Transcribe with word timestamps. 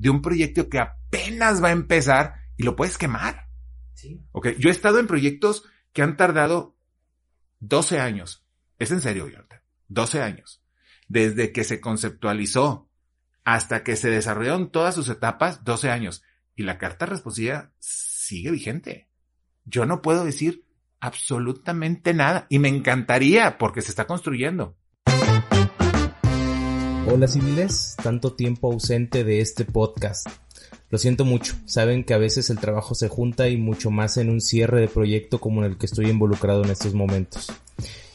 de 0.00 0.08
un 0.08 0.22
proyecto 0.22 0.70
que 0.70 0.78
apenas 0.78 1.62
va 1.62 1.68
a 1.68 1.72
empezar 1.72 2.34
y 2.56 2.62
lo 2.62 2.74
puedes 2.74 2.96
quemar. 2.96 3.48
Sí. 3.92 4.18
Ok, 4.32 4.48
yo 4.58 4.70
he 4.70 4.72
estado 4.72 4.98
en 4.98 5.06
proyectos 5.06 5.64
que 5.92 6.00
han 6.00 6.16
tardado 6.16 6.74
12 7.58 8.00
años. 8.00 8.46
Es 8.78 8.90
en 8.92 9.02
serio, 9.02 9.28
Jonathan. 9.28 9.60
12 9.88 10.22
años. 10.22 10.64
Desde 11.06 11.52
que 11.52 11.64
se 11.64 11.82
conceptualizó 11.82 12.88
hasta 13.44 13.84
que 13.84 13.96
se 13.96 14.08
desarrollaron 14.08 14.72
todas 14.72 14.94
sus 14.94 15.10
etapas, 15.10 15.64
12 15.64 15.90
años. 15.90 16.22
Y 16.56 16.62
la 16.62 16.78
carta 16.78 17.04
responsiva 17.04 17.72
sigue 17.78 18.50
vigente. 18.50 19.10
Yo 19.66 19.84
no 19.84 20.00
puedo 20.00 20.24
decir 20.24 20.64
absolutamente 20.98 22.14
nada. 22.14 22.46
Y 22.48 22.58
me 22.58 22.68
encantaría 22.68 23.58
porque 23.58 23.82
se 23.82 23.90
está 23.90 24.06
construyendo. 24.06 24.78
Hola 27.12 27.26
civiles, 27.26 27.96
tanto 28.00 28.34
tiempo 28.34 28.70
ausente 28.70 29.24
de 29.24 29.40
este 29.40 29.64
podcast. 29.64 30.28
Lo 30.90 30.96
siento 30.96 31.24
mucho, 31.24 31.56
saben 31.64 32.04
que 32.04 32.14
a 32.14 32.18
veces 32.18 32.50
el 32.50 32.60
trabajo 32.60 32.94
se 32.94 33.08
junta 33.08 33.48
y 33.48 33.56
mucho 33.56 33.90
más 33.90 34.16
en 34.16 34.30
un 34.30 34.40
cierre 34.40 34.80
de 34.80 34.86
proyecto 34.86 35.40
como 35.40 35.60
en 35.60 35.72
el 35.72 35.76
que 35.76 35.86
estoy 35.86 36.08
involucrado 36.08 36.62
en 36.62 36.70
estos 36.70 36.94
momentos. 36.94 37.52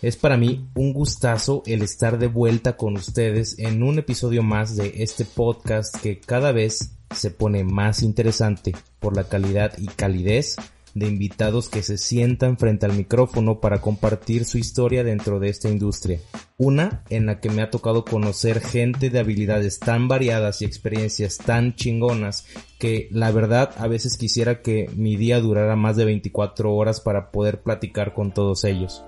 Es 0.01 0.15
para 0.15 0.37
mí 0.37 0.69
un 0.75 0.93
gustazo 0.93 1.61
el 1.65 1.81
estar 1.81 2.17
de 2.17 2.27
vuelta 2.27 2.77
con 2.77 2.95
ustedes 2.95 3.59
en 3.59 3.83
un 3.83 3.99
episodio 3.99 4.43
más 4.43 4.77
de 4.77 5.03
este 5.03 5.25
podcast 5.25 5.97
que 5.97 6.21
cada 6.21 6.53
vez 6.53 6.91
se 7.13 7.31
pone 7.31 7.65
más 7.65 8.01
interesante 8.01 8.73
por 9.01 9.17
la 9.17 9.25
calidad 9.25 9.73
y 9.77 9.87
calidez 9.87 10.55
de 10.95 11.07
invitados 11.07 11.67
que 11.69 11.83
se 11.83 11.97
sientan 11.97 12.57
frente 12.57 12.85
al 12.85 12.93
micrófono 12.93 13.59
para 13.59 13.81
compartir 13.81 14.45
su 14.45 14.57
historia 14.57 15.03
dentro 15.03 15.39
de 15.39 15.49
esta 15.49 15.69
industria. 15.69 16.21
Una 16.57 17.03
en 17.09 17.25
la 17.25 17.41
que 17.41 17.49
me 17.49 17.61
ha 17.61 17.69
tocado 17.69 18.05
conocer 18.05 18.61
gente 18.61 19.09
de 19.09 19.19
habilidades 19.19 19.79
tan 19.79 20.07
variadas 20.07 20.61
y 20.61 20.65
experiencias 20.65 21.37
tan 21.37 21.75
chingonas 21.75 22.47
que 22.79 23.09
la 23.11 23.29
verdad 23.31 23.71
a 23.77 23.87
veces 23.87 24.17
quisiera 24.17 24.61
que 24.61 24.89
mi 24.95 25.17
día 25.17 25.41
durara 25.41 25.75
más 25.75 25.97
de 25.97 26.05
24 26.05 26.73
horas 26.73 27.01
para 27.01 27.29
poder 27.29 27.61
platicar 27.61 28.13
con 28.13 28.33
todos 28.33 28.63
ellos. 28.63 29.03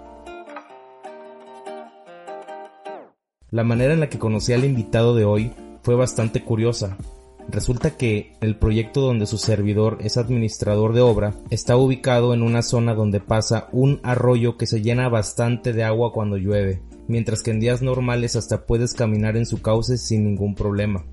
La 3.49 3.63
manera 3.63 3.93
en 3.93 4.02
la 4.02 4.09
que 4.09 4.19
conocí 4.19 4.52
al 4.52 4.65
invitado 4.65 5.15
de 5.15 5.23
hoy 5.23 5.53
fue 5.83 5.95
bastante 5.95 6.43
curiosa, 6.43 6.97
Resulta 7.50 7.92
que 7.95 8.34
el 8.42 8.58
proyecto 8.58 9.02
donde 9.02 9.26
su 9.26 9.38
servidor 9.38 10.00
es 10.02 10.17
administrador 10.17 10.94
de 10.94 11.02
obra 11.02 11.34
está 11.50 11.78
ubicado 11.78 12.34
en 12.34 12.42
una 12.42 12.62
zona 12.62 12.94
donde 12.94 13.22
pasa 13.22 13.70
un 13.72 14.02
arroyo 14.04 14.58
que 14.58 14.67
se 14.67 14.81
llena 14.81 15.08
bastante 15.08 15.72
de 15.72 15.84
agua 15.84 16.12
cuando 16.12 16.36
llueve, 16.38 16.81
mientras 17.08 17.44
que 17.44 17.52
en 17.52 17.62
días 17.62 17.81
normales 17.81 18.36
hasta 18.36 18.66
puedes 18.66 18.94
caminar 18.94 19.38
en 19.38 19.45
su 19.45 19.62
cauce 19.62 19.98
sin 19.98 20.26
ningún 20.26 20.56
problema. 20.56 21.06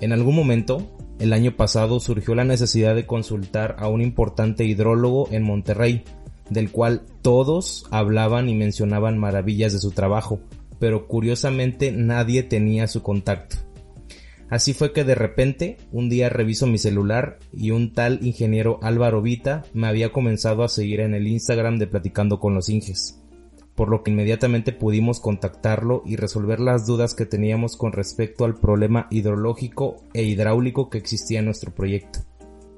En 0.00 0.12
algún 0.12 0.34
momento, 0.34 0.90
el 1.20 1.32
año 1.32 1.56
pasado 1.56 2.00
surgió 2.00 2.34
la 2.34 2.44
necesidad 2.44 2.96
de 2.96 3.06
consultar 3.06 3.76
a 3.78 3.88
un 3.88 4.02
importante 4.02 4.64
hidrólogo 4.64 5.28
en 5.30 5.44
Monterrey, 5.44 6.02
del 6.50 6.72
cual 6.72 7.02
todos 7.22 7.86
hablaban 7.92 8.48
y 8.48 8.54
mencionaban 8.56 9.16
maravillas 9.16 9.72
de 9.72 9.78
su 9.78 9.92
trabajo, 9.92 10.40
pero 10.80 11.06
curiosamente 11.06 11.92
nadie 11.92 12.42
tenía 12.42 12.88
su 12.88 13.02
contacto. 13.02 13.65
Así 14.48 14.74
fue 14.74 14.92
que 14.92 15.04
de 15.04 15.16
repente, 15.16 15.76
un 15.90 16.08
día 16.08 16.28
reviso 16.28 16.66
mi 16.66 16.78
celular 16.78 17.38
y 17.52 17.72
un 17.72 17.92
tal 17.92 18.20
ingeniero 18.22 18.78
Álvaro 18.80 19.20
Vita 19.20 19.64
me 19.74 19.88
había 19.88 20.12
comenzado 20.12 20.62
a 20.62 20.68
seguir 20.68 21.00
en 21.00 21.14
el 21.14 21.26
Instagram 21.26 21.78
de 21.78 21.88
Platicando 21.88 22.38
con 22.38 22.54
los 22.54 22.68
Inges, 22.68 23.20
por 23.74 23.88
lo 23.88 24.04
que 24.04 24.12
inmediatamente 24.12 24.72
pudimos 24.72 25.18
contactarlo 25.18 26.02
y 26.06 26.14
resolver 26.14 26.60
las 26.60 26.86
dudas 26.86 27.14
que 27.14 27.26
teníamos 27.26 27.76
con 27.76 27.92
respecto 27.92 28.44
al 28.44 28.54
problema 28.54 29.08
hidrológico 29.10 29.96
e 30.14 30.22
hidráulico 30.22 30.90
que 30.90 30.98
existía 30.98 31.40
en 31.40 31.46
nuestro 31.46 31.74
proyecto. 31.74 32.20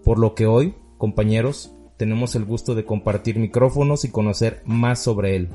Por 0.05 0.19
lo 0.19 0.35
que 0.35 0.47
hoy, 0.47 0.75
compañeros, 0.97 1.75
tenemos 1.99 2.35
el 2.35 2.47
gusto 2.47 2.75
de 2.75 2.87
compartir 2.87 3.39
micrófonos 3.39 4.07
y 4.07 4.11
conocer 4.11 4.63
más 4.65 5.03
sobre 5.03 5.37
él. 5.37 5.49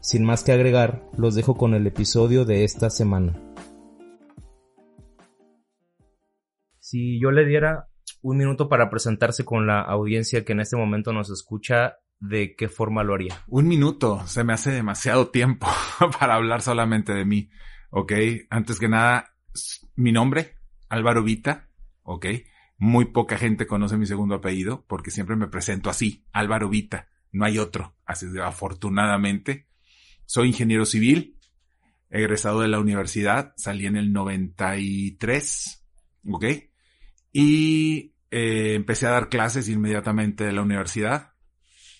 Sin 0.00 0.24
más 0.24 0.44
que 0.44 0.52
agregar, 0.52 1.04
los 1.16 1.34
dejo 1.34 1.56
con 1.56 1.74
el 1.74 1.86
episodio 1.86 2.46
de 2.46 2.64
esta 2.64 2.88
semana. 2.88 3.38
Si 6.90 7.20
yo 7.20 7.32
le 7.32 7.44
diera 7.44 7.86
un 8.22 8.38
minuto 8.38 8.70
para 8.70 8.88
presentarse 8.88 9.44
con 9.44 9.66
la 9.66 9.82
audiencia 9.82 10.42
que 10.42 10.52
en 10.52 10.60
este 10.60 10.74
momento 10.74 11.12
nos 11.12 11.28
escucha, 11.28 11.98
¿de 12.18 12.56
qué 12.56 12.70
forma 12.70 13.04
lo 13.04 13.12
haría? 13.12 13.44
Un 13.46 13.68
minuto, 13.68 14.26
se 14.26 14.42
me 14.42 14.54
hace 14.54 14.70
demasiado 14.70 15.28
tiempo 15.28 15.66
para 16.18 16.36
hablar 16.36 16.62
solamente 16.62 17.12
de 17.12 17.26
mí. 17.26 17.50
Ok, 17.90 18.14
antes 18.48 18.78
que 18.78 18.88
nada, 18.88 19.34
mi 19.96 20.12
nombre, 20.12 20.54
Álvaro 20.88 21.22
Vita, 21.22 21.68
ok. 22.04 22.24
Muy 22.78 23.04
poca 23.12 23.36
gente 23.36 23.66
conoce 23.66 23.98
mi 23.98 24.06
segundo 24.06 24.36
apellido 24.36 24.86
porque 24.88 25.10
siempre 25.10 25.36
me 25.36 25.48
presento 25.48 25.90
así, 25.90 26.24
Álvaro 26.32 26.70
Vita, 26.70 27.08
no 27.32 27.44
hay 27.44 27.58
otro, 27.58 27.96
así 28.06 28.28
afortunadamente. 28.42 29.68
Soy 30.24 30.48
ingeniero 30.48 30.86
civil, 30.86 31.36
egresado 32.08 32.62
de 32.62 32.68
la 32.68 32.80
universidad, 32.80 33.52
salí 33.58 33.84
en 33.84 33.96
el 33.96 34.10
93, 34.14 35.84
ok. 36.30 36.44
Y 37.32 38.14
eh, 38.30 38.74
empecé 38.74 39.06
a 39.06 39.10
dar 39.10 39.28
clases 39.28 39.68
inmediatamente 39.68 40.44
de 40.44 40.52
la 40.52 40.62
universidad. 40.62 41.32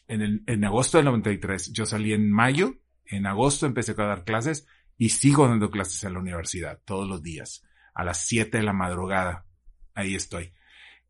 En, 0.06 0.22
el, 0.22 0.42
en 0.46 0.64
agosto 0.64 0.98
del 0.98 1.06
93. 1.06 1.72
Yo 1.72 1.86
salí 1.86 2.12
en 2.12 2.30
mayo. 2.30 2.74
En 3.04 3.26
agosto 3.26 3.66
empecé 3.66 3.92
a 3.92 4.04
dar 4.04 4.24
clases 4.24 4.66
y 4.96 5.10
sigo 5.10 5.48
dando 5.48 5.70
clases 5.70 6.02
en 6.04 6.14
la 6.14 6.18
universidad 6.18 6.80
todos 6.84 7.08
los 7.08 7.22
días. 7.22 7.64
A 7.94 8.04
las 8.04 8.26
7 8.26 8.58
de 8.58 8.64
la 8.64 8.72
madrugada. 8.72 9.46
Ahí 9.94 10.14
estoy. 10.14 10.52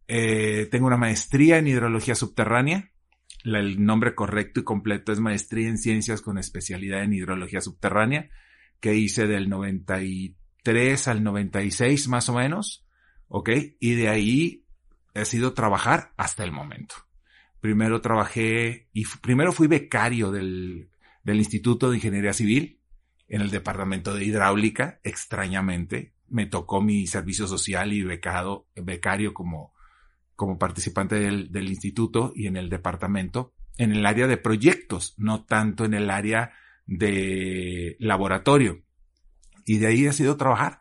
Eh, 0.06 0.66
tengo 0.70 0.86
una 0.86 0.96
maestría 0.96 1.58
en 1.58 1.66
hidrología 1.66 2.14
subterránea. 2.14 2.90
el 3.44 3.84
nombre 3.84 4.14
correcto 4.14 4.60
y 4.60 4.64
completo 4.64 5.12
es 5.12 5.20
maestría 5.20 5.68
en 5.68 5.78
ciencias 5.78 6.22
con 6.22 6.38
especialidad 6.38 7.02
en 7.02 7.12
hidrología 7.12 7.60
subterránea, 7.60 8.30
que 8.80 8.94
hice 8.94 9.26
del 9.26 9.48
93 9.48 11.08
al 11.08 11.22
96 11.22 12.08
más 12.08 12.28
o 12.28 12.34
menos. 12.34 12.87
¿Ok? 13.28 13.50
Y 13.78 13.94
de 13.94 14.08
ahí 14.08 14.64
he 15.14 15.24
sido 15.24 15.54
trabajar 15.54 16.12
hasta 16.16 16.44
el 16.44 16.52
momento. 16.52 16.94
Primero 17.60 18.00
trabajé 18.00 18.88
y 18.92 19.04
primero 19.20 19.52
fui 19.52 19.66
becario 19.66 20.30
del, 20.30 20.90
del 21.24 21.38
Instituto 21.38 21.90
de 21.90 21.96
Ingeniería 21.96 22.32
Civil 22.32 22.80
en 23.28 23.42
el 23.42 23.50
departamento 23.50 24.14
de 24.14 24.24
hidráulica, 24.24 25.00
extrañamente. 25.02 26.14
Me 26.28 26.46
tocó 26.46 26.80
mi 26.80 27.06
servicio 27.06 27.46
social 27.46 27.92
y 27.92 28.02
becado, 28.02 28.68
becario 28.74 29.34
como, 29.34 29.74
como 30.36 30.58
participante 30.58 31.16
del, 31.16 31.50
del 31.50 31.68
instituto 31.68 32.32
y 32.34 32.46
en 32.46 32.56
el 32.56 32.70
departamento, 32.70 33.52
en 33.76 33.92
el 33.92 34.06
área 34.06 34.26
de 34.26 34.36
proyectos, 34.36 35.14
no 35.18 35.44
tanto 35.44 35.84
en 35.84 35.94
el 35.94 36.10
área 36.10 36.52
de 36.86 37.96
laboratorio. 37.98 38.82
Y 39.66 39.78
de 39.78 39.88
ahí 39.88 40.06
he 40.06 40.12
sido 40.12 40.36
trabajar. 40.36 40.80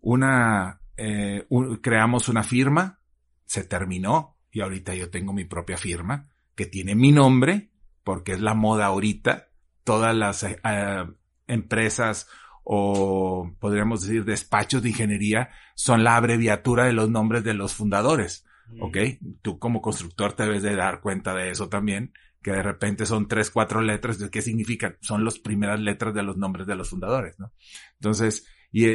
Una 0.00 0.80
eh, 0.98 1.46
creamos 1.80 2.28
una 2.28 2.42
firma, 2.42 3.00
se 3.44 3.62
terminó 3.62 4.36
y 4.50 4.60
ahorita 4.60 4.94
yo 4.94 5.10
tengo 5.10 5.32
mi 5.32 5.44
propia 5.44 5.76
firma 5.76 6.28
que 6.56 6.66
tiene 6.66 6.96
mi 6.96 7.12
nombre 7.12 7.70
porque 8.02 8.32
es 8.32 8.40
la 8.40 8.54
moda 8.54 8.86
ahorita. 8.86 9.48
Todas 9.84 10.14
las 10.14 10.42
eh, 10.42 10.58
eh, 10.64 11.06
empresas 11.46 12.28
o 12.64 13.54
podríamos 13.60 14.02
decir 14.02 14.24
despachos 14.24 14.82
de 14.82 14.88
ingeniería 14.90 15.50
son 15.76 16.02
la 16.02 16.16
abreviatura 16.16 16.84
de 16.84 16.92
los 16.92 17.08
nombres 17.08 17.44
de 17.44 17.54
los 17.54 17.74
fundadores. 17.74 18.44
Mm. 18.66 18.82
¿Ok? 18.82 18.96
Tú 19.40 19.58
como 19.60 19.80
constructor 19.80 20.32
te 20.32 20.42
debes 20.42 20.64
de 20.64 20.74
dar 20.74 21.00
cuenta 21.00 21.32
de 21.32 21.50
eso 21.50 21.68
también, 21.68 22.12
que 22.42 22.50
de 22.50 22.62
repente 22.62 23.06
son 23.06 23.28
tres, 23.28 23.52
cuatro 23.52 23.82
letras. 23.82 24.18
¿De 24.18 24.30
qué 24.30 24.42
significan? 24.42 24.96
Son 25.00 25.24
las 25.24 25.38
primeras 25.38 25.78
letras 25.78 26.12
de 26.12 26.24
los 26.24 26.36
nombres 26.36 26.66
de 26.66 26.74
los 26.74 26.90
fundadores, 26.90 27.38
¿no? 27.38 27.52
Entonces, 27.94 28.46
y 28.72 28.86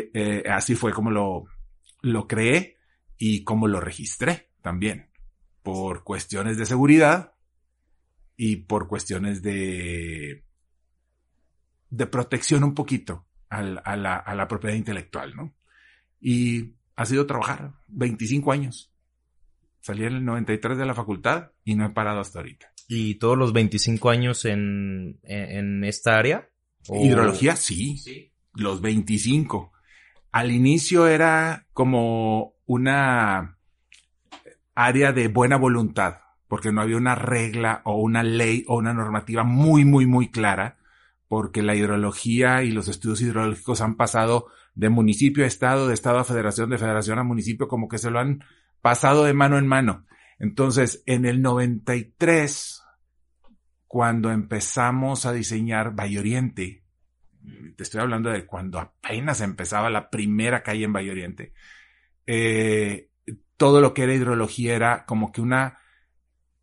así 0.47 0.75
fue 0.75 0.91
como 0.91 1.09
lo, 1.09 1.45
lo 2.03 2.27
creé 2.27 2.77
y 3.17 3.43
cómo 3.43 3.67
lo 3.67 3.79
registré 3.79 4.51
también, 4.61 5.09
por 5.63 6.03
cuestiones 6.03 6.57
de 6.57 6.67
seguridad 6.67 7.33
y 8.37 8.57
por 8.57 8.87
cuestiones 8.87 9.41
de, 9.41 10.43
de 11.89 12.07
protección 12.07 12.63
un 12.63 12.75
poquito 12.75 13.25
a, 13.49 13.61
la, 13.61 14.15
a 14.17 14.35
la 14.35 14.47
propiedad 14.47 14.75
intelectual, 14.75 15.35
¿no? 15.35 15.55
Y 16.19 16.75
ha 16.95 17.05
sido 17.05 17.25
trabajar 17.25 17.73
25 17.87 18.51
años. 18.51 18.91
Salí 19.79 20.05
en 20.05 20.13
el 20.13 20.25
93 20.25 20.77
de 20.77 20.85
la 20.85 20.93
facultad 20.93 21.51
y 21.63 21.75
no 21.75 21.85
he 21.85 21.89
parado 21.89 22.19
hasta 22.19 22.39
ahorita. 22.39 22.71
¿Y 22.87 23.15
todos 23.15 23.37
los 23.37 23.53
25 23.53 24.09
años 24.09 24.45
en, 24.45 25.19
en, 25.23 25.83
esta 25.83 26.17
área? 26.17 26.49
Hidrología, 26.87 27.55
sí. 27.55 27.97
sí. 27.97 28.33
Los 28.53 28.81
25. 28.81 29.72
Al 30.33 30.51
inicio 30.51 31.05
era 31.05 31.67
como 31.73 32.55
una 32.65 33.59
área 34.73 35.13
de 35.13 35.27
buena 35.27 35.57
voluntad, 35.57 36.21
porque 36.47 36.71
no 36.71 36.81
había 36.81 36.97
una 36.97 37.13
regla 37.13 37.83
o 37.85 38.01
una 38.01 38.23
ley 38.23 38.65
o 38.67 38.75
una 38.77 38.95
normativa 38.95 39.43
muy, 39.43 39.85
muy, 39.85 40.07
muy 40.07 40.31
clara, 40.31 40.79
porque 41.27 41.61
la 41.61 41.75
hidrología 41.75 42.63
y 42.63 42.71
los 42.71 42.87
estudios 42.87 43.21
hidrológicos 43.21 43.81
han 43.81 43.95
pasado 43.95 44.47
de 44.73 44.89
municipio 44.89 45.43
a 45.43 45.47
estado, 45.47 45.87
de 45.87 45.93
estado 45.93 46.17
a 46.17 46.23
federación, 46.23 46.71
de 46.71 46.79
federación 46.79 47.19
a 47.19 47.23
municipio, 47.23 47.67
como 47.67 47.87
que 47.87 47.99
se 47.99 48.09
lo 48.09 48.17
han 48.17 48.43
pasado 48.81 49.25
de 49.25 49.35
mano 49.35 49.59
en 49.59 49.67
mano. 49.67 50.07
Entonces, 50.39 51.03
en 51.05 51.25
el 51.25 51.43
93, 51.43 52.83
cuando 53.85 54.31
empezamos 54.31 55.27
a 55.27 55.31
diseñar 55.31 55.93
Valle 55.93 56.17
Oriente, 56.17 56.82
te 57.75 57.83
estoy 57.83 58.01
hablando 58.01 58.29
de 58.29 58.45
cuando 58.45 58.79
apenas 58.79 59.41
empezaba 59.41 59.89
la 59.89 60.09
primera 60.09 60.63
calle 60.63 60.85
en 60.85 60.93
Valle 60.93 61.11
Oriente, 61.11 61.53
eh, 62.25 63.09
todo 63.57 63.81
lo 63.81 63.93
que 63.93 64.03
era 64.03 64.13
hidrología 64.13 64.75
era 64.75 65.05
como 65.05 65.31
que 65.31 65.41
una, 65.41 65.79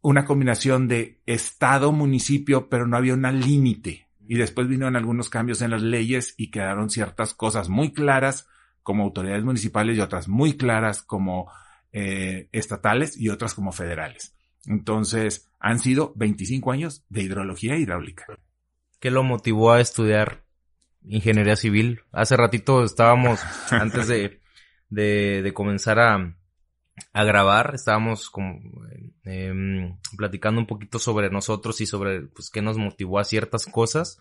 una 0.01 0.25
combinación 0.25 0.89
de 0.89 1.23
estado, 1.27 1.93
municipio, 1.93 2.69
pero 2.69 2.87
no 2.87 2.97
había 2.97 3.15
un 3.15 3.23
límite. 3.41 4.09
Y 4.27 4.37
después 4.37 4.69
vinieron 4.69 4.97
algunos 4.97 5.29
cambios 5.29 5.61
en 5.63 5.71
las 5.71 5.83
leyes 5.83 6.35
y 6.37 6.51
quedaron 6.51 6.91
ciertas 6.91 7.35
cosas 7.35 7.69
muy 7.69 7.93
claras 7.93 8.49
como 8.83 9.05
autoridades 9.05 9.45
municipales 9.45 9.97
y 9.97 10.01
otras 10.01 10.29
muy 10.29 10.57
claras 10.57 11.03
como 11.03 11.51
eh, 11.93 12.49
estatales 12.53 13.17
y 13.19 13.29
otras 13.29 13.55
como 13.55 13.73
federales. 13.73 14.37
Entonces, 14.67 15.51
han 15.59 15.79
sido 15.79 16.13
25 16.17 16.71
años 16.71 17.05
de 17.09 17.23
hidrología 17.23 17.77
hidráulica. 17.77 18.27
¿Qué 19.01 19.11
lo 19.11 19.23
motivó 19.23 19.73
a 19.73 19.81
estudiar 19.81 20.45
ingeniería 21.05 21.57
civil? 21.57 22.03
Hace 22.13 22.37
ratito 22.37 22.85
estábamos, 22.85 23.41
antes 23.71 24.09
de, 24.09 24.41
de, 24.89 25.53
comenzar 25.55 25.99
a, 25.99 26.37
a, 27.13 27.25
grabar, 27.25 27.73
estábamos 27.75 28.31
como, 28.31 28.61
em, 29.25 29.97
platicando 30.17 30.61
un 30.61 30.67
poquito 30.67 30.99
sobre 30.99 31.31
nosotros 31.31 31.81
y 31.81 31.87
sobre 31.87 32.23
pues, 32.23 32.51
qué 32.51 32.63
nos 32.63 32.79
motivó 32.79 33.19
a 33.19 33.25
ciertas 33.25 33.67
cosas. 33.67 34.19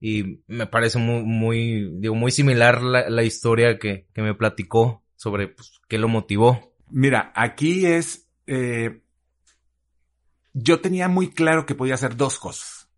Y 0.00 0.42
me 0.48 0.66
parece 0.66 0.98
muy, 0.98 1.22
muy, 1.22 1.98
digo, 1.98 2.14
muy 2.14 2.30
similar 2.30 2.82
la, 2.82 3.08
la 3.08 3.22
historia 3.22 3.78
que, 3.78 4.06
que 4.12 4.22
me 4.22 4.34
platicó 4.34 5.04
sobre 5.16 5.48
pues, 5.48 5.80
qué 5.88 5.98
lo 5.98 6.08
motivó. 6.08 6.74
Mira, 6.90 7.32
aquí 7.34 7.86
es, 7.86 8.28
eh, 8.46 9.00
yo 10.52 10.80
tenía 10.80 11.08
muy 11.08 11.30
claro 11.30 11.64
que 11.66 11.74
podía 11.74 11.94
hacer 11.94 12.16
dos 12.16 12.38
cosas, 12.38 12.88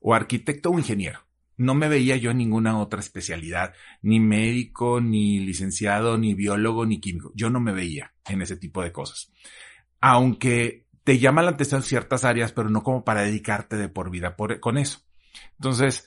o 0.00 0.14
arquitecto 0.14 0.70
o 0.70 0.78
ingeniero. 0.78 1.20
No 1.56 1.74
me 1.74 1.88
veía 1.88 2.16
yo 2.16 2.30
en 2.30 2.38
ninguna 2.38 2.78
otra 2.78 3.00
especialidad, 3.00 3.74
ni 4.02 4.20
médico, 4.20 5.00
ni 5.00 5.40
licenciado, 5.40 6.18
ni 6.18 6.34
biólogo, 6.34 6.86
ni 6.86 7.00
químico. 7.00 7.32
Yo 7.34 7.50
no 7.50 7.60
me 7.60 7.72
veía 7.72 8.12
en 8.26 8.42
ese 8.42 8.56
tipo 8.56 8.82
de 8.82 8.92
cosas. 8.92 9.32
Aunque 10.00 10.86
te 11.04 11.18
llama 11.18 11.42
la 11.42 11.50
atención 11.50 11.82
ciertas 11.82 12.24
áreas, 12.24 12.52
pero 12.52 12.70
no 12.70 12.82
como 12.82 13.04
para 13.04 13.22
dedicarte 13.22 13.76
de 13.76 13.88
por 13.88 14.10
vida 14.10 14.36
con 14.60 14.78
eso. 14.78 15.00
Entonces, 15.58 16.06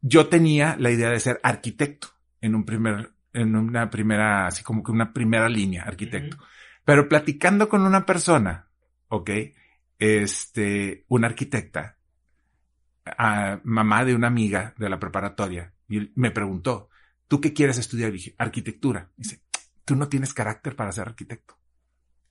yo 0.00 0.28
tenía 0.28 0.76
la 0.78 0.90
idea 0.90 1.10
de 1.10 1.20
ser 1.20 1.40
arquitecto 1.42 2.08
en 2.40 2.54
un 2.54 2.64
primer 2.64 3.14
en 3.34 3.56
una 3.56 3.90
primera, 3.90 4.46
así 4.46 4.62
como 4.62 4.82
que 4.82 4.92
una 4.92 5.12
primera 5.12 5.48
línea, 5.48 5.82
arquitecto. 5.82 6.38
Pero 6.84 7.08
platicando 7.08 7.68
con 7.68 7.82
una 7.82 8.06
persona, 8.06 8.70
¿ok? 9.08 9.30
Este, 9.98 11.04
una 11.08 11.26
arquitecta, 11.26 11.93
mamá 13.64 14.04
de 14.04 14.14
una 14.14 14.28
amiga 14.28 14.74
de 14.78 14.88
la 14.88 14.98
preparatoria, 14.98 15.74
y 15.88 16.12
me 16.14 16.30
preguntó, 16.30 16.88
¿tú 17.28 17.40
qué 17.40 17.52
quieres 17.52 17.78
estudiar? 17.78 18.12
dije, 18.12 18.34
arquitectura. 18.38 19.10
dice, 19.16 19.42
tú 19.84 19.96
no 19.96 20.08
tienes 20.08 20.34
carácter 20.34 20.76
para 20.76 20.92
ser 20.92 21.08
arquitecto. 21.08 21.58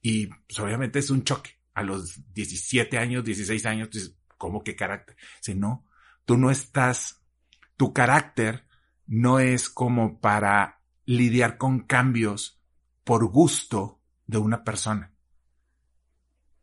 Y 0.01 0.27
pues, 0.27 0.59
obviamente 0.59 0.99
es 0.99 1.09
un 1.09 1.23
choque. 1.23 1.51
A 1.73 1.81
los 1.81 2.21
17 2.33 2.97
años, 2.97 3.23
16 3.23 3.65
años, 3.65 3.89
dices, 3.89 4.15
¿cómo 4.37 4.63
qué 4.63 4.75
carácter? 4.75 5.15
Dice, 5.37 5.55
no, 5.55 5.85
tú 6.25 6.37
no 6.37 6.51
estás, 6.51 7.23
tu 7.77 7.93
carácter 7.93 8.67
no 9.07 9.39
es 9.39 9.69
como 9.69 10.19
para 10.19 10.81
lidiar 11.05 11.57
con 11.57 11.81
cambios 11.81 12.61
por 13.03 13.25
gusto 13.25 14.01
de 14.27 14.37
una 14.37 14.63
persona. 14.63 15.13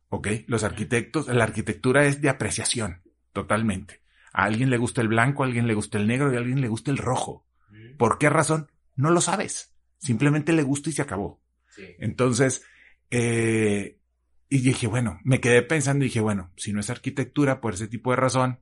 ¿Ok? 0.08 0.28
Los 0.46 0.64
arquitectos, 0.64 1.28
la 1.28 1.44
arquitectura 1.44 2.04
es 2.04 2.20
de 2.20 2.28
apreciación, 2.28 3.02
totalmente. 3.32 3.99
A 4.32 4.44
alguien 4.44 4.70
le 4.70 4.78
gusta 4.78 5.00
el 5.00 5.08
blanco, 5.08 5.42
a 5.42 5.46
alguien 5.46 5.66
le 5.66 5.74
gusta 5.74 5.98
el 5.98 6.06
negro 6.06 6.32
y 6.32 6.36
a 6.36 6.38
alguien 6.38 6.60
le 6.60 6.68
gusta 6.68 6.90
el 6.90 6.98
rojo. 6.98 7.46
¿Por 7.98 8.18
qué 8.18 8.30
razón? 8.30 8.70
No 8.96 9.10
lo 9.10 9.20
sabes. 9.20 9.74
Simplemente 9.98 10.52
le 10.52 10.62
gusta 10.62 10.90
y 10.90 10.92
se 10.92 11.02
acabó. 11.02 11.42
Entonces, 11.98 12.64
eh, 13.10 13.98
y 14.48 14.58
dije, 14.58 14.86
bueno, 14.86 15.20
me 15.24 15.40
quedé 15.40 15.62
pensando 15.62 16.04
y 16.04 16.08
dije, 16.08 16.20
bueno, 16.20 16.52
si 16.56 16.72
no 16.72 16.80
es 16.80 16.90
arquitectura 16.90 17.60
por 17.60 17.74
ese 17.74 17.88
tipo 17.88 18.10
de 18.10 18.16
razón, 18.16 18.60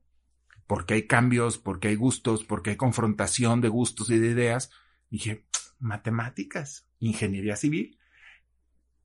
porque 0.66 0.94
hay 0.94 1.06
cambios, 1.06 1.58
porque 1.58 1.88
hay 1.88 1.96
gustos, 1.96 2.44
porque 2.44 2.70
hay 2.70 2.76
confrontación 2.76 3.60
de 3.60 3.68
gustos 3.68 4.10
y 4.10 4.18
de 4.18 4.28
ideas, 4.28 4.70
dije, 5.08 5.46
matemáticas, 5.78 6.86
ingeniería 6.98 7.56
civil. 7.56 7.98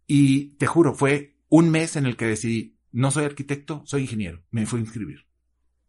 Y 0.08 0.56
te 0.58 0.68
juro, 0.68 0.94
fue 0.94 1.38
un 1.48 1.70
mes 1.70 1.96
en 1.96 2.06
el 2.06 2.18
que 2.18 2.26
decidí, 2.26 2.78
no 2.92 3.12
soy 3.12 3.26
arquitecto, 3.26 3.84
soy 3.86 4.02
ingeniero. 4.02 4.44
Me 4.52 4.66
fui 4.66 4.80
a 4.80 4.84
inscribir. 4.84 5.26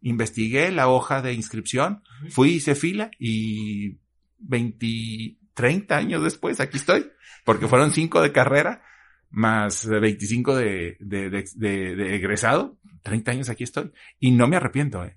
Investigué 0.06 0.70
la 0.70 0.88
hoja 0.88 1.22
de 1.22 1.32
inscripción, 1.32 2.02
fui, 2.28 2.50
hice 2.50 2.74
fila 2.74 3.10
y 3.18 3.96
20, 4.38 5.38
30 5.54 5.96
años 5.96 6.22
después 6.22 6.60
aquí 6.60 6.76
estoy, 6.76 7.10
porque 7.42 7.68
fueron 7.68 7.90
5 7.90 8.20
de 8.20 8.30
carrera 8.30 8.82
más 9.30 9.86
25 9.88 10.56
de, 10.56 10.98
de, 11.00 11.30
de, 11.30 11.96
de, 11.96 12.16
egresado. 12.16 12.78
30 13.02 13.30
años 13.30 13.48
aquí 13.48 13.64
estoy. 13.64 13.92
Y 14.20 14.32
no 14.32 14.46
me 14.46 14.56
arrepiento. 14.56 15.02
¿eh? 15.06 15.16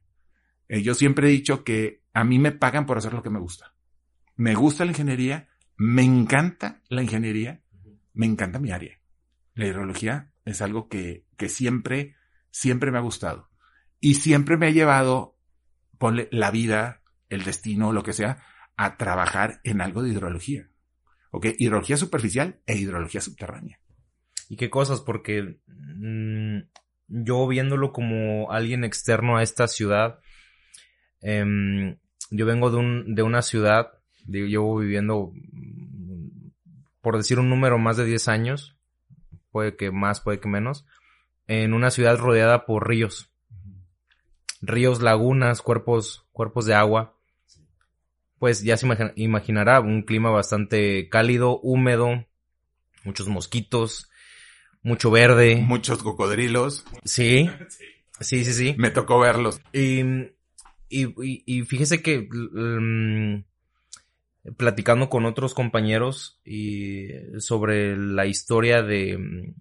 Eh, 0.70 0.82
yo 0.82 0.96
siempre 0.96 1.28
he 1.28 1.32
dicho 1.32 1.66
que 1.66 2.04
a 2.14 2.24
mí 2.24 2.40
me 2.40 2.54
pagan 2.54 2.86
por 2.86 2.98
hacer 2.98 3.14
lo 3.14 3.22
que 3.22 3.30
me 3.30 3.40
gusta. 3.40 3.74
Me 4.38 4.56
gusta 4.56 4.86
la 4.86 4.92
ingeniería, 4.92 5.50
me 5.76 6.04
encanta 6.04 6.82
la 6.88 7.04
ingeniería, 7.04 7.62
me 8.14 8.26
encanta 8.26 8.60
mi 8.60 8.72
área. 8.72 9.02
La 9.54 9.68
hidrología 9.68 10.32
es 10.46 10.62
algo 10.62 10.88
que, 10.88 11.26
que 11.36 11.50
siempre, 11.50 12.16
siempre 12.52 12.90
me 12.90 13.00
ha 13.00 13.02
gustado. 13.02 13.50
Y 14.00 14.16
siempre 14.16 14.58
me 14.58 14.68
ha 14.68 14.72
llevado, 14.72 15.38
ponle 15.98 16.28
la 16.32 16.52
vida, 16.52 17.02
el 17.30 17.44
destino, 17.44 17.94
lo 17.94 18.04
que 18.04 18.14
sea, 18.14 18.44
a 18.76 18.98
trabajar 18.98 19.60
en 19.64 19.82
algo 19.82 20.04
de 20.04 20.12
hidrología. 20.12 20.70
¿Ok? 21.32 21.48
Hidrología 21.58 21.98
superficial 21.98 22.62
e 22.66 22.78
hidrología 22.78 23.22
subterránea. 23.22 23.80
¿Y 24.50 24.56
qué 24.56 24.70
cosas? 24.70 25.02
Porque 25.02 25.60
mm, 25.68 26.60
yo 27.08 27.48
viéndolo 27.48 27.92
como 27.92 28.52
alguien 28.52 28.84
externo 28.84 29.38
a 29.38 29.44
esta 29.44 29.68
ciudad, 29.68 30.20
em, 31.22 31.98
yo 32.30 32.46
vengo 32.46 32.70
de, 32.70 32.78
un, 32.78 33.16
de 33.16 33.24
una 33.24 33.42
ciudad 33.42 33.98
llevo 34.28 34.78
viviendo, 34.78 35.32
por 37.02 37.18
decir 37.18 37.40
un 37.40 37.50
número, 37.50 37.78
más 37.78 37.98
de 37.98 38.06
10 38.06 38.28
años, 38.28 38.78
puede 39.52 39.76
que 39.76 39.92
más, 39.92 40.22
puede 40.22 40.40
que 40.40 40.50
menos, 40.50 40.86
en 41.48 41.74
una 41.74 41.92
ciudad 41.92 42.18
rodeada 42.18 42.66
por 42.66 42.88
ríos. 42.88 43.32
Ríos, 44.62 45.02
lagunas, 45.02 45.62
cuerpos, 45.62 46.26
cuerpos 46.32 46.66
de 46.66 46.74
agua. 46.74 47.16
Pues 48.40 48.64
ya 48.64 48.78
se 48.78 48.88
imaginará 49.16 49.80
un 49.80 50.04
clima 50.04 50.30
bastante 50.30 51.10
cálido, 51.10 51.60
húmedo, 51.60 52.26
muchos 53.04 53.28
mosquitos, 53.28 54.10
mucho 54.84 55.10
verde. 55.10 55.58
Muchos 55.58 56.04
cocodrilos. 56.04 56.86
Sí. 57.04 57.50
Sí, 58.20 58.44
sí, 58.46 58.54
sí. 58.54 58.76
Me 58.80 58.90
tocó 58.90 59.20
verlos. 59.20 59.62
Y, 59.74 60.02
y, 60.90 61.14
y, 61.20 61.62
fíjese 61.64 62.02
que 62.02 62.28
mm, 62.32 63.44
platicando 64.56 65.10
con 65.10 65.26
otros 65.26 65.54
compañeros 65.54 66.40
y 66.46 67.10
sobre 67.40 67.98
la 67.98 68.26
historia 68.26 68.82
de 68.82 69.54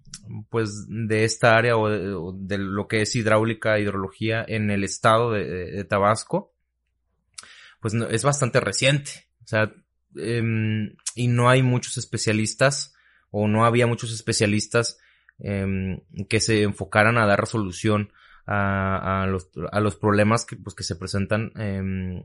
pues 0.49 0.85
de 0.87 1.23
esta 1.23 1.57
área 1.57 1.77
o 1.77 2.31
de, 2.33 2.57
lo 2.57 2.87
que 2.87 3.01
es 3.01 3.15
hidráulica 3.15 3.79
hidrología 3.79 4.45
en 4.47 4.69
el 4.71 4.83
estado 4.83 5.31
de, 5.31 5.83
Tabasco 5.85 6.53
pues 7.79 7.93
es 7.93 8.23
bastante 8.23 8.59
reciente. 8.59 9.27
O 9.43 9.47
sea 9.47 9.71
em, 10.15 10.95
y 11.15 11.27
no 11.27 11.49
hay 11.49 11.63
muchos 11.63 11.97
especialistas 11.97 12.93
o 13.29 13.47
no 13.47 13.65
había 13.65 13.87
muchos 13.87 14.13
especialistas 14.13 14.99
em, 15.39 16.01
que 16.29 16.39
se 16.39 16.63
enfocaran 16.63 17.17
a 17.17 17.25
dar 17.25 17.39
resolución 17.39 18.11
a, 18.45 19.23
a, 19.23 19.27
los, 19.27 19.49
a 19.71 19.79
los 19.81 19.97
problemas 19.97 20.45
que, 20.45 20.55
pues, 20.55 20.73
que 20.75 20.83
se 20.83 20.95
presentan 20.95 21.51
em, 21.55 22.23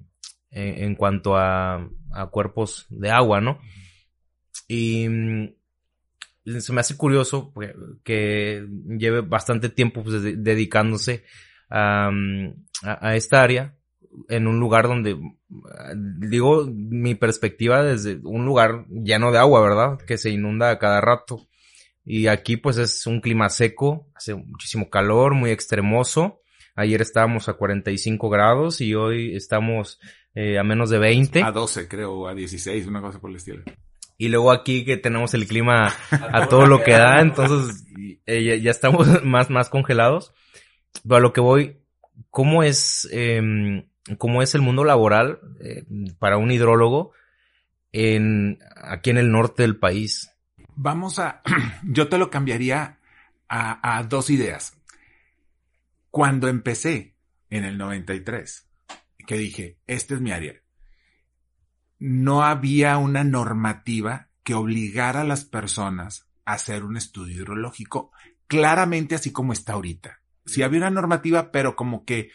en, 0.52 0.94
cuanto 0.94 1.37
a, 1.37 1.88
cuerpos 2.30 2.87
de 2.90 3.11
agua, 3.11 3.40
¿no? 3.40 3.59
Y 4.68 5.09
mm, 5.09 5.54
se 6.61 6.73
me 6.73 6.80
hace 6.80 6.97
curioso 6.97 7.52
que 8.04 8.66
lleve 8.99 9.23
bastante 9.23 9.68
tiempo 9.68 10.02
pues, 10.02 10.23
dedicándose 10.23 11.25
mm, 11.71 12.49
a, 12.85 13.09
a, 13.09 13.16
esta 13.16 13.42
área 13.42 13.76
en 14.28 14.47
un 14.47 14.61
lugar 14.61 14.88
donde, 14.88 15.18
digo, 16.18 16.66
mi 16.66 17.14
perspectiva 17.14 17.82
desde 17.82 18.21
un 18.25 18.44
lugar 18.44 18.87
lleno 18.88 19.32
de 19.32 19.38
agua, 19.38 19.62
¿verdad? 19.62 19.99
Que 20.06 20.18
se 20.18 20.30
inunda 20.30 20.71
a 20.71 20.78
cada 20.78 21.00
rato. 21.00 21.49
Y 22.04 22.26
aquí 22.26 22.56
pues 22.56 22.78
es 22.78 23.06
un 23.06 23.21
clima 23.21 23.49
seco, 23.49 24.09
hace 24.14 24.35
muchísimo 24.35 24.90
calor, 24.90 25.35
muy 25.35 25.50
extremoso. 25.50 26.41
Ayer 26.75 27.02
estábamos 27.02 27.49
a 27.49 27.55
45 27.55 28.31
grados 28.31 28.81
y 28.81 28.95
hoy 28.95 29.37
estamos 29.37 30.00
eh, 30.35 30.59
a 30.59 30.64
menos 30.64 30.88
de 30.91 30.99
20. 30.99 31.43
A 31.43 31.52
12 31.52 31.87
creo, 31.87 32.26
a 32.26 32.35
16, 32.35 32.87
una 32.87 33.02
cosa 33.02 33.21
por 33.21 33.31
el 33.31 33.37
estilo. 33.37 33.62
Y 34.17 34.29
luego 34.29 34.52
aquí 34.52 34.85
que 34.85 34.97
tenemos 34.97 35.35
el 35.35 35.47
clima 35.47 35.93
a 36.11 36.47
todo 36.47 36.67
lo 36.67 36.83
que 36.83 36.93
da, 36.93 37.21
entonces 37.21 37.85
eh, 38.26 38.61
ya, 38.61 38.71
estamos 38.71 39.23
más, 39.25 39.50
más 39.50 39.69
congelados. 39.69 40.33
Pero 41.02 41.17
a 41.17 41.21
lo 41.21 41.33
que 41.33 41.41
voy, 41.41 41.79
¿cómo 42.31 42.62
es, 42.62 43.09
eh, 43.12 43.85
cómo 44.19 44.43
es 44.43 44.55
el 44.55 44.62
mundo 44.62 44.85
laboral 44.85 45.41
eh, 45.61 45.85
para 46.19 46.37
un 46.37 46.50
hidrólogo 46.50 47.12
en, 47.93 48.59
aquí 48.76 49.11
en 49.11 49.19
el 49.19 49.31
norte 49.31 49.62
del 49.62 49.76
país? 49.76 50.31
Vamos 50.75 51.19
a, 51.19 51.43
yo 51.85 52.09
te 52.09 52.17
lo 52.17 52.31
cambiaría 52.31 52.99
a, 53.49 53.99
a 53.99 54.02
dos 54.05 54.31
ideas. 54.31 54.79
Cuando 56.12 56.49
empecé 56.49 57.16
en 57.49 57.64
el 57.64 57.78
93, 57.78 58.69
que 59.26 59.38
dije, 59.38 59.78
este 59.87 60.12
es 60.12 60.21
mi 60.21 60.31
área, 60.31 60.62
no 61.99 62.42
había 62.42 62.99
una 62.99 63.25
normativa 63.25 64.28
que 64.42 64.52
obligara 64.52 65.23
a 65.23 65.25
las 65.25 65.47
personas 65.47 66.28
a 66.45 66.52
hacer 66.52 66.85
un 66.85 66.99
estudio 66.99 67.37
hidrológico 67.37 68.12
claramente 68.47 69.14
así 69.14 69.33
como 69.33 69.54
está 69.54 69.73
ahorita. 69.73 70.21
Sí 70.45 70.62
había 70.62 70.81
una 70.81 70.90
normativa, 70.90 71.50
pero 71.50 71.76
como 71.76 72.04
que 72.04 72.31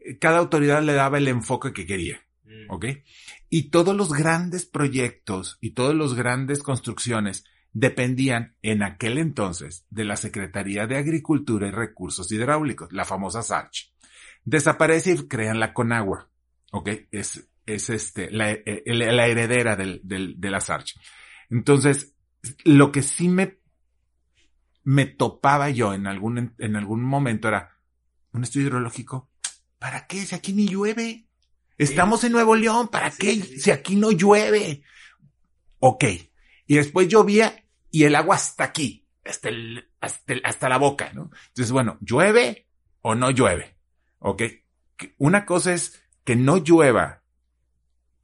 eh, 0.00 0.18
cada 0.18 0.38
autoridad 0.38 0.82
le 0.82 0.94
daba 0.94 1.18
el 1.18 1.28
enfoque 1.28 1.72
que 1.72 1.86
quería. 1.86 2.26
Mm. 2.42 2.70
¿Ok? 2.70 2.86
Y 3.50 3.70
todos 3.70 3.96
los 3.96 4.12
grandes 4.12 4.66
proyectos 4.66 5.58
y 5.60 5.74
todas 5.74 5.94
las 5.94 6.14
grandes 6.14 6.60
construcciones 6.64 7.44
dependían 7.72 8.56
en 8.62 8.82
aquel 8.82 9.18
entonces 9.18 9.86
de 9.90 10.04
la 10.04 10.16
Secretaría 10.16 10.86
de 10.86 10.96
Agricultura 10.96 11.68
y 11.68 11.70
Recursos 11.70 12.30
Hidráulicos, 12.30 12.92
la 12.92 13.04
famosa 13.04 13.42
SARCH. 13.42 13.92
Desaparece 14.44 15.12
y 15.12 15.28
crean 15.28 15.60
la 15.60 15.72
Conagua. 15.72 16.30
¿Ok? 16.72 16.88
Es 17.10 17.48
es 17.66 17.90
este, 17.90 18.30
la, 18.30 18.50
eh, 18.50 18.82
la 18.86 19.26
heredera 19.26 19.76
del, 19.76 20.00
del, 20.02 20.40
de 20.40 20.50
la 20.50 20.60
Sarch. 20.60 20.98
Entonces, 21.50 22.14
lo 22.64 22.90
que 22.92 23.02
sí 23.02 23.28
me, 23.28 23.58
me 24.82 25.06
topaba 25.06 25.70
yo 25.70 25.94
en 25.94 26.06
algún, 26.06 26.54
en 26.58 26.76
algún 26.76 27.02
momento 27.02 27.48
era 27.48 27.78
un 28.32 28.42
estudio 28.42 28.68
hidrológico. 28.68 29.30
¿Para 29.78 30.06
qué? 30.06 30.24
Si 30.24 30.34
aquí 30.34 30.52
ni 30.52 30.68
llueve. 30.68 31.26
Estamos 31.78 32.22
en 32.24 32.32
Nuevo 32.32 32.54
León. 32.54 32.88
¿Para 32.88 33.10
qué? 33.10 33.34
Si 33.34 33.70
aquí 33.70 33.96
no 33.96 34.12
llueve. 34.12 34.82
Ok. 35.78 36.04
Y 36.66 36.76
después 36.76 37.08
llovía 37.08 37.61
y 37.92 38.04
el 38.04 38.16
agua 38.16 38.34
hasta 38.34 38.64
aquí, 38.64 39.06
hasta, 39.24 39.50
el, 39.50 39.88
hasta, 40.00 40.34
hasta 40.42 40.68
la 40.68 40.78
boca, 40.78 41.12
¿no? 41.12 41.30
Entonces, 41.48 41.70
bueno, 41.70 41.98
¿llueve 42.00 42.66
o 43.02 43.14
no 43.14 43.30
llueve? 43.30 43.76
Ok. 44.18 44.42
Una 45.18 45.44
cosa 45.46 45.74
es 45.74 46.02
que 46.24 46.34
no 46.34 46.56
llueva 46.56 47.22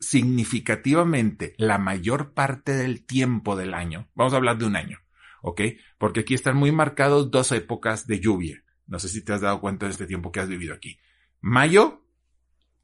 significativamente 0.01 1.55
la 1.59 1.79
mayor 1.79 2.33
parte 2.33 2.73
del 2.73 3.05
tiempo 3.05 3.57
del 3.57 3.75
año, 3.75 4.09
vamos 4.15 4.33
a 4.33 4.37
hablar 4.37 4.59
de 4.59 4.65
un 4.65 4.77
año, 4.77 4.99
¿ok? 5.43 5.61
Porque 5.99 6.21
aquí 6.21 6.35
están 6.35 6.57
muy 6.57 6.73
marcados 6.73 7.31
dos 7.31 7.53
épocas 7.53 8.07
de 8.07 8.21
lluvia. 8.21 8.65
No 8.87 8.99
sé 8.99 9.09
si 9.09 9.23
te 9.23 9.35
has 9.35 9.43
dado 9.43 9.61
cuenta 9.61 9.87
de 9.87 9.93
este 9.93 10.07
tiempo 10.07 10.33
que 10.33 10.41
has 10.41 10.49
vivido 10.49 10.75
aquí. 10.75 10.99
Mayo, 11.41 12.07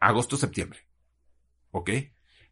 agosto, 0.00 0.36
septiembre. 0.36 0.80
¿Ok? 1.70 1.90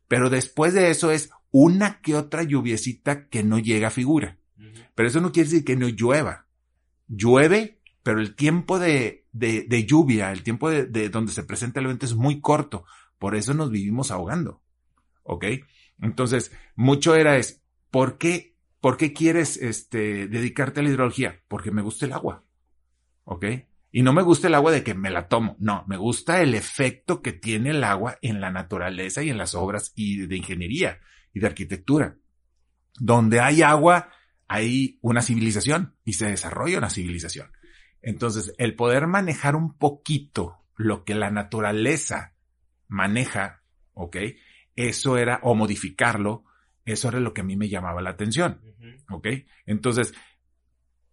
Pero 0.08 0.30
después 0.30 0.72
de 0.74 0.90
eso 0.90 1.10
es 1.10 1.30
una 1.52 2.00
que 2.00 2.16
otra 2.16 2.42
lluviecita 2.42 3.28
que 3.28 3.44
no 3.44 3.58
llega 3.60 3.88
a 3.88 3.92
figura. 3.92 4.38
Pero 4.94 5.08
eso 5.08 5.20
no 5.20 5.32
quiere 5.32 5.48
decir 5.48 5.64
que 5.64 5.76
no 5.76 5.88
llueva. 5.88 6.46
Llueve, 7.06 7.80
pero 8.02 8.20
el 8.20 8.34
tiempo 8.34 8.78
de, 8.78 9.26
de, 9.32 9.66
de 9.68 9.84
lluvia, 9.84 10.32
el 10.32 10.42
tiempo 10.42 10.70
de, 10.70 10.86
de 10.86 11.08
donde 11.10 11.32
se 11.32 11.44
presenta 11.44 11.78
el 11.78 11.86
evento 11.86 12.06
es 12.06 12.14
muy 12.14 12.40
corto. 12.40 12.84
Por 13.18 13.36
eso 13.36 13.54
nos 13.54 13.70
vivimos 13.70 14.10
ahogando. 14.10 14.62
¿Ok? 15.22 15.44
Entonces, 16.00 16.52
mucho 16.74 17.14
era 17.14 17.36
es, 17.36 17.62
¿por 17.90 18.18
qué, 18.18 18.56
por 18.80 18.96
qué 18.96 19.12
quieres 19.12 19.56
este, 19.58 20.26
dedicarte 20.26 20.80
a 20.80 20.82
la 20.82 20.88
hidrología? 20.88 21.42
Porque 21.48 21.70
me 21.70 21.82
gusta 21.82 22.06
el 22.06 22.12
agua. 22.12 22.44
¿Ok? 23.24 23.44
Y 23.92 24.02
no 24.02 24.14
me 24.14 24.22
gusta 24.22 24.48
el 24.48 24.54
agua 24.54 24.72
de 24.72 24.82
que 24.82 24.94
me 24.94 25.10
la 25.10 25.28
tomo. 25.28 25.56
No, 25.58 25.84
me 25.86 25.98
gusta 25.98 26.40
el 26.40 26.54
efecto 26.54 27.20
que 27.20 27.32
tiene 27.32 27.70
el 27.70 27.84
agua 27.84 28.18
en 28.22 28.40
la 28.40 28.50
naturaleza 28.50 29.22
y 29.22 29.28
en 29.28 29.36
las 29.36 29.54
obras 29.54 29.92
y 29.94 30.26
de 30.26 30.36
ingeniería 30.36 30.98
y 31.32 31.40
de 31.40 31.46
arquitectura. 31.46 32.16
Donde 32.98 33.40
hay 33.40 33.62
agua, 33.62 34.10
hay 34.48 34.98
una 35.00 35.22
civilización 35.22 35.96
y 36.04 36.14
se 36.14 36.26
desarrolla 36.26 36.78
una 36.78 36.90
civilización. 36.90 37.50
Entonces, 38.02 38.52
el 38.58 38.74
poder 38.74 39.06
manejar 39.06 39.56
un 39.56 39.78
poquito 39.78 40.58
lo 40.76 41.04
que 41.04 41.14
la 41.14 41.30
naturaleza 41.30 42.34
maneja, 42.88 43.62
¿ok? 43.94 44.16
Eso 44.76 45.16
era, 45.16 45.40
o 45.42 45.54
modificarlo, 45.54 46.44
eso 46.84 47.08
era 47.08 47.20
lo 47.20 47.32
que 47.32 47.42
a 47.42 47.44
mí 47.44 47.56
me 47.56 47.68
llamaba 47.68 48.02
la 48.02 48.10
atención, 48.10 48.60
¿ok? 49.08 49.28
Entonces, 49.66 50.12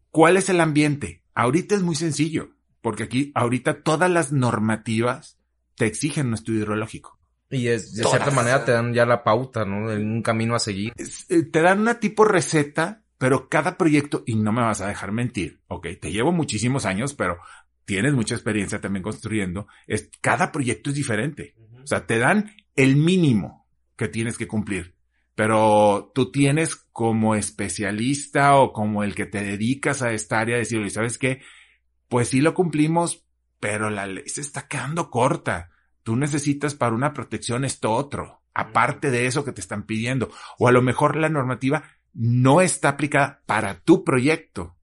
¿cuál 0.09 0.37
es 0.37 0.49
el 0.49 0.59
ambiente? 0.59 1.23
Ahorita 1.35 1.75
es 1.75 1.81
muy 1.81 1.95
sencillo, 1.95 2.55
porque 2.81 3.03
aquí, 3.03 3.31
ahorita 3.35 3.83
todas 3.83 4.09
las 4.09 4.31
normativas 4.31 5.37
te 5.75 5.85
exigen 5.85 6.27
un 6.27 6.33
estudio 6.33 6.61
hidrológico. 6.61 7.18
Y 7.49 7.67
es, 7.67 7.95
de 7.95 8.03
cierta 8.03 8.31
manera 8.31 8.63
te 8.63 8.71
dan 8.71 8.93
ya 8.93 9.05
la 9.05 9.23
pauta, 9.23 9.65
¿no? 9.65 9.91
Un 9.91 10.21
camino 10.21 10.55
a 10.55 10.59
seguir. 10.59 10.93
Eh, 10.97 11.43
te 11.43 11.61
dan 11.61 11.79
una 11.79 11.99
tipo 11.99 12.23
receta, 12.23 13.03
pero 13.17 13.49
cada 13.49 13.77
proyecto, 13.77 14.23
y 14.25 14.35
no 14.35 14.51
me 14.51 14.61
vas 14.61 14.81
a 14.81 14.87
dejar 14.87 15.11
mentir, 15.11 15.61
ok, 15.67 15.87
te 15.99 16.11
llevo 16.11 16.31
muchísimos 16.31 16.85
años, 16.85 17.15
pero 17.15 17.39
tienes 17.85 18.13
mucha 18.13 18.35
experiencia 18.35 18.79
también 18.79 19.01
construyendo, 19.01 19.67
es, 19.87 20.11
cada 20.21 20.51
proyecto 20.51 20.91
es 20.91 20.95
diferente. 20.95 21.55
O 21.83 21.87
sea, 21.87 22.05
te 22.05 22.19
dan 22.19 22.51
el 22.75 22.95
mínimo 22.95 23.67
que 23.95 24.07
tienes 24.07 24.37
que 24.37 24.47
cumplir. 24.47 24.95
Pero 25.33 26.11
tú 26.13 26.31
tienes 26.31 26.75
como 26.75 27.33
especialista 27.33 28.57
o 28.57 28.73
como 28.73 29.03
el 29.03 29.15
que 29.15 29.25
te 29.25 29.41
dedicas 29.41 30.01
a 30.01 30.11
esta 30.11 30.39
área 30.39 30.57
decirle, 30.57 30.89
¿sabes 30.89 31.17
qué? 31.17 31.41
Pues 32.09 32.27
sí 32.27 32.41
lo 32.41 32.53
cumplimos, 32.53 33.25
pero 33.59 33.89
la 33.89 34.05
ley 34.05 34.27
se 34.27 34.41
está 34.41 34.67
quedando 34.67 35.09
corta. 35.09 35.71
Tú 36.03 36.15
necesitas 36.15 36.75
para 36.75 36.95
una 36.95 37.13
protección 37.13 37.65
esto 37.65 37.91
otro, 37.91 38.41
aparte 38.53 39.11
de 39.11 39.27
eso 39.27 39.45
que 39.45 39.51
te 39.51 39.61
están 39.61 39.83
pidiendo. 39.83 40.29
O 40.57 40.67
a 40.67 40.71
lo 40.71 40.81
mejor 40.81 41.15
la 41.15 41.29
normativa 41.29 41.83
no 42.13 42.61
está 42.61 42.89
aplicada 42.89 43.41
para 43.45 43.79
tu 43.81 44.03
proyecto 44.03 44.75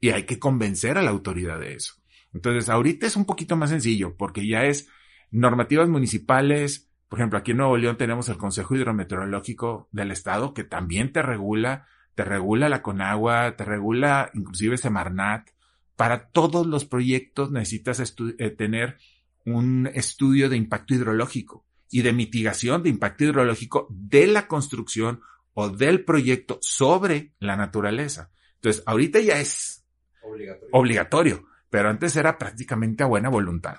y 0.00 0.10
hay 0.10 0.24
que 0.24 0.38
convencer 0.38 0.98
a 0.98 1.02
la 1.02 1.10
autoridad 1.10 1.60
de 1.60 1.74
eso. 1.74 1.94
Entonces, 2.34 2.68
ahorita 2.68 3.06
es 3.06 3.16
un 3.16 3.24
poquito 3.24 3.56
más 3.56 3.70
sencillo 3.70 4.16
porque 4.16 4.46
ya 4.46 4.64
es 4.64 4.88
normativas 5.30 5.88
municipales. 5.88 6.90
Por 7.08 7.18
ejemplo, 7.18 7.38
aquí 7.38 7.52
en 7.52 7.58
Nuevo 7.58 7.76
León 7.76 7.96
tenemos 7.96 8.28
el 8.28 8.36
Consejo 8.36 8.74
Hidrometeorológico 8.74 9.88
del 9.92 10.10
Estado 10.10 10.54
que 10.54 10.64
también 10.64 11.12
te 11.12 11.22
regula, 11.22 11.86
te 12.14 12.24
regula 12.24 12.68
la 12.68 12.82
Conagua, 12.82 13.56
te 13.56 13.64
regula 13.64 14.30
inclusive 14.34 14.78
Semarnat. 14.78 15.50
Para 15.96 16.30
todos 16.30 16.66
los 16.66 16.84
proyectos 16.84 17.50
necesitas 17.50 18.00
eh, 18.38 18.50
tener 18.50 18.98
un 19.44 19.90
estudio 19.94 20.48
de 20.48 20.56
impacto 20.56 20.94
hidrológico 20.94 21.64
y 21.90 22.02
de 22.02 22.12
mitigación 22.12 22.82
de 22.82 22.90
impacto 22.90 23.24
hidrológico 23.24 23.86
de 23.90 24.26
la 24.26 24.46
construcción 24.46 25.20
o 25.54 25.68
del 25.68 26.04
proyecto 26.04 26.58
sobre 26.62 27.32
la 27.38 27.56
naturaleza. 27.56 28.30
Entonces, 28.56 28.82
ahorita 28.86 29.20
ya 29.20 29.38
es 29.40 29.84
obligatorio. 30.22 30.68
obligatorio 30.72 31.52
pero 31.72 31.88
antes 31.88 32.14
era 32.16 32.36
prácticamente 32.36 33.02
a 33.02 33.06
buena 33.06 33.30
voluntad. 33.30 33.78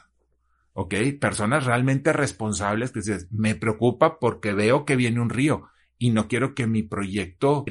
¿Ok? 0.73 0.95
Personas 1.21 1.65
realmente 1.65 2.11
responsables 2.11 2.91
que 2.91 3.01
dicen, 3.01 3.27
me 3.29 3.53
preocupa 3.53 4.17
porque 4.17 4.51
veo 4.51 4.83
que 4.83 4.95
viene 4.95 5.21
un 5.21 5.29
río 5.29 5.69
y 5.99 6.09
no 6.09 6.27
quiero 6.27 6.55
que 6.55 6.65
mi 6.65 6.81
proyecto 6.81 7.65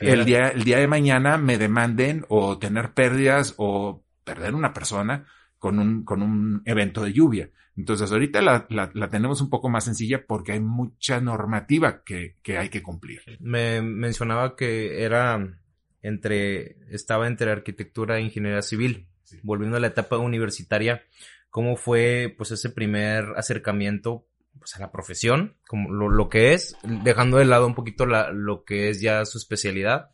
el 0.00 0.24
día, 0.24 0.50
el 0.50 0.62
día 0.62 0.78
de 0.78 0.86
mañana 0.86 1.38
me 1.38 1.58
demanden 1.58 2.24
o 2.28 2.56
tener 2.60 2.94
pérdidas 2.94 3.54
o 3.56 4.04
perder 4.22 4.54
una 4.54 4.72
persona 4.72 5.26
con 5.64 5.78
un, 5.78 6.04
con 6.04 6.20
un 6.20 6.60
evento 6.66 7.02
de 7.02 7.14
lluvia. 7.14 7.48
Entonces 7.74 8.12
ahorita 8.12 8.42
la, 8.42 8.66
la, 8.68 8.90
la 8.92 9.08
tenemos 9.08 9.40
un 9.40 9.48
poco 9.48 9.70
más 9.70 9.86
sencilla 9.86 10.26
porque 10.26 10.52
hay 10.52 10.60
mucha 10.60 11.22
normativa 11.22 12.04
que, 12.04 12.36
que 12.42 12.58
hay 12.58 12.68
que 12.68 12.82
cumplir. 12.82 13.22
Me 13.40 13.80
mencionaba 13.80 14.56
que 14.56 15.02
era 15.02 15.58
entre, 16.02 16.76
estaba 16.90 17.28
entre 17.28 17.50
arquitectura 17.50 18.18
e 18.18 18.24
ingeniería 18.24 18.60
civil 18.60 19.08
volviendo 19.42 19.78
a 19.78 19.80
la 19.80 19.86
etapa 19.86 20.18
universitaria, 20.18 21.02
¿cómo 21.48 21.76
fue 21.76 22.34
pues 22.36 22.50
ese 22.50 22.68
primer 22.68 23.24
acercamiento 23.34 24.26
pues, 24.58 24.76
a 24.76 24.80
la 24.80 24.92
profesión, 24.92 25.56
como 25.66 25.90
lo, 25.90 26.28
que 26.28 26.52
es, 26.52 26.76
dejando 26.82 27.38
de 27.38 27.46
lado 27.46 27.66
un 27.66 27.74
poquito 27.74 28.04
la, 28.04 28.32
lo 28.32 28.64
que 28.64 28.90
es 28.90 29.00
ya 29.00 29.24
su 29.24 29.38
especialidad, 29.38 30.10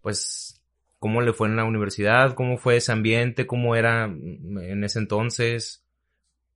pues 0.00 0.63
cómo 1.04 1.20
le 1.20 1.34
fue 1.34 1.48
en 1.48 1.56
la 1.56 1.64
universidad, 1.64 2.34
cómo 2.34 2.56
fue 2.56 2.78
ese 2.78 2.90
ambiente, 2.90 3.46
cómo 3.46 3.76
era 3.76 4.06
en 4.06 4.84
ese 4.84 4.98
entonces, 4.98 5.84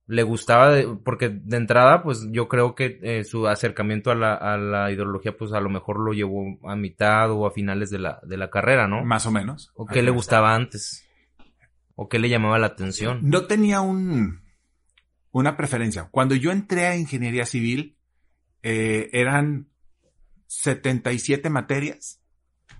le 0.07 0.23
gustaba, 0.23 0.75
porque 1.05 1.29
de 1.29 1.55
entrada, 1.55 2.01
pues 2.01 2.27
yo 2.31 2.47
creo 2.47 2.73
que 2.73 2.99
eh, 3.03 3.23
su 3.25 3.47
acercamiento 3.47 4.09
a 4.09 4.15
la, 4.15 4.33
a 4.33 4.57
la 4.57 4.91
ideología, 4.91 5.37
pues 5.37 5.53
a 5.53 5.59
lo 5.59 5.69
mejor 5.69 5.99
lo 5.99 6.13
llevó 6.13 6.57
a 6.67 6.75
mitad 6.75 7.29
o 7.29 7.45
a 7.45 7.51
finales 7.51 7.91
de 7.91 7.99
la, 7.99 8.19
de 8.23 8.37
la 8.37 8.49
carrera, 8.49 8.87
¿no? 8.87 9.05
Más 9.05 9.27
o 9.27 9.31
menos. 9.31 9.71
¿O 9.75 9.85
qué 9.85 10.01
le 10.01 10.09
gustaba 10.09 10.55
antes? 10.55 11.07
¿O 11.93 12.09
qué 12.09 12.17
le 12.17 12.27
llamaba 12.27 12.57
la 12.57 12.65
atención? 12.65 13.19
No 13.21 13.45
tenía 13.45 13.81
un, 13.81 14.41
una 15.29 15.57
preferencia. 15.57 16.07
Cuando 16.09 16.33
yo 16.33 16.49
entré 16.49 16.87
a 16.87 16.97
ingeniería 16.97 17.45
civil, 17.45 17.99
eh, 18.63 19.11
eran 19.13 19.69
77 20.47 21.51
materias 21.51 22.18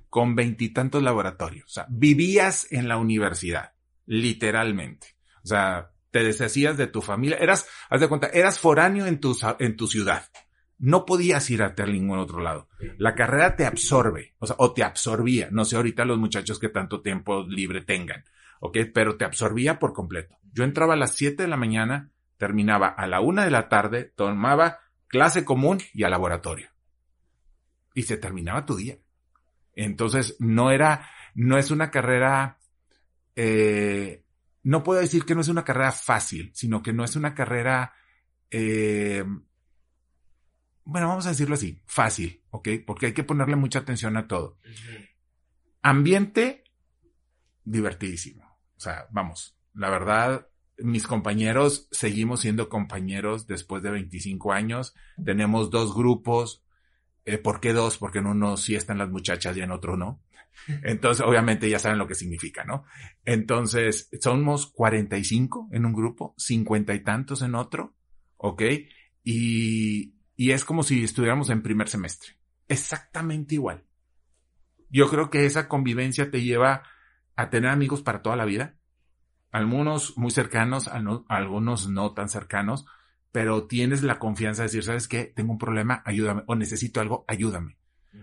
con 0.09 0.35
veintitantos 0.35 1.01
laboratorios. 1.03 1.65
O 1.65 1.73
sea, 1.73 1.85
vivías 1.89 2.71
en 2.71 2.87
la 2.87 2.97
universidad, 2.97 3.73
literalmente. 4.05 5.15
O 5.43 5.47
sea, 5.47 5.91
te 6.11 6.23
deshacías 6.23 6.77
de 6.77 6.87
tu 6.87 7.01
familia, 7.01 7.37
eras, 7.37 7.67
haz 7.89 8.01
de 8.01 8.07
cuenta, 8.07 8.27
eras 8.27 8.59
foráneo 8.59 9.05
en 9.05 9.19
tu, 9.19 9.37
en 9.59 9.75
tu 9.75 9.87
ciudad. 9.87 10.25
No 10.77 11.05
podías 11.05 11.49
ir 11.49 11.61
a 11.61 11.73
ningún 11.85 12.19
otro 12.19 12.39
lado. 12.39 12.69
La 12.97 13.13
carrera 13.13 13.55
te 13.55 13.65
absorbe, 13.65 14.35
o 14.39 14.47
sea, 14.47 14.55
o 14.59 14.73
te 14.73 14.83
absorbía. 14.83 15.49
No 15.51 15.65
sé 15.65 15.75
ahorita 15.75 16.05
los 16.05 16.17
muchachos 16.17 16.57
que 16.57 16.69
tanto 16.69 17.01
tiempo 17.01 17.45
libre 17.47 17.81
tengan, 17.81 18.23
¿ok? 18.61 18.77
Pero 18.93 19.17
te 19.17 19.25
absorbía 19.25 19.77
por 19.77 19.93
completo. 19.93 20.37
Yo 20.53 20.63
entraba 20.63 20.93
a 20.93 20.97
las 20.97 21.15
7 21.15 21.43
de 21.43 21.49
la 21.49 21.57
mañana, 21.57 22.11
terminaba 22.37 22.87
a 22.87 23.07
la 23.07 23.19
una 23.19 23.43
de 23.43 23.51
la 23.51 23.67
tarde, 23.67 24.05
tomaba 24.15 24.79
clase 25.07 25.43
común 25.43 25.79
y 25.93 26.03
a 26.03 26.09
laboratorio. 26.09 26.69
Y 27.93 28.03
se 28.03 28.15
terminaba 28.15 28.65
tu 28.65 28.77
día. 28.77 28.99
Entonces, 29.85 30.35
no 30.39 30.71
era, 30.71 31.09
no 31.35 31.57
es 31.57 31.71
una 31.71 31.89
carrera, 31.89 32.59
eh, 33.35 34.25
no 34.63 34.83
puedo 34.83 34.99
decir 34.99 35.23
que 35.23 35.35
no 35.35 35.41
es 35.41 35.47
una 35.47 35.63
carrera 35.63 35.93
fácil, 35.93 36.51
sino 36.53 36.83
que 36.83 36.91
no 36.91 37.05
es 37.05 37.15
una 37.15 37.33
carrera, 37.33 37.93
eh, 38.51 39.23
bueno, 40.83 41.07
vamos 41.07 41.25
a 41.27 41.29
decirlo 41.29 41.55
así, 41.55 41.81
fácil, 41.85 42.43
¿ok? 42.49 42.69
Porque 42.85 43.05
hay 43.05 43.13
que 43.13 43.23
ponerle 43.23 43.55
mucha 43.55 43.79
atención 43.79 44.17
a 44.17 44.27
todo. 44.27 44.57
Ambiente, 45.81 46.65
divertidísimo. 47.63 48.43
O 48.75 48.79
sea, 48.81 49.07
vamos, 49.11 49.57
la 49.73 49.89
verdad, 49.89 50.49
mis 50.77 51.07
compañeros 51.07 51.87
seguimos 51.91 52.41
siendo 52.41 52.67
compañeros 52.67 53.47
después 53.47 53.81
de 53.81 53.91
25 53.91 54.51
años. 54.51 54.93
Tenemos 55.23 55.69
dos 55.69 55.95
grupos. 55.95 56.65
Eh, 57.25 57.37
¿Por 57.37 57.59
qué 57.59 57.73
dos? 57.73 57.97
Porque 57.97 58.19
en 58.19 58.27
uno 58.27 58.57
sí 58.57 58.75
están 58.75 58.97
las 58.97 59.09
muchachas 59.09 59.55
y 59.57 59.61
en 59.61 59.71
otro 59.71 59.97
no. 59.97 60.21
Entonces, 60.83 61.25
obviamente 61.25 61.69
ya 61.69 61.79
saben 61.79 61.97
lo 61.97 62.07
que 62.07 62.15
significa, 62.15 62.63
¿no? 62.63 62.85
Entonces, 63.25 64.09
somos 64.21 64.67
45 64.67 65.69
en 65.71 65.85
un 65.85 65.93
grupo, 65.93 66.33
50 66.37 66.93
y 66.93 67.03
tantos 67.03 67.41
en 67.41 67.55
otro, 67.55 67.95
¿ok? 68.37 68.63
Y, 69.23 70.15
y 70.35 70.51
es 70.51 70.65
como 70.65 70.83
si 70.83 71.03
estuviéramos 71.03 71.49
en 71.49 71.61
primer 71.61 71.89
semestre. 71.89 72.37
Exactamente 72.67 73.55
igual. 73.55 73.83
Yo 74.89 75.09
creo 75.09 75.29
que 75.29 75.45
esa 75.45 75.67
convivencia 75.67 76.31
te 76.31 76.41
lleva 76.41 76.83
a 77.35 77.49
tener 77.49 77.69
amigos 77.69 78.01
para 78.01 78.21
toda 78.21 78.35
la 78.35 78.45
vida. 78.45 78.75
Algunos 79.51 80.17
muy 80.17 80.31
cercanos, 80.31 80.89
algunos 81.27 81.89
no 81.89 82.13
tan 82.13 82.29
cercanos, 82.29 82.85
pero 83.31 83.67
tienes 83.67 84.03
la 84.03 84.19
confianza 84.19 84.63
de 84.63 84.67
decir, 84.67 84.83
¿sabes 84.83 85.07
qué? 85.07 85.25
Tengo 85.25 85.51
un 85.51 85.57
problema, 85.57 86.01
ayúdame. 86.05 86.43
O 86.47 86.55
necesito 86.55 86.99
algo, 86.99 87.25
ayúdame. 87.27 87.77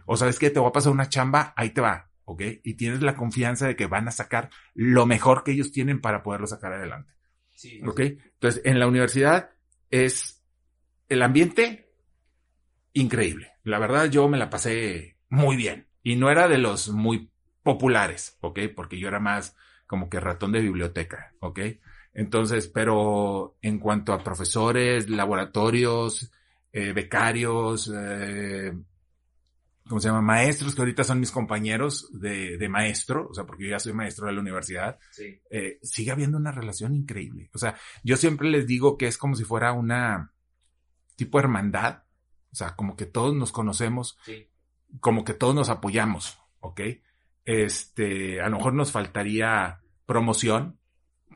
O 0.04 0.16
sabes 0.16 0.38
qué? 0.38 0.50
Te 0.50 0.58
voy 0.58 0.68
a 0.68 0.72
pasar 0.72 0.92
una 0.92 1.08
chamba, 1.08 1.52
ahí 1.56 1.70
te 1.70 1.80
va. 1.80 2.10
¿ok? 2.26 2.42
Y 2.64 2.74
tienes 2.74 3.00
la 3.02 3.16
confianza 3.16 3.66
de 3.66 3.76
que 3.76 3.86
van 3.86 4.08
a 4.08 4.12
sacar 4.12 4.50
lo 4.74 5.06
mejor 5.06 5.42
que 5.42 5.52
ellos 5.52 5.72
tienen 5.72 6.00
para 6.00 6.22
poderlo 6.22 6.46
sacar 6.46 6.72
adelante. 6.72 7.14
Sí. 7.52 7.80
¿Ok? 7.86 8.00
Entonces, 8.00 8.60
en 8.64 8.78
la 8.78 8.86
universidad 8.86 9.50
es 9.90 10.44
el 11.08 11.22
ambiente 11.22 11.88
increíble. 12.92 13.52
La 13.62 13.78
verdad, 13.78 14.10
yo 14.10 14.28
me 14.28 14.38
la 14.38 14.50
pasé 14.50 15.16
muy 15.28 15.56
bien. 15.56 15.88
Y 16.02 16.16
no 16.16 16.30
era 16.30 16.48
de 16.48 16.58
los 16.58 16.88
muy 16.88 17.30
populares, 17.62 18.36
¿ok? 18.40 18.60
Porque 18.74 18.98
yo 18.98 19.08
era 19.08 19.20
más 19.20 19.56
como 19.86 20.08
que 20.08 20.20
ratón 20.20 20.52
de 20.52 20.60
biblioteca, 20.60 21.32
¿ok? 21.40 21.60
Entonces, 22.18 22.66
pero 22.68 23.58
en 23.60 23.78
cuanto 23.78 24.14
a 24.14 24.24
profesores, 24.24 25.10
laboratorios, 25.10 26.32
eh, 26.72 26.94
becarios, 26.94 27.92
eh, 27.94 28.72
¿cómo 29.86 30.00
se 30.00 30.08
llama? 30.08 30.22
Maestros 30.22 30.74
que 30.74 30.80
ahorita 30.80 31.04
son 31.04 31.20
mis 31.20 31.30
compañeros 31.30 32.08
de, 32.18 32.56
de 32.56 32.68
maestro, 32.70 33.28
o 33.28 33.34
sea, 33.34 33.44
porque 33.44 33.64
yo 33.64 33.70
ya 33.72 33.78
soy 33.78 33.92
maestro 33.92 34.28
de 34.28 34.32
la 34.32 34.40
universidad, 34.40 34.98
sí. 35.10 35.38
eh, 35.50 35.78
sigue 35.82 36.10
habiendo 36.10 36.38
una 36.38 36.52
relación 36.52 36.94
increíble. 36.94 37.50
O 37.52 37.58
sea, 37.58 37.76
yo 38.02 38.16
siempre 38.16 38.48
les 38.48 38.66
digo 38.66 38.96
que 38.96 39.08
es 39.08 39.18
como 39.18 39.36
si 39.36 39.44
fuera 39.44 39.74
una 39.74 40.32
tipo 41.16 41.38
hermandad, 41.38 42.04
o 42.50 42.56
sea, 42.56 42.76
como 42.76 42.96
que 42.96 43.04
todos 43.04 43.34
nos 43.34 43.52
conocemos, 43.52 44.18
sí. 44.24 44.48
como 45.00 45.22
que 45.22 45.34
todos 45.34 45.54
nos 45.54 45.68
apoyamos, 45.68 46.38
¿ok? 46.60 46.80
Este, 47.44 48.40
a 48.40 48.48
lo 48.48 48.56
mejor 48.56 48.72
nos 48.72 48.90
faltaría 48.90 49.82
promoción, 50.06 50.78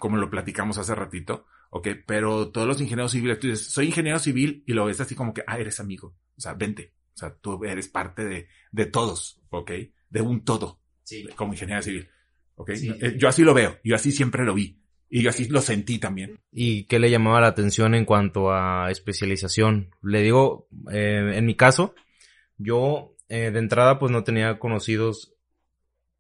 como 0.00 0.16
lo 0.16 0.28
platicamos 0.28 0.78
hace 0.78 0.96
ratito, 0.96 1.46
¿ok? 1.70 1.88
Pero 2.04 2.50
todos 2.50 2.66
los 2.66 2.80
ingenieros 2.80 3.12
civiles, 3.12 3.38
tú 3.38 3.46
dices, 3.46 3.68
soy 3.68 3.86
ingeniero 3.86 4.18
civil 4.18 4.64
y 4.66 4.72
lo 4.72 4.86
ves 4.86 5.00
así 5.00 5.14
como 5.14 5.32
que, 5.32 5.44
ah, 5.46 5.58
eres 5.58 5.78
amigo, 5.78 6.16
o 6.36 6.40
sea, 6.40 6.54
vente, 6.54 6.94
o 7.14 7.18
sea, 7.18 7.32
tú 7.32 7.64
eres 7.64 7.86
parte 7.86 8.24
de, 8.24 8.48
de 8.72 8.86
todos, 8.86 9.40
¿ok? 9.50 9.70
De 10.08 10.20
un 10.20 10.44
todo, 10.44 10.80
sí. 11.04 11.28
como 11.36 11.52
ingeniero 11.52 11.82
civil, 11.82 12.08
¿ok? 12.56 12.72
Sí, 12.72 12.92
sí. 12.92 13.16
Yo 13.16 13.28
así 13.28 13.44
lo 13.44 13.54
veo, 13.54 13.78
yo 13.84 13.94
así 13.94 14.10
siempre 14.10 14.44
lo 14.44 14.54
vi. 14.54 14.80
Y 15.12 15.22
yo 15.22 15.30
así 15.30 15.48
lo 15.48 15.60
sentí 15.60 15.98
también. 15.98 16.38
¿Y 16.52 16.84
qué 16.84 17.00
le 17.00 17.10
llamaba 17.10 17.40
la 17.40 17.48
atención 17.48 17.96
en 17.96 18.04
cuanto 18.04 18.52
a 18.52 18.92
especialización? 18.92 19.90
Le 20.02 20.22
digo, 20.22 20.68
eh, 20.92 21.32
en 21.34 21.44
mi 21.46 21.56
caso, 21.56 21.96
yo 22.58 23.16
eh, 23.28 23.50
de 23.50 23.58
entrada 23.58 23.98
pues 23.98 24.12
no 24.12 24.22
tenía 24.22 24.60
conocidos. 24.60 25.34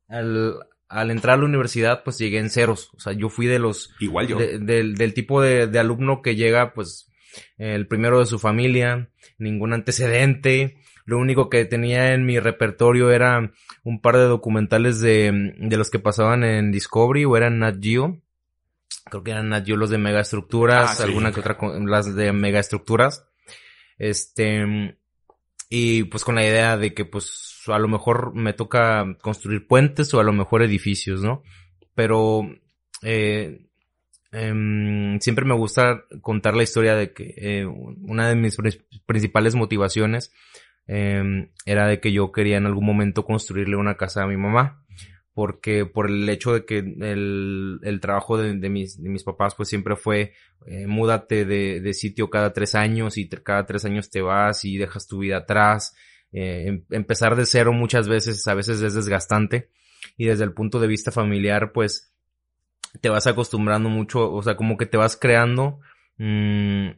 Al, 0.08 0.56
al, 0.90 1.10
entrar 1.10 1.34
a 1.34 1.38
la 1.38 1.46
universidad 1.46 2.02
pues 2.04 2.18
llegué 2.18 2.38
en 2.38 2.50
ceros. 2.50 2.90
O 2.94 3.00
sea, 3.00 3.12
yo 3.12 3.28
fui 3.28 3.46
de 3.46 3.58
los... 3.58 3.94
Igual 4.00 4.26
yo. 4.26 4.36
De, 4.36 4.58
de, 4.58 4.92
del 4.92 5.14
tipo 5.14 5.40
de, 5.40 5.66
de, 5.66 5.78
alumno 5.78 6.20
que 6.20 6.36
llega 6.36 6.74
pues 6.74 7.10
el 7.58 7.86
primero 7.86 8.18
de 8.18 8.26
su 8.26 8.38
familia, 8.38 9.08
ningún 9.38 9.72
antecedente, 9.72 10.76
lo 11.04 11.18
único 11.18 11.48
que 11.48 11.64
tenía 11.64 12.12
en 12.12 12.24
mi 12.24 12.38
repertorio 12.38 13.10
era 13.10 13.52
un 13.82 14.00
par 14.00 14.16
de 14.16 14.24
documentales 14.24 15.00
de, 15.00 15.54
de 15.58 15.76
los 15.76 15.90
que 15.90 15.98
pasaban 15.98 16.44
en 16.44 16.70
Discovery 16.70 17.24
o 17.24 17.36
eran 17.36 17.58
Nat 17.58 17.78
Geo. 17.80 18.20
Creo 19.06 19.24
que 19.24 19.30
eran 19.32 19.48
Nat 19.48 19.66
Geo 19.66 19.76
los 19.76 19.90
de 19.90 19.98
megaestructuras, 19.98 20.90
ah, 20.90 20.94
sí. 20.94 21.02
alguna 21.02 21.32
que 21.32 21.40
otra, 21.40 21.56
las 21.84 22.14
de 22.14 22.32
megaestructuras. 22.32 23.26
Este, 23.98 24.96
y 25.68 26.04
pues 26.04 26.24
con 26.24 26.36
la 26.36 26.46
idea 26.46 26.76
de 26.76 26.94
que 26.94 27.04
pues 27.04 27.49
a 27.66 27.78
lo 27.78 27.88
mejor 27.88 28.34
me 28.34 28.52
toca 28.52 29.16
construir 29.20 29.66
puentes 29.66 30.12
o 30.14 30.20
a 30.20 30.24
lo 30.24 30.32
mejor 30.32 30.62
edificios, 30.62 31.22
¿no? 31.22 31.42
Pero, 31.94 32.42
eh, 33.02 33.66
eh, 34.32 35.18
siempre 35.20 35.44
me 35.44 35.54
gusta 35.54 36.04
contar 36.20 36.54
la 36.54 36.62
historia 36.62 36.94
de 36.94 37.12
que 37.12 37.34
eh, 37.36 37.66
una 37.66 38.28
de 38.28 38.36
mis 38.36 38.56
principales 39.06 39.54
motivaciones 39.54 40.32
eh, 40.86 41.48
era 41.66 41.86
de 41.86 42.00
que 42.00 42.12
yo 42.12 42.32
quería 42.32 42.56
en 42.56 42.66
algún 42.66 42.84
momento 42.84 43.24
construirle 43.24 43.76
una 43.76 43.96
casa 43.96 44.22
a 44.22 44.26
mi 44.26 44.36
mamá. 44.36 44.84
Porque 45.32 45.86
por 45.86 46.10
el 46.10 46.28
hecho 46.28 46.52
de 46.52 46.64
que 46.64 46.78
el, 46.78 47.78
el 47.82 48.00
trabajo 48.00 48.36
de, 48.36 48.56
de, 48.56 48.68
mis, 48.68 49.00
de 49.00 49.08
mis 49.08 49.22
papás 49.22 49.54
pues 49.54 49.68
siempre 49.68 49.94
fue 49.94 50.32
eh, 50.66 50.88
múdate 50.88 51.44
de, 51.44 51.80
de, 51.80 51.94
sitio 51.94 52.28
cada 52.28 52.52
tres 52.52 52.74
años 52.74 53.16
y 53.16 53.28
cada 53.28 53.64
tres 53.64 53.84
años 53.84 54.10
te 54.10 54.22
vas 54.22 54.64
y 54.64 54.76
dejas 54.76 55.06
tu 55.06 55.20
vida 55.20 55.38
atrás. 55.38 55.94
Eh, 56.32 56.64
em, 56.68 56.84
empezar 56.90 57.36
de 57.36 57.46
cero 57.46 57.72
muchas 57.72 58.08
veces, 58.08 58.46
a 58.46 58.54
veces 58.54 58.82
es 58.82 58.94
desgastante. 58.94 59.70
Y 60.16 60.26
desde 60.26 60.44
el 60.44 60.52
punto 60.52 60.80
de 60.80 60.86
vista 60.86 61.10
familiar 61.10 61.72
pues 61.72 62.12
te 63.00 63.08
vas 63.08 63.26
acostumbrando 63.26 63.88
mucho, 63.88 64.32
o 64.32 64.42
sea, 64.42 64.56
como 64.56 64.76
que 64.76 64.86
te 64.86 64.96
vas 64.96 65.16
creando 65.16 65.80
mmm, 66.18 66.90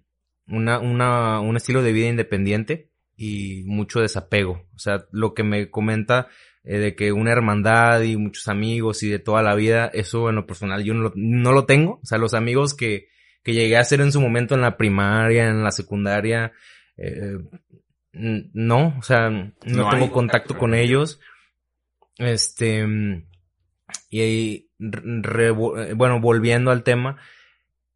una, 0.49 0.79
una, 0.79 1.41
un 1.41 1.57
estilo 1.57 1.83
de 1.83 1.93
vida 1.93 2.09
independiente 2.09 2.89
y 3.17 3.65
mucho 3.67 4.01
desapego. 4.01 4.67
O 4.75 4.79
sea, 4.79 5.07
lo 5.11 5.35
que 5.35 5.43
me 5.43 5.71
comenta 5.71 6.29
eh, 6.65 6.79
de 6.79 6.95
que 6.95 7.13
una 7.13 7.33
hermandad 7.33 8.03
y 8.03 8.17
muchos 8.17 8.49
amigos 8.49 9.03
y 9.03 9.09
de 9.11 9.19
toda 9.19 9.43
la 9.43 9.55
vida, 9.55 9.91
eso 9.93 10.29
en 10.29 10.37
lo 10.37 10.47
personal 10.47 10.83
yo 10.85 10.95
no 10.95 11.03
lo, 11.03 11.13
no 11.15 11.53
lo 11.53 11.67
tengo. 11.67 12.01
O 12.03 12.07
sea, 12.07 12.19
los 12.19 12.35
amigos 12.35 12.75
que, 12.75 13.09
que 13.43 13.53
llegué 13.53 13.77
a 13.77 13.81
hacer 13.81 14.01
en 14.01 14.13
su 14.13 14.21
momento 14.21 14.55
en 14.55 14.63
la 14.63 14.77
primaria, 14.77 15.49
en 15.49 15.63
la 15.63 15.71
secundaria, 15.73 16.53
eh, 16.97 17.39
no, 18.13 18.95
o 18.99 19.03
sea, 19.03 19.31
no, 19.31 19.53
no 19.65 19.91
tengo 19.91 20.13
contacto 20.13 20.57
con 20.57 20.75
ellos. 20.75 21.21
Este, 22.19 22.87
y 24.11 24.71
re, 24.79 25.51
bueno, 25.51 26.21
volviendo 26.21 26.71
al 26.71 26.83
tema, 26.83 27.17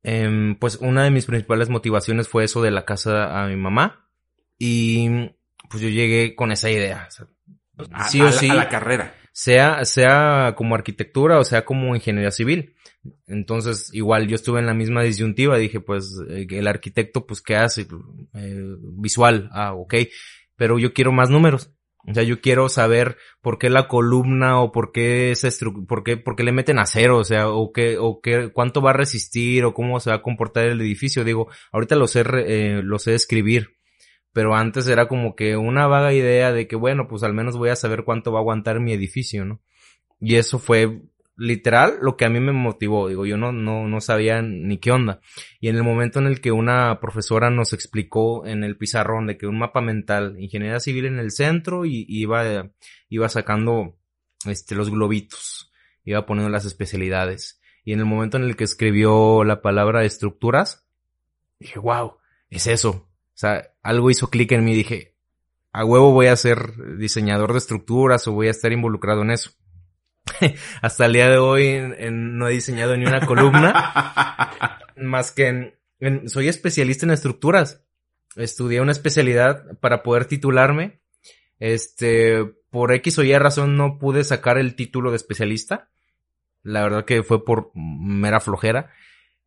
em, 0.03 0.57
pues 0.57 0.77
una 0.77 1.05
de 1.05 1.11
mis 1.11 1.27
principales 1.27 1.69
motivaciones 1.69 2.29
fue 2.29 2.45
eso 2.45 2.63
de 2.63 2.71
la 2.71 2.85
casa 2.85 3.43
a 3.43 3.47
mi 3.49 3.57
mamá. 3.57 4.09
Y 4.59 5.31
pues 5.69 5.83
yo 5.83 5.89
llegué 5.89 6.35
con 6.35 6.53
esa 6.53 6.71
idea. 6.71 7.09
sí 8.09 8.21
o 8.21 8.33
sí. 8.33 8.49
A 8.49 8.55
la 8.55 8.69
carrera. 8.69 9.15
Sea, 9.33 9.85
sea 9.85 10.55
como 10.57 10.75
arquitectura 10.75 11.39
o 11.39 11.45
sea 11.45 11.65
como 11.65 11.95
ingeniería 11.95 12.31
civil. 12.31 12.76
Entonces, 13.27 13.91
igual 13.93 14.29
yo 14.29 14.35
estuve 14.35 14.61
en 14.61 14.67
la 14.67 14.75
misma 14.75 15.03
disyuntiva, 15.03 15.59
dije, 15.59 15.81
pues, 15.81 16.21
eh, 16.29 16.47
el 16.51 16.67
arquitecto, 16.67 17.27
pues, 17.27 17.41
¿qué 17.43 17.57
hace? 17.57 17.87
Eh, 18.35 18.77
visual, 18.95 19.49
ah, 19.53 19.75
ok, 19.75 19.95
pero 20.57 20.79
yo 20.79 20.93
quiero 20.93 21.13
más 21.13 21.31
números. 21.31 21.73
O 22.09 22.15
sea, 22.15 22.23
yo 22.23 22.41
quiero 22.41 22.69
saber 22.69 23.17
por 23.41 23.59
qué 23.59 23.69
la 23.69 23.89
columna 23.89 24.61
o 24.61 24.71
por 24.71 24.93
qué 24.93 25.33
esa 25.33 25.49
por 25.89 26.05
qué, 26.05 26.17
por 26.17 26.37
qué 26.37 26.45
le 26.45 26.53
meten 26.53 26.79
acero, 26.79 27.19
o 27.19 27.25
sea, 27.25 27.49
o 27.49 27.73
qué, 27.73 27.99
o 27.99 28.21
qué, 28.21 28.53
cuánto 28.53 28.81
va 28.81 28.91
a 28.91 28.95
resistir 28.95 29.65
o 29.65 29.75
cómo 29.75 29.99
se 29.99 30.11
va 30.11 30.17
a 30.17 30.23
comportar 30.23 30.67
el 30.67 30.81
edificio. 30.81 31.25
Digo, 31.25 31.49
ahorita 31.73 31.97
lo 31.97 32.07
sé, 32.07 32.23
eh, 32.47 32.81
lo 32.85 33.01
sé 33.01 33.15
escribir, 33.15 33.77
pero 34.33 34.55
antes 34.55 34.87
era 34.87 35.09
como 35.09 35.35
que 35.35 35.57
una 35.57 35.89
vaga 35.89 36.13
idea 36.13 36.53
de 36.53 36.69
que, 36.69 36.77
bueno, 36.77 37.09
pues 37.09 37.25
al 37.25 37.35
menos 37.35 37.57
voy 37.57 37.71
a 37.71 37.77
saber 37.77 38.05
cuánto 38.05 38.31
va 38.31 38.39
a 38.39 38.43
aguantar 38.43 38.79
mi 38.81 38.93
edificio, 38.93 39.45
¿no? 39.45 39.61
Y 40.21 40.37
eso 40.37 40.59
fue 40.61 41.03
literal 41.37 41.99
lo 42.01 42.17
que 42.17 42.25
a 42.25 42.31
mí 42.31 42.41
me 42.41 42.53
motivó. 42.53 43.09
Digo, 43.09 43.27
yo 43.27 43.37
no, 43.37 43.53
no, 43.53 43.87
no 43.87 44.01
sabía 44.01 44.43
ni 44.43 44.79
qué 44.79 44.91
onda. 44.91 45.21
Y 45.61 45.69
en 45.69 45.77
el 45.77 45.83
momento 45.83 46.19
en 46.19 46.27
el 46.27 46.41
que 46.41 46.53
una 46.53 46.99
profesora 47.01 47.51
nos 47.51 47.73
explicó 47.73 48.47
en 48.47 48.65
el 48.65 48.77
pizarrón 48.77 49.27
de 49.27 49.37
que 49.37 49.47
un 49.47 49.59
mapa 49.59 49.81
mental, 49.81 50.37
ingeniería 50.39 50.81
civil 50.81 51.07
en 51.07 51.19
el 51.19 51.31
centro 51.31 51.85
y 51.85 52.07
iba, 52.09 52.71
iba 53.09 53.29
sacando 53.29 53.97
este, 54.47 54.75
los 54.75 54.91
globitos, 54.91 55.73
iba 56.05 56.27
poniendo 56.27 56.51
las 56.51 56.65
especialidades. 56.65 57.61
Y 57.85 57.93
en 57.93 58.01
el 58.01 58.07
momento 58.07 58.37
en 58.37 58.45
el 58.45 58.57
que 58.57 58.65
escribió 58.65 59.45
la 59.45 59.63
palabra 59.63 60.05
estructuras, 60.05 60.87
dije, 61.61 61.79
wow, 61.79 62.17
es 62.51 62.67
eso. 62.67 62.91
O 62.91 63.39
sea, 63.39 63.71
algo 63.83 64.11
hizo 64.11 64.29
clic 64.29 64.53
en 64.53 64.65
mí. 64.65 64.75
Dije, 64.75 65.15
a 65.73 65.85
huevo 65.85 66.13
voy 66.13 66.27
a 66.27 66.37
ser 66.37 66.97
diseñador 66.97 67.53
de 67.53 67.59
estructuras 67.59 68.27
o 68.27 68.33
voy 68.33 68.49
a 68.49 68.51
estar 68.51 68.73
involucrado 68.73 69.23
en 69.23 69.31
eso. 69.31 69.51
hasta 70.83 71.07
el 71.07 71.13
día 71.13 71.29
de 71.29 71.39
hoy 71.39 71.81
no 72.11 72.49
he 72.49 72.53
diseñado 72.53 72.97
ni 72.97 73.07
una 73.07 73.25
columna, 73.25 74.81
más 74.97 75.33
que 75.33 75.73
en, 76.01 76.29
soy 76.29 76.49
especialista 76.49 77.07
en 77.07 77.13
estructuras. 77.13 77.83
Estudié 78.37 78.81
una 78.81 78.93
especialidad 78.93 79.79
para 79.81 80.03
poder 80.03 80.27
titularme. 80.27 81.01
Este, 81.59 82.45
por 82.71 82.93
X 82.93 83.19
o 83.19 83.23
Y 83.23 83.37
razón 83.39 83.77
no 83.77 83.99
pude 83.99 84.25
sacar 84.25 84.59
el 84.59 84.75
título 84.75 85.11
de 85.11 85.17
especialista. 85.17 85.89
La 86.63 86.83
verdad 86.83 87.05
que 87.05 87.23
fue 87.23 87.45
por 87.45 87.71
mera 87.75 88.41
flojera. 88.41 88.91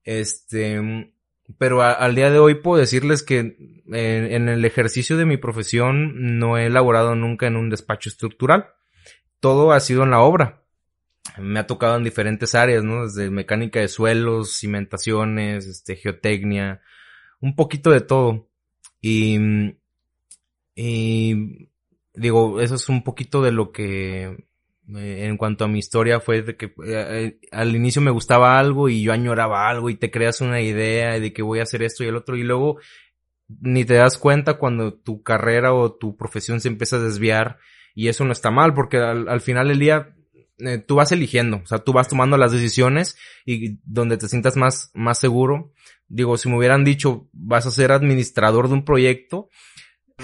Este, 0.03 1.13
pero 1.59 1.83
al 1.83 2.15
día 2.15 2.31
de 2.31 2.39
hoy 2.39 2.55
puedo 2.55 2.79
decirles 2.79 3.21
que 3.21 3.39
en, 3.39 3.83
en, 3.93 4.49
el 4.49 4.65
ejercicio 4.65 5.17
de 5.17 5.25
mi 5.25 5.37
profesión 5.37 6.39
no 6.39 6.57
he 6.57 6.65
elaborado 6.65 7.13
nunca 7.13 7.45
en 7.45 7.57
un 7.57 7.69
despacho 7.69 8.09
estructural. 8.09 8.69
Todo 9.39 9.71
ha 9.71 9.79
sido 9.79 10.03
en 10.03 10.11
la 10.11 10.21
obra 10.21 10.63
me 11.39 11.59
ha 11.59 11.67
tocado 11.67 11.97
en 11.97 12.03
diferentes 12.03 12.55
áreas, 12.55 12.83
¿no? 12.83 13.03
Desde 13.05 13.29
mecánica 13.29 13.79
de 13.79 13.87
suelos, 13.87 14.57
cimentaciones, 14.59 15.65
este, 15.65 15.95
geotecnia, 15.95 16.81
un 17.39 17.55
poquito 17.55 17.91
de 17.91 18.01
todo. 18.01 18.47
Y, 19.01 19.37
y 20.75 21.69
digo, 22.13 22.61
eso 22.61 22.75
es 22.75 22.89
un 22.89 23.03
poquito 23.03 23.41
de 23.41 23.51
lo 23.51 23.71
que 23.71 24.45
eh, 24.95 25.25
en 25.25 25.37
cuanto 25.37 25.65
a 25.65 25.67
mi 25.67 25.79
historia 25.79 26.19
fue 26.19 26.41
de 26.41 26.57
que 26.57 26.65
eh, 26.65 26.71
eh, 26.85 27.39
al 27.51 27.75
inicio 27.75 28.01
me 28.01 28.11
gustaba 28.11 28.57
algo 28.57 28.89
y 28.89 29.03
yo 29.03 29.13
añoraba 29.13 29.69
algo 29.69 29.89
y 29.89 29.95
te 29.95 30.09
creas 30.09 30.41
una 30.41 30.61
idea 30.61 31.19
de 31.19 31.31
que 31.31 31.43
voy 31.43 31.59
a 31.59 31.63
hacer 31.63 31.83
esto 31.83 32.03
y 32.03 32.07
el 32.07 32.15
otro 32.15 32.35
y 32.35 32.43
luego 32.43 32.79
ni 33.47 33.85
te 33.85 33.95
das 33.95 34.17
cuenta 34.17 34.55
cuando 34.55 34.93
tu 34.93 35.21
carrera 35.21 35.73
o 35.73 35.93
tu 35.93 36.17
profesión 36.17 36.59
se 36.59 36.69
empieza 36.69 36.95
a 36.95 37.01
desviar 37.01 37.59
y 37.93 38.07
eso 38.07 38.25
no 38.25 38.31
está 38.31 38.49
mal 38.49 38.73
porque 38.73 38.97
al, 38.97 39.27
al 39.29 39.41
final 39.41 39.67
del 39.67 39.79
día 39.79 40.15
eh, 40.59 40.77
tú 40.79 40.95
vas 40.95 41.11
eligiendo, 41.11 41.57
o 41.63 41.65
sea, 41.65 41.79
tú 41.79 41.93
vas 41.93 42.07
tomando 42.07 42.37
las 42.37 42.51
decisiones 42.51 43.17
y 43.45 43.79
donde 43.83 44.17
te 44.17 44.27
sientas 44.27 44.55
más, 44.55 44.91
más 44.93 45.19
seguro. 45.19 45.73
Digo, 46.07 46.37
si 46.37 46.49
me 46.49 46.57
hubieran 46.57 46.83
dicho, 46.83 47.27
vas 47.33 47.65
a 47.65 47.71
ser 47.71 47.91
administrador 47.91 48.67
de 48.67 48.73
un 48.73 48.85
proyecto 48.85 49.49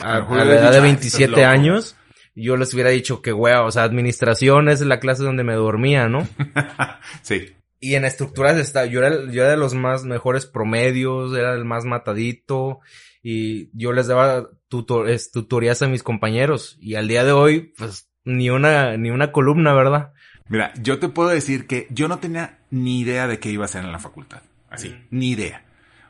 a, 0.01 0.19
la 0.19 0.55
edad 0.55 0.71
de 0.71 0.81
27 0.81 1.45
años, 1.45 1.95
yo 2.35 2.57
les 2.57 2.73
hubiera 2.73 2.89
dicho 2.89 3.21
que, 3.21 3.31
wea, 3.31 3.63
o 3.63 3.71
sea, 3.71 3.83
administración 3.83 4.67
es 4.69 4.81
la 4.81 4.99
clase 4.99 5.23
donde 5.23 5.43
me 5.43 5.53
dormía, 5.53 6.07
¿no? 6.09 6.27
sí. 7.21 7.53
Y 7.79 7.95
en 7.95 8.05
estructuras 8.05 8.57
está, 8.57 8.85
yo 8.85 8.99
era, 8.99 9.31
yo 9.31 9.43
era 9.43 9.51
de 9.51 9.57
los 9.57 9.73
más 9.73 10.03
mejores 10.05 10.45
promedios, 10.45 11.37
era 11.37 11.53
el 11.53 11.65
más 11.65 11.85
matadito, 11.85 12.79
y 13.21 13.69
yo 13.77 13.93
les 13.93 14.07
daba 14.07 14.49
tutorías 14.67 15.81
a 15.81 15.87
mis 15.87 16.03
compañeros, 16.03 16.77
y 16.79 16.95
al 16.95 17.07
día 17.07 17.23
de 17.23 17.31
hoy, 17.31 17.73
pues, 17.77 18.09
ni 18.23 18.49
una, 18.49 18.97
ni 18.97 19.11
una 19.11 19.31
columna, 19.31 19.73
¿verdad? 19.73 20.13
Mira, 20.47 20.73
yo 20.75 20.99
te 20.99 21.09
puedo 21.09 21.29
decir 21.29 21.65
que 21.67 21.87
yo 21.89 22.07
no 22.07 22.19
tenía 22.19 22.59
ni 22.69 22.99
idea 22.99 23.27
de 23.27 23.39
qué 23.39 23.49
iba 23.49 23.63
a 23.63 23.65
hacer 23.65 23.83
en 23.83 23.91
la 23.91 23.99
facultad. 23.99 24.41
Así, 24.69 24.95
ni 25.09 25.31
idea. 25.31 25.63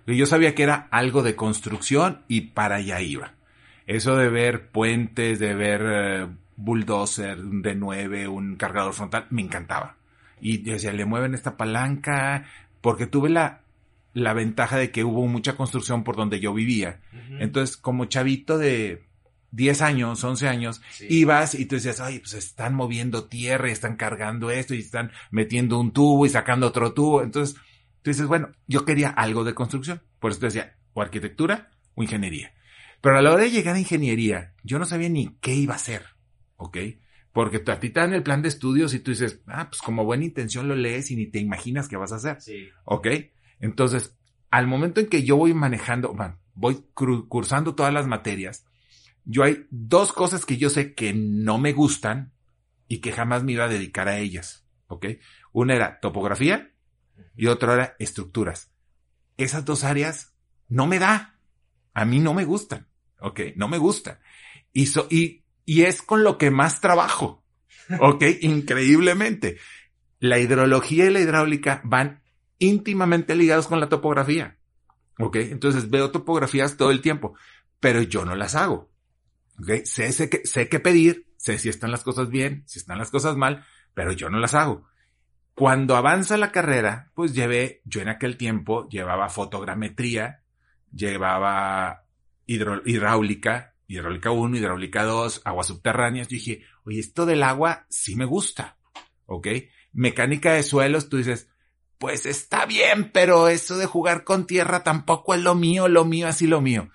Yo 0.07 0.25
sabía 0.25 0.53
que 0.53 0.63
era 0.63 0.87
algo 0.91 1.23
de 1.23 1.35
construcción 1.35 2.23
y 2.27 2.41
para 2.41 2.75
allá 2.75 3.01
iba. 3.01 3.33
Eso 3.87 4.15
de 4.15 4.29
ver 4.29 4.69
puentes, 4.69 5.39
de 5.39 5.53
ver 5.53 5.81
eh, 5.85 6.27
bulldozer 6.57 7.37
de 7.37 7.75
nueve, 7.75 8.27
un 8.27 8.55
cargador 8.55 8.93
frontal, 8.93 9.27
me 9.29 9.41
encantaba. 9.41 9.95
Y 10.41 10.57
decía, 10.57 10.91
le 10.91 11.05
mueven 11.05 11.33
esta 11.33 11.57
palanca, 11.57 12.45
porque 12.81 13.07
tuve 13.07 13.29
la, 13.29 13.61
la 14.13 14.33
ventaja 14.33 14.77
de 14.77 14.91
que 14.91 15.03
hubo 15.03 15.25
mucha 15.27 15.55
construcción 15.55 16.03
por 16.03 16.15
donde 16.15 16.39
yo 16.39 16.53
vivía. 16.53 16.99
Entonces, 17.39 17.77
como 17.77 18.05
chavito 18.05 18.57
de 18.57 19.03
10 19.51 19.81
años, 19.81 20.23
11 20.23 20.47
años, 20.47 20.81
ibas 21.10 21.55
y 21.55 21.65
tú 21.65 21.75
decías, 21.75 21.99
ay, 22.01 22.19
pues 22.19 22.34
están 22.34 22.75
moviendo 22.75 23.25
tierra 23.25 23.69
y 23.69 23.71
están 23.71 23.95
cargando 23.95 24.51
esto 24.51 24.73
y 24.73 24.79
están 24.79 25.12
metiendo 25.31 25.79
un 25.79 25.91
tubo 25.91 26.25
y 26.25 26.29
sacando 26.29 26.67
otro 26.67 26.93
tubo. 26.93 27.23
Entonces, 27.23 27.55
tú 28.01 28.12
dices, 28.12 28.27
bueno, 28.27 28.49
yo 28.67 28.86
quería 28.86 29.10
algo 29.10 29.43
de 29.43 29.53
construcción. 29.53 30.01
Por 30.19 30.31
eso 30.31 30.39
te 30.41 30.47
decía, 30.47 30.75
o 30.93 31.01
arquitectura 31.01 31.71
o 31.93 32.03
ingeniería. 32.03 32.53
Pero 33.01 33.17
a 33.17 33.21
la 33.21 33.31
hora 33.31 33.43
de 33.43 33.51
llegar 33.51 33.75
a 33.75 33.79
ingeniería, 33.79 34.53
yo 34.63 34.79
no 34.79 34.86
sabía 34.86 35.10
ni 35.10 35.38
qué 35.39 35.53
iba 35.53 35.73
a 35.73 35.77
hacer, 35.77 36.05
¿ok? 36.58 36.77
Porque 37.31 37.62
a 37.69 37.79
ti 37.79 37.89
te 37.89 37.99
dan 37.99 38.13
el 38.13 38.23
plan 38.23 38.41
de 38.41 38.47
estudios 38.47 38.93
y 38.93 38.99
tú 38.99 39.12
dices, 39.12 39.41
ah, 39.47 39.69
pues 39.69 39.81
como 39.81 40.05
buena 40.05 40.23
intención 40.23 40.67
lo 40.67 40.75
lees 40.75 41.12
y 41.12 41.15
ni 41.15 41.27
te 41.27 41.39
imaginas 41.39 41.88
qué 41.88 41.97
vas 41.97 42.13
a 42.13 42.15
hacer. 42.15 42.41
Sí. 42.41 42.69
¿Ok? 42.86 43.08
Entonces, 43.60 44.17
al 44.49 44.67
momento 44.67 45.01
en 45.01 45.08
que 45.08 45.23
yo 45.23 45.36
voy 45.36 45.53
manejando, 45.53 46.13
bueno, 46.13 46.39
voy 46.53 46.84
cursando 46.93 47.75
todas 47.75 47.93
las 47.93 48.08
materias, 48.08 48.65
yo 49.25 49.43
hay 49.43 49.67
dos 49.69 50.13
cosas 50.13 50.45
que 50.45 50.57
yo 50.57 50.69
sé 50.69 50.93
que 50.93 51.13
no 51.13 51.57
me 51.57 51.73
gustan 51.73 52.33
y 52.88 52.99
que 52.99 53.11
jamás 53.11 53.43
me 53.43 53.53
iba 53.53 53.65
a 53.65 53.69
dedicar 53.69 54.07
a 54.07 54.19
ellas, 54.19 54.65
¿ok? 54.88 55.07
Una 55.51 55.75
era 55.75 55.99
topografía 55.99 56.71
y 57.35 57.47
otra 57.47 57.73
era 57.73 57.95
estructuras. 57.99 58.71
Esas 59.38 59.65
dos 59.65 59.85
no 60.67 60.88
me 60.88 60.99
da. 60.99 61.39
A 61.93 62.05
mí 62.05 62.19
no 62.19 62.33
me 62.33 62.45
gustan, 62.45 62.88
¿ok? 63.19 63.39
No 63.55 63.67
me 63.67 63.77
gustan. 63.77 64.19
Y, 64.71 64.88
y, 65.09 65.43
y 65.65 65.81
es 65.83 66.01
con 66.01 66.23
lo 66.23 66.38
que 66.38 66.51
más 66.51 66.81
trabajo, 66.81 67.43
¿ok? 67.99 68.23
Increíblemente. 68.41 69.57
La 70.19 70.39
hidrología 70.39 71.05
y 71.05 71.09
la 71.11 71.19
hidráulica 71.19 71.81
van 71.83 72.21
íntimamente 72.59 73.35
ligados 73.35 73.67
con 73.67 73.79
la 73.79 73.89
topografía, 73.89 74.57
¿ok? 75.19 75.35
Entonces 75.38 75.89
veo 75.89 76.11
topografías 76.11 76.77
todo 76.77 76.91
el 76.91 77.01
tiempo, 77.01 77.35
pero 77.79 78.01
yo 78.01 78.25
no 78.25 78.35
las 78.35 78.55
hago. 78.55 78.94
Okay. 79.61 79.85
Sé, 79.85 80.11
sé, 80.11 80.29
que, 80.29 80.45
sé 80.45 80.69
qué 80.69 80.79
pedir, 80.79 81.27
sé 81.37 81.57
si 81.57 81.69
están 81.69 81.91
las 81.91 82.03
cosas 82.03 82.29
bien, 82.29 82.63
si 82.65 82.79
están 82.79 82.97
las 82.97 83.11
cosas 83.11 83.37
mal, 83.37 83.65
pero 83.93 84.11
yo 84.11 84.29
no 84.29 84.39
las 84.39 84.53
hago. 84.53 84.87
Cuando 85.53 85.95
avanza 85.95 86.37
la 86.37 86.51
carrera, 86.51 87.11
pues 87.15 87.33
llevé, 87.33 87.81
yo 87.85 88.01
en 88.01 88.09
aquel 88.09 88.35
tiempo 88.35 88.89
llevaba 88.89 89.29
fotogrametría, 89.29 90.43
llevaba 90.91 92.03
hidráulica, 92.45 93.75
hidráulica 93.87 94.31
1, 94.31 94.57
hidráulica 94.57 95.03
2, 95.03 95.41
aguas 95.45 95.67
subterráneas. 95.67 96.27
Yo 96.27 96.35
dije, 96.35 96.63
oye, 96.83 96.99
esto 96.99 97.25
del 97.25 97.43
agua 97.43 97.85
sí 97.89 98.15
me 98.15 98.25
gusta, 98.25 98.77
¿ok? 99.25 99.47
Mecánica 99.93 100.53
de 100.53 100.63
suelos, 100.63 101.07
tú 101.07 101.17
dices, 101.17 101.49
pues 101.97 102.25
está 102.25 102.65
bien, 102.65 103.11
pero 103.11 103.47
eso 103.47 103.77
de 103.77 103.85
jugar 103.85 104.23
con 104.23 104.47
tierra 104.47 104.83
tampoco 104.83 105.33
es 105.33 105.41
lo 105.41 105.55
mío, 105.55 105.87
lo 105.87 106.03
mío, 106.03 106.27
así 106.27 106.47
lo 106.47 106.61
mío. 106.61 106.89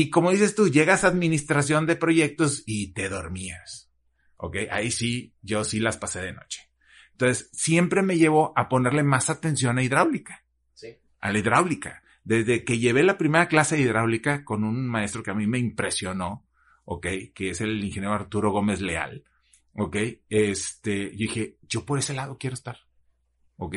Y 0.00 0.08
como 0.08 0.30
dices 0.30 0.54
tú, 0.54 0.70
llegas 0.70 1.04
a 1.04 1.08
administración 1.08 1.84
de 1.84 1.94
proyectos 1.94 2.62
y 2.64 2.94
te 2.94 3.10
dormías. 3.10 3.92
¿Ok? 4.38 4.56
Ahí 4.70 4.90
sí, 4.90 5.34
yo 5.42 5.62
sí 5.62 5.78
las 5.78 5.98
pasé 5.98 6.22
de 6.22 6.32
noche. 6.32 6.70
Entonces, 7.12 7.50
siempre 7.52 8.00
me 8.00 8.16
llevo 8.16 8.54
a 8.56 8.70
ponerle 8.70 9.02
más 9.02 9.28
atención 9.28 9.76
a 9.76 9.82
hidráulica. 9.82 10.42
Sí. 10.72 10.96
A 11.20 11.30
la 11.30 11.38
hidráulica. 11.38 12.02
Desde 12.24 12.64
que 12.64 12.78
llevé 12.78 13.02
la 13.02 13.18
primera 13.18 13.46
clase 13.46 13.76
de 13.76 13.82
hidráulica 13.82 14.42
con 14.42 14.64
un 14.64 14.88
maestro 14.88 15.22
que 15.22 15.32
a 15.32 15.34
mí 15.34 15.46
me 15.46 15.58
impresionó, 15.58 16.48
¿ok? 16.86 17.06
Que 17.34 17.50
es 17.50 17.60
el 17.60 17.84
ingeniero 17.84 18.14
Arturo 18.14 18.52
Gómez 18.52 18.80
Leal, 18.80 19.24
¿ok? 19.74 19.96
Este, 20.30 21.10
yo 21.10 21.18
dije, 21.18 21.58
yo 21.68 21.84
por 21.84 21.98
ese 21.98 22.14
lado 22.14 22.38
quiero 22.38 22.54
estar, 22.54 22.78
¿ok? 23.58 23.76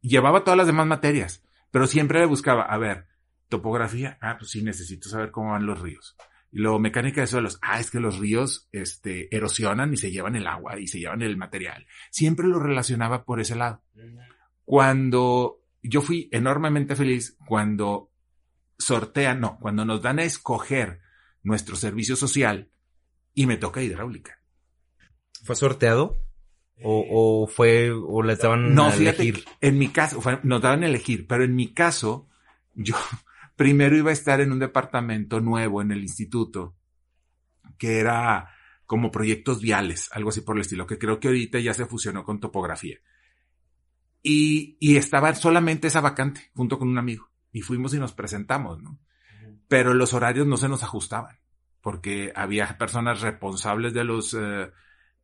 Llevaba 0.00 0.44
todas 0.44 0.56
las 0.56 0.66
demás 0.66 0.86
materias, 0.86 1.44
Pero 1.70 1.86
siempre 1.86 2.20
le 2.20 2.26
buscaba, 2.26 2.62
a 2.62 2.78
ver, 2.78 3.07
topografía, 3.48 4.18
ah, 4.20 4.36
pues 4.38 4.50
sí, 4.50 4.62
necesito 4.62 5.08
saber 5.08 5.30
cómo 5.30 5.52
van 5.52 5.66
los 5.66 5.80
ríos. 5.80 6.16
Y 6.50 6.58
luego 6.58 6.78
mecánica 6.78 7.20
de 7.20 7.26
suelos, 7.26 7.58
ah, 7.62 7.78
es 7.80 7.90
que 7.90 8.00
los 8.00 8.18
ríos, 8.18 8.68
este, 8.72 9.34
erosionan 9.34 9.92
y 9.92 9.96
se 9.96 10.10
llevan 10.10 10.36
el 10.36 10.46
agua 10.46 10.78
y 10.78 10.86
se 10.86 10.98
llevan 10.98 11.22
el 11.22 11.36
material. 11.36 11.86
Siempre 12.10 12.46
lo 12.46 12.58
relacionaba 12.58 13.24
por 13.24 13.40
ese 13.40 13.54
lado. 13.54 13.82
Cuando 14.64 15.62
yo 15.82 16.02
fui 16.02 16.28
enormemente 16.32 16.96
feliz 16.96 17.36
cuando 17.46 18.10
sortean, 18.78 19.40
no, 19.40 19.58
cuando 19.58 19.84
nos 19.84 20.02
dan 20.02 20.18
a 20.18 20.24
escoger 20.24 21.00
nuestro 21.42 21.76
servicio 21.76 22.16
social 22.16 22.70
y 23.34 23.46
me 23.46 23.56
toca 23.56 23.82
hidráulica. 23.82 24.40
¿Fue 25.44 25.56
sorteado? 25.56 26.24
¿O, 26.80 27.48
fue, 27.48 27.90
o 27.90 28.22
les 28.22 28.38
daban 28.38 28.72
no, 28.72 28.86
a 28.86 28.94
elegir? 28.94 29.44
en 29.60 29.78
mi 29.78 29.88
caso, 29.88 30.22
nos 30.44 30.62
daban 30.62 30.84
a 30.84 30.86
elegir, 30.86 31.26
pero 31.26 31.42
en 31.42 31.56
mi 31.56 31.74
caso, 31.74 32.28
yo 32.74 32.94
primero 33.58 33.96
iba 33.96 34.10
a 34.10 34.12
estar 34.12 34.40
en 34.40 34.52
un 34.52 34.60
departamento 34.60 35.40
nuevo 35.40 35.82
en 35.82 35.90
el 35.90 36.00
instituto, 36.00 36.76
que 37.76 37.98
era 37.98 38.50
como 38.86 39.10
proyectos 39.10 39.60
viales, 39.60 40.08
algo 40.12 40.30
así 40.30 40.42
por 40.42 40.56
el 40.56 40.62
estilo, 40.62 40.86
que 40.86 40.96
creo 40.96 41.18
que 41.18 41.26
ahorita 41.26 41.58
ya 41.58 41.74
se 41.74 41.84
fusionó 41.84 42.24
con 42.24 42.38
topografía. 42.38 42.98
Y, 44.22 44.76
y 44.78 44.96
estaba 44.96 45.34
solamente 45.34 45.88
esa 45.88 46.00
vacante 46.00 46.52
junto 46.54 46.78
con 46.78 46.88
un 46.88 46.98
amigo. 46.98 47.30
Y 47.50 47.62
fuimos 47.62 47.92
y 47.94 47.98
nos 47.98 48.12
presentamos, 48.12 48.80
¿no? 48.80 49.00
Pero 49.66 49.92
los 49.92 50.14
horarios 50.14 50.46
no 50.46 50.56
se 50.56 50.68
nos 50.68 50.84
ajustaban, 50.84 51.40
porque 51.80 52.32
había 52.36 52.78
personas 52.78 53.22
responsables 53.22 53.92
de 53.92 54.04
los 54.04 54.34
eh, 54.34 54.70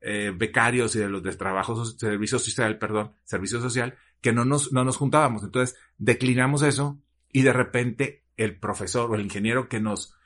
eh, 0.01 0.33
becarios 0.37 0.97
y 0.97 0.99
de 0.99 1.09
los 1.09 1.23
de 1.23 1.37
trabajo, 1.37 1.85
servicio 1.85 2.41
social, 2.41 2.79
perdón, 2.79 3.13
servicio 3.23 3.61
social, 3.61 3.97
que 4.21 4.33
no 4.33 4.45
nos, 4.45 4.73
no 4.73 4.85
nos 4.85 4.97
juntábamos. 4.97 5.45
Entonces, 5.45 5.79
declinamos 5.99 6.63
eso 6.63 7.01
y 7.31 7.43
de 7.43 7.53
repente 7.53 8.24
el 8.37 8.59
profesor 8.59 9.11
o 9.11 9.15
el 9.15 9.23
ingeniero 9.23 9.69
que 9.69 9.81
nos, 9.81 10.17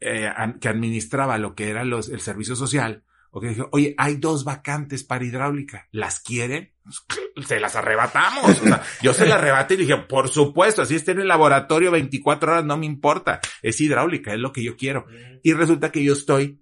eh, 0.00 0.30
que 0.60 0.68
administraba 0.68 1.38
lo 1.38 1.54
que 1.54 1.68
era 1.68 1.84
los, 1.84 2.08
el 2.08 2.20
servicio 2.20 2.56
social, 2.56 3.04
o 3.30 3.40
que 3.40 3.48
dijo, 3.48 3.68
oye, 3.72 3.94
hay 3.98 4.16
dos 4.16 4.44
vacantes 4.44 5.04
para 5.04 5.24
hidráulica, 5.24 5.88
¿las 5.92 6.20
quiere? 6.20 6.74
Se 7.46 7.60
las 7.60 7.76
arrebatamos. 7.76 8.60
O 8.60 8.64
sea, 8.64 8.82
yo 9.02 9.14
se 9.14 9.26
las 9.26 9.38
arrebaté 9.38 9.74
y 9.74 9.78
dije, 9.78 9.96
por 9.96 10.28
supuesto, 10.28 10.82
así 10.82 10.96
esté 10.96 11.12
en 11.12 11.20
el 11.20 11.28
laboratorio 11.28 11.92
24 11.92 12.50
horas, 12.50 12.64
no 12.64 12.76
me 12.76 12.86
importa. 12.86 13.40
Es 13.62 13.80
hidráulica, 13.80 14.32
es 14.32 14.40
lo 14.40 14.52
que 14.52 14.64
yo 14.64 14.76
quiero. 14.76 15.06
Mm. 15.06 15.38
Y 15.44 15.52
resulta 15.52 15.92
que 15.92 16.02
yo 16.02 16.14
estoy 16.14 16.60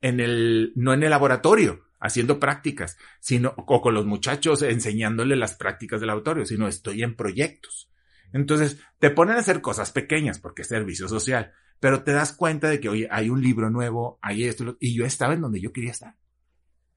en 0.00 0.20
el, 0.20 0.72
no 0.74 0.94
en 0.94 1.02
el 1.02 1.10
laboratorio, 1.10 1.84
haciendo 2.00 2.38
prácticas, 2.40 2.96
sino, 3.20 3.52
o 3.56 3.82
con 3.82 3.92
los 3.92 4.06
muchachos 4.06 4.62
enseñándole 4.62 5.36
las 5.36 5.54
prácticas 5.54 6.00
del 6.00 6.08
laboratorio, 6.08 6.46
sino 6.46 6.68
estoy 6.68 7.02
en 7.02 7.14
proyectos. 7.16 7.90
Entonces, 8.36 8.78
te 8.98 9.10
ponen 9.10 9.36
a 9.36 9.40
hacer 9.40 9.60
cosas 9.60 9.92
pequeñas 9.92 10.38
porque 10.38 10.62
es 10.62 10.68
servicio 10.68 11.08
social, 11.08 11.52
pero 11.80 12.02
te 12.02 12.12
das 12.12 12.32
cuenta 12.32 12.68
de 12.68 12.80
que, 12.80 12.88
oye, 12.88 13.08
hay 13.10 13.30
un 13.30 13.42
libro 13.42 13.70
nuevo, 13.70 14.18
hay 14.20 14.44
esto, 14.44 14.76
y 14.78 14.94
yo 14.94 15.04
estaba 15.04 15.34
en 15.34 15.40
donde 15.40 15.60
yo 15.60 15.72
quería 15.72 15.92
estar. 15.92 16.16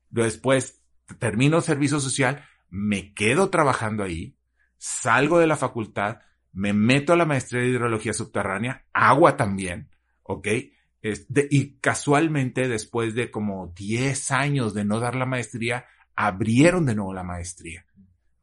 Después, 0.10 0.82
termino 1.18 1.62
servicio 1.62 2.00
social, 2.00 2.44
me 2.70 3.14
quedo 3.14 3.50
trabajando 3.50 4.04
ahí, 4.04 4.38
salgo 4.78 5.40
de 5.40 5.48
la 5.48 5.56
facultad, 5.56 6.20
me 6.52 6.74
meto 6.74 7.14
a 7.14 7.18
la 7.18 7.26
maestría 7.26 7.62
de 7.62 7.70
hidrología 7.70 8.14
subterránea, 8.14 8.86
agua 8.94 9.38
también, 9.38 9.90
¿ok? 10.24 10.48
y 11.02 11.78
casualmente, 11.80 12.68
después 12.68 13.16
de 13.16 13.32
como 13.32 13.74
10 13.74 14.32
años 14.32 14.74
de 14.74 14.84
no 14.84 15.00
dar 15.00 15.16
la 15.16 15.26
maestría, 15.26 15.86
abrieron 16.14 16.86
de 16.86 16.96
nuevo 16.96 17.14
la 17.14 17.24
maestría. 17.24 17.86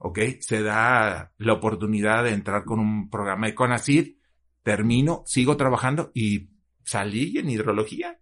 ¿Ok? 0.07 0.21
Se 0.39 0.63
da 0.63 1.33
la 1.37 1.53
oportunidad 1.53 2.23
de 2.23 2.31
entrar 2.31 2.65
con 2.65 2.79
un 2.79 3.11
programa 3.11 3.49
de 3.49 3.57
CONACID, 3.57 4.15
termino, 4.63 5.25
sigo 5.27 5.57
trabajando 5.57 6.13
y 6.15 6.51
salí 6.85 7.37
en 7.39 7.51
hidrología. 7.51 8.17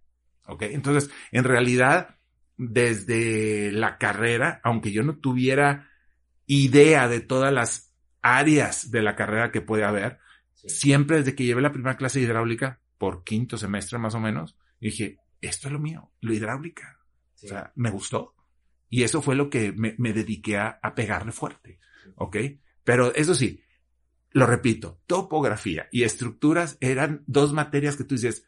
¿Ok? 0.47 0.63
Entonces, 0.63 1.11
en 1.31 1.43
realidad, 1.43 2.17
desde 2.57 3.71
la 3.71 3.99
carrera, 3.99 4.59
aunque 4.63 4.91
yo 4.91 5.03
no 5.03 5.17
tuviera 5.17 5.91
idea 6.47 7.07
de 7.07 7.19
todas 7.19 7.53
las 7.53 7.93
áreas 8.23 8.89
de 8.89 9.03
la 9.03 9.15
carrera 9.15 9.51
que 9.51 9.61
puede 9.61 9.83
haber, 9.83 10.17
siempre 10.55 11.17
desde 11.17 11.35
que 11.35 11.45
llevé 11.45 11.61
la 11.61 11.71
primera 11.71 11.97
clase 11.97 12.17
de 12.17 12.25
hidráulica, 12.25 12.81
por 12.97 13.23
quinto 13.23 13.59
semestre 13.59 13.99
más 13.99 14.15
o 14.15 14.19
menos, 14.19 14.57
dije, 14.79 15.19
esto 15.39 15.67
es 15.67 15.71
lo 15.71 15.79
mío, 15.79 16.11
lo 16.19 16.33
hidráulica. 16.33 16.97
O 17.43 17.47
sea, 17.47 17.71
me 17.75 17.91
gustó. 17.91 18.33
Y 18.89 19.03
eso 19.03 19.21
fue 19.21 19.35
lo 19.35 19.49
que 19.49 19.71
me, 19.71 20.13
dediqué 20.13 20.57
a, 20.57 20.79
a, 20.81 20.95
pegarle 20.95 21.31
fuerte. 21.31 21.79
¿Ok? 22.15 22.37
Pero 22.83 23.13
eso 23.15 23.33
sí, 23.33 23.63
lo 24.31 24.45
repito, 24.45 25.01
topografía 25.07 25.87
y 25.91 26.03
estructuras 26.03 26.77
eran 26.81 27.23
dos 27.25 27.53
materias 27.53 27.95
que 27.95 28.03
tú 28.03 28.15
dices, 28.15 28.47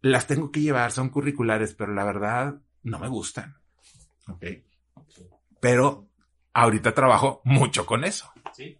las 0.00 0.26
tengo 0.26 0.50
que 0.50 0.60
llevar, 0.60 0.92
son 0.92 1.08
curriculares, 1.08 1.74
pero 1.74 1.94
la 1.94 2.04
verdad 2.04 2.60
no 2.82 2.98
me 2.98 3.08
gustan. 3.08 3.56
¿Ok? 4.28 4.44
Pero 5.60 6.08
ahorita 6.52 6.94
trabajo 6.94 7.40
mucho 7.44 7.84
con 7.84 8.04
eso. 8.04 8.32
Sí. 8.52 8.78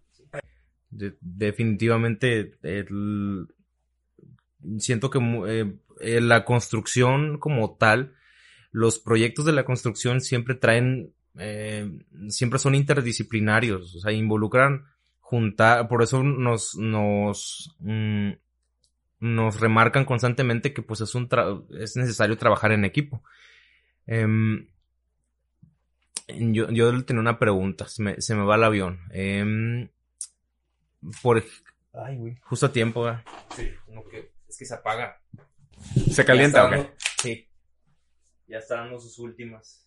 definitivamente 0.90 2.56
el, 2.62 3.48
siento 4.78 5.10
que 5.10 5.18
eh, 5.48 5.76
eh, 6.00 6.20
la 6.20 6.44
construcción 6.44 7.38
como 7.38 7.76
tal, 7.76 8.14
los 8.74 8.98
proyectos 8.98 9.44
de 9.44 9.52
la 9.52 9.64
construcción 9.64 10.20
siempre 10.20 10.56
traen, 10.56 11.14
eh, 11.38 11.88
siempre 12.28 12.58
son 12.58 12.74
interdisciplinarios, 12.74 13.94
o 13.94 14.00
sea, 14.00 14.10
involucran 14.10 14.86
juntar, 15.20 15.86
por 15.86 16.02
eso 16.02 16.24
nos, 16.24 16.74
nos, 16.74 17.76
mm, 17.78 18.30
nos 19.20 19.60
remarcan 19.60 20.04
constantemente 20.04 20.72
que 20.72 20.82
pues 20.82 21.00
es 21.02 21.14
un 21.14 21.28
es 21.78 21.94
necesario 21.94 22.36
trabajar 22.36 22.72
en 22.72 22.84
equipo. 22.84 23.22
Em, 24.08 24.66
yo, 26.26 26.68
yo 26.70 27.04
tenía 27.04 27.20
una 27.20 27.38
pregunta, 27.38 27.86
se 27.86 28.02
me, 28.02 28.20
se 28.20 28.34
me 28.34 28.42
va 28.42 28.56
el 28.56 28.64
avión. 28.64 28.98
Eh, 29.12 29.88
por, 31.22 31.44
ay, 31.92 32.16
güey, 32.16 32.36
justo 32.42 32.66
a 32.66 32.72
tiempo, 32.72 33.08
Sí, 33.54 33.70
es 34.48 34.58
que 34.58 34.66
se 34.66 34.74
apaga. 34.74 35.20
¿Se 36.10 36.24
calienta 36.24 36.66
o 36.66 36.70
qué? 36.70 36.90
Ya 38.46 38.58
está 38.58 38.76
dando 38.76 38.98
sus 38.98 39.18
últimas. 39.18 39.84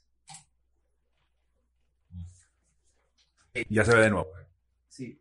Ya 3.69 3.83
se 3.83 3.95
ve 3.95 4.03
de 4.03 4.09
nuevo. 4.09 4.27
Sí. 4.87 5.19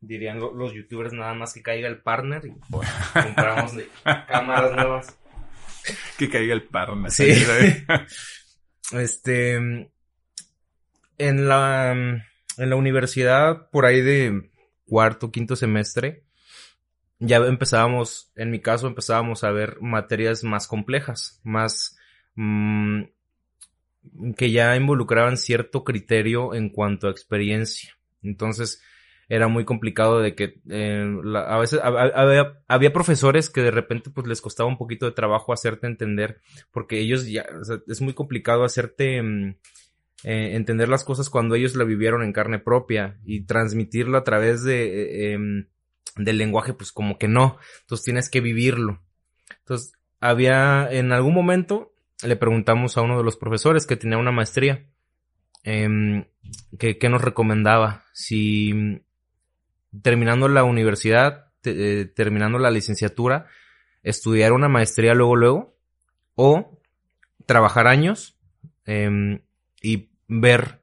Dirían 0.00 0.40
los 0.40 0.72
youtubers 0.72 1.12
nada 1.12 1.34
más 1.34 1.52
que 1.52 1.62
caiga 1.62 1.88
el 1.88 2.02
partner 2.02 2.44
y 2.46 2.58
compramos 3.12 3.72
cámaras 4.28 4.72
nuevas. 4.74 5.18
Que 6.18 6.28
caiga 6.28 6.54
el 6.54 6.64
partner. 6.64 7.10
Sí. 7.10 7.32
este. 8.92 9.54
En 11.18 11.48
la, 11.48 11.92
en 11.92 12.70
la 12.70 12.76
universidad, 12.76 13.70
por 13.70 13.86
ahí 13.86 14.00
de 14.00 14.50
cuarto, 14.86 15.30
quinto 15.30 15.54
semestre, 15.54 16.24
ya 17.24 17.36
empezábamos, 17.36 18.32
en 18.34 18.50
mi 18.50 18.60
caso, 18.60 18.88
empezábamos 18.88 19.44
a 19.44 19.52
ver 19.52 19.80
materias 19.80 20.42
más 20.42 20.66
complejas, 20.66 21.40
más 21.44 21.96
mm, 22.34 23.02
que 24.36 24.50
ya 24.50 24.74
involucraban 24.74 25.36
cierto 25.36 25.84
criterio 25.84 26.52
en 26.54 26.68
cuanto 26.68 27.06
a 27.06 27.12
experiencia. 27.12 27.96
Entonces, 28.22 28.82
era 29.28 29.46
muy 29.46 29.64
complicado 29.64 30.20
de 30.20 30.34
que 30.34 30.60
eh, 30.68 31.06
a 31.46 31.58
veces 31.58 31.80
había, 31.82 32.92
profesores 32.92 33.50
que 33.50 33.62
de 33.62 33.70
repente 33.70 34.10
pues 34.10 34.26
les 34.26 34.40
costaba 34.40 34.68
un 34.68 34.76
poquito 34.76 35.06
de 35.06 35.12
trabajo 35.12 35.52
hacerte 35.52 35.86
entender 35.86 36.40
porque 36.70 36.98
ellos 36.98 37.26
ya 37.26 37.46
es 37.86 38.00
muy 38.02 38.14
complicado 38.14 38.64
hacerte 38.64 39.22
mm, 39.22 39.56
eh, 40.24 40.56
entender 40.56 40.88
las 40.88 41.04
cosas 41.04 41.30
cuando 41.30 41.54
ellos 41.54 41.76
la 41.76 41.84
vivieron 41.84 42.22
en 42.22 42.32
carne 42.32 42.58
propia 42.58 43.20
y 43.24 43.44
transmitirlo 43.44 44.18
a 44.18 44.24
través 44.24 44.64
de, 44.64 44.84
eh, 44.84 45.32
em, 45.32 45.66
del 46.16 46.38
lenguaje, 46.38 46.74
pues 46.74 46.92
como 46.92 47.18
que 47.18 47.28
no. 47.28 47.58
Entonces 47.80 48.04
tienes 48.04 48.30
que 48.30 48.40
vivirlo. 48.40 49.00
Entonces, 49.60 49.92
había, 50.20 50.88
en 50.90 51.12
algún 51.12 51.34
momento, 51.34 51.92
le 52.22 52.36
preguntamos 52.36 52.96
a 52.96 53.02
uno 53.02 53.18
de 53.18 53.24
los 53.24 53.36
profesores 53.36 53.86
que 53.86 53.96
tenía 53.96 54.18
una 54.18 54.32
maestría, 54.32 54.86
eh, 55.64 56.28
que, 56.78 57.08
nos 57.08 57.22
recomendaba. 57.22 58.04
Si 58.12 59.02
terminando 60.02 60.48
la 60.48 60.64
universidad, 60.64 61.52
eh, 61.64 62.10
terminando 62.14 62.58
la 62.58 62.70
licenciatura, 62.70 63.46
estudiar 64.02 64.52
una 64.52 64.68
maestría 64.68 65.14
luego, 65.14 65.36
luego, 65.36 65.76
o 66.34 66.78
trabajar 67.46 67.86
años 67.86 68.36
eh, 68.86 69.40
y 69.80 70.10
ver 70.28 70.81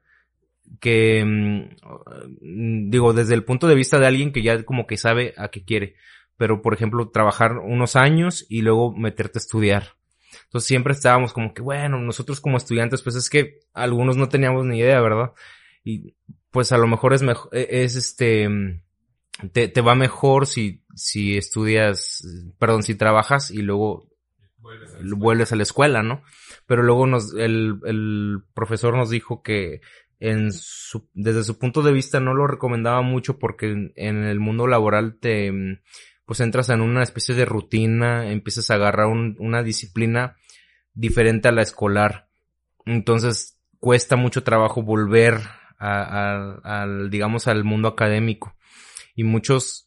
que, 0.78 1.24
mm, 1.24 2.90
digo, 2.90 3.12
desde 3.12 3.34
el 3.34 3.44
punto 3.44 3.66
de 3.66 3.74
vista 3.74 3.98
de 3.98 4.06
alguien 4.06 4.32
que 4.32 4.42
ya 4.42 4.62
como 4.64 4.86
que 4.86 4.96
sabe 4.96 5.34
a 5.36 5.48
qué 5.48 5.64
quiere, 5.64 5.96
pero 6.36 6.62
por 6.62 6.74
ejemplo, 6.74 7.10
trabajar 7.10 7.58
unos 7.58 7.96
años 7.96 8.46
y 8.48 8.62
luego 8.62 8.92
meterte 8.92 9.38
a 9.38 9.40
estudiar. 9.40 9.94
Entonces 10.44 10.68
siempre 10.68 10.92
estábamos 10.92 11.32
como 11.32 11.52
que, 11.54 11.62
bueno, 11.62 11.98
nosotros 11.98 12.40
como 12.40 12.56
estudiantes, 12.56 13.02
pues 13.02 13.16
es 13.16 13.28
que 13.28 13.60
algunos 13.72 14.16
no 14.16 14.28
teníamos 14.28 14.64
ni 14.66 14.78
idea, 14.78 15.00
¿verdad? 15.00 15.32
y 15.84 16.14
pues 16.50 16.72
a 16.72 16.78
lo 16.78 16.86
mejor 16.86 17.14
es 17.14 17.22
mejor, 17.22 17.48
e, 17.52 17.84
es 17.84 17.96
este, 17.96 18.48
te, 19.52 19.68
te 19.68 19.80
va 19.80 19.94
mejor 19.94 20.46
si, 20.46 20.82
si 20.94 21.36
estudias, 21.36 22.22
perdón, 22.58 22.82
si 22.82 22.94
trabajas 22.94 23.50
y 23.50 23.62
luego 23.62 24.08
vuelves 25.16 25.52
a 25.52 25.56
la 25.56 25.62
escuela, 25.62 26.02
¿no? 26.02 26.22
Pero 26.66 26.82
luego 26.82 27.06
nos, 27.06 27.34
el, 27.34 27.80
el 27.84 28.42
profesor 28.54 28.96
nos 28.96 29.10
dijo 29.10 29.42
que 29.42 29.80
en 30.20 30.52
su, 30.52 31.08
desde 31.14 31.42
su 31.42 31.58
punto 31.58 31.82
de 31.82 31.92
vista 31.92 32.20
no 32.20 32.34
lo 32.34 32.46
recomendaba 32.46 33.00
mucho 33.00 33.38
porque 33.38 33.92
en, 33.96 34.24
el 34.24 34.38
mundo 34.38 34.66
laboral 34.66 35.18
te, 35.18 35.50
pues 36.26 36.40
entras 36.40 36.68
en 36.68 36.82
una 36.82 37.02
especie 37.02 37.34
de 37.34 37.46
rutina, 37.46 38.30
empiezas 38.30 38.70
a 38.70 38.74
agarrar 38.74 39.06
un, 39.06 39.36
una 39.38 39.62
disciplina 39.62 40.36
diferente 40.92 41.48
a 41.48 41.52
la 41.52 41.62
escolar. 41.62 42.28
Entonces 42.84 43.58
cuesta 43.78 44.16
mucho 44.16 44.42
trabajo 44.42 44.82
volver 44.82 45.40
al, 45.78 47.08
digamos, 47.10 47.48
al 47.48 47.64
mundo 47.64 47.88
académico. 47.88 48.54
Y 49.14 49.24
muchos 49.24 49.86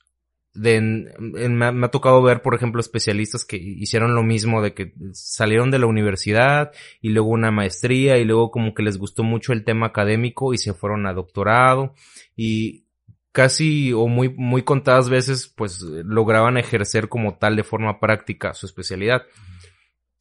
de, 0.54 0.82
me, 1.20 1.66
ha, 1.66 1.92
tocado 1.92 2.22
ver, 2.22 2.42
por 2.42 2.54
ejemplo, 2.54 2.80
especialistas 2.80 3.44
que 3.44 3.58
hicieron 3.58 4.14
lo 4.14 4.24
mismo, 4.24 4.62
de 4.62 4.74
que 4.74 4.94
salieron 5.12 5.72
de 5.72 5.80
la 5.80 5.88
universidad 5.88 6.72
y 7.02 7.10
luego 7.10 7.30
una 7.30 7.52
maestría 7.52 8.18
y 8.18 8.26
luego 8.26 8.52
como 8.52 8.74
que 8.74 8.84
les 8.84 8.98
gustó 8.98 9.24
mucho 9.24 9.52
el 9.52 9.64
tema 9.64 9.88
académico 9.88 10.54
y 10.54 10.58
se 10.58 10.74
fueron 10.74 11.08
a 11.08 11.14
doctorado 11.14 11.94
y 12.36 12.86
casi 13.32 13.94
o 13.94 14.08
muy, 14.08 14.30
muy 14.30 14.62
contadas 14.62 15.10
veces 15.10 15.48
pues 15.48 15.82
lograban 15.82 16.58
ejercer 16.58 17.10
como 17.10 17.38
tal 17.38 17.56
de 17.56 17.64
forma 17.64 18.00
práctica 18.00 18.54
su 18.54 18.68
especialidad. 18.68 19.24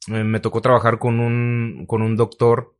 Eh, 0.07 0.23
me 0.23 0.39
tocó 0.39 0.61
trabajar 0.61 0.97
con 0.97 1.19
un, 1.19 1.85
con 1.87 2.01
un 2.01 2.15
doctor 2.15 2.75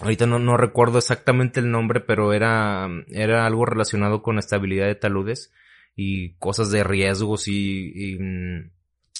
Ahorita 0.00 0.26
no, 0.26 0.38
no 0.38 0.56
recuerdo 0.56 0.98
exactamente 0.98 1.58
el 1.58 1.72
nombre, 1.72 1.98
pero 1.98 2.32
era, 2.32 2.88
era 3.08 3.46
algo 3.46 3.66
relacionado 3.66 4.22
con 4.22 4.38
estabilidad 4.38 4.86
de 4.86 4.94
taludes 4.94 5.52
y 5.98 6.34
cosas 6.34 6.70
de 6.70 6.84
riesgos 6.84 7.48
y, 7.48 8.18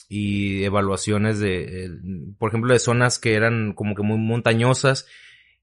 y, 0.09 0.64
evaluaciones 0.64 1.38
de, 1.38 1.91
por 2.38 2.51
ejemplo, 2.51 2.73
de 2.73 2.79
zonas 2.79 3.19
que 3.19 3.35
eran 3.35 3.73
como 3.73 3.95
que 3.95 4.03
muy 4.03 4.19
montañosas 4.19 5.07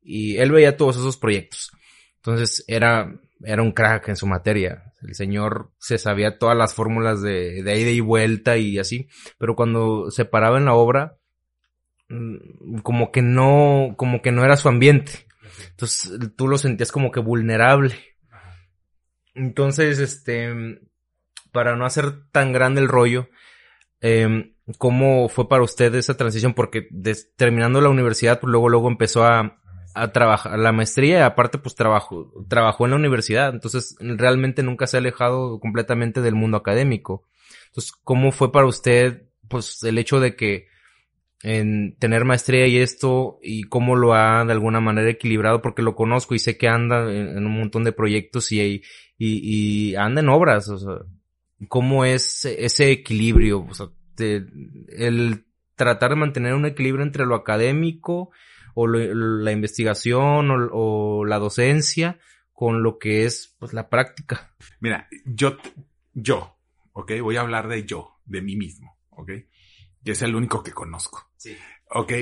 y 0.02 0.38
él 0.38 0.52
veía 0.52 0.78
todos 0.78 0.98
esos 0.98 1.18
proyectos. 1.18 1.72
Entonces 2.18 2.66
era, 2.68 3.20
era 3.44 3.62
un 3.62 3.72
crack 3.72 4.10
en 4.10 4.16
su 4.18 4.28
materia. 4.28 4.92
El 5.02 5.16
señor 5.16 5.72
se 5.78 5.98
sabía 5.98 6.38
todas 6.38 6.58
las 6.58 6.74
fórmulas 6.74 7.22
de, 7.22 7.64
de 7.64 7.80
ida 7.80 7.92
y 7.92 8.00
vuelta 8.02 8.58
y 8.58 8.78
así, 8.78 9.08
pero 9.38 9.56
cuando 9.56 10.12
se 10.12 10.26
paraba 10.26 10.58
en 10.58 10.66
la 10.66 10.74
obra, 10.74 11.18
Mm, 12.10 12.80
como 12.84 13.12
que 13.12 13.22
no, 13.22 13.96
como 13.98 14.22
que 14.22 14.32
no 14.32 14.44
era 14.44 14.58
su 14.58 14.70
ambiente. 14.70 15.28
Entonces 15.72 16.12
tú 16.36 16.48
lo 16.48 16.58
sentías 16.58 16.92
como 16.92 17.12
que 17.12 17.20
vulnerable. 17.20 17.96
Entonces, 19.34 20.00
este, 20.00 20.80
para 21.56 21.78
no 21.78 21.86
hacer 21.86 22.30
tan 22.34 22.52
grande 22.52 22.82
el 22.82 22.90
rollo, 22.90 23.30
eh, 24.02 24.54
¿cómo 24.78 25.30
fue 25.30 25.48
para 25.48 25.64
usted 25.64 25.96
esa 25.96 26.18
transición? 26.18 26.54
Porque 26.54 26.90
terminando 27.38 27.80
la 27.80 27.88
universidad, 27.88 28.42
pues 28.42 28.52
luego, 28.52 28.68
luego 28.68 28.90
empezó 28.90 29.24
a, 29.24 29.62
a 29.94 30.12
trabajar 30.12 30.60
la 30.60 30.74
maestría 30.74 31.20
y 31.20 31.22
aparte 31.22 31.58
pues 31.58 31.76
trabajó, 31.76 32.30
trabajó 32.50 32.84
en 32.84 32.92
la 32.92 32.98
universidad. 32.98 33.54
Entonces 33.54 33.96
realmente 34.00 34.64
nunca 34.64 34.86
se 34.86 34.98
ha 34.98 35.00
alejado 35.00 35.62
completamente 35.62 36.22
del 36.22 36.36
mundo 36.36 36.58
académico. 36.58 37.24
Entonces, 37.68 37.94
¿cómo 38.04 38.34
fue 38.34 38.52
para 38.52 38.68
usted 38.68 39.30
pues 39.48 39.82
el 39.84 39.98
hecho 39.98 40.20
de 40.20 40.36
que 40.36 40.68
en 41.42 41.96
tener 42.00 42.26
maestría 42.26 42.68
y 42.68 42.80
esto 42.80 43.40
y 43.42 43.64
cómo 43.64 43.96
lo 43.96 44.14
ha 44.14 44.44
de 44.44 44.52
alguna 44.52 44.82
manera 44.82 45.10
equilibrado 45.10 45.62
porque 45.62 45.84
lo 45.84 45.96
conozco 45.96 46.36
y 46.36 46.40
sé 46.40 46.58
que 46.58 46.68
anda 46.68 47.10
en, 47.12 47.46
un 47.46 47.60
montón 47.60 47.84
de 47.84 47.92
proyectos 47.92 48.52
y, 48.52 48.62
y, 48.62 48.82
y, 49.20 49.96
anda 49.96 50.22
en 50.22 50.30
obras, 50.30 50.68
o 50.70 50.78
sea, 50.78 51.06
cómo 51.68 52.06
es 52.06 52.46
ese 52.46 52.92
equilibrio, 52.92 53.66
o 53.70 53.74
sea, 53.74 53.88
el 54.18 55.46
tratar 55.76 56.12
de 56.12 56.16
mantener 56.16 56.54
un 56.54 56.66
equilibrio 56.66 57.04
entre 57.04 57.26
lo 57.26 57.36
académico 57.36 58.32
o 58.74 58.88
la 58.88 59.52
investigación 59.52 60.52
o, 60.52 60.70
o, 60.72 61.26
la 61.26 61.40
docencia 61.40 62.20
con 62.52 62.84
lo 62.84 62.98
que 62.98 63.26
es 63.26 63.56
pues 63.60 63.74
la 63.74 63.90
práctica. 63.90 64.54
Mira, 64.80 65.08
yo, 65.26 65.58
yo, 66.14 66.58
ok, 66.94 67.14
voy 67.22 67.38
a 67.38 67.42
hablar 67.42 67.68
de 67.68 67.86
yo, 67.86 68.20
de 68.26 68.42
mí 68.42 68.56
mismo, 68.56 68.98
ok 69.10 69.32
que 70.06 70.12
es 70.12 70.22
el 70.22 70.36
único 70.36 70.64
que 70.64 70.72
conozco. 70.72 71.32
Sí. 71.36 71.58
Ok, 71.90 72.14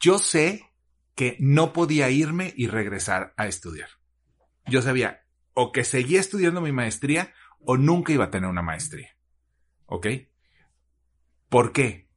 yo 0.00 0.18
sé 0.18 0.72
que 1.14 1.36
no 1.38 1.72
podía 1.72 2.10
irme 2.10 2.52
y 2.56 2.66
regresar 2.66 3.34
a 3.36 3.46
estudiar. 3.46 3.90
Yo 4.66 4.82
sabía 4.82 5.22
o 5.52 5.70
que 5.70 5.84
seguía 5.84 6.18
estudiando 6.18 6.60
mi 6.60 6.72
maestría 6.72 7.32
o 7.60 7.76
nunca 7.76 8.12
iba 8.12 8.24
a 8.24 8.30
tener 8.30 8.48
una 8.48 8.62
maestría. 8.62 9.16
¿Ok? 9.86 10.06
¿Por 11.48 11.72
qué? 11.72 12.08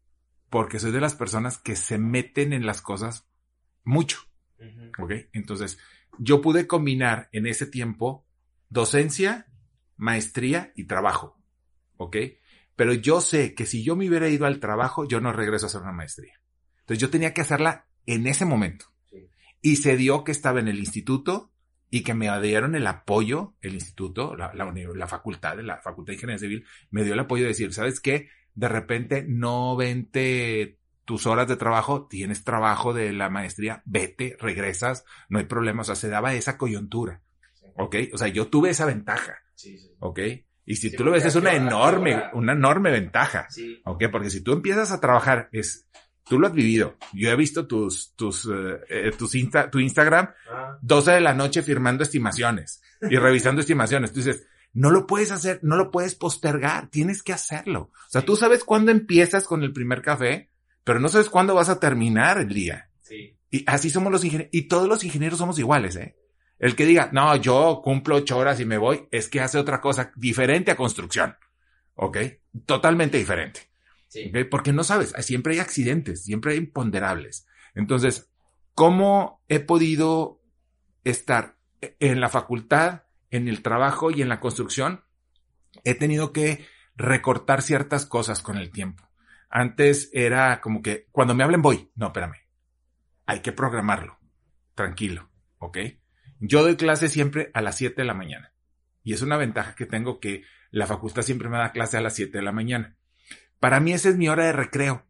Porque 0.49 0.79
soy 0.79 0.91
de 0.91 1.01
las 1.01 1.15
personas 1.15 1.57
que 1.57 1.75
se 1.75 1.97
meten 1.97 2.53
en 2.53 2.65
las 2.65 2.81
cosas 2.81 3.27
mucho. 3.83 4.19
¿Ok? 4.97 5.11
Entonces, 5.33 5.79
yo 6.17 6.41
pude 6.41 6.67
combinar 6.67 7.29
en 7.31 7.47
ese 7.47 7.65
tiempo 7.65 8.25
docencia, 8.69 9.47
maestría 9.97 10.71
y 10.75 10.85
trabajo. 10.85 11.37
¿Ok? 11.97 12.17
pero 12.79 12.93
yo 12.93 13.19
sé 13.19 13.55
que 13.55 13.65
si 13.65 13.83
yo 13.83 13.97
me 13.97 14.07
hubiera 14.07 14.29
ido 14.29 14.45
al 14.45 14.61
trabajo, 14.61 15.05
yo 15.05 15.19
no 15.19 15.33
regreso 15.33 15.65
a 15.65 15.67
hacer 15.67 15.81
una 15.81 15.91
maestría. 15.91 16.39
Entonces 16.79 17.01
yo 17.01 17.09
tenía 17.09 17.33
que 17.33 17.41
hacerla 17.41 17.89
en 18.05 18.25
ese 18.25 18.45
momento. 18.45 18.85
Y 19.61 19.75
se 19.75 19.97
dio 19.97 20.23
que 20.23 20.31
estaba 20.31 20.61
en 20.61 20.69
el 20.69 20.79
instituto 20.79 21.51
y 21.89 22.03
que 22.03 22.13
me 22.13 22.29
dieron 22.41 22.75
el 22.75 22.87
apoyo, 22.87 23.55
el 23.61 23.73
instituto, 23.73 24.35
la, 24.35 24.53
la, 24.53 25.07
facultad, 25.07 25.59
la 25.59 25.77
Facultad 25.77 26.11
de 26.11 26.15
Ingeniería 26.15 26.39
Civil, 26.39 26.65
me 26.91 27.03
dio 27.03 27.13
el 27.13 27.19
apoyo 27.19 27.43
de 27.43 27.49
decir, 27.49 27.73
¿sabes 27.73 27.99
qué? 27.99 28.29
De 28.53 28.67
repente 28.67 29.25
no 29.27 29.75
vente 29.75 30.79
tus 31.05 31.25
horas 31.25 31.47
de 31.47 31.55
trabajo, 31.55 32.07
tienes 32.07 32.43
trabajo 32.43 32.93
de 32.93 33.11
la 33.13 33.31
maestría, 33.31 33.81
vete, 33.85 34.37
regresas, 34.39 35.05
no 35.27 35.39
hay 35.39 35.45
problema. 35.45 35.81
O 35.81 35.85
sea, 35.85 35.95
se 35.95 36.09
daba 36.09 36.35
esa 36.35 36.57
coyuntura. 36.57 37.23
¿Ok? 37.77 37.95
O 38.13 38.17
sea, 38.19 38.27
yo 38.27 38.47
tuve 38.47 38.69
esa 38.69 38.85
ventaja. 38.85 39.39
¿Ok? 39.99 40.19
Y 40.65 40.75
si 40.75 40.95
tú 40.95 41.03
lo 41.03 41.09
ves, 41.09 41.25
es 41.25 41.35
una 41.35 41.53
enorme, 41.53 42.25
una 42.33 42.53
enorme 42.53 42.91
ventaja. 42.91 43.47
¿Ok? 43.85 44.03
Porque 44.11 44.29
si 44.29 44.43
tú 44.43 44.53
empiezas 44.53 44.91
a 44.91 44.99
trabajar, 44.99 45.49
es, 45.51 45.89
tú 46.29 46.39
lo 46.39 46.47
has 46.47 46.53
vivido. 46.53 46.95
Yo 47.11 47.29
he 47.29 47.35
visto 47.35 47.67
tus, 47.67 48.13
tus, 48.15 48.45
eh, 48.45 48.79
eh 48.87 49.11
tus 49.17 49.35
Insta, 49.35 49.69
tu 49.69 49.79
Instagram, 49.79 50.29
ah. 50.49 50.77
12 50.81 51.11
de 51.11 51.21
la 51.21 51.33
noche 51.33 51.63
firmando 51.63 52.03
estimaciones 52.03 52.81
y 53.01 53.17
revisando 53.17 53.61
estimaciones. 53.61 54.13
Tú 54.13 54.19
dices, 54.19 54.47
no 54.71 54.91
lo 54.91 55.07
puedes 55.07 55.31
hacer, 55.31 55.59
no 55.63 55.75
lo 55.75 55.91
puedes 55.91 56.15
postergar, 56.15 56.89
tienes 56.89 57.23
que 57.23 57.33
hacerlo. 57.33 57.91
O 57.93 58.09
sea, 58.09 58.21
tú 58.21 58.35
sabes 58.35 58.63
cuándo 58.63 58.91
empiezas 58.91 59.45
con 59.45 59.63
el 59.63 59.73
primer 59.73 60.01
café, 60.01 60.51
pero 60.83 60.99
no 60.99 61.09
sabes 61.09 61.29
cuándo 61.29 61.55
vas 61.55 61.69
a 61.69 61.79
terminar 61.79 62.37
el 62.37 62.53
día. 62.53 62.89
Sí. 63.01 63.35
Y 63.49 63.63
así 63.67 63.89
somos 63.89 64.11
los 64.11 64.23
ingenieros, 64.23 64.51
y 64.53 64.67
todos 64.67 64.87
los 64.87 65.03
ingenieros 65.03 65.39
somos 65.39 65.57
iguales, 65.57 65.95
¿eh? 65.95 66.15
El 66.59 66.75
que 66.75 66.85
diga, 66.85 67.09
no, 67.13 67.35
yo 67.37 67.81
cumplo 67.83 68.17
ocho 68.17 68.37
horas 68.37 68.59
y 68.59 68.65
me 68.65 68.77
voy, 68.77 69.07
es 69.11 69.29
que 69.29 69.39
hace 69.39 69.57
otra 69.57 69.79
cosa 69.79 70.11
diferente 70.15 70.71
a 70.71 70.75
construcción. 70.75 71.35
¿Ok? 71.95 72.17
Totalmente 72.65 73.17
diferente. 73.17 73.68
Porque 74.49 74.73
no 74.73 74.83
sabes, 74.83 75.13
siempre 75.19 75.53
hay 75.53 75.59
accidentes, 75.59 76.23
siempre 76.23 76.53
hay 76.53 76.57
imponderables. 76.57 77.47
Entonces, 77.75 78.31
¿cómo 78.73 79.43
he 79.47 79.59
podido 79.59 80.41
estar 81.03 81.57
en 81.81 82.19
la 82.19 82.29
facultad, 82.29 83.03
en 83.29 83.47
el 83.47 83.61
trabajo 83.61 84.11
y 84.11 84.21
en 84.21 84.29
la 84.29 84.39
construcción? 84.39 85.03
He 85.83 85.93
tenido 85.93 86.33
que 86.33 86.65
recortar 86.95 87.61
ciertas 87.61 88.05
cosas 88.05 88.41
con 88.41 88.57
el 88.57 88.71
tiempo. 88.71 89.09
Antes 89.49 90.09
era 90.13 90.61
como 90.61 90.81
que 90.81 91.07
cuando 91.11 91.33
me 91.33 91.43
hablen 91.43 91.61
voy. 91.61 91.91
No, 91.95 92.07
espérame. 92.07 92.37
Hay 93.25 93.41
que 93.41 93.51
programarlo. 93.51 94.19
Tranquilo. 94.75 95.29
¿Ok? 95.57 95.77
Yo 96.39 96.61
doy 96.63 96.75
clase 96.75 97.09
siempre 97.09 97.51
a 97.53 97.61
las 97.61 97.77
7 97.77 98.01
de 98.01 98.07
la 98.07 98.13
mañana. 98.13 98.53
Y 99.03 99.13
es 99.13 99.21
una 99.21 99.37
ventaja 99.37 99.75
que 99.75 99.85
tengo 99.85 100.19
que 100.19 100.43
la 100.71 100.87
facultad 100.87 101.23
siempre 101.23 101.49
me 101.49 101.57
da 101.57 101.71
clase 101.71 101.97
a 101.97 102.01
las 102.01 102.15
7 102.15 102.37
de 102.37 102.43
la 102.43 102.51
mañana. 102.51 102.95
Para 103.59 103.79
mí 103.79 103.93
esa 103.93 104.09
es 104.09 104.17
mi 104.17 104.29
hora 104.29 104.45
de 104.45 104.53
recreo. 104.53 105.05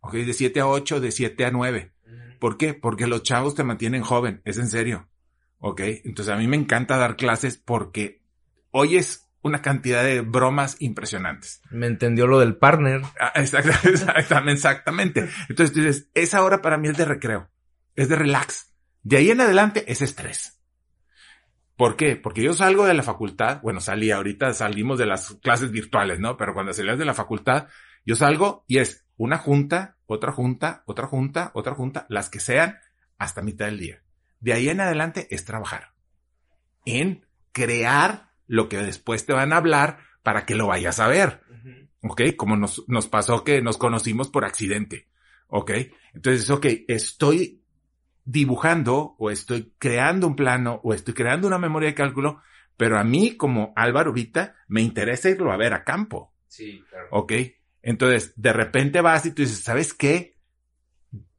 ¿Ok? 0.00 0.14
De 0.14 0.32
7 0.32 0.60
a 0.60 0.66
8, 0.66 1.00
de 1.00 1.10
7 1.10 1.44
a 1.44 1.50
9. 1.50 1.92
¿Por 2.38 2.58
qué? 2.58 2.74
Porque 2.74 3.06
los 3.06 3.22
chavos 3.22 3.54
te 3.54 3.64
mantienen 3.64 4.02
joven. 4.02 4.42
Es 4.44 4.58
en 4.58 4.68
serio. 4.68 5.08
¿Ok? 5.58 5.80
Entonces 6.04 6.32
a 6.34 6.36
mí 6.36 6.46
me 6.46 6.56
encanta 6.56 6.98
dar 6.98 7.16
clases 7.16 7.56
porque 7.56 8.22
oyes 8.70 9.26
una 9.42 9.62
cantidad 9.62 10.04
de 10.04 10.20
bromas 10.20 10.76
impresionantes. 10.80 11.62
Me 11.70 11.86
entendió 11.86 12.26
lo 12.26 12.40
del 12.40 12.56
partner. 12.56 13.02
Ah, 13.18 13.32
exactamente, 13.36 14.52
exactamente. 14.52 15.28
Entonces 15.48 15.74
dices, 15.74 16.08
esa 16.14 16.42
hora 16.42 16.60
para 16.62 16.78
mí 16.78 16.88
es 16.88 16.96
de 16.96 17.04
recreo. 17.04 17.48
Es 17.94 18.08
de 18.08 18.16
relax. 18.16 18.72
De 19.02 19.16
ahí 19.16 19.30
en 19.30 19.40
adelante 19.40 19.84
es 19.90 20.02
estrés. 20.02 20.55
¿Por 21.76 21.96
qué? 21.96 22.16
Porque 22.16 22.42
yo 22.42 22.54
salgo 22.54 22.86
de 22.86 22.94
la 22.94 23.02
facultad, 23.02 23.60
bueno, 23.62 23.80
salí 23.80 24.10
ahorita, 24.10 24.54
salimos 24.54 24.98
de 24.98 25.06
las 25.06 25.34
clases 25.42 25.70
virtuales, 25.70 26.18
¿no? 26.18 26.36
Pero 26.36 26.54
cuando 26.54 26.72
salías 26.72 26.98
de 26.98 27.04
la 27.04 27.14
facultad, 27.14 27.68
yo 28.04 28.16
salgo 28.16 28.64
y 28.66 28.78
es 28.78 29.06
una 29.16 29.38
junta, 29.38 29.98
otra 30.06 30.32
junta, 30.32 30.82
otra 30.86 31.06
junta, 31.06 31.50
otra 31.54 31.74
junta, 31.74 32.06
las 32.08 32.30
que 32.30 32.40
sean, 32.40 32.78
hasta 33.18 33.42
mitad 33.42 33.66
del 33.66 33.78
día. 33.78 34.02
De 34.40 34.52
ahí 34.52 34.68
en 34.68 34.80
adelante 34.80 35.26
es 35.30 35.44
trabajar. 35.44 35.92
en 36.84 37.26
crear 37.52 38.30
lo 38.46 38.68
que 38.68 38.78
después 38.78 39.26
te 39.26 39.32
van 39.32 39.52
a 39.52 39.56
hablar 39.56 39.98
para 40.22 40.46
que 40.46 40.54
lo 40.54 40.68
vayas 40.68 41.00
a 41.00 41.08
ver. 41.08 41.42
¿Ok? 42.02 42.22
Como 42.36 42.56
nos, 42.56 42.84
nos 42.88 43.08
pasó 43.08 43.44
que 43.44 43.60
nos 43.60 43.76
conocimos 43.76 44.28
por 44.28 44.44
accidente. 44.44 45.08
¿Ok? 45.48 45.72
Entonces, 46.14 46.48
ok, 46.48 46.66
estoy 46.86 47.64
dibujando 48.26 49.14
o 49.18 49.30
estoy 49.30 49.72
creando 49.78 50.26
un 50.26 50.36
plano 50.36 50.80
o 50.82 50.92
estoy 50.92 51.14
creando 51.14 51.46
una 51.46 51.58
memoria 51.58 51.88
de 51.88 51.94
cálculo, 51.94 52.42
pero 52.76 52.98
a 52.98 53.04
mí 53.04 53.36
como 53.36 53.72
Álvaro 53.76 54.12
Vita 54.12 54.56
me 54.68 54.82
interesa 54.82 55.30
irlo 55.30 55.52
a 55.52 55.56
ver 55.56 55.72
a 55.72 55.84
campo. 55.84 56.34
Sí, 56.48 56.84
claro. 56.90 57.06
¿Ok? 57.12 57.32
Entonces, 57.82 58.32
de 58.36 58.52
repente 58.52 59.00
vas 59.00 59.24
y 59.26 59.30
tú 59.30 59.42
dices, 59.42 59.60
¿sabes 59.60 59.94
qué? 59.94 60.36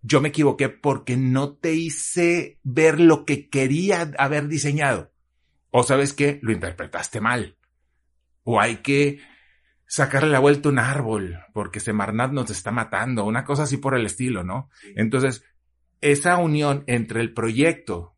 Yo 0.01 0.21
me 0.21 0.29
equivoqué 0.29 0.69
porque 0.69 1.17
no 1.17 1.55
te 1.55 1.73
hice 1.73 2.59
ver 2.63 3.01
lo 3.01 3.25
que 3.25 3.49
quería 3.49 4.09
haber 4.17 4.47
diseñado. 4.47 5.11
O 5.69 5.83
sabes 5.83 6.13
qué? 6.13 6.39
Lo 6.41 6.53
interpretaste 6.53 7.19
mal. 7.19 7.57
O 8.43 8.61
hay 8.61 8.77
que 8.77 9.19
sacarle 9.85 10.29
la 10.29 10.39
vuelta 10.39 10.69
a 10.69 10.71
un 10.71 10.79
árbol 10.79 11.37
porque 11.53 11.81
Semarnat 11.81 12.31
nos 12.31 12.49
está 12.49 12.71
matando. 12.71 13.25
Una 13.25 13.43
cosa 13.43 13.63
así 13.63 13.75
por 13.75 13.93
el 13.93 14.05
estilo, 14.05 14.45
¿no? 14.45 14.69
Entonces, 14.95 15.43
esa 16.01 16.37
unión 16.37 16.83
entre 16.87 17.21
el 17.21 17.33
proyecto 17.33 18.15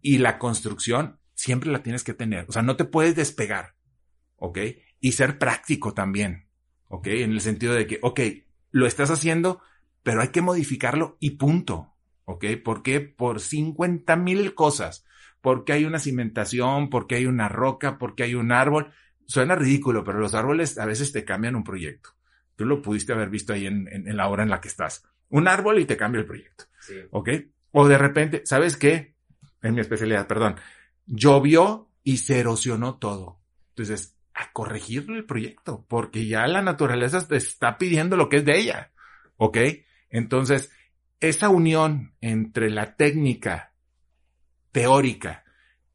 y 0.00 0.18
la 0.18 0.38
construcción 0.38 1.18
siempre 1.34 1.70
la 1.70 1.82
tienes 1.82 2.04
que 2.04 2.14
tener. 2.14 2.46
O 2.48 2.52
sea, 2.52 2.62
no 2.62 2.76
te 2.76 2.84
puedes 2.84 3.14
despegar. 3.16 3.74
¿Ok? 4.36 4.58
Y 5.00 5.12
ser 5.12 5.38
práctico 5.38 5.94
también. 5.94 6.48
¿Ok? 6.88 7.08
En 7.08 7.32
el 7.32 7.40
sentido 7.40 7.74
de 7.74 7.86
que, 7.86 7.98
ok, 8.02 8.20
lo 8.70 8.86
estás 8.86 9.10
haciendo, 9.10 9.60
pero 10.02 10.20
hay 10.20 10.28
que 10.28 10.42
modificarlo 10.42 11.16
y 11.20 11.30
punto. 11.30 11.94
¿Ok? 12.24 12.44
¿Por 12.64 12.82
qué? 12.82 13.00
Por 13.00 13.40
50 13.40 14.16
mil 14.16 14.54
cosas. 14.54 15.04
Porque 15.40 15.72
hay 15.72 15.84
una 15.84 15.98
cimentación, 15.98 16.90
porque 16.90 17.16
hay 17.16 17.26
una 17.26 17.48
roca, 17.48 17.98
porque 17.98 18.22
hay 18.24 18.34
un 18.34 18.52
árbol. 18.52 18.92
Suena 19.26 19.54
ridículo, 19.54 20.04
pero 20.04 20.18
los 20.18 20.34
árboles 20.34 20.78
a 20.78 20.86
veces 20.86 21.12
te 21.12 21.24
cambian 21.24 21.56
un 21.56 21.64
proyecto. 21.64 22.10
Tú 22.56 22.64
lo 22.64 22.82
pudiste 22.82 23.12
haber 23.12 23.30
visto 23.30 23.52
ahí 23.52 23.66
en 23.66 24.16
la 24.16 24.28
hora 24.28 24.42
en 24.42 24.50
la 24.50 24.60
que 24.60 24.68
estás. 24.68 25.04
Un 25.28 25.46
árbol 25.46 25.78
y 25.78 25.84
te 25.84 25.96
cambia 25.96 26.20
el 26.20 26.26
proyecto. 26.26 26.64
¿Ok? 27.10 27.30
O 27.72 27.88
de 27.88 27.98
repente, 27.98 28.42
¿sabes 28.44 28.76
qué? 28.76 29.16
En 29.62 29.74
mi 29.74 29.80
especialidad, 29.80 30.26
perdón. 30.26 30.56
Llovió 31.06 31.90
y 32.02 32.18
se 32.18 32.40
erosionó 32.40 32.96
todo. 32.98 33.40
Entonces, 33.70 34.16
a 34.34 34.52
corregir 34.52 35.06
el 35.08 35.24
proyecto, 35.24 35.84
porque 35.88 36.26
ya 36.26 36.46
la 36.46 36.62
naturaleza 36.62 37.26
te 37.26 37.36
está 37.36 37.76
pidiendo 37.76 38.16
lo 38.16 38.28
que 38.28 38.36
es 38.38 38.44
de 38.44 38.58
ella. 38.58 38.92
¿Ok? 39.36 39.58
Entonces, 40.10 40.70
esa 41.20 41.48
unión 41.48 42.14
entre 42.20 42.70
la 42.70 42.96
técnica 42.96 43.72
teórica 44.72 45.44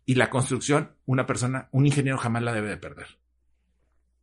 y 0.05 0.15
la 0.15 0.29
construcción, 0.29 0.97
una 1.05 1.25
persona, 1.25 1.69
un 1.71 1.85
ingeniero 1.85 2.17
jamás 2.17 2.43
la 2.43 2.53
debe 2.53 2.69
de 2.69 2.77
perder. 2.77 3.19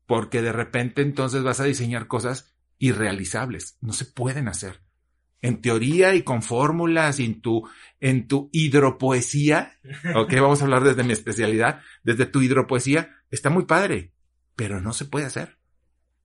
Porque 0.07 0.43
de 0.43 0.53
repente 0.53 1.03
entonces 1.03 1.43
vas 1.43 1.61
a 1.61 1.65
diseñar 1.65 2.07
cosas 2.07 2.55
irrealizables, 2.79 3.79
no 3.81 3.93
se 3.93 4.05
pueden 4.05 4.49
hacer. 4.49 4.81
En 5.43 5.63
teoría 5.63 6.15
y 6.15 6.23
con 6.23 6.43
fórmulas 6.43 7.19
y 7.19 7.25
en 7.25 7.41
tu, 7.41 7.69
en 7.99 8.29
tu 8.29 8.51
hidropoesía, 8.53 9.79
ok, 10.15 10.33
vamos 10.35 10.61
a 10.61 10.65
hablar 10.65 10.85
desde 10.85 11.03
mi 11.03 11.13
especialidad, 11.13 11.81
desde 12.03 12.27
tu 12.27 12.43
hidropoesía, 12.43 13.17
está 13.31 13.49
muy 13.49 13.65
padre, 13.65 14.13
pero 14.57 14.81
no 14.81 14.93
se 14.93 15.07
puede 15.07 15.27
hacer. 15.27 15.59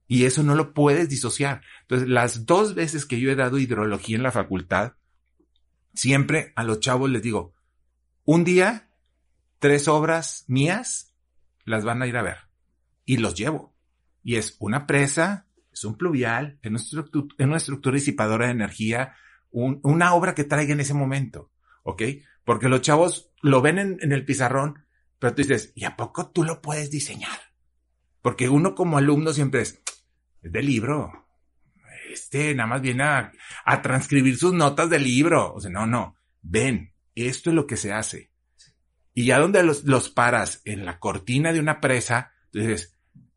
Y 0.08 0.26
eso 0.26 0.44
no 0.44 0.56
lo 0.56 0.74
puedes 0.74 1.10
disociar. 1.10 1.62
Entonces, 1.82 2.08
las 2.08 2.46
dos 2.46 2.76
veces 2.76 3.06
que 3.06 3.20
yo 3.20 3.32
he 3.32 3.36
dado 3.36 3.58
hidrología 3.58 4.18
en 4.18 4.24
la 4.24 4.32
facultad, 4.32 4.94
siempre 5.94 6.54
a 6.56 6.64
los 6.64 6.80
chavos 6.80 7.10
les 7.10 7.24
digo, 7.24 7.56
un 8.24 8.44
día, 8.44 8.90
tres 9.60 9.88
obras 9.88 10.46
mías 10.48 11.16
las 11.64 11.84
van 11.84 12.02
a 12.02 12.08
ir 12.08 12.18
a 12.18 12.24
ver. 12.24 12.38
Y 13.06 13.18
los 13.18 13.36
llevo. 13.36 13.74
Y 14.24 14.36
es 14.36 14.56
una 14.60 14.88
presa, 14.88 15.45
es 15.76 15.84
un 15.84 15.98
pluvial, 15.98 16.58
es 16.62 16.70
una 16.70 16.80
estructura, 16.80 17.36
es 17.38 17.46
una 17.46 17.58
estructura 17.58 17.96
disipadora 17.96 18.46
de 18.46 18.54
energía, 18.54 19.14
un, 19.52 19.82
una 19.84 20.14
obra 20.14 20.34
que 20.34 20.46
traiga 20.46 20.72
en 20.72 20.80
ese 20.80 20.94
momento. 20.94 21.52
¿Ok? 21.84 22.02
Porque 22.46 22.70
los 22.70 22.82
chavos 22.82 23.32
lo 23.42 23.62
ven 23.62 23.78
en, 23.78 24.12
el 24.12 24.24
pizarrón, 24.24 24.86
pero 25.20 25.36
tú 25.36 25.42
dices, 25.42 25.74
¿y 25.76 25.84
a 25.84 25.98
poco 25.98 26.32
tú 26.32 26.44
lo 26.44 26.62
puedes 26.62 26.90
diseñar? 26.90 27.38
Porque 28.22 28.48
uno 28.48 28.74
como 28.74 28.98
alumno 28.98 29.34
siempre 29.34 29.62
es, 29.62 29.82
es 30.42 30.52
del 30.52 30.66
libro. 30.66 31.28
Este 32.10 32.56
nada 32.56 32.68
más 32.68 32.82
viene 32.82 33.04
a, 33.04 33.32
transcribir 33.82 34.38
sus 34.38 34.54
notas 34.54 34.90
del 34.90 35.04
libro. 35.04 35.54
O 35.54 35.60
sea, 35.60 35.70
no, 35.70 35.86
no. 35.86 36.16
Ven, 36.42 36.94
esto 37.14 37.50
es 37.50 37.56
lo 37.56 37.68
que 37.68 37.78
se 37.78 37.92
hace. 37.92 38.32
Y 39.14 39.26
ya 39.26 39.40
donde 39.40 39.62
los, 39.62 39.84
los 39.84 40.10
paras 40.10 40.62
en 40.64 40.86
la 40.86 41.00
cortina 41.00 41.52
de 41.52 41.60
una 41.60 41.82
presa, 41.82 42.32
tú 42.52 42.60
dices, 42.60 42.95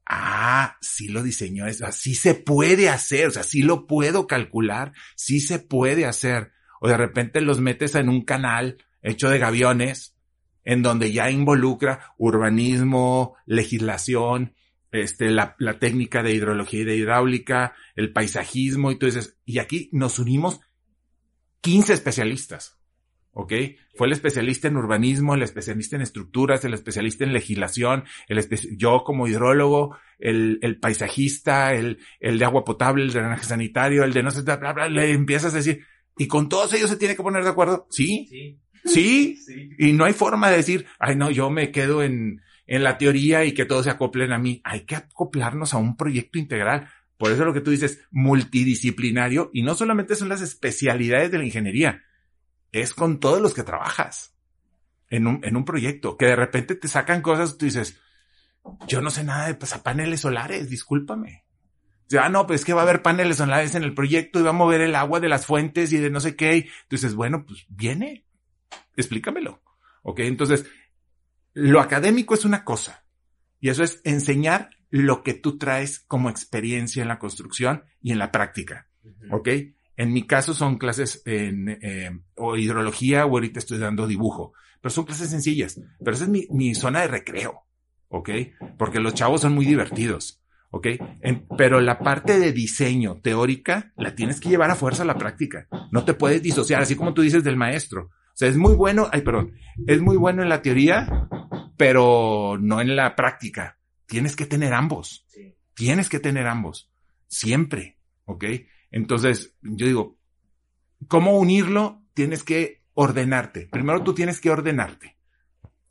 ah, 0.09 0.79
sí 0.81 1.09
lo 1.09 1.23
diseñó 1.23 1.67
así 1.67 2.15
se 2.15 2.35
puede 2.35 2.89
hacer, 2.89 3.29
o 3.29 3.31
sea, 3.31 3.43
sí 3.43 3.63
lo 3.63 3.87
puedo 3.87 4.27
calcular, 4.27 4.93
sí 5.15 5.41
se 5.41 5.59
puede 5.59 6.07
hacer. 6.07 6.53
O 6.81 6.89
de 6.89 6.97
repente 6.97 7.41
los 7.41 7.61
metes 7.61 7.95
en 7.95 8.09
un 8.09 8.25
canal 8.25 8.79
hecho 9.03 9.29
de 9.29 9.39
gaviones, 9.39 10.17
en 10.65 10.83
donde 10.83 11.13
ya 11.13 11.31
involucra 11.31 12.15
urbanismo, 12.19 13.37
legislación, 13.47 14.55
este, 14.91 15.31
la, 15.31 15.55
la, 15.59 15.79
técnica 15.79 16.23
de 16.23 16.33
hidrología 16.33 16.81
y 16.81 16.85
de 16.85 16.97
hidráulica, 16.97 17.75
el 17.95 18.13
paisajismo, 18.13 18.91
y 18.91 18.99
tú 18.99 19.07
dices, 19.07 19.37
y 19.45 19.59
aquí 19.59 19.91
nos 19.93 20.19
unimos 20.19 20.61
15 21.61 21.93
especialistas. 21.93 22.78
¿Ok? 23.33 23.53
Fue 23.95 24.07
el 24.07 24.13
especialista 24.13 24.69
en 24.69 24.77
urbanismo, 24.77 25.35
el 25.35 25.43
especialista 25.43 25.97
en 25.97 26.03
estructuras, 26.03 26.65
el 26.65 26.75
especialista 26.75 27.25
en 27.25 27.33
legislación, 27.33 28.05
el 28.29 28.47
yo 28.77 29.05
como 29.05 29.29
hidrólogo, 29.29 29.97
el, 30.19 30.59
el 30.63 30.79
paisajista, 30.79 31.75
el, 31.75 31.99
el 32.21 32.39
de 32.39 32.45
agua 32.45 32.65
potable, 32.65 33.05
el 33.05 33.13
drenaje 33.13 33.45
sanitario, 33.45 34.05
el 34.05 34.13
de 34.13 34.23
no 34.23 34.31
sé, 34.31 34.43
bla, 34.43 34.57
bla, 34.57 34.73
bla, 34.73 34.89
le 34.89 35.13
empiezas 35.13 35.55
a 35.55 35.59
decir, 35.59 35.85
¿y 36.17 36.27
con 36.27 36.49
todos 36.49 36.73
ellos 36.75 36.91
se 36.91 36.97
tiene 36.97 37.15
que 37.15 37.23
poner 37.23 37.45
de 37.45 37.51
acuerdo? 37.51 37.87
Sí. 37.91 38.27
Sí. 38.29 38.61
Sí. 38.85 39.39
Sí. 39.47 39.71
Y 39.79 39.93
no 39.93 40.05
hay 40.05 40.13
forma 40.13 40.51
de 40.51 40.59
decir, 40.59 40.87
ay 40.99 41.17
no, 41.17 41.31
yo 41.31 41.51
me 41.51 41.71
quedo 41.71 42.03
en, 42.03 42.41
en 42.67 42.85
la 42.85 42.99
teoría 42.99 43.45
y 43.45 43.53
que 43.53 43.65
todos 43.65 43.85
se 43.85 43.91
acoplen 43.91 44.33
a 44.33 44.39
mí. 44.39 44.61
Hay 44.63 44.81
que 44.81 44.97
acoplarnos 44.97 45.75
a 45.75 45.79
un 45.79 45.97
proyecto 45.97 46.39
integral. 46.39 46.89
Por 47.17 47.33
eso 47.33 47.45
lo 47.45 47.53
que 47.53 47.61
tú 47.61 47.73
dices, 47.73 48.01
multidisciplinario, 48.13 49.51
y 49.53 49.63
no 49.63 49.75
solamente 49.75 50.15
son 50.15 50.29
las 50.29 50.41
especialidades 50.41 51.33
de 51.33 51.39
la 51.39 51.45
ingeniería, 51.45 52.05
es 52.73 52.95
con 52.95 53.21
todos 53.21 53.41
los 53.41 53.55
que 53.55 53.63
trabajas 53.63 54.35
en 55.11 55.27
un, 55.27 55.41
en 55.43 55.57
un 55.57 55.65
proyecto, 55.65 56.17
que 56.17 56.27
de 56.27 56.37
repente 56.37 56.75
te 56.75 56.89
sacan 56.89 57.23
cosas, 57.23 57.57
tú 57.57 57.65
dices, 57.65 58.01
yo 58.87 59.01
no 59.01 59.11
sé 59.11 59.25
nada 59.25 59.47
de 59.47 59.55
pues, 59.55 59.73
paneles 59.79 60.21
solares, 60.21 60.69
discúlpame. 60.69 61.45
Ya, 62.09 62.25
ah, 62.25 62.29
no, 62.29 62.47
pues 62.47 62.61
es 62.61 62.65
que 62.65 62.73
va 62.73 62.81
a 62.81 62.85
haber 62.85 63.03
paneles 63.03 63.37
solares 63.37 63.75
en 63.75 63.83
el 63.83 63.95
proyecto 63.95 64.41
y 64.41 64.43
va 64.43 64.51
a 64.51 64.55
mover 64.55 64.81
el 64.81 64.95
agua 64.95 65.21
de 65.21 65.29
las 65.29 65.45
fuentes 65.45 65.93
y 65.93 65.99
de 65.99 66.11
no 66.11 66.21
sé 66.21 66.37
qué. 66.37 66.69
Entonces, 66.85 67.15
bueno, 67.15 67.45
pues 67.47 67.67
viene, 67.69 68.25
explícamelo. 68.97 69.63
Ok, 70.03 70.21
entonces, 70.21 70.65
lo 71.53 71.81
académico 71.81 72.35
es 72.35 72.47
una 72.47 72.65
cosa 72.65 73.05
y 73.61 73.69
eso 73.69 73.85
es 73.85 74.01
enseñar 74.05 74.71
lo 74.91 75.23
que 75.23 75.35
tú 75.35 75.59
traes 75.59 76.01
como 76.01 76.31
experiencia 76.31 77.03
en 77.03 77.09
la 77.09 77.19
construcción 77.19 77.85
y 78.01 78.13
en 78.13 78.19
la 78.19 78.33
práctica. 78.33 78.89
¿Ok? 79.31 79.49
En 79.99 80.13
mi 80.13 80.27
caso 80.27 80.55
son 80.55 80.79
clases 80.79 81.23
en 81.27 81.69
eh, 81.83 82.17
o 82.37 82.57
hidrología 82.57 83.27
o 83.27 83.31
ahorita 83.31 83.59
estoy 83.59 83.79
dando 83.79 84.07
dibujo, 84.07 84.53
pero 84.81 84.91
son 84.91 85.05
clases 85.05 85.29
sencillas. 85.29 85.81
Pero 85.99 86.13
esa 86.13 86.25
es 86.25 86.31
mi, 86.31 86.47
mi 86.51 86.73
zona 86.77 87.01
de 87.01 87.09
recreo. 87.09 87.65
¿Ok? 88.07 88.31
Porque 88.79 89.01
los 89.01 89.13
chavos 89.13 89.41
son 89.41 89.55
muy 89.55 89.67
divertidos. 89.67 90.41
¿Ok? 90.71 90.87
En, 91.21 91.49
pero 91.57 91.81
la 91.81 91.99
parte 91.99 92.39
de 92.39 92.53
diseño 92.53 93.21
teórica 93.21 93.93
la 93.97 94.15
tienes 94.15 94.41
que 94.41 94.49
llevar 94.49 94.71
a 94.71 94.77
fuerza 94.77 95.03
a 95.03 95.07
la 95.07 95.19
práctica. 95.19 95.67
No 95.91 96.05
te 96.05 96.15
puedes 96.15 96.43
disociar, 96.43 96.81
así 96.81 96.95
como 96.95 97.13
tú 97.13 97.23
dices 97.23 97.43
del 97.43 97.57
maestro. 97.57 98.05
O 98.05 98.37
sea, 98.39 98.49
es 98.49 98.57
muy 98.57 98.77
bueno, 98.77 99.09
ay, 99.11 99.23
perdón, 99.23 99.55
es 99.89 100.01
muy 100.01 100.17
bueno 100.17 100.45
en 100.45 100.49
la 100.49 100.63
teoría, 100.63 101.29
pero 101.77 102.57
no 102.61 102.81
en 102.81 102.95
la 102.95 103.17
práctica. 103.17 103.79
Tienes 104.07 104.37
que 104.37 104.47
tener 104.47 104.75
ambos. 104.75 105.27
Sí. 105.27 105.57
Tienes 105.75 106.09
que 106.09 106.21
tener 106.21 106.47
ambos. 106.47 106.93
Siempre. 107.27 107.99
¿Ok? 108.27 108.45
Entonces, 108.91 109.57
yo 109.63 109.87
digo, 109.87 110.19
¿cómo 111.09 111.39
unirlo? 111.39 112.03
Tienes 112.15 112.43
que 112.43 112.83
ordenarte. 112.95 113.69
Primero 113.71 114.03
tú 114.03 114.15
tienes 114.15 114.41
que 114.41 114.51
ordenarte. 114.51 115.17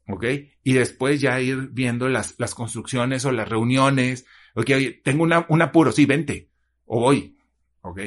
¿Ok? 0.10 0.26
Y 0.64 0.74
después 0.74 1.22
ya 1.22 1.39
ir 1.41 1.70
viendo 1.72 2.08
las, 2.10 2.36
las 2.38 2.56
construcciones 2.56 3.26
o 3.26 3.32
las 3.32 3.48
reuniones. 3.48 4.26
Ok, 4.56 4.72
oye, 4.76 5.02
tengo 5.04 5.24
una, 5.24 5.45
un 5.50 5.62
apuro, 5.62 5.91
sí, 5.91 6.06
vente. 6.06 6.50
O 6.86 7.00
voy. 7.00 7.38
¿Ok? 7.82 8.00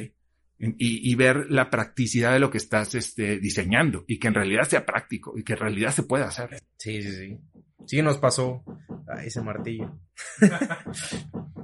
Y, 0.59 1.11
y, 1.11 1.15
ver 1.15 1.47
la 1.51 1.71
practicidad 1.71 2.35
de 2.35 2.39
lo 2.39 2.51
que 2.51 2.59
estás 2.59 2.95
este, 2.95 3.39
diseñando 3.39 4.05
y 4.07 4.19
que 4.19 4.29
en 4.29 4.35
realidad 4.35 4.69
sea 4.69 4.85
práctico 4.85 5.39
y 5.39 5.43
que 5.43 5.55
en 5.55 5.59
realidad 5.59 5.91
se 5.91 6.03
pueda 6.03 6.27
hacer. 6.27 6.63
Sí, 6.77 7.01
sí, 7.01 7.13
sí. 7.13 7.39
Sí, 7.87 8.03
nos 8.03 8.19
pasó 8.19 8.63
a 9.09 9.25
ese 9.25 9.41
martillo. 9.41 9.99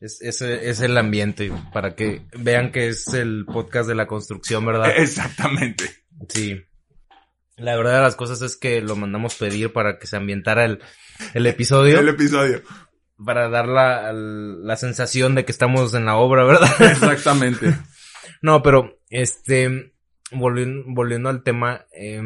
es, 0.00 0.20
ese 0.22 0.68
es 0.68 0.80
el 0.80 0.96
ambiente 0.96 1.52
para 1.72 1.94
que 1.94 2.22
vean 2.38 2.70
que 2.70 2.88
es 2.88 3.08
el 3.14 3.44
podcast 3.46 3.88
de 3.88 3.94
la 3.94 4.06
construcción, 4.06 4.64
¿verdad? 4.64 4.92
Exactamente. 4.96 5.84
Sí. 6.28 6.64
La 7.56 7.76
verdad 7.76 7.96
de 7.96 8.02
las 8.02 8.16
cosas 8.16 8.40
es 8.42 8.56
que 8.56 8.80
lo 8.80 8.94
mandamos 8.94 9.34
pedir 9.34 9.72
para 9.72 9.98
que 9.98 10.06
se 10.06 10.16
ambientara 10.16 10.64
el, 10.64 10.80
el 11.34 11.46
episodio. 11.46 11.98
El 11.98 12.08
episodio. 12.08 12.62
Para 13.24 13.48
dar 13.48 13.66
la, 13.66 14.12
la 14.12 14.76
sensación 14.76 15.34
de 15.34 15.44
que 15.44 15.50
estamos 15.50 15.92
en 15.94 16.04
la 16.04 16.16
obra, 16.16 16.44
¿verdad? 16.44 16.70
Exactamente. 16.80 17.74
no, 18.42 18.62
pero, 18.62 19.00
este, 19.10 19.92
volviendo, 20.30 20.84
volviendo 20.86 21.28
al 21.28 21.42
tema, 21.42 21.86
eh, 21.92 22.22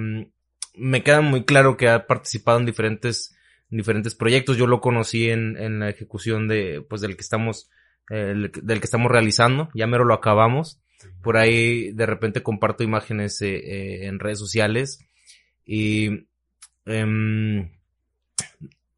me 0.74 1.02
queda 1.02 1.22
muy 1.22 1.44
claro 1.44 1.78
que 1.78 1.88
ha 1.88 2.06
participado 2.06 2.58
en 2.58 2.66
diferentes, 2.66 3.34
diferentes 3.72 4.14
proyectos. 4.14 4.56
Yo 4.56 4.66
lo 4.66 4.80
conocí 4.80 5.30
en, 5.30 5.56
en 5.56 5.80
la 5.80 5.88
ejecución 5.88 6.46
de, 6.46 6.84
pues, 6.88 7.00
del 7.00 7.16
que 7.16 7.22
estamos, 7.22 7.70
eh, 8.10 8.34
del 8.62 8.78
que 8.80 8.84
estamos 8.84 9.10
realizando. 9.10 9.68
Ya 9.74 9.86
mero 9.86 10.04
lo 10.04 10.14
acabamos. 10.14 10.80
Por 11.22 11.36
ahí 11.36 11.92
de 11.92 12.06
repente 12.06 12.42
comparto 12.42 12.84
imágenes 12.84 13.42
eh, 13.42 13.56
eh, 13.56 14.06
en 14.06 14.20
redes 14.20 14.38
sociales. 14.38 15.00
Y 15.64 16.26
eh, 16.86 17.70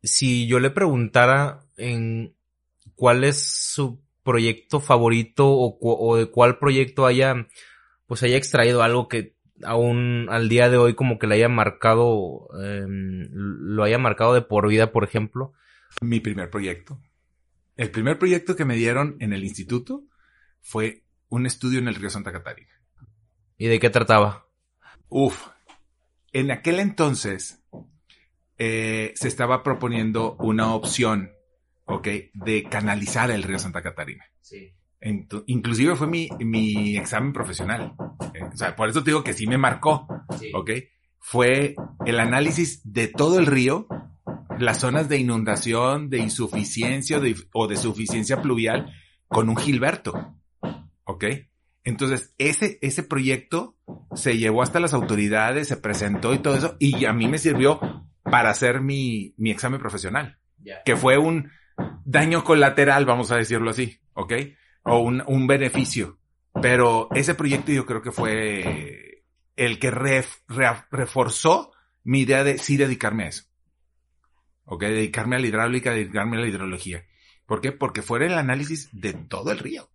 si 0.03 0.47
yo 0.47 0.61
le 0.61 0.71
preguntara 0.71 1.61
en 1.77 2.35
cuál 2.95 3.25
es 3.25 3.43
su 3.43 4.03
proyecto 4.23 4.81
favorito 4.81 5.49
o, 5.49 5.79
o 5.81 6.17
de 6.17 6.27
cuál 6.27 6.59
proyecto 6.59 7.07
haya, 7.07 7.47
pues 8.07 8.23
haya 8.23 8.37
extraído 8.37 8.83
algo 8.83 9.09
que 9.09 9.34
aún 9.65 10.29
al 10.31 10.49
día 10.49 10.69
de 10.69 10.77
hoy 10.77 10.95
como 10.95 11.19
que 11.19 11.27
le 11.27 11.37
haya 11.37 11.49
marcado, 11.49 12.49
eh, 12.63 12.85
lo 12.87 13.83
haya 13.85 13.99
marcado 13.99 14.35
de 14.35 14.43
por 14.43 14.69
vida, 14.69 14.93
por 14.93 15.05
ejemplo? 15.05 15.53
Mi 16.01 16.21
primer 16.21 16.51
proyecto. 16.51 17.01
El 17.77 17.91
primer 17.91 18.19
proyecto 18.19 18.57
que 18.57 18.65
me 18.65 18.77
dieron 18.77 19.17
en 19.21 19.33
el 19.33 19.45
instituto 19.45 20.05
fue 20.61 21.05
un 21.29 21.47
estudio 21.47 21.79
en 21.79 21.89
el 21.89 21.95
río 21.95 22.11
Santa 22.11 22.33
Catarina. 22.33 22.73
¿Y 23.57 23.67
de 23.67 23.79
qué 23.79 23.91
trataba? 23.91 24.47
Uf, 25.09 25.49
en 26.33 26.51
aquel 26.51 26.81
entonces 26.81 27.63
eh, 28.59 29.13
se 29.17 29.29
estaba 29.29 29.63
proponiendo 29.63 30.37
una 30.39 30.75
opción, 30.75 31.33
¿ok? 31.85 32.09
De 32.33 32.65
canalizar 32.71 33.31
el 33.31 33.43
río 33.43 33.59
Santa 33.59 33.83
Catarina. 33.83 34.25
Sí 34.41 34.75
inclusive 35.47 35.97
fue 35.97 36.07
mi, 36.07 36.29
mi 36.41 36.97
examen 36.97 37.33
profesional. 37.33 37.95
Eh, 38.35 38.45
o 38.53 38.57
sea, 38.57 38.75
por 38.75 38.89
eso 38.89 39.03
te 39.03 39.11
digo 39.11 39.25
que 39.25 39.33
sí 39.35 39.47
me 39.47 39.59
marcó. 39.59 40.07
¿Ok? 40.55 40.71
Fue 41.19 41.77
el 42.07 42.21
análisis 42.21 42.81
de 42.85 43.09
todo 43.09 43.39
el 43.39 43.47
río, 43.47 43.87
las 44.59 44.81
zonas 44.81 45.09
de 45.09 45.19
inundación, 45.19 46.11
de 46.11 46.19
insuficiencia 46.19 47.21
o 47.53 47.67
de 47.67 47.77
suficiencia 47.77 48.43
pluvial 48.43 48.93
con 49.29 49.49
un 49.49 49.57
Gilberto. 49.57 50.37
¿Ok? 51.05 51.25
Entonces, 51.85 52.35
ese, 52.39 52.79
ese 52.81 53.03
proyecto 53.03 53.77
se 54.15 54.39
llevó 54.39 54.63
hasta 54.63 54.81
las 54.81 54.95
autoridades, 54.95 55.69
se 55.69 55.77
presentó 55.77 56.33
y 56.33 56.39
todo 56.39 56.57
eso, 56.57 56.77
y 56.79 57.05
a 57.05 57.13
mí 57.13 57.29
me 57.29 57.39
sirvió 57.39 57.79
para 58.23 58.51
hacer 58.51 58.81
mi, 58.81 59.35
mi 59.37 59.51
examen 59.51 59.81
profesional. 59.81 60.39
Que 60.87 60.97
fue 60.97 61.19
un 61.19 61.51
daño 62.05 62.43
colateral, 62.43 63.05
vamos 63.05 63.31
a 63.31 63.37
decirlo 63.37 63.71
así. 63.71 63.99
¿Ok? 64.15 64.33
O 64.85 64.99
un, 64.99 65.23
un 65.27 65.47
beneficio. 65.47 66.19
Pero 66.63 67.09
ese 67.15 67.35
proyecto 67.35 67.73
yo 67.73 67.85
creo 67.85 68.03
que 68.03 68.13
fue 68.13 69.25
el 69.57 69.79
que 69.79 69.91
reforzó 69.91 71.73
mi 72.05 72.21
idea 72.21 72.45
de 72.45 72.59
sí 72.59 72.77
dedicarme 72.77 73.25
a 73.25 73.29
eso. 73.29 73.45
Ok, 74.67 74.83
dedicarme 74.83 75.37
a 75.37 75.39
la 75.41 75.47
hidráulica, 75.47 75.91
dedicarme 75.91 76.37
a 76.37 76.41
la 76.41 76.49
hidrología. 76.49 77.05
¿Por 77.47 77.61
qué? 77.61 77.73
Porque 77.73 78.03
fue 78.03 78.25
el 78.25 78.35
análisis 78.35 78.89
de 78.93 79.13
todo 79.13 79.51
el 79.53 79.59
río. 79.59 79.91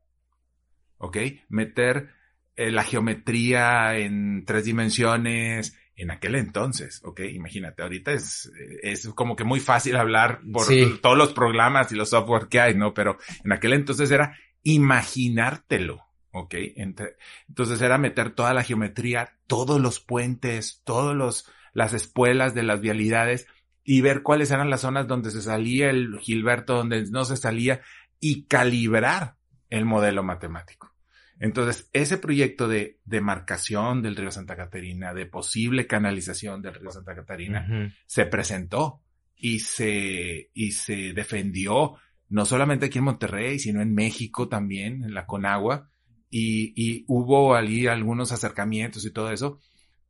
Ok, 0.97 1.17
meter 1.47 2.09
eh, 2.55 2.71
la 2.71 2.83
geometría 2.83 3.97
en 3.97 4.43
tres 4.45 4.65
dimensiones, 4.65 5.75
en 5.95 6.11
aquel 6.11 6.35
entonces, 6.35 7.01
ok, 7.03 7.21
imagínate, 7.31 7.81
ahorita 7.81 8.13
es, 8.13 8.49
es 8.83 9.09
como 9.09 9.35
que 9.35 9.43
muy 9.43 9.59
fácil 9.59 9.97
hablar 9.97 10.39
por 10.53 10.65
todos 11.01 11.17
los 11.17 11.33
programas 11.33 11.91
y 11.91 11.95
los 11.95 12.09
software 12.09 12.47
que 12.47 12.61
hay, 12.61 12.75
¿no? 12.75 12.93
Pero 12.93 13.17
en 13.43 13.51
aquel 13.51 13.73
entonces 13.73 14.09
era 14.09 14.37
imaginártelo. 14.63 16.05
¿ok? 16.31 16.53
entonces 16.75 17.81
era 17.81 17.97
meter 17.97 18.31
toda 18.31 18.53
la 18.53 18.63
geometría, 18.63 19.37
todos 19.47 19.81
los 19.81 19.99
puentes, 19.99 20.81
todos 20.83 21.15
los, 21.15 21.49
las 21.73 21.93
espuelas 21.93 22.53
de 22.53 22.63
las 22.63 22.81
vialidades 22.81 23.47
y 23.83 24.01
ver 24.01 24.21
cuáles 24.21 24.51
eran 24.51 24.69
las 24.69 24.81
zonas 24.81 25.07
donde 25.07 25.31
se 25.31 25.41
salía 25.41 25.89
el 25.89 26.19
Gilberto, 26.19 26.75
donde 26.75 27.03
no 27.09 27.25
se 27.25 27.37
salía 27.37 27.81
y 28.19 28.45
calibrar 28.45 29.37
el 29.69 29.85
modelo 29.85 30.23
matemático. 30.23 30.93
Entonces, 31.39 31.89
ese 31.93 32.17
proyecto 32.17 32.67
de 32.67 32.99
demarcación 33.05 34.01
del 34.01 34.17
río 34.17 34.29
Santa 34.29 34.57
Catarina, 34.57 35.13
de 35.13 35.25
posible 35.25 35.87
canalización 35.87 36.61
del 36.61 36.75
río 36.75 36.91
Santa 36.91 37.15
Catarina, 37.15 37.93
se 38.05 38.25
presentó 38.25 39.01
y 39.35 39.59
se, 39.59 40.51
y 40.53 40.71
se 40.73 41.13
defendió 41.13 41.95
no 42.29 42.45
solamente 42.45 42.87
aquí 42.87 42.99
en 42.99 43.05
Monterrey, 43.05 43.59
sino 43.59 43.81
en 43.81 43.93
México 43.93 44.47
también, 44.47 45.03
en 45.03 45.13
la 45.13 45.25
Conagua, 45.25 45.89
y, 46.29 46.73
y 46.75 47.05
hubo 47.07 47.55
allí 47.55 47.87
algunos 47.87 48.31
acercamientos 48.31 49.05
y 49.05 49.11
todo 49.11 49.31
eso, 49.31 49.59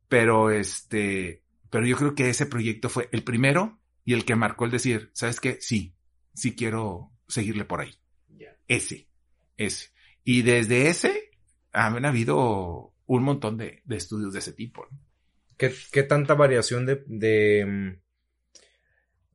pero 0.08 0.50
este, 0.50 1.42
pero 1.70 1.86
yo 1.86 1.96
creo 1.96 2.14
que 2.14 2.28
ese 2.28 2.46
proyecto 2.46 2.88
fue 2.88 3.08
el 3.12 3.22
primero 3.22 3.80
y 4.04 4.12
el 4.12 4.24
que 4.24 4.34
marcó 4.34 4.64
el 4.64 4.70
decir, 4.70 5.10
¿sabes 5.14 5.40
qué? 5.40 5.58
Sí, 5.60 5.94
sí 6.34 6.54
quiero 6.54 7.12
seguirle 7.28 7.64
por 7.64 7.80
ahí. 7.80 7.94
Ese, 8.66 9.08
ese. 9.56 9.90
Y 10.24 10.42
desde 10.42 10.88
ese 10.88 11.30
han 11.72 12.04
habido 12.04 12.94
un 13.06 13.22
montón 13.22 13.56
de, 13.56 13.82
de 13.84 13.96
estudios 13.96 14.32
de 14.32 14.38
ese 14.40 14.52
tipo. 14.52 14.86
¿Qué, 15.56 15.72
¿Qué, 15.92 16.02
tanta 16.04 16.34
variación 16.34 16.86
de, 16.86 17.02
de 17.06 17.98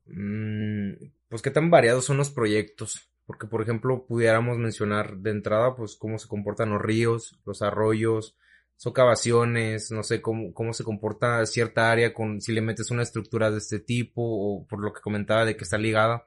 mm, 0.06 0.94
pues 1.28 1.42
qué 1.42 1.50
tan 1.50 1.70
variados 1.70 2.04
son 2.04 2.16
los 2.16 2.30
proyectos. 2.30 3.10
Porque, 3.26 3.46
por 3.48 3.60
ejemplo, 3.60 4.06
pudiéramos 4.06 4.56
mencionar 4.56 5.16
de 5.18 5.30
entrada, 5.30 5.74
pues, 5.74 5.96
cómo 5.96 6.18
se 6.18 6.28
comportan 6.28 6.70
los 6.70 6.80
ríos, 6.80 7.40
los 7.44 7.60
arroyos, 7.60 8.36
socavaciones, 8.76 9.90
no 9.90 10.02
sé 10.02 10.22
cómo, 10.22 10.52
cómo 10.52 10.72
se 10.72 10.84
comporta 10.84 11.44
cierta 11.46 11.90
área 11.90 12.12
con, 12.14 12.40
si 12.40 12.52
le 12.52 12.60
metes 12.60 12.90
una 12.90 13.02
estructura 13.02 13.50
de 13.50 13.58
este 13.58 13.80
tipo, 13.80 14.22
o 14.22 14.66
por 14.66 14.80
lo 14.80 14.92
que 14.92 15.00
comentaba 15.00 15.44
de 15.44 15.56
que 15.56 15.64
está 15.64 15.76
ligada. 15.76 16.26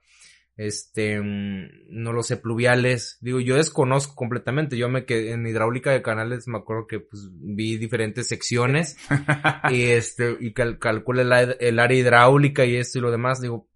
Este, 0.57 1.21
mm, 1.21 1.69
no 1.87 2.11
lo 2.11 2.21
sé, 2.21 2.35
pluviales. 2.35 3.17
Digo, 3.21 3.39
yo 3.39 3.55
desconozco 3.55 4.13
completamente. 4.13 4.75
Yo 4.75 4.89
me 4.89 5.05
quedé 5.05 5.31
en 5.31 5.47
hidráulica 5.47 5.91
de 5.91 6.01
canales, 6.01 6.49
me 6.49 6.57
acuerdo 6.57 6.85
que 6.85 6.99
pues 6.99 7.29
vi 7.31 7.77
diferentes 7.77 8.27
secciones 8.27 8.97
y 9.71 9.83
este, 9.83 10.35
y 10.37 10.51
cal, 10.51 10.77
calculé 10.77 11.21
el 11.21 11.79
área 11.79 11.97
hidráulica 11.97 12.65
y 12.65 12.75
esto 12.75 12.97
y 12.97 13.01
lo 13.01 13.09
demás. 13.09 13.39
Digo, 13.39 13.68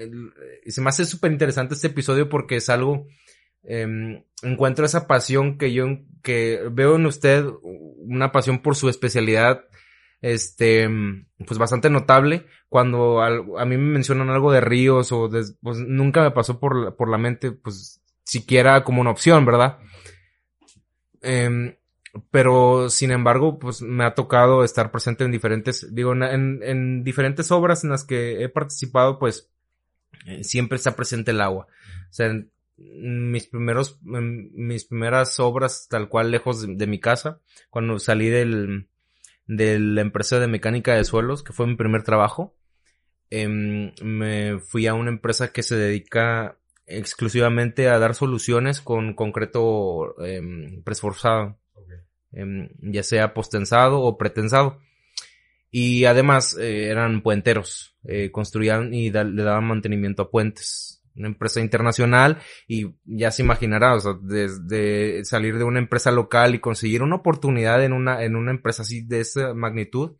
eh, 0.00 0.70
se 0.70 0.80
me 0.80 0.88
hace 0.88 1.04
súper 1.04 1.32
interesante 1.32 1.74
este 1.74 1.88
episodio 1.88 2.28
porque 2.28 2.56
es 2.56 2.68
algo, 2.68 3.06
em, 3.62 4.24
encuentro 4.42 4.84
esa 4.84 5.06
pasión 5.06 5.58
que 5.58 5.72
yo, 5.72 5.86
que 6.22 6.60
veo 6.72 6.96
en 6.96 7.06
usted, 7.06 7.44
una 7.62 8.32
pasión 8.32 8.60
por 8.62 8.76
su 8.76 8.88
especialidad, 8.88 9.64
este, 10.22 10.88
pues 11.46 11.58
bastante 11.58 11.90
notable. 11.90 12.46
Cuando 12.68 13.20
a 13.22 13.64
mí 13.64 13.76
me 13.76 13.92
mencionan 13.92 14.30
algo 14.30 14.52
de 14.52 14.60
ríos 14.60 15.12
o 15.12 15.28
de, 15.28 15.44
pues 15.62 15.78
nunca 15.78 16.22
me 16.22 16.30
pasó 16.30 16.58
por, 16.60 16.96
por 16.96 17.10
la 17.10 17.18
mente, 17.18 17.52
pues 17.52 18.02
siquiera 18.24 18.84
como 18.84 19.00
una 19.00 19.10
opción, 19.10 19.44
¿verdad? 19.44 19.78
Em, 21.22 21.76
pero 22.30 22.90
sin 22.90 23.12
embargo, 23.12 23.58
pues 23.58 23.82
me 23.82 24.04
ha 24.04 24.14
tocado 24.14 24.64
estar 24.64 24.90
presente 24.90 25.24
en 25.24 25.32
diferentes, 25.32 25.94
digo, 25.94 26.12
en, 26.12 26.62
en 26.62 27.04
diferentes 27.04 27.50
obras 27.50 27.84
en 27.84 27.90
las 27.90 28.04
que 28.04 28.42
he 28.42 28.48
participado, 28.48 29.18
pues 29.18 29.50
eh, 29.50 29.59
siempre 30.42 30.76
está 30.76 30.96
presente 30.96 31.30
el 31.30 31.40
agua. 31.40 31.66
O 32.10 32.12
sea, 32.12 32.32
mis 32.76 33.46
primeros, 33.46 34.00
mis 34.02 34.84
primeras 34.84 35.38
obras 35.38 35.86
tal 35.88 36.08
cual 36.08 36.30
lejos 36.30 36.66
de, 36.66 36.86
mi 36.86 36.98
casa, 36.98 37.40
cuando 37.68 37.98
salí 37.98 38.28
del, 38.28 38.88
de 39.46 39.78
la 39.78 40.00
empresa 40.00 40.38
de 40.38 40.48
mecánica 40.48 40.94
de 40.94 41.04
suelos, 41.04 41.42
que 41.42 41.52
fue 41.52 41.66
mi 41.66 41.76
primer 41.76 42.02
trabajo, 42.02 42.56
em, 43.28 43.92
me 44.02 44.58
fui 44.60 44.86
a 44.86 44.94
una 44.94 45.10
empresa 45.10 45.52
que 45.52 45.62
se 45.62 45.76
dedica 45.76 46.58
exclusivamente 46.86 47.88
a 47.88 47.98
dar 47.98 48.14
soluciones 48.14 48.80
con 48.80 49.14
concreto 49.14 50.16
eh, 50.24 50.80
presforzado, 50.84 51.58
em, 52.32 52.70
ya 52.80 53.02
sea 53.02 53.34
postensado 53.34 54.00
o 54.00 54.16
pretensado. 54.16 54.78
Y 55.70 56.04
además 56.04 56.56
eh, 56.58 56.88
eran 56.88 57.22
puenteros, 57.22 57.96
eh, 58.04 58.30
construían 58.30 58.92
y 58.92 59.10
le 59.10 59.42
daban 59.42 59.64
mantenimiento 59.64 60.22
a 60.22 60.30
puentes. 60.30 61.02
Una 61.16 61.28
empresa 61.28 61.60
internacional 61.60 62.38
y 62.68 62.94
ya 63.04 63.30
se 63.30 63.42
imaginará, 63.42 63.94
o 63.94 64.00
sea, 64.00 64.14
desde 64.22 65.24
salir 65.24 65.58
de 65.58 65.64
una 65.64 65.80
empresa 65.80 66.10
local 66.10 66.54
y 66.54 66.60
conseguir 66.60 67.02
una 67.02 67.16
oportunidad 67.16 67.84
en 67.84 67.92
una, 67.92 68.22
en 68.24 68.36
una 68.36 68.52
empresa 68.52 68.82
así 68.82 69.02
de 69.02 69.20
esa 69.20 69.52
magnitud, 69.52 70.16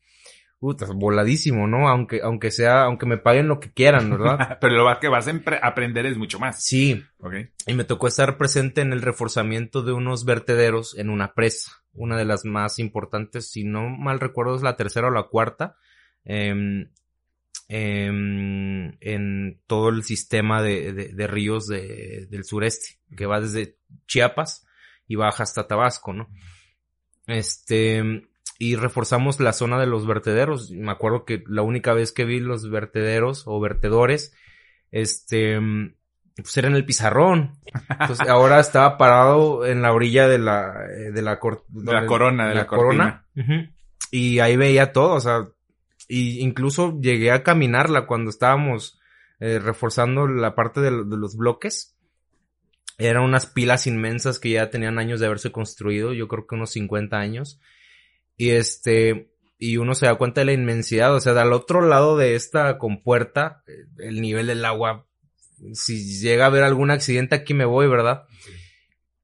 Puta, 0.61 0.84
voladísimo, 0.94 1.66
¿no? 1.66 1.88
Aunque, 1.88 2.20
aunque 2.22 2.51
sea, 2.51 2.82
aunque 2.82 3.07
me 3.07 3.16
paguen 3.16 3.48
lo 3.48 3.61
que 3.61 3.72
quieran, 3.72 4.11
¿verdad? 4.11 4.59
Pero 4.61 4.74
lo 4.74 5.01
que 5.01 5.09
vas 5.09 5.26
a 5.26 5.32
aprender 5.62 6.05
es 6.05 6.18
mucho 6.18 6.38
más. 6.38 6.62
Sí. 6.62 7.03
Okay. 7.18 7.48
Y 7.66 7.72
me 7.72 7.84
tocó 7.84 8.07
estar 8.07 8.36
presente 8.36 8.82
en 8.82 8.92
el 8.92 9.01
reforzamiento 9.01 9.80
de 9.80 9.92
unos 9.92 10.26
vertederos 10.26 10.98
en 10.98 11.09
una 11.09 11.32
presa. 11.32 11.80
Una 11.93 12.16
de 12.16 12.24
las 12.24 12.45
más 12.45 12.78
importantes, 12.78 13.51
si 13.51 13.64
no 13.64 13.88
mal 13.88 14.20
recuerdo 14.20 14.57
es 14.57 14.62
la 14.62 14.76
tercera 14.76 15.09
o 15.09 15.11
la 15.11 15.24
cuarta, 15.24 15.76
em, 16.24 16.91
en 17.68 19.61
todo 19.66 19.91
el 19.91 20.03
sistema 20.03 20.62
de, 20.62 20.93
de, 20.93 21.26
ríos 21.28 21.68
de, 21.68 22.26
del 22.28 22.45
sureste, 22.45 22.99
que 23.16 23.26
va 23.26 23.41
desde 23.41 23.78
Chiapas 24.09 24.66
y 25.07 25.14
baja 25.14 25.45
hasta 25.45 25.68
Tabasco, 25.68 26.12
¿no? 26.12 26.28
Este, 27.26 28.28
y 28.59 28.76
reforzamos 28.76 29.41
la 29.41 29.53
zona 29.53 29.78
de 29.78 29.86
los 29.86 30.07
vertederos. 30.07 30.70
Me 30.70 30.91
acuerdo 30.91 31.24
que 31.24 31.45
la 31.47 31.62
única 31.62 31.95
vez 31.95 32.12
que 32.12 32.24
vi 32.24 32.41
los 32.41 32.68
vertederos 32.68 33.45
o 33.47 33.61
vertedores, 33.61 34.34
este, 34.91 35.59
pues 36.43 36.57
era 36.57 36.68
en 36.68 36.76
el 36.76 36.84
pizarrón. 36.84 37.59
Entonces 37.88 38.28
ahora 38.28 38.61
estaba 38.61 38.99
parado 38.99 39.66
en 39.66 39.82
la 39.82 39.93
orilla 39.93 40.28
de 40.28 40.38
la, 40.38 40.86
eh, 40.91 41.12
de 41.12 41.22
la, 41.22 41.32
la 41.32 42.07
corona, 42.07 42.49
de 42.49 42.55
la, 42.55 42.66
corona. 42.66 43.26
Y 44.11 44.41
ahí 44.41 44.57
veía 44.57 44.93
todo, 44.93 45.14
o 45.14 45.20
sea, 45.20 45.49
y 46.09 46.41
incluso 46.41 46.99
llegué 47.01 47.30
a 47.30 47.43
caminarla 47.43 48.07
cuando 48.07 48.30
estábamos 48.30 49.01
eh, 49.38 49.59
reforzando 49.59 50.26
la 50.26 50.55
parte 50.55 50.80
de, 50.80 50.91
de, 50.91 51.16
los 51.16 51.36
bloques. 51.36 51.97
Eran 52.99 53.22
unas 53.22 53.47
pilas 53.47 53.86
inmensas 53.86 54.38
que 54.38 54.51
ya 54.51 54.70
tenían 54.70 54.99
años 54.99 55.20
de 55.20 55.26
haberse 55.26 55.53
construido, 55.53 56.12
yo 56.12 56.28
creo 56.28 56.47
que 56.47 56.57
unos 56.57 56.70
50 56.72 57.16
años. 57.16 57.61
Y 58.36 58.51
este, 58.51 59.30
y 59.61 59.76
uno 59.76 59.95
se 59.95 60.07
da 60.07 60.16
cuenta 60.16 60.41
de 60.41 60.47
la 60.47 60.53
inmensidad, 60.55 61.14
o 61.14 61.20
sea, 61.20 61.34
del 61.34 61.53
otro 61.53 61.82
lado 61.82 62.16
de 62.16 62.34
esta 62.34 62.78
compuerta, 62.78 63.62
eh, 63.66 63.84
el 63.99 64.20
nivel 64.22 64.47
del 64.47 64.64
agua, 64.64 65.07
si 65.73 66.21
llega 66.21 66.45
a 66.45 66.47
haber 66.49 66.63
algún 66.63 66.91
accidente 66.91 67.35
aquí 67.35 67.55
me 67.55 67.65
voy, 67.65 67.87
¿verdad? 67.89 68.25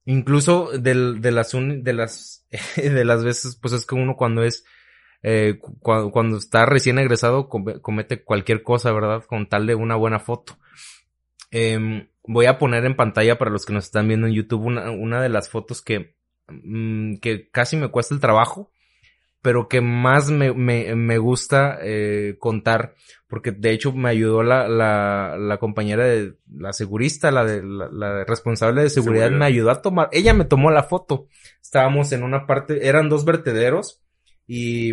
Incluso 0.04 0.70
de 0.78 0.94
las, 0.94 1.52
de 1.52 1.92
las, 1.92 2.46
de 2.76 3.04
las 3.04 3.24
veces, 3.24 3.56
pues 3.56 3.74
es 3.74 3.86
que 3.86 3.94
uno 3.94 4.16
cuando 4.16 4.42
es, 4.42 4.64
eh, 5.22 5.58
cuando, 5.80 6.36
está 6.36 6.66
recién 6.66 6.98
egresado 6.98 7.48
comete 7.48 8.22
cualquier 8.22 8.62
cosa, 8.62 8.92
¿verdad? 8.92 9.24
Con 9.24 9.48
tal 9.48 9.66
de 9.66 9.74
una 9.74 9.96
buena 9.96 10.20
foto. 10.20 10.58
Em, 11.50 12.08
voy 12.24 12.46
a 12.46 12.58
poner 12.58 12.84
en 12.84 12.96
pantalla 12.96 13.38
para 13.38 13.50
los 13.50 13.64
que 13.64 13.72
nos 13.72 13.84
están 13.84 14.08
viendo 14.08 14.26
en 14.26 14.34
YouTube 14.34 14.64
una, 14.64 14.90
una 14.90 15.20
de 15.20 15.28
las 15.28 15.48
fotos 15.48 15.82
que, 15.82 16.16
mm, 16.48 17.16
que 17.16 17.50
casi 17.50 17.76
me 17.76 17.88
cuesta 17.88 18.14
el 18.14 18.20
trabajo 18.20 18.70
pero 19.46 19.68
que 19.68 19.80
más 19.80 20.28
me, 20.28 20.52
me, 20.52 20.96
me 20.96 21.18
gusta 21.18 21.78
eh, 21.80 22.34
contar, 22.40 22.96
porque 23.28 23.52
de 23.52 23.70
hecho 23.70 23.92
me 23.92 24.08
ayudó 24.08 24.42
la, 24.42 24.66
la, 24.66 25.36
la 25.38 25.58
compañera 25.58 26.04
de 26.04 26.34
la 26.52 26.72
segurista, 26.72 27.30
la 27.30 27.44
de 27.44 27.62
la, 27.62 28.24
responsable 28.24 28.82
de 28.82 28.90
seguridad, 28.90 29.30
me 29.30 29.44
ayudó 29.44 29.70
a 29.70 29.82
tomar, 29.82 30.08
ella 30.10 30.34
me 30.34 30.46
tomó 30.46 30.72
la 30.72 30.82
foto. 30.82 31.28
Estábamos 31.62 32.10
en 32.10 32.24
una 32.24 32.44
parte, 32.44 32.88
eran 32.88 33.08
dos 33.08 33.24
vertederos 33.24 34.02
y 34.48 34.90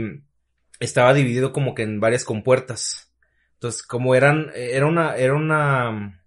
estaba 0.79 1.15
dividido 1.15 1.51
como 1.51 1.73
que 1.73 1.81
en 1.81 1.99
varias 1.99 2.23
compuertas. 2.23 3.11
Entonces, 3.55 3.81
como 3.81 4.13
eran, 4.13 4.51
era 4.53 4.85
una, 4.85 5.15
era 5.15 5.33
una, 5.33 6.23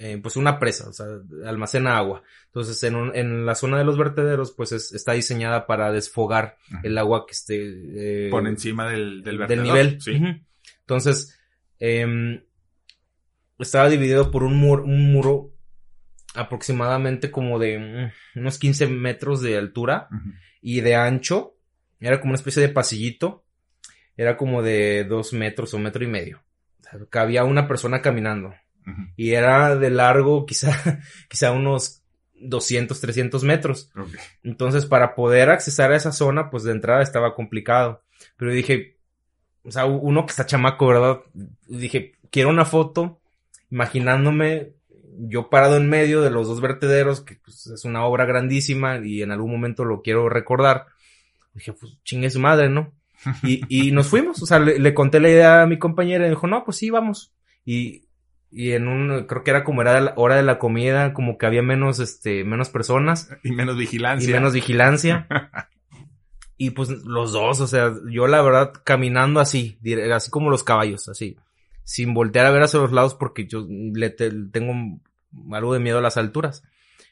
eh, 0.00 0.18
pues 0.20 0.36
una 0.36 0.58
presa, 0.58 0.88
o 0.88 0.92
sea, 0.92 1.06
almacena 1.46 1.96
agua. 1.96 2.24
Entonces, 2.52 2.82
en, 2.82 2.94
en 3.14 3.46
la 3.46 3.54
zona 3.54 3.78
de 3.78 3.84
los 3.84 3.96
vertederos, 3.96 4.52
pues 4.52 4.72
está 4.72 5.12
diseñada 5.12 5.66
para 5.66 5.90
desfogar 5.90 6.58
el 6.82 6.98
agua 6.98 7.24
que 7.26 7.32
esté... 7.32 8.26
Eh, 8.26 8.28
Por 8.30 8.46
encima 8.46 8.90
del, 8.90 9.22
del, 9.22 9.46
del 9.46 9.62
nivel. 9.62 10.02
Sí. 10.02 10.20
Entonces, 10.80 11.40
eh, 11.80 12.44
estaba 13.58 13.88
dividido 13.88 14.30
por 14.30 14.42
un, 14.42 14.56
muro, 14.58 14.84
un 14.84 15.12
muro 15.12 15.54
aproximadamente 16.34 17.30
como 17.30 17.58
de 17.58 18.12
mm, 18.36 18.40
unos 18.40 18.58
15 18.58 18.86
metros 18.86 19.40
de 19.40 19.56
altura 19.56 20.08
y 20.60 20.82
de 20.82 20.94
ancho. 20.94 21.56
Era 22.00 22.20
como 22.20 22.32
una 22.32 22.38
especie 22.38 22.60
de 22.60 22.68
pasillito. 22.68 23.46
Era 24.14 24.36
como 24.36 24.62
de 24.62 25.04
dos 25.04 25.32
metros 25.32 25.72
o 25.72 25.78
metro 25.78 26.04
y 26.04 26.06
medio. 26.06 26.42
O 26.80 26.82
sea, 26.82 27.00
cabía 27.08 27.44
una 27.44 27.66
persona 27.66 28.02
caminando. 28.02 28.52
Y 29.16 29.30
era 29.30 29.76
de 29.76 29.90
largo 29.90 30.44
quizá, 30.44 31.00
quizá 31.28 31.52
unos 31.52 32.01
200, 32.42 33.00
300 33.00 33.44
metros. 33.44 33.90
Entonces, 34.42 34.86
para 34.86 35.14
poder 35.14 35.50
accesar 35.50 35.92
a 35.92 35.96
esa 35.96 36.12
zona, 36.12 36.50
pues 36.50 36.64
de 36.64 36.72
entrada 36.72 37.02
estaba 37.02 37.34
complicado. 37.34 38.02
Pero 38.36 38.52
dije, 38.52 38.96
o 39.64 39.70
sea, 39.70 39.86
uno 39.86 40.26
que 40.26 40.30
está 40.30 40.46
chamaco, 40.46 40.86
¿verdad? 40.86 41.20
Dije, 41.66 42.14
quiero 42.30 42.50
una 42.50 42.64
foto, 42.64 43.20
imaginándome 43.70 44.72
yo 45.18 45.50
parado 45.50 45.76
en 45.76 45.88
medio 45.88 46.22
de 46.22 46.30
los 46.30 46.48
dos 46.48 46.60
vertederos, 46.60 47.20
que 47.20 47.36
pues, 47.36 47.66
es 47.66 47.84
una 47.84 48.04
obra 48.04 48.24
grandísima 48.24 48.98
y 49.04 49.22
en 49.22 49.30
algún 49.30 49.50
momento 49.50 49.84
lo 49.84 50.02
quiero 50.02 50.28
recordar. 50.28 50.86
Dije, 51.54 51.72
pues 51.72 51.98
chingue 52.04 52.30
su 52.30 52.40
madre, 52.40 52.68
¿no? 52.68 52.92
Y, 53.44 53.62
y 53.68 53.92
nos 53.92 54.08
fuimos, 54.08 54.42
o 54.42 54.46
sea, 54.46 54.58
le, 54.58 54.80
le, 54.80 54.94
conté 54.94 55.20
la 55.20 55.28
idea 55.28 55.62
a 55.62 55.66
mi 55.66 55.78
compañera 55.78 56.26
y 56.26 56.30
dijo, 56.30 56.48
no, 56.48 56.64
pues 56.64 56.78
sí, 56.78 56.90
vamos. 56.90 57.32
Y 57.64 58.02
y 58.52 58.72
en 58.72 58.86
un, 58.86 59.24
creo 59.24 59.42
que 59.42 59.50
era 59.50 59.64
como 59.64 59.80
era 59.80 59.98
la 59.98 60.12
hora 60.16 60.36
de 60.36 60.42
la 60.42 60.58
comida, 60.58 61.14
como 61.14 61.38
que 61.38 61.46
había 61.46 61.62
menos, 61.62 62.00
este, 62.00 62.44
menos 62.44 62.68
personas. 62.68 63.30
Y 63.42 63.50
menos 63.50 63.78
vigilancia. 63.78 64.28
Y 64.28 64.32
menos 64.32 64.52
vigilancia. 64.52 65.26
y 66.58 66.70
pues 66.70 66.90
los 66.90 67.32
dos, 67.32 67.60
o 67.60 67.66
sea, 67.66 67.94
yo 68.10 68.26
la 68.26 68.42
verdad 68.42 68.72
caminando 68.84 69.40
así, 69.40 69.78
así 70.12 70.30
como 70.30 70.50
los 70.50 70.64
caballos, 70.64 71.08
así, 71.08 71.38
sin 71.84 72.12
voltear 72.12 72.44
a 72.44 72.50
ver 72.50 72.62
hacia 72.62 72.80
los 72.80 72.92
lados 72.92 73.14
porque 73.14 73.46
yo 73.46 73.66
le 73.68 74.10
tengo 74.10 75.00
algo 75.52 75.72
de 75.72 75.80
miedo 75.80 75.98
a 75.98 76.02
las 76.02 76.18
alturas. 76.18 76.62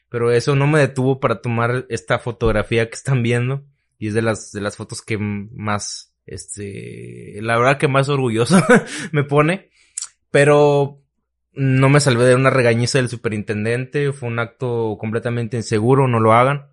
Pero 0.09 0.31
eso 0.31 0.55
no 0.55 0.67
me 0.67 0.79
detuvo 0.79 1.19
para 1.19 1.41
tomar 1.41 1.85
esta 1.89 2.19
fotografía 2.19 2.87
que 2.87 2.95
están 2.95 3.23
viendo 3.23 3.63
y 3.97 4.09
es 4.09 4.13
de 4.13 4.21
las 4.21 4.51
de 4.51 4.61
las 4.61 4.75
fotos 4.75 5.01
que 5.01 5.17
más 5.17 6.13
este 6.25 7.39
la 7.41 7.57
verdad 7.57 7.77
que 7.77 7.87
más 7.87 8.09
orgulloso 8.09 8.61
me 9.11 9.23
pone. 9.23 9.71
Pero 10.29 11.00
no 11.53 11.89
me 11.89 11.99
salvé 11.99 12.25
de 12.25 12.35
una 12.35 12.49
regañiza 12.49 12.97
del 12.97 13.09
superintendente, 13.09 14.13
fue 14.13 14.29
un 14.29 14.39
acto 14.39 14.97
completamente 14.99 15.57
inseguro, 15.57 16.07
no 16.07 16.19
lo 16.19 16.33
hagan. 16.33 16.67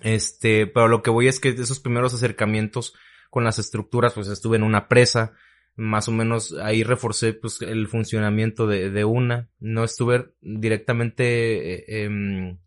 Este, 0.00 0.66
pero 0.66 0.88
lo 0.88 1.02
que 1.02 1.10
voy 1.10 1.28
es 1.28 1.40
que 1.40 1.50
esos 1.50 1.80
primeros 1.80 2.14
acercamientos 2.14 2.94
con 3.30 3.44
las 3.44 3.58
estructuras, 3.58 4.14
pues 4.14 4.28
estuve 4.28 4.56
en 4.56 4.62
una 4.62 4.88
presa, 4.88 5.32
más 5.74 6.08
o 6.08 6.12
menos 6.12 6.54
ahí 6.62 6.82
reforcé 6.82 7.32
pues 7.32 7.62
el 7.62 7.88
funcionamiento 7.88 8.66
de, 8.66 8.90
de 8.90 9.04
una, 9.04 9.48
no 9.58 9.84
estuve 9.84 10.32
directamente 10.40 11.74
eh, 11.74 12.04
em, 12.04 12.58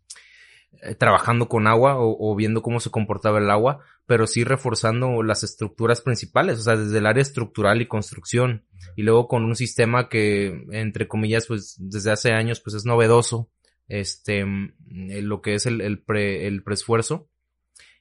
trabajando 0.98 1.48
con 1.48 1.66
agua 1.66 1.96
o, 1.98 2.34
viendo 2.36 2.62
cómo 2.62 2.80
se 2.80 2.90
comportaba 2.90 3.38
el 3.38 3.50
agua, 3.50 3.80
pero 4.06 4.26
sí 4.26 4.44
reforzando 4.44 5.22
las 5.22 5.42
estructuras 5.42 6.00
principales, 6.00 6.58
o 6.58 6.62
sea, 6.62 6.76
desde 6.76 6.98
el 6.98 7.06
área 7.06 7.22
estructural 7.22 7.80
y 7.80 7.86
construcción, 7.86 8.64
y 8.94 9.02
luego 9.02 9.28
con 9.28 9.44
un 9.44 9.56
sistema 9.56 10.08
que, 10.08 10.64
entre 10.70 11.08
comillas, 11.08 11.46
pues 11.46 11.76
desde 11.78 12.12
hace 12.12 12.32
años, 12.32 12.60
pues 12.60 12.76
es 12.76 12.84
novedoso, 12.84 13.50
este, 13.88 14.44
mm, 14.44 14.74
lo 15.22 15.40
que 15.42 15.54
es 15.54 15.66
el, 15.66 15.80
el, 15.80 16.02
pre, 16.02 16.46
el 16.46 16.62
preesfuerzo, 16.62 17.28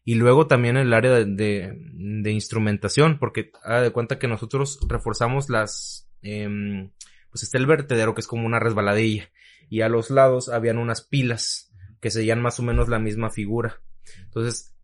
y 0.04 0.16
luego 0.16 0.46
también 0.46 0.78
el 0.78 0.94
área 0.94 1.12
de, 1.12 1.26
de, 1.26 2.32
instrumentación, 2.32 3.18
porque 3.18 3.52
haga 3.64 3.82
de 3.82 3.92
cuenta 3.92 4.20
que 4.20 4.28
nosotros 4.28 4.80
reforzamos 4.88 5.50
las, 5.50 6.08
eh, 6.22 6.92
pues 7.32 7.42
está 7.42 7.58
el 7.58 7.66
vertedero 7.66 8.14
que 8.14 8.22
es 8.22 8.28
como 8.28 8.46
una 8.46 8.60
resbaladilla, 8.60 9.32
y 9.70 9.82
a 9.82 9.90
los 9.90 10.12
lados 10.12 10.50
habían 10.50 10.78
unas 10.78 11.02
pilas, 11.02 11.65
que 12.00 12.12
serían 12.12 12.42
más 12.42 12.60
o 12.60 12.64
menos 12.64 12.90
la 12.90 13.00
misma 13.00 13.30
figura. 13.30 13.82
Entonces, 14.24 14.76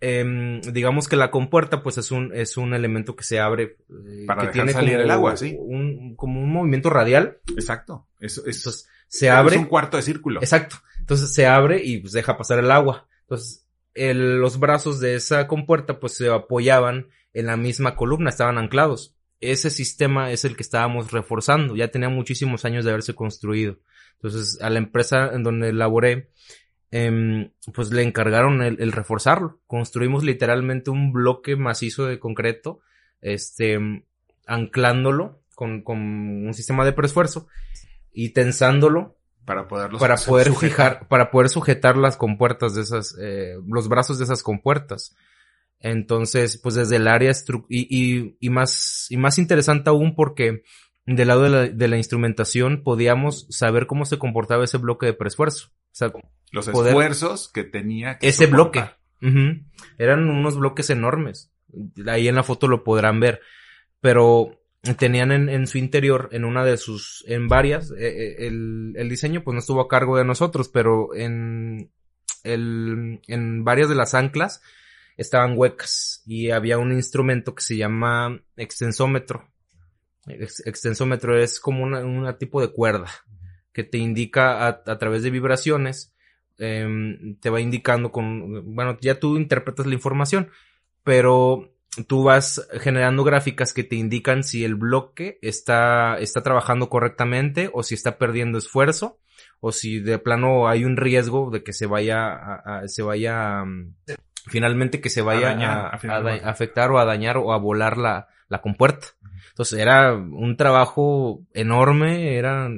eh, 0.00 0.60
digamos 0.72 1.08
que 1.08 1.16
la 1.16 1.30
compuerta 1.30 1.82
pues 1.82 1.98
es 1.98 2.10
un, 2.10 2.34
es 2.34 2.56
un 2.56 2.72
elemento 2.74 3.14
que 3.16 3.24
se 3.24 3.38
abre. 3.38 3.76
Eh, 3.88 4.24
Para 4.26 4.46
que 4.46 4.52
tiene 4.52 4.72
salir 4.72 4.98
el 4.98 5.10
agua, 5.10 5.36
sí. 5.36 5.56
Un, 5.58 6.16
como 6.16 6.40
un 6.40 6.50
movimiento 6.50 6.90
radial. 6.90 7.38
Exacto. 7.54 8.08
Eso, 8.18 8.46
eso 8.46 8.72
se 9.08 9.30
abre. 9.30 9.56
Es 9.56 9.60
un 9.60 9.66
cuarto 9.66 9.96
de 9.96 10.02
círculo. 10.02 10.40
Exacto. 10.40 10.76
Entonces 10.98 11.32
se 11.34 11.46
abre 11.46 11.84
y 11.84 11.98
pues 11.98 12.12
deja 12.12 12.38
pasar 12.38 12.58
el 12.58 12.70
agua. 12.70 13.08
Entonces, 13.22 13.66
el, 13.94 14.40
los 14.40 14.58
brazos 14.58 15.00
de 15.00 15.16
esa 15.16 15.46
compuerta 15.46 16.00
pues 16.00 16.14
se 16.14 16.30
apoyaban 16.30 17.08
en 17.32 17.46
la 17.46 17.56
misma 17.56 17.94
columna, 17.96 18.30
estaban 18.30 18.58
anclados. 18.58 19.16
Ese 19.40 19.70
sistema 19.70 20.30
es 20.32 20.44
el 20.44 20.56
que 20.56 20.62
estábamos 20.62 21.12
reforzando. 21.12 21.76
Ya 21.76 21.88
tenía 21.88 22.08
muchísimos 22.08 22.64
años 22.64 22.84
de 22.84 22.90
haberse 22.90 23.14
construido. 23.14 23.78
Entonces, 24.22 24.60
a 24.60 24.70
la 24.70 24.78
empresa 24.78 25.30
en 25.32 25.42
donde 25.42 25.72
laboré, 25.72 26.30
Em, 26.92 27.52
pues 27.72 27.92
le 27.92 28.02
encargaron 28.02 28.62
el, 28.62 28.92
reforzarlo. 28.92 29.60
Construimos 29.68 30.24
literalmente 30.24 30.90
un 30.90 31.12
bloque 31.12 31.54
macizo 31.54 32.06
de 32.06 32.18
concreto, 32.18 32.80
este, 33.20 33.78
anclándolo 34.46 35.40
con, 35.54 35.82
con 35.82 35.98
un 35.98 36.52
sistema 36.52 36.84
de 36.84 36.92
preesfuerzo 36.92 37.46
y 38.12 38.30
tensándolo 38.30 39.16
para 39.44 39.68
para 39.68 40.16
poder 40.16 40.52
fijar, 40.52 41.06
para 41.06 41.30
poder 41.30 41.48
sujetar 41.48 41.96
las 41.96 42.16
compuertas 42.16 42.74
de 42.74 42.82
esas, 42.82 43.16
eh, 43.20 43.54
los 43.68 43.88
brazos 43.88 44.18
de 44.18 44.24
esas 44.24 44.42
compuertas. 44.42 45.14
Entonces, 45.78 46.58
pues 46.58 46.74
desde 46.74 46.96
el 46.96 47.06
área 47.06 47.32
y, 47.68 47.86
y, 47.88 48.36
y 48.40 48.50
más, 48.50 49.06
y 49.10 49.16
más 49.16 49.38
interesante 49.38 49.90
aún 49.90 50.16
porque 50.16 50.62
del 51.06 51.28
lado 51.28 51.42
de 51.42 51.50
la, 51.50 51.66
de 51.66 51.88
la 51.88 51.96
instrumentación 51.96 52.82
podíamos 52.82 53.46
saber 53.50 53.86
cómo 53.86 54.04
se 54.04 54.18
comportaba 54.18 54.64
ese 54.64 54.78
bloque 54.78 55.06
de 55.06 55.14
preesfuerzo. 55.14 55.68
O 55.68 55.92
sea, 55.92 56.12
los 56.52 56.68
esfuerzos 56.68 57.48
que 57.48 57.64
tenía 57.64 58.18
que 58.18 58.28
ese 58.28 58.46
bloque. 58.46 58.84
Eran 59.98 60.30
unos 60.30 60.56
bloques 60.58 60.88
enormes. 60.90 61.52
Ahí 62.06 62.28
en 62.28 62.36
la 62.36 62.42
foto 62.42 62.68
lo 62.68 62.84
podrán 62.84 63.20
ver. 63.20 63.40
pero 64.00 64.56
tenían 64.96 65.30
en, 65.30 65.66
su 65.66 65.76
interior, 65.76 66.30
en 66.32 66.46
una 66.46 66.64
de 66.64 66.78
sus, 66.78 67.22
en 67.28 67.48
varias, 67.48 67.90
eh, 67.90 68.08
eh, 68.08 68.46
el, 68.46 68.94
el, 68.96 69.10
diseño 69.10 69.42
pues 69.44 69.52
no 69.52 69.58
estuvo 69.58 69.82
a 69.82 69.88
cargo 69.88 70.16
de 70.16 70.24
nosotros, 70.24 70.70
pero 70.70 71.14
en, 71.14 71.90
el, 72.44 73.20
en 73.26 73.64
varias 73.64 73.90
de 73.90 73.94
las 73.94 74.14
anclas 74.14 74.62
estaban 75.18 75.54
huecas 75.56 76.22
y 76.26 76.50
había 76.50 76.78
un 76.78 76.92
instrumento 76.92 77.54
que 77.54 77.62
se 77.62 77.76
llama 77.76 78.40
extensómetro. 78.56 79.50
Extensómetro 80.26 81.38
es 81.38 81.60
como 81.60 81.84
un 81.84 82.36
tipo 82.38 82.60
de 82.60 82.72
cuerda 82.72 83.08
que 83.72 83.84
te 83.84 83.98
indica 83.98 84.66
a, 84.66 84.68
a 84.68 84.98
través 84.98 85.22
de 85.22 85.30
vibraciones, 85.30 86.14
eh, 86.58 87.36
te 87.40 87.50
va 87.50 87.60
indicando 87.60 88.12
con, 88.12 88.74
bueno, 88.74 88.98
ya 89.00 89.18
tú 89.18 89.36
interpretas 89.36 89.86
la 89.86 89.94
información, 89.94 90.50
pero 91.04 91.72
tú 92.06 92.22
vas 92.22 92.66
generando 92.80 93.24
gráficas 93.24 93.72
que 93.72 93.84
te 93.84 93.96
indican 93.96 94.44
si 94.44 94.64
el 94.64 94.74
bloque 94.74 95.38
está, 95.42 96.18
está 96.18 96.42
trabajando 96.42 96.88
correctamente 96.88 97.70
o 97.72 97.82
si 97.82 97.94
está 97.94 98.18
perdiendo 98.18 98.58
esfuerzo 98.58 99.18
o 99.60 99.72
si 99.72 100.00
de 100.00 100.18
plano 100.18 100.68
hay 100.68 100.84
un 100.84 100.96
riesgo 100.96 101.50
de 101.50 101.62
que 101.62 101.72
se 101.72 101.86
vaya 101.86 102.32
a, 102.34 102.88
se 102.88 103.02
vaya 103.02 103.64
mm, 103.64 103.94
finalmente 104.46 105.00
que 105.00 105.10
se 105.10 105.22
vaya 105.22 105.52
a, 105.52 105.88
afectar 105.88 106.90
o 106.90 106.98
a 106.98 107.04
dañar 107.04 107.36
o 107.36 107.52
a 107.52 107.58
volar 107.58 107.98
la, 107.98 108.28
la 108.48 108.60
compuerta. 108.60 109.08
Entonces 109.48 109.78
era 109.78 110.14
un 110.14 110.56
trabajo 110.56 111.42
enorme, 111.54 112.36
era 112.36 112.68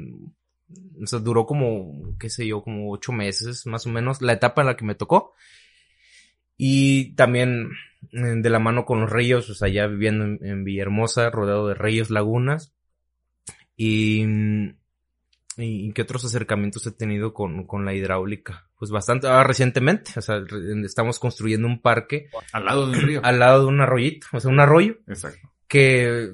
o 1.02 1.06
sea, 1.06 1.18
duró 1.18 1.46
como, 1.46 2.16
qué 2.18 2.30
sé 2.30 2.46
yo, 2.46 2.62
como 2.62 2.90
ocho 2.90 3.12
meses 3.12 3.66
más 3.66 3.86
o 3.86 3.90
menos, 3.90 4.22
la 4.22 4.34
etapa 4.34 4.62
en 4.62 4.68
la 4.68 4.76
que 4.76 4.84
me 4.84 4.94
tocó. 4.94 5.34
Y 6.56 7.14
también 7.14 7.70
eh, 8.12 8.34
de 8.36 8.50
la 8.50 8.58
mano 8.58 8.84
con 8.84 9.00
los 9.00 9.10
ríos, 9.10 9.50
o 9.50 9.54
sea, 9.54 9.68
ya 9.68 9.86
viviendo 9.86 10.24
en, 10.24 10.64
Villahermosa, 10.64 11.30
rodeado 11.30 11.68
de 11.68 11.74
ríos, 11.74 12.10
lagunas. 12.10 12.72
Y, 13.76 14.24
y 15.56 15.92
qué 15.92 16.02
otros 16.02 16.24
acercamientos 16.24 16.86
he 16.86 16.92
tenido 16.92 17.34
con, 17.34 17.66
con 17.66 17.84
la 17.84 17.94
hidráulica. 17.94 18.68
Pues 18.78 18.90
bastante, 18.90 19.26
ah, 19.26 19.42
recientemente, 19.42 20.12
o 20.16 20.22
sea, 20.22 20.42
estamos 20.84 21.18
construyendo 21.18 21.66
un 21.66 21.80
parque. 21.80 22.28
Al 22.52 22.64
lado 22.64 22.86
de 22.86 22.98
un 22.98 23.02
río. 23.02 23.20
Al 23.24 23.38
lado 23.38 23.62
de 23.62 23.66
un 23.66 23.80
arroyito, 23.80 24.26
o 24.32 24.40
sea, 24.40 24.50
un 24.50 24.60
arroyo. 24.60 24.98
Exacto. 25.08 25.51
Que 25.72 26.28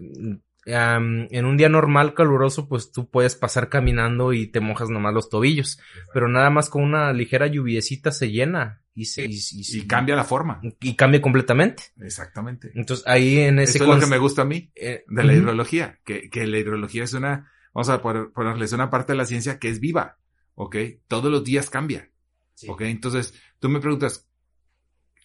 en 0.64 1.44
un 1.44 1.56
día 1.56 1.68
normal 1.68 2.14
caluroso, 2.14 2.68
pues 2.68 2.90
tú 2.92 3.08
puedes 3.08 3.36
pasar 3.36 3.68
caminando 3.68 4.32
y 4.32 4.48
te 4.48 4.60
mojas 4.60 4.90
nomás 4.90 5.14
los 5.14 5.30
tobillos. 5.30 5.78
Pero 6.12 6.28
nada 6.28 6.50
más 6.50 6.68
con 6.68 6.82
una 6.82 7.12
ligera 7.12 7.46
lluviecita 7.46 8.10
se 8.10 8.30
llena 8.30 8.82
y, 8.94 9.04
se, 9.04 9.26
y, 9.28 9.86
cambia 9.86 10.16
la 10.16 10.24
forma. 10.24 10.60
Y 10.80 10.94
cambia 10.94 11.22
completamente. 11.22 11.84
Exactamente. 12.00 12.72
Entonces 12.74 13.06
ahí 13.06 13.38
en 13.38 13.60
ese... 13.60 13.78
Eso 13.78 13.84
es 13.84 13.94
lo 13.94 14.00
que 14.00 14.10
me 14.10 14.18
gusta 14.18 14.42
a 14.42 14.44
mí 14.44 14.70
eh, 14.74 15.04
de 15.06 15.24
la 15.24 15.32
hidrología, 15.32 16.00
que, 16.04 16.28
que 16.28 16.46
la 16.46 16.58
hidrología 16.58 17.04
es 17.04 17.14
una, 17.14 17.50
vamos 17.72 17.88
a 17.88 18.02
ponerles 18.02 18.72
una 18.72 18.90
parte 18.90 19.12
de 19.12 19.18
la 19.18 19.26
ciencia 19.26 19.58
que 19.58 19.68
es 19.68 19.80
viva, 19.80 20.18
¿ok? 20.54 20.76
Todos 21.06 21.30
los 21.30 21.44
días 21.44 21.70
cambia, 21.70 22.10
¿ok? 22.66 22.82
Entonces, 22.82 23.34
tú 23.60 23.68
me 23.68 23.80
preguntas, 23.80 24.28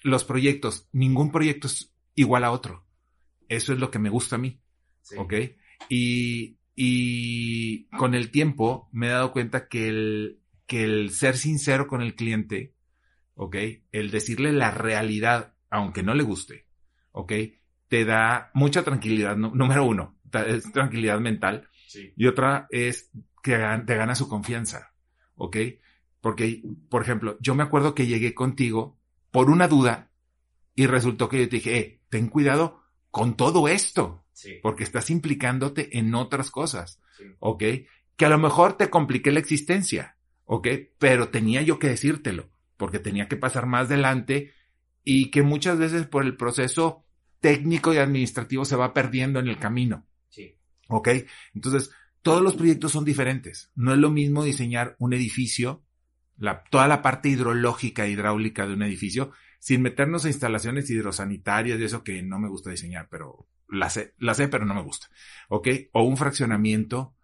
los 0.04 0.24
proyectos, 0.24 0.88
ningún 0.92 1.32
proyecto 1.32 1.68
es 1.68 1.92
igual 2.16 2.44
a 2.44 2.52
otro. 2.52 2.86
Eso 3.50 3.74
es 3.74 3.80
lo 3.80 3.92
que 3.92 4.00
me 4.00 4.10
gusta 4.10 4.36
a 4.36 4.40
mí. 4.40 4.60
¿Ok? 5.18 5.34
Y, 5.90 6.58
y 6.76 7.86
con 7.90 8.16
el 8.16 8.32
tiempo 8.32 8.90
me 8.92 9.08
he 9.08 9.12
dado 9.12 9.32
cuenta 9.32 9.68
que 9.68 9.88
el, 9.88 10.40
que 10.66 10.84
el 10.84 11.12
ser 11.12 11.38
sincero 11.38 11.88
con 11.88 12.02
el 12.02 12.16
cliente, 12.16 12.76
¿ok? 13.36 13.56
El 13.92 14.12
decirle 14.12 14.52
la 14.52 14.72
realidad, 14.72 15.56
aunque 15.70 16.04
no 16.04 16.14
le 16.14 16.24
guste, 16.24 16.68
¿ok? 17.12 17.34
Te 17.88 18.06
da 18.06 18.52
mucha 18.54 18.84
tranquilidad, 18.84 19.36
número 19.36 19.86
uno, 19.86 20.20
es 20.48 20.72
tranquilidad 20.72 21.20
mental. 21.20 21.70
Y 22.16 22.26
otra 22.26 22.68
es 22.72 23.12
que 23.44 23.58
te 23.86 23.96
gana 23.96 24.16
su 24.16 24.28
confianza, 24.28 24.94
¿ok? 25.36 25.58
Porque, 26.22 26.64
por 26.90 27.04
ejemplo, 27.04 27.38
yo 27.40 27.54
me 27.54 27.64
acuerdo 27.64 27.94
que 27.94 28.08
llegué 28.08 28.34
contigo 28.34 29.00
por 29.30 29.50
una 29.50 29.68
duda 29.68 30.12
y 30.74 30.88
resultó 30.88 31.30
que 31.30 31.40
yo 31.40 31.50
te 31.50 31.58
dije, 31.58 31.78
eh, 31.78 32.02
ten 32.10 32.30
cuidado 32.30 32.83
con 33.14 33.38
todo 33.38 33.68
esto. 33.68 34.26
Porque 34.64 34.84
estás 34.84 35.12
implicándote 35.12 36.00
en 36.00 36.16
otras 36.16 36.50
cosas. 36.50 37.00
¿Ok? 37.38 37.64
Que 38.18 38.26
a 38.26 38.30
lo 38.30 38.40
mejor 38.40 38.76
te 38.76 38.90
compliqué 38.90 39.32
la 39.32 39.40
existencia. 39.40 40.18
¿Ok? 40.46 40.68
Pero 40.98 41.30
tenía 41.30 41.62
yo 41.62 41.78
que 41.78 41.90
decírtelo. 41.90 42.50
Porque 42.76 42.98
tenía 42.98 43.28
que 43.28 43.38
pasar 43.38 43.68
más 43.68 43.86
adelante 43.86 44.52
y 45.04 45.30
que 45.30 45.44
muchas 45.44 45.78
veces 45.78 46.08
por 46.08 46.24
el 46.24 46.36
proceso 46.36 47.06
técnico 47.40 47.94
y 47.94 47.98
administrativo 47.98 48.66
se 48.66 48.76
va 48.76 48.96
perdiendo 48.96 49.40
en 49.40 49.48
el 49.48 49.60
camino. 49.60 50.08
Sí. 50.30 50.58
¿Ok? 50.88 51.10
Entonces, 51.54 51.92
todos 52.24 52.42
los 52.42 52.56
proyectos 52.56 52.94
son 52.94 53.06
diferentes. 53.06 53.70
No 53.76 53.94
es 53.94 54.00
lo 54.00 54.10
mismo 54.10 54.44
diseñar 54.44 54.96
un 54.98 55.14
edificio, 55.14 55.84
la, 56.36 56.64
toda 56.64 56.88
la 56.88 57.04
parte 57.04 57.30
hidrológica, 57.30 58.08
hidráulica 58.08 58.66
de 58.66 58.74
un 58.74 58.82
edificio, 58.82 59.34
sin 59.64 59.82
meternos 59.82 60.26
a 60.26 60.28
instalaciones 60.28 60.90
hidrosanitarias 60.90 61.80
y 61.80 61.86
eso 61.86 62.04
que 62.04 62.22
no 62.22 62.38
me 62.38 62.50
gusta 62.50 62.70
diseñar, 62.70 63.08
pero 63.10 63.48
la 63.70 63.90
sé, 63.90 64.14
la 64.18 64.34
sé, 64.34 64.50
pero 64.50 64.66
no 64.66 64.74
me 64.74 64.82
gusta. 64.82 65.08
¿Ok? 65.48 65.70
O 65.94 66.04
un 66.04 66.18
fraccionamiento, 66.18 67.16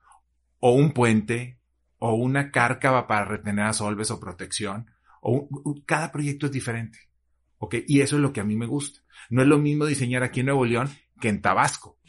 o 0.59 0.71
un 0.71 0.93
puente, 0.93 1.59
o 1.97 2.13
una 2.13 2.49
cárcava 2.49 3.07
para 3.07 3.25
retener 3.25 3.65
a 3.65 3.73
solves 3.73 4.09
o 4.09 4.21
protección. 4.21 4.89
O 5.19 5.49
cada 5.85 6.13
proyecto 6.13 6.45
es 6.45 6.53
diferente. 6.53 7.09
¿Ok? 7.57 7.75
Y 7.85 7.99
eso 7.99 8.15
es 8.15 8.21
lo 8.21 8.31
que 8.31 8.39
a 8.39 8.45
mí 8.45 8.55
me 8.55 8.67
gusta. 8.67 9.01
No 9.29 9.41
es 9.41 9.47
lo 9.49 9.57
mismo 9.57 9.85
diseñar 9.85 10.23
aquí 10.23 10.39
en 10.39 10.45
Nuevo 10.45 10.63
León 10.63 10.89
que 11.19 11.27
en 11.27 11.41
Tabasco. 11.41 11.99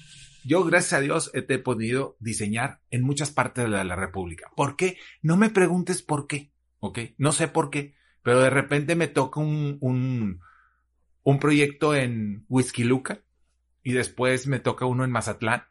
Yo, 0.45 0.63
gracias 0.63 0.93
a 0.93 1.01
Dios, 1.01 1.33
he 1.35 1.43
podido 1.59 2.17
diseñar 2.21 2.83
en 2.91 3.03
muchas 3.03 3.33
partes 3.33 3.65
de 3.65 3.85
la, 3.85 3.97
República. 3.97 4.53
¿Por 4.55 4.77
qué? 4.77 4.97
No 5.23 5.37
me 5.37 5.51
preguntes 5.51 6.03
por 6.03 6.29
qué. 6.29 6.53
¿Ok? 6.79 7.01
No 7.19 7.33
sé 7.33 7.49
por 7.49 7.69
qué. 7.69 7.97
Pero 8.23 8.41
de 8.41 8.51
repente 8.51 8.97
me 8.97 9.09
toca 9.09 9.41
un, 9.41 9.79
un, 9.81 10.41
un 11.23 11.39
proyecto 11.39 11.95
en 11.95 12.45
Whisky 12.49 12.85
Luca 12.85 13.23
y 13.83 13.93
después 13.93 14.47
me 14.47 14.61
toca 14.61 14.87
uno 14.87 15.05
en 15.05 15.11
Mazatlán, 15.11 15.65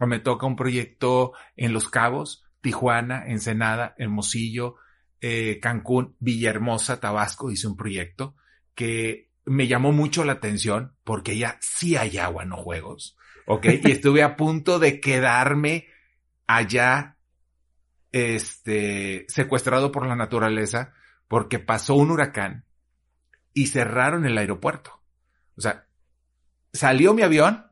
o 0.00 0.06
me 0.06 0.18
toca 0.18 0.46
un 0.46 0.56
proyecto 0.56 1.32
en 1.56 1.72
Los 1.72 1.88
Cabos, 1.88 2.44
Tijuana, 2.60 3.24
Ensenada, 3.26 3.94
Hermosillo, 3.98 4.76
eh, 5.20 5.58
Cancún, 5.60 6.16
Villahermosa, 6.18 7.00
Tabasco, 7.00 7.50
hice 7.50 7.66
un 7.66 7.76
proyecto 7.76 8.34
que 8.74 9.30
me 9.44 9.66
llamó 9.66 9.92
mucho 9.92 10.24
la 10.24 10.32
atención 10.32 10.96
porque 11.04 11.36
ya 11.36 11.58
sí 11.60 11.96
hay 11.96 12.18
agua, 12.18 12.44
no 12.44 12.56
juegos. 12.56 13.16
¿Ok? 13.46 13.66
Y 13.84 13.90
estuve 13.90 14.22
a 14.22 14.36
punto 14.36 14.78
de 14.78 15.00
quedarme 15.00 15.86
allá, 16.46 17.18
este, 18.12 19.26
secuestrado 19.28 19.92
por 19.92 20.06
la 20.06 20.16
naturaleza 20.16 20.94
porque 21.28 21.58
pasó 21.58 21.94
un 21.94 22.10
huracán 22.10 22.64
y 23.52 23.68
cerraron 23.68 24.26
el 24.26 24.36
aeropuerto. 24.36 25.02
O 25.56 25.60
sea, 25.60 25.86
salió 26.72 27.14
mi 27.14 27.22
avión 27.22 27.66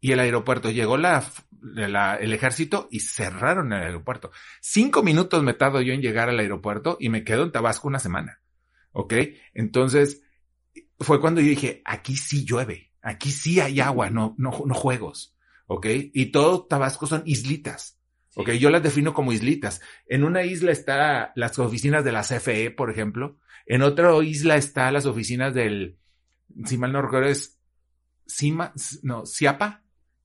y 0.00 0.12
el 0.12 0.20
aeropuerto 0.20 0.70
llegó 0.70 0.96
la, 0.96 1.22
el 1.62 2.32
ejército 2.32 2.88
y 2.90 3.00
cerraron 3.00 3.72
el 3.72 3.82
aeropuerto. 3.82 4.30
Cinco 4.60 5.02
minutos 5.02 5.42
me 5.42 5.54
tardo 5.54 5.82
yo 5.82 5.92
en 5.92 6.00
llegar 6.00 6.28
al 6.28 6.38
aeropuerto 6.38 6.96
y 6.98 7.10
me 7.10 7.22
quedo 7.22 7.44
en 7.44 7.52
Tabasco 7.52 7.86
una 7.86 7.98
semana. 7.98 8.40
¿Ok? 8.92 9.14
Entonces, 9.54 10.22
fue 10.98 11.20
cuando 11.20 11.40
yo 11.40 11.48
dije, 11.48 11.82
aquí 11.84 12.16
sí 12.16 12.44
llueve, 12.44 12.92
aquí 13.02 13.30
sí 13.30 13.60
hay 13.60 13.80
agua, 13.80 14.10
no, 14.10 14.34
no, 14.38 14.50
no 14.66 14.74
juegos. 14.74 15.36
¿Ok? 15.66 15.86
Y 16.12 16.32
todo 16.32 16.66
Tabasco 16.66 17.06
son 17.06 17.22
islitas. 17.26 17.99
¿Ok? 18.36 18.50
Yo 18.52 18.70
las 18.70 18.82
defino 18.82 19.12
como 19.12 19.32
islitas. 19.32 19.80
En 20.06 20.24
una 20.24 20.44
isla 20.44 20.70
está 20.72 21.32
las 21.34 21.58
oficinas 21.58 22.04
de 22.04 22.12
la 22.12 22.22
CFE, 22.22 22.70
por 22.70 22.90
ejemplo. 22.90 23.38
En 23.66 23.82
otra 23.82 24.16
isla 24.22 24.56
está 24.56 24.90
las 24.92 25.06
oficinas 25.06 25.54
del, 25.54 25.98
si 26.64 26.78
mal 26.78 26.92
no 26.92 27.02
recuerdo, 27.02 27.28
es 27.28 27.58
Cima, 28.26 28.72
no, 29.02 29.26
Ciapa, 29.26 29.82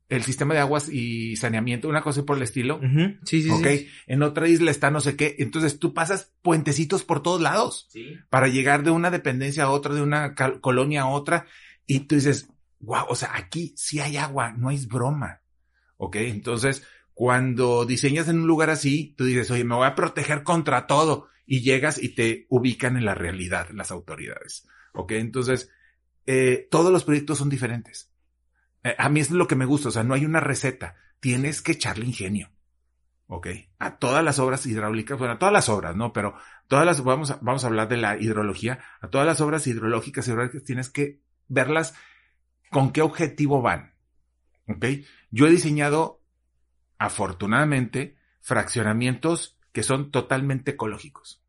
el 0.10 0.24
sistema 0.24 0.54
de 0.54 0.60
aguas 0.60 0.90
y 0.90 1.36
saneamiento, 1.36 1.90
una 1.90 2.02
cosa 2.02 2.24
por 2.24 2.38
el 2.38 2.44
estilo. 2.44 2.80
Sí, 3.26 3.42
sí, 3.42 3.50
Ok. 3.50 3.68
En 4.06 4.22
otra 4.22 4.48
isla 4.48 4.70
está 4.70 4.92
no 4.92 5.00
sé 5.00 5.16
qué. 5.16 5.36
Entonces 5.40 5.80
tú 5.80 5.94
pasas 5.94 6.34
puentecitos 6.42 7.04
por 7.04 7.24
todos 7.24 7.42
lados. 7.42 7.88
Sí. 7.90 8.16
Para 8.30 8.48
llegar 8.48 8.84
de 8.84 8.92
una 8.92 9.10
dependencia 9.10 9.64
a 9.64 9.72
otra, 9.72 9.96
de 9.96 10.02
una 10.02 10.36
colonia 10.62 11.04
a 11.04 11.08
otra. 11.08 11.48
Y 11.88 12.02
tú 12.02 12.16
dices, 12.16 12.50
wow, 12.80 13.06
o 13.10 13.16
sea, 13.16 13.36
aquí 13.36 13.74
sí 13.76 14.00
hay 14.00 14.18
agua, 14.18 14.52
no 14.52 14.70
es 14.70 14.88
broma. 14.88 15.42
Ok. 15.98 16.18
Entonces, 16.18 16.84
cuando 17.16 17.86
diseñas 17.86 18.28
en 18.28 18.42
un 18.42 18.48
lugar 18.48 18.70
así, 18.70 19.16
tú 19.18 19.26
dices, 19.26 19.50
oye, 19.50 19.64
me 19.64 19.76
voy 19.76 19.88
a 19.88 19.96
proteger 19.96 20.44
contra 20.44 20.86
todo. 20.86 21.30
Y 21.48 21.62
llegas 21.62 22.02
y 22.02 22.10
te 22.10 22.46
ubican 22.50 22.98
en 22.98 23.06
la 23.06 23.16
realidad 23.16 23.70
las 23.72 23.92
autoridades. 23.92 24.68
Ok. 24.94 25.12
Entonces, 25.12 25.70
eh, 26.26 26.68
todos 26.70 26.92
los 26.92 27.04
proyectos 27.04 27.38
son 27.38 27.50
diferentes. 27.50 28.12
Eh, 28.84 28.96
a 28.98 29.10
mí 29.10 29.20
es 29.20 29.32
lo 29.32 29.48
que 29.48 29.56
me 29.56 29.66
gusta, 29.66 29.90
o 29.90 29.92
sea, 29.92 30.04
no 30.04 30.14
hay 30.14 30.26
una 30.26 30.40
receta, 30.40 30.96
tienes 31.20 31.62
que 31.62 31.74
echarle 31.74 32.06
ingenio. 32.06 32.52
¿Ok? 33.28 33.48
A 33.80 33.98
todas 33.98 34.24
las 34.24 34.38
obras 34.38 34.66
hidráulicas, 34.68 35.18
bueno, 35.18 35.34
a 35.34 35.40
todas 35.40 35.54
las 35.54 35.70
obras, 35.70 35.96
¿no? 35.96 36.14
Pero 36.14 36.36
todas 36.68 36.86
las, 36.86 37.04
vamos 37.04 37.32
a, 37.32 37.40
vamos 37.42 37.64
a 37.64 37.68
hablar 37.68 37.88
de 37.88 37.98
la 37.98 38.18
hidrología, 38.18 38.80
a 39.02 39.10
todas 39.10 39.26
las 39.26 39.42
obras 39.42 39.66
hidrológicas, 39.66 40.28
hidrológicas 40.28 40.64
tienes 40.64 40.90
que 40.90 41.22
verlas 41.48 41.96
con 42.70 42.92
qué 42.92 43.02
objetivo 43.02 43.64
van. 43.64 43.96
¿Ok? 44.68 44.86
Yo 45.32 45.48
he 45.48 45.50
diseñado, 45.52 46.22
afortunadamente, 46.98 48.18
fraccionamientos 48.42 49.58
que 49.72 49.84
son 49.84 50.12
totalmente 50.12 50.72
ecológicos. 50.72 51.44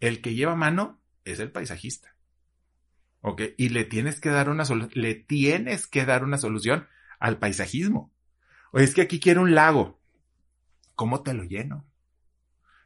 El 0.00 0.20
que 0.20 0.34
lleva 0.34 0.54
mano 0.54 1.00
es 1.24 1.40
el 1.40 1.50
paisajista. 1.50 2.14
¿Ok? 3.20 3.42
Y 3.56 3.70
le 3.70 3.84
tienes 3.84 4.20
que 4.20 4.28
dar 4.28 4.48
una 4.48 4.64
le 4.92 5.14
tienes 5.14 5.86
que 5.86 6.04
dar 6.04 6.22
una 6.22 6.38
solución 6.38 6.86
al 7.18 7.38
paisajismo. 7.38 8.12
O 8.72 8.78
es 8.78 8.94
que 8.94 9.02
aquí 9.02 9.20
quiero 9.20 9.42
un 9.42 9.54
lago. 9.54 10.00
¿Cómo 10.94 11.22
te 11.22 11.34
lo 11.34 11.44
lleno? 11.44 11.84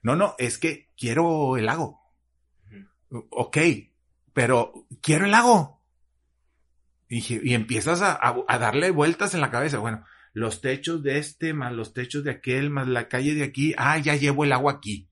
No, 0.02 0.16
no, 0.16 0.34
es 0.38 0.58
que 0.58 0.90
quiero 0.96 1.56
el 1.56 1.66
lago. 1.66 2.00
Ok, 3.30 3.58
pero 4.32 4.86
quiero 5.02 5.24
el 5.26 5.32
lago. 5.32 5.82
Y, 7.08 7.50
y 7.50 7.54
empiezas 7.54 8.02
a, 8.02 8.18
a, 8.22 8.58
darle 8.58 8.92
vueltas 8.92 9.34
en 9.34 9.40
la 9.40 9.50
cabeza. 9.50 9.78
Bueno, 9.78 10.04
los 10.32 10.60
techos 10.60 11.02
de 11.02 11.18
este, 11.18 11.54
más 11.54 11.72
los 11.72 11.92
techos 11.92 12.24
de 12.24 12.30
aquel, 12.30 12.70
más 12.70 12.88
la 12.88 13.08
calle 13.08 13.34
de 13.34 13.42
aquí. 13.42 13.74
Ah, 13.76 13.98
ya 13.98 14.16
llevo 14.16 14.44
el 14.44 14.52
agua 14.52 14.72
aquí. 14.72 15.08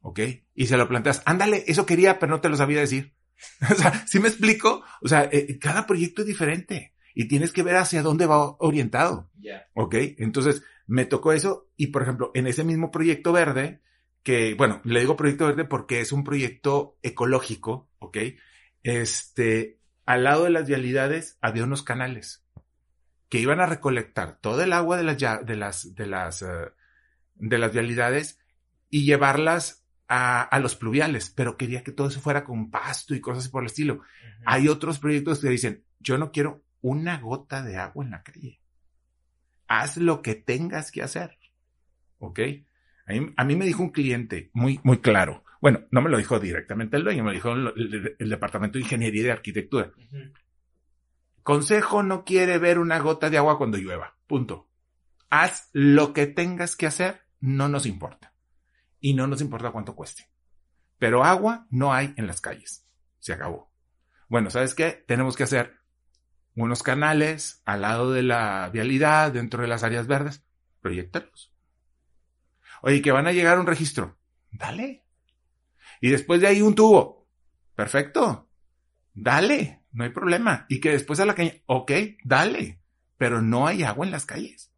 ¿Ok? 0.00 0.20
Y 0.54 0.66
se 0.66 0.76
lo 0.76 0.88
planteas. 0.88 1.22
Ándale, 1.24 1.64
eso 1.66 1.86
quería, 1.86 2.18
pero 2.18 2.30
no 2.30 2.40
te 2.40 2.48
lo 2.48 2.56
sabía 2.56 2.80
decir. 2.80 3.14
o 3.70 3.74
sea, 3.74 4.06
¿sí 4.06 4.18
me 4.20 4.28
explico? 4.28 4.82
O 5.00 5.08
sea, 5.08 5.28
eh, 5.30 5.58
cada 5.58 5.86
proyecto 5.86 6.22
es 6.22 6.28
diferente 6.28 6.94
y 7.14 7.26
tienes 7.28 7.52
que 7.52 7.62
ver 7.62 7.76
hacia 7.76 8.02
dónde 8.02 8.26
va 8.26 8.56
orientado. 8.58 9.30
Ya. 9.38 9.66
¿Ok? 9.74 9.94
Entonces, 10.18 10.62
me 10.86 11.04
tocó 11.04 11.32
eso 11.32 11.70
y, 11.76 11.88
por 11.88 12.02
ejemplo, 12.02 12.30
en 12.34 12.46
ese 12.46 12.64
mismo 12.64 12.90
proyecto 12.90 13.32
verde, 13.32 13.82
que, 14.22 14.54
bueno, 14.54 14.80
le 14.84 15.00
digo 15.00 15.16
proyecto 15.16 15.46
verde 15.46 15.64
porque 15.64 16.00
es 16.00 16.12
un 16.12 16.24
proyecto 16.24 16.98
ecológico, 17.02 17.90
¿ok? 17.98 18.18
Este, 18.82 19.78
al 20.06 20.24
lado 20.24 20.44
de 20.44 20.50
las 20.50 20.66
vialidades 20.66 21.38
había 21.40 21.64
unos 21.64 21.82
canales 21.82 22.44
que 23.28 23.40
iban 23.40 23.60
a 23.60 23.66
recolectar 23.66 24.38
todo 24.40 24.62
el 24.62 24.72
agua 24.72 24.96
de 24.96 25.04
las, 25.04 25.18
de 25.18 25.56
las, 25.56 25.94
de 25.94 26.06
las, 26.06 26.42
uh, 26.42 26.70
de 27.34 27.58
las 27.58 27.72
vialidades 27.72 28.40
y 28.90 29.04
llevarlas 29.04 29.84
a, 30.08 30.42
a, 30.42 30.58
los 30.60 30.74
pluviales, 30.76 31.30
pero 31.30 31.56
quería 31.56 31.82
que 31.82 31.92
todo 31.92 32.08
eso 32.08 32.20
fuera 32.20 32.44
con 32.44 32.70
pasto 32.70 33.14
y 33.14 33.20
cosas 33.20 33.48
por 33.48 33.62
el 33.62 33.66
estilo. 33.66 33.94
Uh 33.94 33.98
-huh. 33.98 34.42
Hay 34.46 34.68
otros 34.68 34.98
proyectos 34.98 35.40
que 35.40 35.50
dicen, 35.50 35.84
yo 36.00 36.16
no 36.16 36.32
quiero 36.32 36.64
una 36.80 37.18
gota 37.18 37.62
de 37.62 37.76
agua 37.76 38.04
en 38.04 38.10
la 38.12 38.22
calle. 38.22 38.60
Haz 39.66 39.98
lo 39.98 40.22
que 40.22 40.34
tengas 40.34 40.90
que 40.90 41.02
hacer. 41.02 41.38
¿Ok? 42.18 42.40
A 43.06 43.12
mí, 43.12 43.32
a 43.36 43.44
mí 43.44 43.56
me 43.56 43.66
dijo 43.66 43.82
un 43.82 43.90
cliente 43.90 44.50
muy, 44.54 44.80
muy 44.82 44.98
claro. 44.98 45.44
Bueno, 45.60 45.86
no 45.90 46.00
me 46.00 46.08
lo 46.08 46.16
dijo 46.16 46.38
directamente 46.40 46.96
el 46.96 47.04
dueño, 47.04 47.24
me 47.24 47.30
lo 47.30 47.34
dijo 47.34 47.52
el, 47.52 47.72
el, 47.76 48.16
el 48.18 48.28
Departamento 48.30 48.78
de 48.78 48.84
Ingeniería 48.84 49.20
y 49.20 49.24
de 49.24 49.32
Arquitectura. 49.32 49.92
Uh 49.94 50.00
-huh. 50.00 50.32
Consejo 51.48 52.02
no 52.02 52.26
quiere 52.26 52.58
ver 52.58 52.78
una 52.78 52.98
gota 52.98 53.30
de 53.30 53.38
agua 53.38 53.56
cuando 53.56 53.78
llueva. 53.78 54.18
Punto. 54.26 54.68
Haz 55.30 55.70
lo 55.72 56.12
que 56.12 56.26
tengas 56.26 56.76
que 56.76 56.86
hacer, 56.86 57.22
no 57.40 57.70
nos 57.70 57.86
importa. 57.86 58.34
Y 59.00 59.14
no 59.14 59.26
nos 59.26 59.40
importa 59.40 59.70
cuánto 59.70 59.96
cueste. 59.96 60.28
Pero 60.98 61.24
agua 61.24 61.66
no 61.70 61.94
hay 61.94 62.12
en 62.18 62.26
las 62.26 62.42
calles. 62.42 62.86
Se 63.18 63.32
acabó. 63.32 63.72
Bueno, 64.28 64.50
¿sabes 64.50 64.74
qué? 64.74 65.02
Tenemos 65.08 65.36
que 65.36 65.44
hacer 65.44 65.78
unos 66.54 66.82
canales 66.82 67.62
al 67.64 67.80
lado 67.80 68.12
de 68.12 68.24
la 68.24 68.68
vialidad, 68.70 69.32
dentro 69.32 69.62
de 69.62 69.68
las 69.68 69.82
áreas 69.82 70.06
verdes. 70.06 70.44
Proyectarlos. 70.82 71.54
Oye, 72.82 73.00
que 73.00 73.10
van 73.10 73.26
a 73.26 73.32
llegar 73.32 73.58
un 73.58 73.66
registro. 73.66 74.18
Dale. 74.50 75.02
Y 76.02 76.10
después 76.10 76.42
de 76.42 76.48
ahí 76.48 76.60
un 76.60 76.74
tubo. 76.74 77.26
Perfecto. 77.74 78.50
Dale 79.14 79.77
no 79.92 80.04
hay 80.04 80.10
problema. 80.10 80.66
Y 80.68 80.80
que 80.80 80.90
después 80.90 81.20
a 81.20 81.26
la 81.26 81.34
calle, 81.34 81.62
ok, 81.66 81.92
dale, 82.24 82.80
pero 83.16 83.42
no 83.42 83.66
hay 83.66 83.82
agua 83.82 84.06
en 84.06 84.12
las 84.12 84.26
calles. 84.26 84.72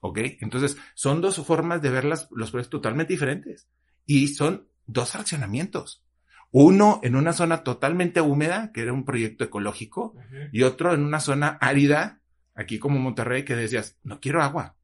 ¿Ok? 0.00 0.18
Entonces, 0.40 0.76
son 0.94 1.20
dos 1.20 1.44
formas 1.46 1.80
de 1.80 1.90
ver 1.90 2.04
las, 2.04 2.28
los 2.30 2.50
proyectos 2.50 2.80
totalmente 2.80 3.12
diferentes. 3.12 3.68
Y 4.04 4.28
son 4.28 4.68
dos 4.86 5.12
fraccionamientos. 5.12 6.04
Uno 6.50 7.00
en 7.02 7.16
una 7.16 7.32
zona 7.32 7.64
totalmente 7.64 8.20
húmeda, 8.20 8.70
que 8.72 8.82
era 8.82 8.92
un 8.92 9.04
proyecto 9.04 9.44
ecológico, 9.44 10.12
uh 10.14 10.20
-huh. 10.20 10.48
y 10.52 10.62
otro 10.62 10.94
en 10.94 11.02
una 11.02 11.20
zona 11.20 11.58
árida, 11.60 12.20
aquí 12.54 12.78
como 12.78 12.98
Monterrey, 12.98 13.44
que 13.44 13.56
decías, 13.56 13.98
no 14.02 14.20
quiero 14.20 14.42
agua. 14.42 14.76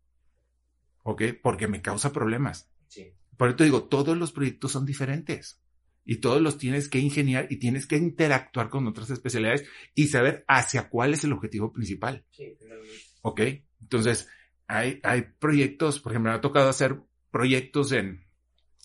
¿Ok? 1.02 1.22
Porque 1.42 1.68
me 1.68 1.82
causa 1.82 2.12
problemas. 2.12 2.70
Sí. 2.88 3.12
Por 3.36 3.48
eso 3.48 3.56
te 3.58 3.64
digo, 3.64 3.84
todos 3.84 4.16
los 4.16 4.32
proyectos 4.32 4.72
son 4.72 4.84
diferentes 4.84 5.59
y 6.04 6.16
todos 6.16 6.40
los 6.40 6.58
tienes 6.58 6.88
que 6.88 6.98
ingeniar 6.98 7.46
y 7.50 7.56
tienes 7.56 7.86
que 7.86 7.96
interactuar 7.96 8.68
con 8.68 8.86
otras 8.86 9.10
especialidades 9.10 9.64
y 9.94 10.08
saber 10.08 10.44
hacia 10.48 10.88
cuál 10.88 11.14
es 11.14 11.24
el 11.24 11.32
objetivo 11.32 11.72
principal. 11.72 12.24
Sí, 12.30 12.56
ok, 13.22 13.40
entonces 13.80 14.28
hay, 14.66 15.00
hay 15.02 15.22
proyectos, 15.38 16.00
por 16.00 16.12
ejemplo, 16.12 16.30
me 16.30 16.38
ha 16.38 16.40
tocado 16.40 16.68
hacer 16.68 17.00
proyectos 17.30 17.92
en 17.92 18.26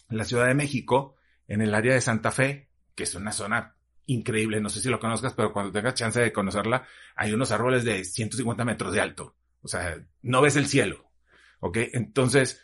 la 0.09 0.25
Ciudad 0.25 0.47
de 0.47 0.55
México, 0.55 1.15
en 1.47 1.61
el 1.61 1.73
área 1.73 1.93
de 1.93 2.01
Santa 2.01 2.31
Fe, 2.31 2.69
que 2.95 3.03
es 3.03 3.15
una 3.15 3.31
zona 3.31 3.75
increíble, 4.07 4.61
no 4.61 4.69
sé 4.69 4.81
si 4.81 4.89
lo 4.89 4.99
conozcas, 4.99 5.33
pero 5.33 5.51
cuando 5.51 5.71
tengas 5.71 5.95
chance 5.95 6.19
de 6.19 6.31
conocerla, 6.31 6.87
hay 7.15 7.33
unos 7.33 7.51
árboles 7.51 7.83
de 7.83 8.03
150 8.03 8.63
metros 8.65 8.93
de 8.93 9.01
alto, 9.01 9.35
o 9.61 9.67
sea, 9.67 9.99
no 10.21 10.41
ves 10.41 10.55
el 10.55 10.67
cielo, 10.67 11.11
ok, 11.59 11.77
entonces 11.93 12.63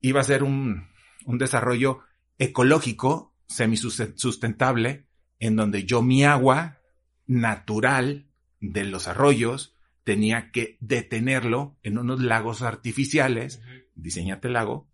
iba 0.00 0.20
a 0.20 0.24
ser 0.24 0.44
un, 0.44 0.88
un 1.24 1.38
desarrollo 1.38 2.00
ecológico 2.38 3.34
semisustentable 3.48 5.06
en 5.38 5.56
donde 5.56 5.84
yo 5.84 6.02
mi 6.02 6.24
agua 6.24 6.80
natural 7.26 8.26
de 8.60 8.84
los 8.84 9.08
arroyos 9.08 9.74
tenía 10.04 10.50
que 10.52 10.78
detenerlo 10.80 11.76
en 11.82 11.98
unos 11.98 12.20
lagos 12.20 12.62
artificiales, 12.62 13.58
uh 13.58 13.68
-huh. 13.68 13.84
diseñate 13.94 14.48
el 14.48 14.54
lago, 14.54 14.88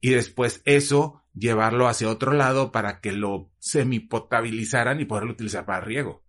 y 0.00 0.10
después 0.10 0.62
eso 0.64 1.24
llevarlo 1.34 1.88
hacia 1.88 2.08
otro 2.08 2.32
lado 2.32 2.72
para 2.72 3.00
que 3.00 3.12
lo 3.12 3.50
semipotabilizaran 3.58 5.00
y 5.00 5.04
poderlo 5.04 5.32
utilizar 5.32 5.64
para 5.64 5.80
riego. 5.80 6.24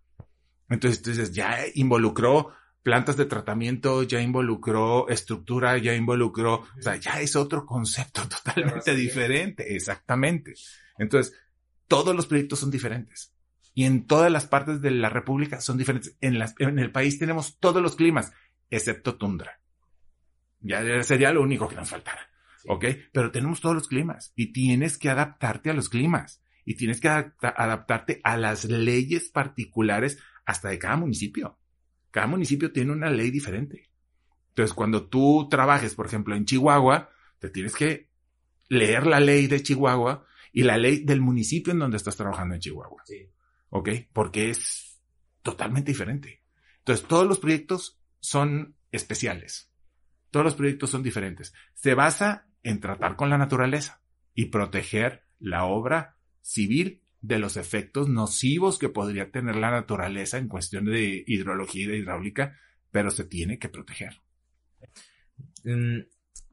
Entonces, 0.68 0.98
entonces 0.98 1.32
ya 1.32 1.58
involucró 1.74 2.52
plantas 2.82 3.16
de 3.16 3.26
tratamiento, 3.26 4.02
ya 4.04 4.20
involucró 4.20 5.08
estructura, 5.08 5.76
ya 5.78 5.94
involucró, 5.94 6.54
o 6.54 6.82
sea, 6.82 6.96
ya 6.96 7.20
es 7.20 7.36
otro 7.36 7.66
concepto 7.66 8.22
totalmente 8.28 8.94
diferente, 8.94 9.74
exactamente. 9.74 10.54
Entonces, 10.98 11.34
todos 11.90 12.14
los 12.14 12.26
proyectos 12.26 12.60
son 12.60 12.70
diferentes. 12.70 13.34
Y 13.74 13.84
en 13.84 14.06
todas 14.06 14.30
las 14.30 14.46
partes 14.46 14.80
de 14.80 14.92
la 14.92 15.08
República 15.08 15.60
son 15.60 15.76
diferentes. 15.76 16.16
En, 16.20 16.38
las, 16.38 16.54
en 16.60 16.78
el 16.78 16.92
país 16.92 17.18
tenemos 17.18 17.58
todos 17.58 17.82
los 17.82 17.96
climas, 17.96 18.32
excepto 18.70 19.16
tundra. 19.16 19.60
Ya 20.60 21.02
sería 21.02 21.32
lo 21.32 21.42
único 21.42 21.66
que 21.66 21.74
nos 21.74 21.90
faltara. 21.90 22.30
Sí. 22.62 22.68
¿Ok? 22.70 22.84
Pero 23.12 23.32
tenemos 23.32 23.60
todos 23.60 23.74
los 23.74 23.88
climas 23.88 24.32
y 24.36 24.52
tienes 24.52 24.98
que 24.98 25.10
adaptarte 25.10 25.70
a 25.70 25.74
los 25.74 25.88
climas 25.88 26.40
y 26.64 26.76
tienes 26.76 27.00
que 27.00 27.08
adapta 27.08 27.48
adaptarte 27.48 28.20
a 28.22 28.36
las 28.36 28.66
leyes 28.66 29.28
particulares 29.28 30.18
hasta 30.44 30.68
de 30.68 30.78
cada 30.78 30.96
municipio. 30.96 31.58
Cada 32.12 32.28
municipio 32.28 32.70
tiene 32.70 32.92
una 32.92 33.10
ley 33.10 33.32
diferente. 33.32 33.90
Entonces, 34.50 34.74
cuando 34.74 35.08
tú 35.08 35.48
trabajes, 35.50 35.96
por 35.96 36.06
ejemplo, 36.06 36.36
en 36.36 36.44
Chihuahua, 36.44 37.10
te 37.40 37.50
tienes 37.50 37.74
que 37.74 38.10
leer 38.68 39.08
la 39.08 39.18
ley 39.18 39.48
de 39.48 39.60
Chihuahua 39.60 40.24
y 40.52 40.62
la 40.62 40.76
ley 40.76 41.04
del 41.04 41.20
municipio 41.20 41.72
en 41.72 41.78
donde 41.78 41.96
estás 41.96 42.16
trabajando 42.16 42.54
en 42.54 42.60
Chihuahua. 42.60 43.02
Sí. 43.04 43.30
¿Ok? 43.70 43.88
Porque 44.12 44.50
es 44.50 45.00
totalmente 45.42 45.92
diferente. 45.92 46.42
Entonces, 46.78 47.06
todos 47.06 47.26
los 47.26 47.38
proyectos 47.38 48.00
son 48.18 48.76
especiales. 48.90 49.70
Todos 50.30 50.44
los 50.44 50.54
proyectos 50.54 50.90
son 50.90 51.02
diferentes. 51.02 51.52
Se 51.74 51.94
basa 51.94 52.48
en 52.62 52.80
tratar 52.80 53.16
con 53.16 53.30
la 53.30 53.38
naturaleza 53.38 54.02
y 54.34 54.46
proteger 54.46 55.24
la 55.38 55.64
obra 55.64 56.16
civil 56.40 57.02
de 57.20 57.38
los 57.38 57.56
efectos 57.56 58.08
nocivos 58.08 58.78
que 58.78 58.88
podría 58.88 59.30
tener 59.30 59.56
la 59.56 59.70
naturaleza 59.70 60.38
en 60.38 60.48
cuestión 60.48 60.86
de 60.86 61.22
hidrología 61.26 61.84
y 61.84 61.88
de 61.88 61.98
hidráulica, 61.98 62.58
pero 62.90 63.10
se 63.10 63.24
tiene 63.24 63.58
que 63.58 63.68
proteger. 63.68 64.20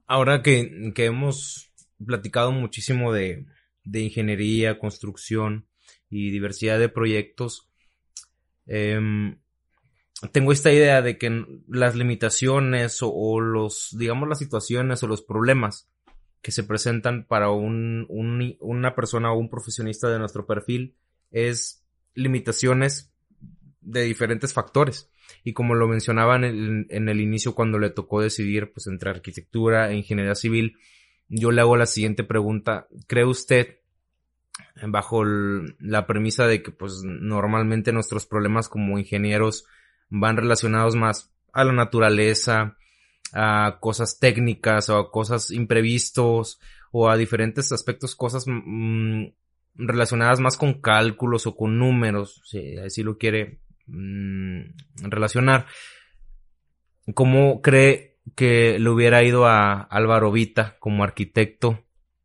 Ahora 0.06 0.42
que, 0.42 0.92
que 0.94 1.06
hemos 1.06 1.72
platicado 2.06 2.52
muchísimo 2.52 3.14
de, 3.14 3.46
de 3.90 4.02
ingeniería, 4.02 4.80
construcción 4.80 5.68
y 6.10 6.32
diversidad 6.32 6.80
de 6.80 6.90
proyectos, 6.90 7.70
eh, 8.66 9.00
tengo 10.32 10.52
esta 10.52 10.72
idea 10.72 11.02
de 11.02 11.18
que 11.18 11.46
las 11.68 11.96
limitaciones 11.96 13.00
o, 13.02 13.40
los, 13.40 13.96
digamos, 13.98 14.28
las 14.28 14.40
situaciones 14.40 15.04
o 15.04 15.08
los 15.08 15.22
problemas 15.22 15.90
que 16.42 16.52
se 16.52 16.64
presentan 16.64 17.26
para 17.26 17.52
un, 17.52 18.06
un, 18.10 18.56
una 18.60 18.96
persona 18.96 19.32
o 19.32 19.38
un 19.38 19.50
profesionista 19.50 20.10
de 20.10 20.20
nuestro 20.20 20.48
perfil 20.48 20.96
es 21.32 21.86
limitaciones 22.16 23.14
de 23.82 24.04
diferentes 24.04 24.54
factores. 24.54 25.12
Y 25.44 25.54
como 25.54 25.76
lo 25.76 25.88
mencionaba 25.88 26.36
en 26.36 26.44
el, 26.44 26.88
en 26.90 27.10
el 27.10 27.22
inicio 27.22 27.54
cuando 27.54 27.78
le 27.78 27.90
tocó 27.90 28.22
decidir 28.22 28.72
pues 28.72 28.88
entre 28.88 29.12
arquitectura 29.12 29.92
e 29.92 29.98
ingeniería 29.98 30.36
civil, 30.36 30.78
yo 31.30 31.52
le 31.52 31.62
hago 31.62 31.78
la 31.78 31.86
siguiente 31.86 32.24
pregunta. 32.24 32.88
¿Cree 33.08 33.26
usted, 33.26 33.80
bajo 34.88 35.24
la 35.26 36.08
premisa 36.08 36.48
de 36.48 36.62
que 36.62 36.72
pues 36.72 37.02
normalmente 37.04 37.92
nuestros 37.92 38.26
problemas 38.26 38.70
como 38.70 38.98
ingenieros 38.98 39.66
van 40.10 40.38
relacionados 40.38 40.96
más 40.96 41.32
a 41.54 41.64
la 41.64 41.74
naturaleza, 41.74 42.78
a 43.34 43.78
cosas 43.80 44.20
técnicas 44.20 44.90
o 44.90 44.98
a 44.98 45.12
cosas 45.12 45.52
imprevistos 45.52 46.60
o 46.92 47.10
a 47.10 47.18
diferentes 47.18 47.72
aspectos, 47.72 48.16
cosas 48.16 48.46
mm, 48.48 49.26
relacionadas 49.76 50.40
más 50.40 50.58
con 50.58 50.82
cálculos 50.82 51.46
o 51.48 51.56
con 51.56 51.78
números, 51.78 52.42
si 52.46 52.78
así 52.78 53.04
lo 53.04 53.18
quiere 53.18 53.60
mm, 53.88 54.62
relacionar. 55.10 55.66
¿Cómo 57.14 57.62
cree 57.62 58.17
que 58.36 58.80
le 58.80 58.90
hubiera 58.90 59.24
ido 59.24 59.48
a 59.48 59.82
Álvaro 59.82 60.32
Vita 60.32 60.78
como 60.80 61.04
arquitecto 61.04 61.84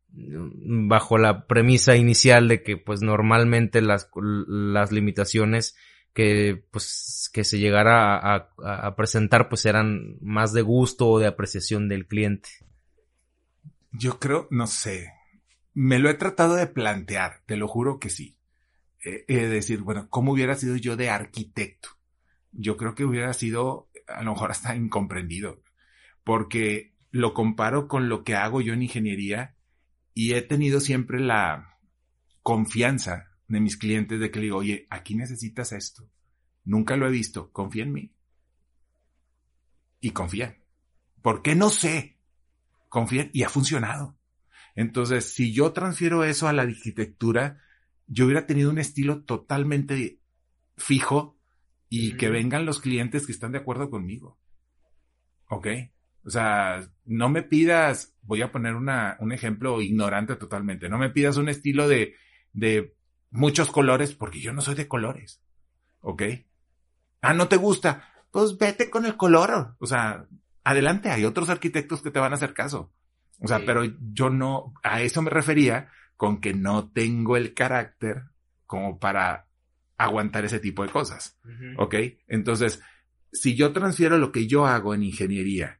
mm, 0.09 0.87
bajo 0.87 1.17
la 1.17 1.47
premisa 1.47 1.95
inicial 1.95 2.47
de 2.47 2.63
que 2.63 2.77
pues 2.77 3.01
normalmente 3.01 3.81
las, 3.81 4.09
las 4.15 4.91
limitaciones 4.91 5.75
que 6.13 6.63
pues 6.71 7.29
que 7.33 7.43
se 7.43 7.57
llegara 7.57 8.17
a, 8.17 8.95
presentar 8.95 9.49
pues 9.49 9.65
eran 9.65 10.17
más 10.21 10.53
de 10.53 10.61
gusto 10.61 11.09
o 11.09 11.19
de 11.19 11.27
apreciación 11.27 11.89
del 11.89 12.07
cliente. 12.07 12.49
Yo 13.91 14.19
creo, 14.19 14.47
no 14.51 14.67
sé, 14.67 15.11
me 15.73 15.99
lo 15.99 16.09
he 16.09 16.13
tratado 16.13 16.55
de 16.55 16.67
plantear, 16.67 17.41
te 17.45 17.57
lo 17.57 17.67
juro 17.67 17.99
que 17.99 18.09
sí. 18.09 18.37
Eh, 19.05 19.47
decir, 19.47 19.81
bueno, 19.81 20.07
¿cómo 20.09 20.31
hubiera 20.31 20.55
sido 20.55 20.77
yo 20.77 20.95
de 20.95 21.09
arquitecto? 21.09 21.89
Yo 22.51 22.77
creo 22.77 22.95
que 22.95 23.03
hubiera 23.03 23.33
sido 23.33 23.89
a 24.07 24.23
lo 24.23 24.31
mejor 24.31 24.51
hasta 24.51 24.75
incomprendido, 24.75 25.62
porque 26.23 26.95
lo 27.11 27.33
comparo 27.33 27.87
con 27.87 28.09
lo 28.09 28.23
que 28.23 28.35
hago 28.35 28.61
yo 28.61 28.73
en 28.73 28.83
ingeniería 28.83 29.55
y 30.13 30.33
he 30.33 30.41
tenido 30.41 30.79
siempre 30.79 31.19
la 31.19 31.79
confianza 32.41 33.31
de 33.47 33.59
mis 33.59 33.77
clientes 33.77 34.19
de 34.19 34.31
que 34.31 34.39
le 34.39 34.45
digo, 34.45 34.57
oye, 34.57 34.87
aquí 34.89 35.15
necesitas 35.15 35.71
esto. 35.71 36.09
Nunca 36.63 36.95
lo 36.95 37.07
he 37.07 37.11
visto, 37.11 37.51
confía 37.51 37.83
en 37.83 37.93
mí. 37.93 38.15
Y 39.99 40.11
confía. 40.11 40.57
¿Por 41.21 41.41
qué 41.41 41.55
no 41.55 41.69
sé? 41.69 42.19
Confía 42.89 43.29
y 43.33 43.43
ha 43.43 43.49
funcionado. 43.49 44.17
Entonces, 44.75 45.33
si 45.33 45.53
yo 45.53 45.71
transfiero 45.71 46.23
eso 46.23 46.47
a 46.47 46.53
la 46.53 46.63
arquitectura, 46.63 47.61
yo 48.07 48.25
hubiera 48.25 48.45
tenido 48.45 48.69
un 48.69 48.79
estilo 48.79 49.23
totalmente 49.23 50.19
fijo 50.77 51.39
y 51.89 52.17
que 52.17 52.29
vengan 52.29 52.65
los 52.65 52.81
clientes 52.81 53.25
que 53.25 53.31
están 53.31 53.51
de 53.51 53.59
acuerdo 53.59 53.89
conmigo. 53.89 54.39
¿Ok? 55.47 55.67
O 56.25 56.29
sea, 56.29 56.87
no 57.05 57.29
me 57.29 57.43
pidas, 57.43 58.15
voy 58.21 58.41
a 58.41 58.51
poner 58.51 58.75
una, 58.75 59.17
un 59.19 59.31
ejemplo 59.31 59.81
ignorante 59.81 60.35
totalmente, 60.35 60.89
no 60.89 60.97
me 60.97 61.09
pidas 61.09 61.37
un 61.37 61.49
estilo 61.49 61.87
de, 61.87 62.15
de 62.53 62.95
muchos 63.29 63.69
colores 63.71 64.13
porque 64.13 64.39
yo 64.39 64.53
no 64.53 64.61
soy 64.61 64.75
de 64.75 64.87
colores. 64.87 65.41
¿Ok? 65.99 66.23
Ah, 67.21 67.33
¿no 67.33 67.47
te 67.47 67.57
gusta? 67.57 68.09
Pues 68.31 68.57
vete 68.57 68.89
con 68.89 69.05
el 69.05 69.15
color. 69.15 69.75
O 69.79 69.85
sea, 69.85 70.27
adelante, 70.63 71.09
hay 71.09 71.25
otros 71.25 71.49
arquitectos 71.49 72.01
que 72.01 72.11
te 72.11 72.19
van 72.19 72.31
a 72.31 72.35
hacer 72.35 72.53
caso. 72.53 72.91
O 73.39 73.47
sea, 73.47 73.61
pero 73.65 73.83
yo 74.13 74.29
no, 74.29 74.73
a 74.83 75.01
eso 75.01 75.21
me 75.21 75.29
refería 75.29 75.89
con 76.15 76.39
que 76.39 76.53
no 76.53 76.89
tengo 76.91 77.35
el 77.35 77.53
carácter 77.53 78.23
como 78.65 78.99
para 78.99 79.47
aguantar 79.97 80.45
ese 80.45 80.59
tipo 80.59 80.83
de 80.83 80.91
cosas. 80.91 81.37
¿Ok? 81.77 81.95
Entonces, 82.27 82.81
si 83.31 83.55
yo 83.55 83.73
transfiero 83.73 84.17
lo 84.17 84.31
que 84.31 84.47
yo 84.47 84.65
hago 84.65 84.93
en 84.93 85.03
ingeniería 85.03 85.79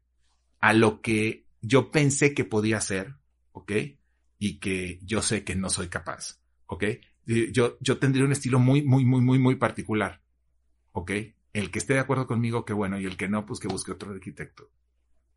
a 0.64 0.72
lo 0.72 1.02
que 1.02 1.46
yo 1.60 1.92
pensé 1.92 2.34
que 2.34 2.46
podía 2.46 2.78
hacer, 2.78 3.16
¿ok? 3.52 3.74
Y 4.40 4.60
que 4.60 4.98
yo 5.04 5.22
sé 5.22 5.44
que 5.44 5.58
no 5.58 5.70
soy 5.70 5.90
capaz, 5.90 6.40
¿ok? 6.68 6.86
Yo, 7.26 7.78
yo 7.82 7.98
tendría 7.98 8.24
un 8.24 8.32
estilo 8.32 8.60
muy, 8.60 8.82
muy, 8.82 9.04
muy, 9.04 9.20
muy, 9.20 9.40
muy 9.40 9.56
particular, 9.58 10.22
¿ok? 10.94 11.12
El 11.52 11.70
que 11.70 11.80
esté 11.80 11.96
de 11.96 12.00
acuerdo 12.00 12.28
conmigo, 12.28 12.64
qué 12.64 12.72
bueno, 12.72 12.98
y 12.98 13.06
el 13.06 13.18
que 13.18 13.28
no, 13.28 13.46
pues 13.46 13.60
que 13.60 13.68
busque 13.68 13.92
otro 13.92 14.14
arquitecto. 14.14 14.72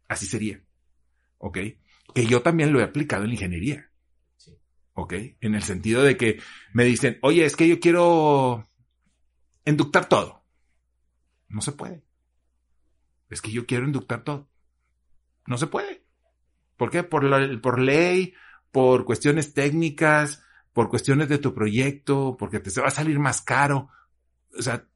Así 0.06 0.26
sería, 0.26 0.62
¿ok? 1.38 1.58
Que 2.14 2.26
yo 2.26 2.42
también 2.42 2.72
lo 2.72 2.78
he 2.78 2.84
aplicado 2.84 3.24
en 3.24 3.32
ingeniería. 3.32 3.90
¿Ok? 4.92 5.12
En 5.40 5.56
el 5.56 5.62
sentido 5.64 6.04
de 6.04 6.16
que 6.16 6.40
me 6.72 6.84
dicen, 6.84 7.18
oye, 7.22 7.44
es 7.44 7.56
que 7.56 7.66
yo 7.66 7.80
quiero 7.80 8.64
inductar 9.64 10.08
todo. 10.08 10.44
No 11.48 11.62
se 11.62 11.72
puede. 11.72 12.04
Es 13.28 13.42
que 13.42 13.50
yo 13.50 13.66
quiero 13.66 13.86
inductar 13.86 14.22
todo. 14.22 14.48
No 15.46 15.58
se 15.58 15.66
puede. 15.66 16.04
¿Por 16.76 16.90
qué? 16.90 17.02
Por, 17.02 17.24
la, 17.24 17.60
por 17.60 17.80
ley, 17.80 18.34
por 18.70 19.04
cuestiones 19.04 19.54
técnicas, 19.54 20.42
por 20.72 20.88
cuestiones 20.88 21.28
de 21.28 21.38
tu 21.38 21.54
proyecto, 21.54 22.36
porque 22.38 22.60
te 22.60 22.80
va 22.80 22.88
a 22.88 22.90
salir 22.90 23.18
más 23.18 23.40
caro. 23.40 23.88
O 24.58 24.62
sea, 24.62 24.86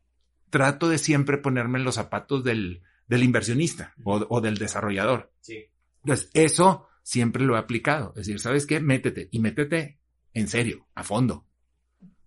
trato 0.51 0.89
de 0.89 0.99
siempre 0.99 1.39
ponerme 1.39 1.79
en 1.79 1.85
los 1.85 1.95
zapatos 1.95 2.45
del, 2.45 2.83
del 3.07 3.23
inversionista 3.23 3.95
o, 4.05 4.27
o, 4.29 4.41
del 4.41 4.59
desarrollador. 4.59 5.33
Sí. 5.41 5.71
Entonces, 6.05 6.31
eso 6.35 6.89
siempre 7.03 7.45
lo 7.45 7.57
he 7.57 7.59
aplicado. 7.59 8.11
Es 8.11 8.27
decir, 8.27 8.41
¿sabes 8.41 8.67
qué? 8.67 8.81
Métete 8.81 9.29
y 9.31 9.39
métete 9.39 10.01
en 10.35 10.49
serio, 10.49 10.87
a 10.95 11.03
fondo. 11.03 11.47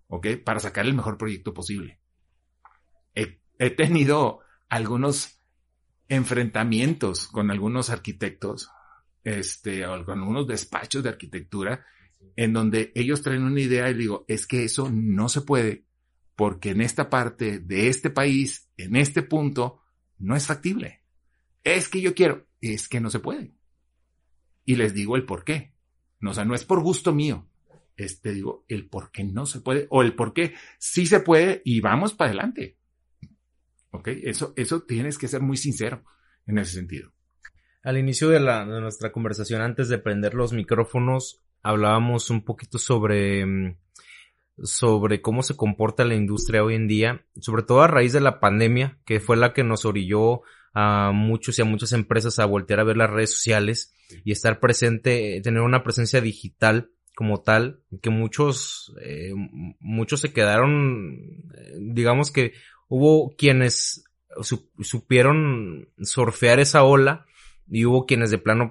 ¿Ok? 0.08 0.26
Para 0.44 0.60
sacar 0.60 0.86
el 0.86 0.94
mejor 0.94 1.16
proyecto 1.16 1.54
posible. 1.54 2.00
He, 3.14 3.70
tenido 3.70 4.40
algunos 4.68 5.40
enfrentamientos 6.08 7.26
con 7.26 7.50
algunos 7.50 7.90
arquitectos, 7.90 8.70
este, 9.22 9.86
o 9.86 10.04
con 10.04 10.20
algunos 10.20 10.46
despachos 10.46 11.02
de 11.02 11.10
arquitectura, 11.10 11.84
en 12.36 12.52
donde 12.52 12.92
ellos 12.94 13.22
traen 13.22 13.42
una 13.42 13.60
idea 13.60 13.88
y 13.90 13.94
digo, 13.94 14.24
es 14.28 14.46
que 14.46 14.64
eso 14.64 14.90
no 14.90 15.28
se 15.28 15.42
puede, 15.42 15.84
porque 16.36 16.70
en 16.70 16.80
esta 16.80 17.10
parte 17.10 17.58
de 17.58 17.88
este 17.88 18.10
país, 18.10 18.68
en 18.76 18.96
este 18.96 19.22
punto, 19.22 19.82
no 20.18 20.36
es 20.36 20.46
factible. 20.46 21.02
Es 21.62 21.88
que 21.88 22.00
yo 22.00 22.14
quiero, 22.14 22.46
es 22.60 22.88
que 22.88 23.00
no 23.00 23.10
se 23.10 23.20
puede 23.20 23.54
y 24.64 24.76
les 24.76 24.94
digo 24.94 25.16
el 25.16 25.24
por 25.24 25.44
qué. 25.44 25.74
No, 26.20 26.30
o 26.30 26.34
sea, 26.34 26.44
no 26.44 26.54
es 26.54 26.64
por 26.64 26.82
gusto 26.82 27.14
mío. 27.14 27.48
Este 27.96 28.32
digo 28.32 28.64
el 28.68 28.88
por 28.88 29.10
qué 29.12 29.24
no 29.24 29.46
se 29.46 29.60
puede 29.60 29.86
o 29.90 30.02
el 30.02 30.14
por 30.14 30.32
qué 30.32 30.54
sí 30.78 31.06
se 31.06 31.20
puede 31.20 31.62
y 31.64 31.80
vamos 31.80 32.14
para 32.14 32.30
adelante. 32.30 32.78
¿Ok? 33.94 34.08
Eso, 34.08 34.52
eso 34.56 34.82
tienes 34.82 35.18
que 35.18 35.28
ser 35.28 35.40
muy 35.40 35.56
sincero 35.56 36.02
en 36.46 36.58
ese 36.58 36.72
sentido. 36.72 37.12
Al 37.84 37.96
inicio 37.96 38.28
de, 38.28 38.40
la, 38.40 38.64
de 38.64 38.80
nuestra 38.80 39.12
conversación, 39.12 39.62
antes 39.62 39.88
de 39.88 39.98
prender 39.98 40.34
los 40.34 40.52
micrófonos, 40.52 41.44
hablábamos 41.62 42.28
un 42.28 42.44
poquito 42.44 42.78
sobre, 42.78 43.46
mm, 43.46 43.76
sobre 44.64 45.22
cómo 45.22 45.44
se 45.44 45.56
comporta 45.56 46.04
la 46.04 46.16
industria 46.16 46.64
hoy 46.64 46.74
en 46.74 46.88
día, 46.88 47.24
sobre 47.40 47.62
todo 47.62 47.82
a 47.82 47.86
raíz 47.86 48.12
de 48.12 48.20
la 48.20 48.40
pandemia, 48.40 48.98
que 49.04 49.20
fue 49.20 49.36
la 49.36 49.52
que 49.52 49.62
nos 49.62 49.84
orilló 49.84 50.42
a 50.74 51.12
muchos 51.12 51.56
y 51.60 51.62
a 51.62 51.66
muchas 51.66 51.92
empresas 51.92 52.40
a 52.40 52.46
voltear 52.46 52.80
a 52.80 52.84
ver 52.84 52.96
las 52.96 53.10
redes 53.10 53.32
sociales 53.32 53.94
y 54.24 54.32
estar 54.32 54.58
presente, 54.58 55.40
tener 55.40 55.62
una 55.62 55.84
presencia 55.84 56.20
digital 56.20 56.90
como 57.14 57.42
tal, 57.42 57.80
que 58.02 58.10
muchos, 58.10 58.92
eh, 59.00 59.32
muchos 59.78 60.20
se 60.20 60.32
quedaron, 60.32 61.44
eh, 61.56 61.74
digamos 61.78 62.32
que 62.32 62.54
hubo 62.88 63.34
quienes 63.36 64.04
supieron 64.80 65.88
surfear 66.02 66.60
esa 66.60 66.82
ola 66.82 67.26
y 67.68 67.84
hubo 67.84 68.06
quienes 68.06 68.30
de 68.30 68.38
plano 68.38 68.68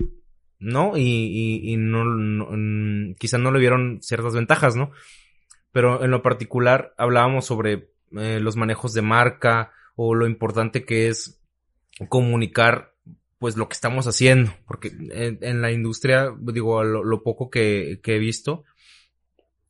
no 0.60 0.98
y, 0.98 1.62
y, 1.64 1.78
no, 1.78 2.04
quizás 3.18 3.40
no 3.40 3.52
le 3.52 3.60
vieron 3.60 4.00
ciertas 4.02 4.34
ventajas, 4.34 4.76
¿no? 4.76 4.92
Pero 5.72 6.04
en 6.04 6.12
lo 6.12 6.22
particular 6.22 6.94
hablábamos 6.98 7.46
sobre 7.46 7.90
eh, 8.18 8.40
los 8.40 8.56
manejos 8.56 8.94
de 8.94 9.02
marca 9.02 9.72
o 9.96 10.16
lo 10.16 10.26
importante 10.26 10.86
que 10.86 11.10
es 11.10 11.42
comunicar 12.10 12.94
pues 13.40 13.58
lo 13.58 13.68
que 13.68 13.74
estamos 13.74 14.08
haciendo, 14.08 14.54
porque 14.66 14.90
en, 15.12 15.62
la 15.62 15.70
industria, 15.74 16.34
digo, 16.40 16.82
lo, 16.82 17.24
poco 17.24 17.50
que, 17.50 18.00
he 18.02 18.18
visto, 18.18 18.64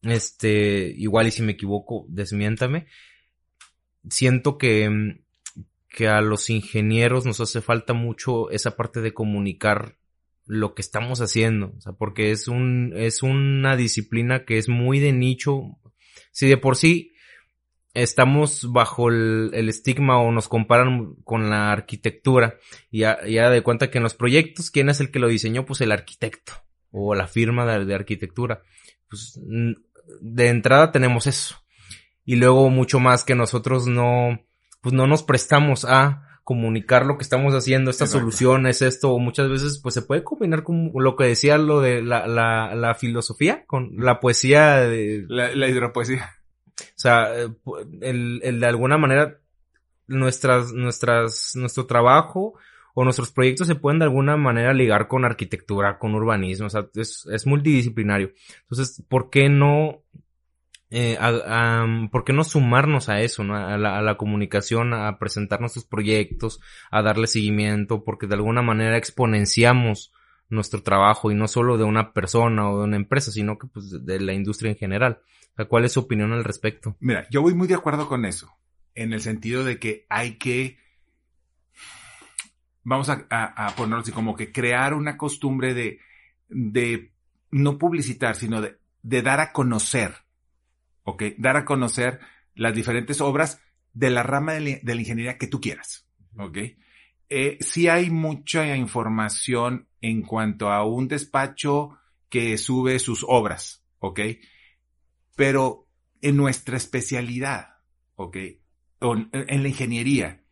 este, 0.03 0.93
igual 0.95 1.25
y 1.25 1.31
si 1.31 1.41
me 1.41 1.53
equivoco, 1.53 2.05
desmiéntame, 2.07 2.85
siento 4.09 4.57
que, 4.57 5.21
que 5.89 6.07
a 6.07 6.21
los 6.21 6.49
ingenieros 6.49 7.25
nos 7.25 7.39
hace 7.39 7.61
falta 7.61 7.93
mucho 7.93 8.49
esa 8.49 8.75
parte 8.75 9.01
de 9.01 9.13
comunicar 9.13 9.97
lo 10.45 10.75
que 10.75 10.81
estamos 10.81 11.21
haciendo, 11.21 11.73
o 11.77 11.81
sea, 11.81 11.93
porque 11.93 12.31
es 12.31 12.47
un, 12.47 12.93
es 12.95 13.23
una 13.23 13.77
disciplina 13.77 14.43
que 14.43 14.57
es 14.57 14.67
muy 14.67 14.99
de 14.99 15.13
nicho, 15.13 15.77
si 16.31 16.47
de 16.47 16.57
por 16.57 16.75
sí 16.75 17.13
estamos 17.93 18.71
bajo 18.71 19.09
el, 19.09 19.51
estigma 19.69 20.19
o 20.19 20.31
nos 20.31 20.47
comparan 20.47 21.15
con 21.23 21.49
la 21.49 21.71
arquitectura 21.71 22.57
y 22.89 22.99
ya, 22.99 23.15
de 23.21 23.61
cuenta 23.61 23.89
que 23.89 23.99
en 23.99 24.03
los 24.03 24.15
proyectos, 24.15 24.71
¿quién 24.71 24.89
es 24.89 24.99
el 24.99 25.11
que 25.11 25.19
lo 25.19 25.27
diseñó? 25.27 25.65
Pues 25.65 25.81
el 25.81 25.91
arquitecto 25.91 26.53
o 26.91 27.15
la 27.15 27.27
firma 27.27 27.65
de, 27.77 27.93
arquitectura. 27.93 28.63
Pues 29.09 29.39
de 30.21 30.47
entrada 30.47 30.91
tenemos 30.91 31.27
eso. 31.27 31.62
Y 32.25 32.35
luego 32.37 32.69
mucho 32.69 32.99
más 32.99 33.23
que 33.23 33.35
nosotros 33.35 33.87
no, 33.87 34.39
pues 34.81 34.93
no 34.93 35.07
nos 35.07 35.23
prestamos 35.23 35.85
a 35.85 36.27
comunicar 36.43 37.05
lo 37.05 37.17
que 37.17 37.23
estamos 37.23 37.53
haciendo, 37.53 37.89
estas 37.89 38.11
soluciones, 38.11 38.81
esto, 38.81 39.17
muchas 39.17 39.49
veces 39.49 39.79
pues 39.81 39.95
se 39.95 40.01
puede 40.01 40.25
combinar 40.25 40.63
con 40.63 40.91
lo 40.93 41.15
que 41.15 41.23
decía 41.23 41.57
lo 41.57 41.79
de 41.79 42.01
la, 42.01 42.27
la, 42.27 42.75
la 42.75 42.95
filosofía, 42.95 43.65
con 43.65 43.95
la 43.97 44.19
poesía 44.19 44.81
de... 44.81 45.25
La, 45.29 45.55
la 45.55 45.69
hidropoesía. 45.69 46.31
O 46.79 46.83
sea, 46.95 47.33
eh, 47.33 47.49
el, 48.01 48.41
el 48.43 48.59
de 48.59 48.65
alguna 48.65 48.97
manera 48.97 49.39
nuestras, 50.07 50.73
nuestras, 50.73 51.55
nuestro 51.55 51.85
trabajo 51.85 52.55
o 52.93 53.03
nuestros 53.03 53.31
proyectos 53.31 53.67
se 53.67 53.75
pueden 53.75 53.99
de 53.99 54.05
alguna 54.05 54.37
manera 54.37 54.73
ligar 54.73 55.07
con 55.07 55.25
arquitectura, 55.25 55.97
con 55.97 56.13
urbanismo, 56.13 56.67
o 56.67 56.69
sea, 56.69 56.87
es, 56.95 57.25
es 57.31 57.45
multidisciplinario. 57.45 58.31
Entonces, 58.63 59.03
¿por 59.07 59.29
qué 59.29 59.49
no, 59.49 60.03
eh, 60.93 61.17
por 62.11 62.23
qué 62.23 62.33
no 62.33 62.43
sumarnos 62.43 63.09
a 63.09 63.21
eso, 63.21 63.43
a, 63.43 63.73
a 63.73 64.01
la 64.01 64.17
comunicación, 64.17 64.93
a 64.93 65.17
presentar 65.17 65.59
nuestros 65.59 65.85
proyectos, 65.85 66.59
a 66.91 67.01
darle 67.01 67.27
seguimiento, 67.27 68.03
porque 68.03 68.27
de 68.27 68.35
alguna 68.35 68.61
manera 68.61 68.97
exponenciamos 68.97 70.13
nuestro 70.49 70.83
trabajo 70.83 71.31
y 71.31 71.35
no 71.35 71.47
solo 71.47 71.77
de 71.77 71.83
una 71.83 72.13
persona 72.13 72.69
o 72.69 72.79
de 72.79 72.83
una 72.85 72.97
empresa, 72.97 73.31
sino 73.31 73.57
que 73.57 73.67
pues 73.67 74.05
de 74.05 74.19
la 74.19 74.33
industria 74.33 74.71
en 74.71 74.77
general. 74.77 75.21
¿Cuál 75.67 75.85
es 75.85 75.93
su 75.93 75.99
opinión 75.99 76.31
al 76.31 76.43
respecto? 76.43 76.95
Mira, 76.99 77.27
yo 77.29 77.41
voy 77.41 77.53
muy 77.53 77.67
de 77.67 77.75
acuerdo 77.75 78.07
con 78.07 78.25
eso, 78.25 78.51
en 78.95 79.13
el 79.13 79.21
sentido 79.21 79.63
de 79.63 79.79
que 79.79 80.05
hay 80.09 80.37
que 80.37 80.77
vamos 82.83 83.09
a, 83.09 83.25
a, 83.29 83.75
ponerlo 83.75 84.01
así, 84.01 84.11
como 84.11 84.35
que 84.35 84.51
crear 84.51 84.93
una 84.93 85.17
costumbre 85.17 85.73
de, 85.73 85.99
de 86.49 87.11
no 87.51 87.77
publicitar, 87.77 88.35
sino 88.35 88.61
de, 88.61 88.77
de 89.01 89.21
dar 89.21 89.39
a 89.39 89.51
conocer, 89.51 90.22
¿ok? 91.03 91.23
Dar 91.37 91.57
a 91.57 91.65
conocer 91.65 92.19
las 92.55 92.73
diferentes 92.73 93.21
obras 93.21 93.61
de 93.93 94.09
la 94.09 94.23
rama 94.23 94.53
de 94.53 94.79
la, 94.83 94.95
ingeniería 94.95 95.37
que 95.37 95.47
tú 95.47 95.61
quieras, 95.61 96.07
¿ok? 96.37 96.57
Eh, 97.29 97.57
sí 97.61 97.87
hay 97.87 98.09
mucha 98.09 98.75
información 98.75 99.87
en 100.01 100.21
cuanto 100.21 100.71
a 100.71 100.85
un 100.85 101.07
despacho 101.07 101.97
que 102.29 102.57
sube 102.57 102.99
sus 102.99 103.25
obras, 103.27 103.83
¿ok? 103.99 104.19
Pero 105.35 105.87
en 106.21 106.37
nuestra 106.37 106.77
especialidad, 106.77 107.77
¿ok? 108.15 108.37
en 109.01 109.63
la 109.63 109.67
ingeniería, 109.67 110.43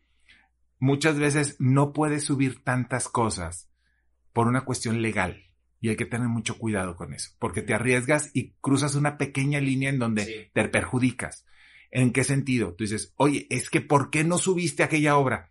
muchas 0.78 1.18
veces 1.18 1.56
no 1.58 1.94
puedes 1.94 2.24
subir 2.24 2.62
tantas 2.62 3.08
cosas 3.08 3.70
por 4.32 4.46
una 4.46 4.66
cuestión 4.66 5.00
legal. 5.00 5.51
Y 5.82 5.88
hay 5.88 5.96
que 5.96 6.06
tener 6.06 6.28
mucho 6.28 6.58
cuidado 6.58 6.94
con 6.94 7.12
eso, 7.12 7.32
porque 7.40 7.60
te 7.60 7.74
arriesgas 7.74 8.30
y 8.34 8.52
cruzas 8.60 8.94
una 8.94 9.18
pequeña 9.18 9.60
línea 9.60 9.90
en 9.90 9.98
donde 9.98 10.50
te 10.54 10.68
perjudicas. 10.68 11.44
¿En 11.90 12.12
qué 12.12 12.22
sentido? 12.22 12.74
Tú 12.74 12.84
dices, 12.84 13.12
oye, 13.16 13.48
es 13.50 13.68
que 13.68 13.80
¿por 13.80 14.08
qué 14.08 14.22
no 14.22 14.38
subiste 14.38 14.84
aquella 14.84 15.16
obra? 15.16 15.50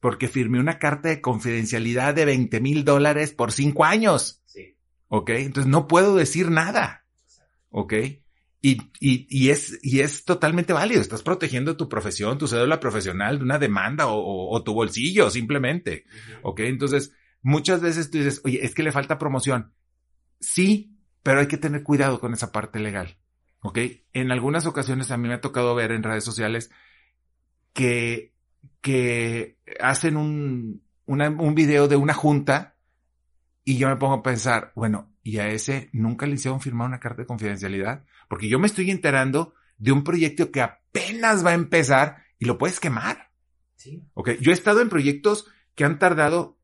Porque 0.00 0.28
firmé 0.28 0.60
una 0.60 0.78
carta 0.78 1.10
de 1.10 1.20
confidencialidad 1.20 2.14
de 2.14 2.24
20 2.24 2.58
mil 2.60 2.84
dólares 2.86 3.34
por 3.34 3.52
cinco 3.52 3.84
años. 3.84 4.42
Sí. 4.46 4.78
¿Ok? 5.08 5.28
Entonces 5.30 5.70
no 5.70 5.86
puedo 5.86 6.16
decir 6.16 6.50
nada. 6.50 7.04
¿Ok? 7.68 7.92
Y, 8.62 8.80
y, 8.98 9.26
y, 9.28 9.50
es, 9.50 9.78
y 9.82 10.00
es 10.00 10.24
totalmente 10.24 10.72
válido. 10.72 11.02
Estás 11.02 11.22
protegiendo 11.22 11.76
tu 11.76 11.86
profesión, 11.86 12.38
tu 12.38 12.48
cédula 12.48 12.80
profesional 12.80 13.36
de 13.36 13.44
una 13.44 13.58
demanda 13.58 14.06
o, 14.06 14.50
o, 14.50 14.62
tu 14.64 14.72
bolsillo, 14.72 15.28
simplemente. 15.28 16.06
¿Ok? 16.42 16.60
Entonces, 16.60 17.12
muchas 17.46 17.80
veces 17.80 18.10
tú 18.10 18.18
dices, 18.18 18.40
oye, 18.42 18.64
es 18.64 18.74
que 18.74 18.82
le 18.82 18.90
falta 18.90 19.18
promoción. 19.18 19.72
Sí, 20.40 20.98
pero 21.22 21.38
hay 21.38 21.46
que 21.46 21.56
tener 21.56 21.84
cuidado 21.84 22.18
con 22.18 22.32
esa 22.32 22.50
parte 22.50 22.80
legal. 22.80 23.18
¿Ok? 23.60 23.78
En 24.12 24.32
algunas 24.32 24.66
ocasiones 24.66 25.12
a 25.12 25.16
mí 25.16 25.28
me 25.28 25.34
ha 25.34 25.40
tocado 25.40 25.72
ver 25.76 25.92
en 25.92 26.02
redes 26.02 26.24
sociales 26.24 26.72
que, 27.72 28.34
que 28.80 29.58
hacen 29.78 30.16
un, 30.16 30.82
una, 31.04 31.30
un 31.30 31.54
video 31.54 31.86
de 31.86 31.94
una 31.94 32.14
junta 32.14 32.74
y 33.62 33.78
yo 33.78 33.88
me 33.88 33.96
pongo 33.96 34.14
a 34.14 34.22
pensar, 34.24 34.72
bueno, 34.74 35.14
¿y 35.22 35.38
a 35.38 35.46
ese 35.46 35.88
nunca 35.92 36.26
le 36.26 36.34
hicieron 36.34 36.60
firmar 36.60 36.88
una 36.88 36.98
carta 36.98 37.22
de 37.22 37.26
confidencialidad? 37.26 38.04
Porque 38.28 38.48
yo 38.48 38.58
me 38.58 38.66
estoy 38.66 38.90
enterando 38.90 39.54
de 39.78 39.92
un 39.92 40.02
proyecto 40.02 40.50
que 40.50 40.62
apenas 40.62 41.46
va 41.46 41.50
a 41.50 41.54
empezar 41.54 42.24
y 42.40 42.46
lo 42.46 42.58
puedes 42.58 42.80
quemar. 42.80 43.30
Sí. 43.76 44.02
Ok, 44.14 44.30
yo 44.40 44.50
he 44.50 44.54
estado 44.54 44.80
en 44.80 44.88
proyectos 44.88 45.46
que 45.76 45.84
han 45.84 46.00
tardado 46.00 46.55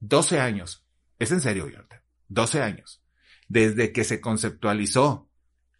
12 0.00 0.40
años. 0.40 0.86
Es 1.18 1.30
en 1.32 1.40
serio, 1.40 1.68
Jonathan. 1.68 2.02
12 2.28 2.62
años. 2.62 3.02
Desde 3.48 3.92
que 3.92 4.04
se 4.04 4.20
conceptualizó 4.20 5.30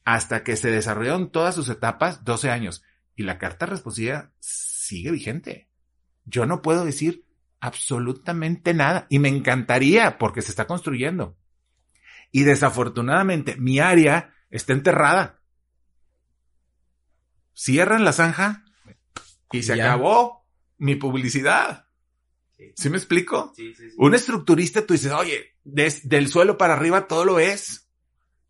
hasta 0.04 0.44
que 0.44 0.56
se 0.56 0.70
desarrollaron 0.70 1.30
todas 1.30 1.54
sus 1.54 1.68
etapas, 1.68 2.24
12 2.24 2.50
años. 2.50 2.82
Y 3.16 3.22
la 3.22 3.38
carta 3.38 3.66
responsiva 3.66 4.32
sigue 4.40 5.10
vigente. 5.10 5.68
Yo 6.24 6.46
no 6.46 6.62
puedo 6.62 6.84
decir 6.84 7.24
absolutamente 7.60 8.74
nada. 8.74 9.06
Y 9.08 9.18
me 9.18 9.28
encantaría 9.28 10.18
porque 10.18 10.42
se 10.42 10.50
está 10.50 10.66
construyendo. 10.66 11.36
Y 12.30 12.42
desafortunadamente 12.42 13.56
mi 13.56 13.78
área 13.78 14.34
está 14.50 14.72
enterrada. 14.72 15.40
Cierran 17.54 18.04
la 18.04 18.12
zanja 18.12 18.64
y 19.52 19.62
se 19.62 19.74
acabó 19.74 20.44
mi 20.76 20.96
publicidad. 20.96 21.86
¿Sí, 22.74 22.90
me 22.90 22.96
explico? 22.96 23.52
Un 23.96 24.14
estructurista, 24.14 24.86
tú 24.86 24.94
dices, 24.94 25.12
oye, 25.12 25.54
del 25.64 26.28
suelo 26.28 26.56
para 26.56 26.74
arriba 26.74 27.06
todo 27.06 27.24
lo 27.24 27.34
ves. 27.34 27.88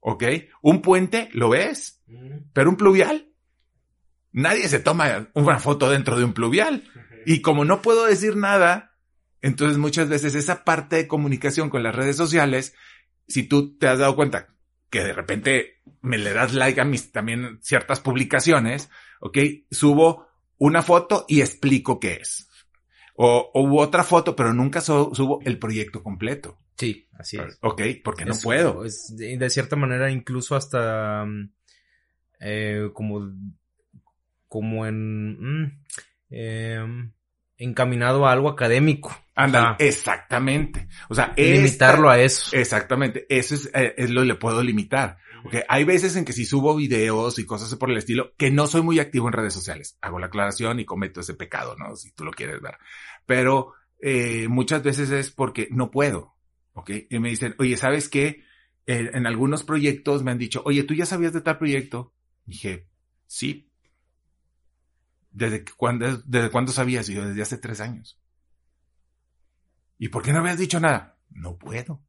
¿Ok? 0.01 0.25
Un 0.63 0.83
puente 0.83 1.29
lo 1.33 1.51
ves. 1.51 2.03
Pero 2.53 2.71
un 2.71 2.77
pluvial. 2.77 3.31
Nadie 4.33 4.69
se 4.69 4.81
toma 4.81 5.31
una 5.35 5.59
foto 5.59 5.91
dentro 5.91 6.19
de 6.19 6.25
un 6.25 6.35
pluvial. 6.35 6.85
Y 7.25 7.41
como 7.41 7.65
no 7.65 7.81
puedo 7.81 8.05
decir 8.05 8.37
nada, 8.37 8.97
entonces 9.41 9.79
muchas 9.79 10.09
veces 10.09 10.35
esa 10.35 10.65
parte 10.65 10.97
de 10.97 11.09
comunicación 11.09 11.71
con 11.71 11.83
las 11.83 11.95
redes 11.95 12.17
sociales, 12.17 12.75
si 13.27 13.45
tú 13.45 13.77
te 13.79 13.89
has 13.89 13.99
dado 13.99 14.17
cuenta 14.17 14.55
que 14.91 15.03
de 15.03 15.13
repente 15.13 15.83
me 16.03 16.19
le 16.19 16.33
das 16.33 16.55
like 16.55 16.81
a 16.81 16.85
mis 16.85 17.11
también 17.11 17.59
ciertas 17.63 18.01
publicaciones, 18.01 18.91
¿ok? 19.21 19.39
Subo 19.71 20.29
una 20.59 20.83
foto 20.83 21.25
y 21.29 21.41
explico 21.41 21.99
qué 21.99 22.19
es. 22.21 22.49
O, 23.17 23.51
o 23.55 23.81
otra 23.81 24.03
foto, 24.03 24.35
pero 24.35 24.53
nunca 24.53 24.81
subo 24.81 25.41
el 25.45 25.59
proyecto 25.59 26.03
completo. 26.03 26.59
Sí, 26.77 27.09
así 27.19 27.37
es. 27.37 27.59
Ok, 27.61 27.83
porque 28.03 28.25
no 28.25 28.35
puedo. 28.43 28.83
de, 28.83 29.51
cierta 29.51 29.77
manera, 29.77 30.11
incluso 30.11 30.57
hasta 30.57 31.25
mm, 31.25 31.51
eh, 32.41 32.91
como, 32.93 33.31
como 34.49 34.87
en 34.87 35.63
mm, 35.63 35.83
em, 36.31 37.13
encaminado 37.57 38.27
a 38.27 38.33
algo 38.33 38.49
académico. 38.49 39.17
Anda, 39.37 39.77
exactamente. 39.79 40.89
O 41.09 41.15
sea, 41.15 41.33
limitarlo 41.37 42.11
a 42.11 42.21
eso. 42.21 42.57
Exactamente. 42.57 43.27
Eso 43.29 43.55
es, 43.55 43.71
eh, 43.75 43.95
es 43.97 44.11
lo 44.11 44.23
que 44.23 44.29
le 44.29 44.35
puedo 44.35 44.63
limitar. 44.63 45.19
Okay. 45.45 45.61
Hay 45.69 45.85
veces 45.85 46.17
en 46.17 46.25
que 46.25 46.33
si 46.33 46.47
subo 46.47 46.75
videos 46.75 47.39
y 47.39 47.45
cosas 47.45 47.75
por 47.77 47.91
el 47.91 47.99
estilo, 47.99 48.33
que 48.39 48.51
no 48.51 48.67
soy 48.67 48.81
muy 48.81 48.99
activo 48.99 49.29
en 49.29 49.35
redes 49.35 49.53
sociales. 49.53 49.99
Hago 50.01 50.19
la 50.19 50.27
aclaración 50.27 50.81
y 50.81 50.87
cometo 50.87 51.21
ese 51.21 51.35
pecado, 51.35 51.77
¿no? 51.77 51.97
Si 51.97 52.13
tú 52.13 52.25
lo 52.25 52.31
quieres 52.31 52.63
ver. 52.63 52.79
Pero 53.27 53.75
eh, 54.01 54.49
muchas 54.49 54.83
veces 54.83 55.11
es 55.11 55.31
porque 55.31 55.69
no 55.71 55.91
puedo. 55.91 56.35
¿Ok? 56.73 56.91
Y 57.11 57.19
me 57.19 57.29
dicen, 57.29 57.55
oye, 57.59 57.77
¿sabes 57.77 58.09
qué? 58.09 58.43
En 58.87 59.27
algunos 59.27 59.65
proyectos 59.65 60.23
me 60.23 60.31
han 60.31 60.39
dicho, 60.39 60.63
oye, 60.67 60.83
¿tú 60.83 60.93
ya 60.93 61.07
sabías 61.07 61.33
de 61.33 61.41
tal 61.41 61.57
proyecto? 61.59 62.15
dije, 62.47 62.89
sí. 63.27 63.71
¿Desde 65.31 65.65
cuándo, 65.77 66.19
desde 66.19 66.51
cuándo 66.51 66.73
sabías? 66.73 67.09
Y 67.09 67.15
yo, 67.15 67.27
desde 67.27 67.43
hace 67.43 67.59
tres 67.59 67.81
años. 67.81 68.21
¿Y 69.99 70.09
por 70.09 70.23
qué 70.23 70.33
no 70.33 70.41
habías 70.41 70.59
dicho 70.59 70.81
nada? 70.81 71.19
No 71.31 71.57
puedo. 71.57 72.03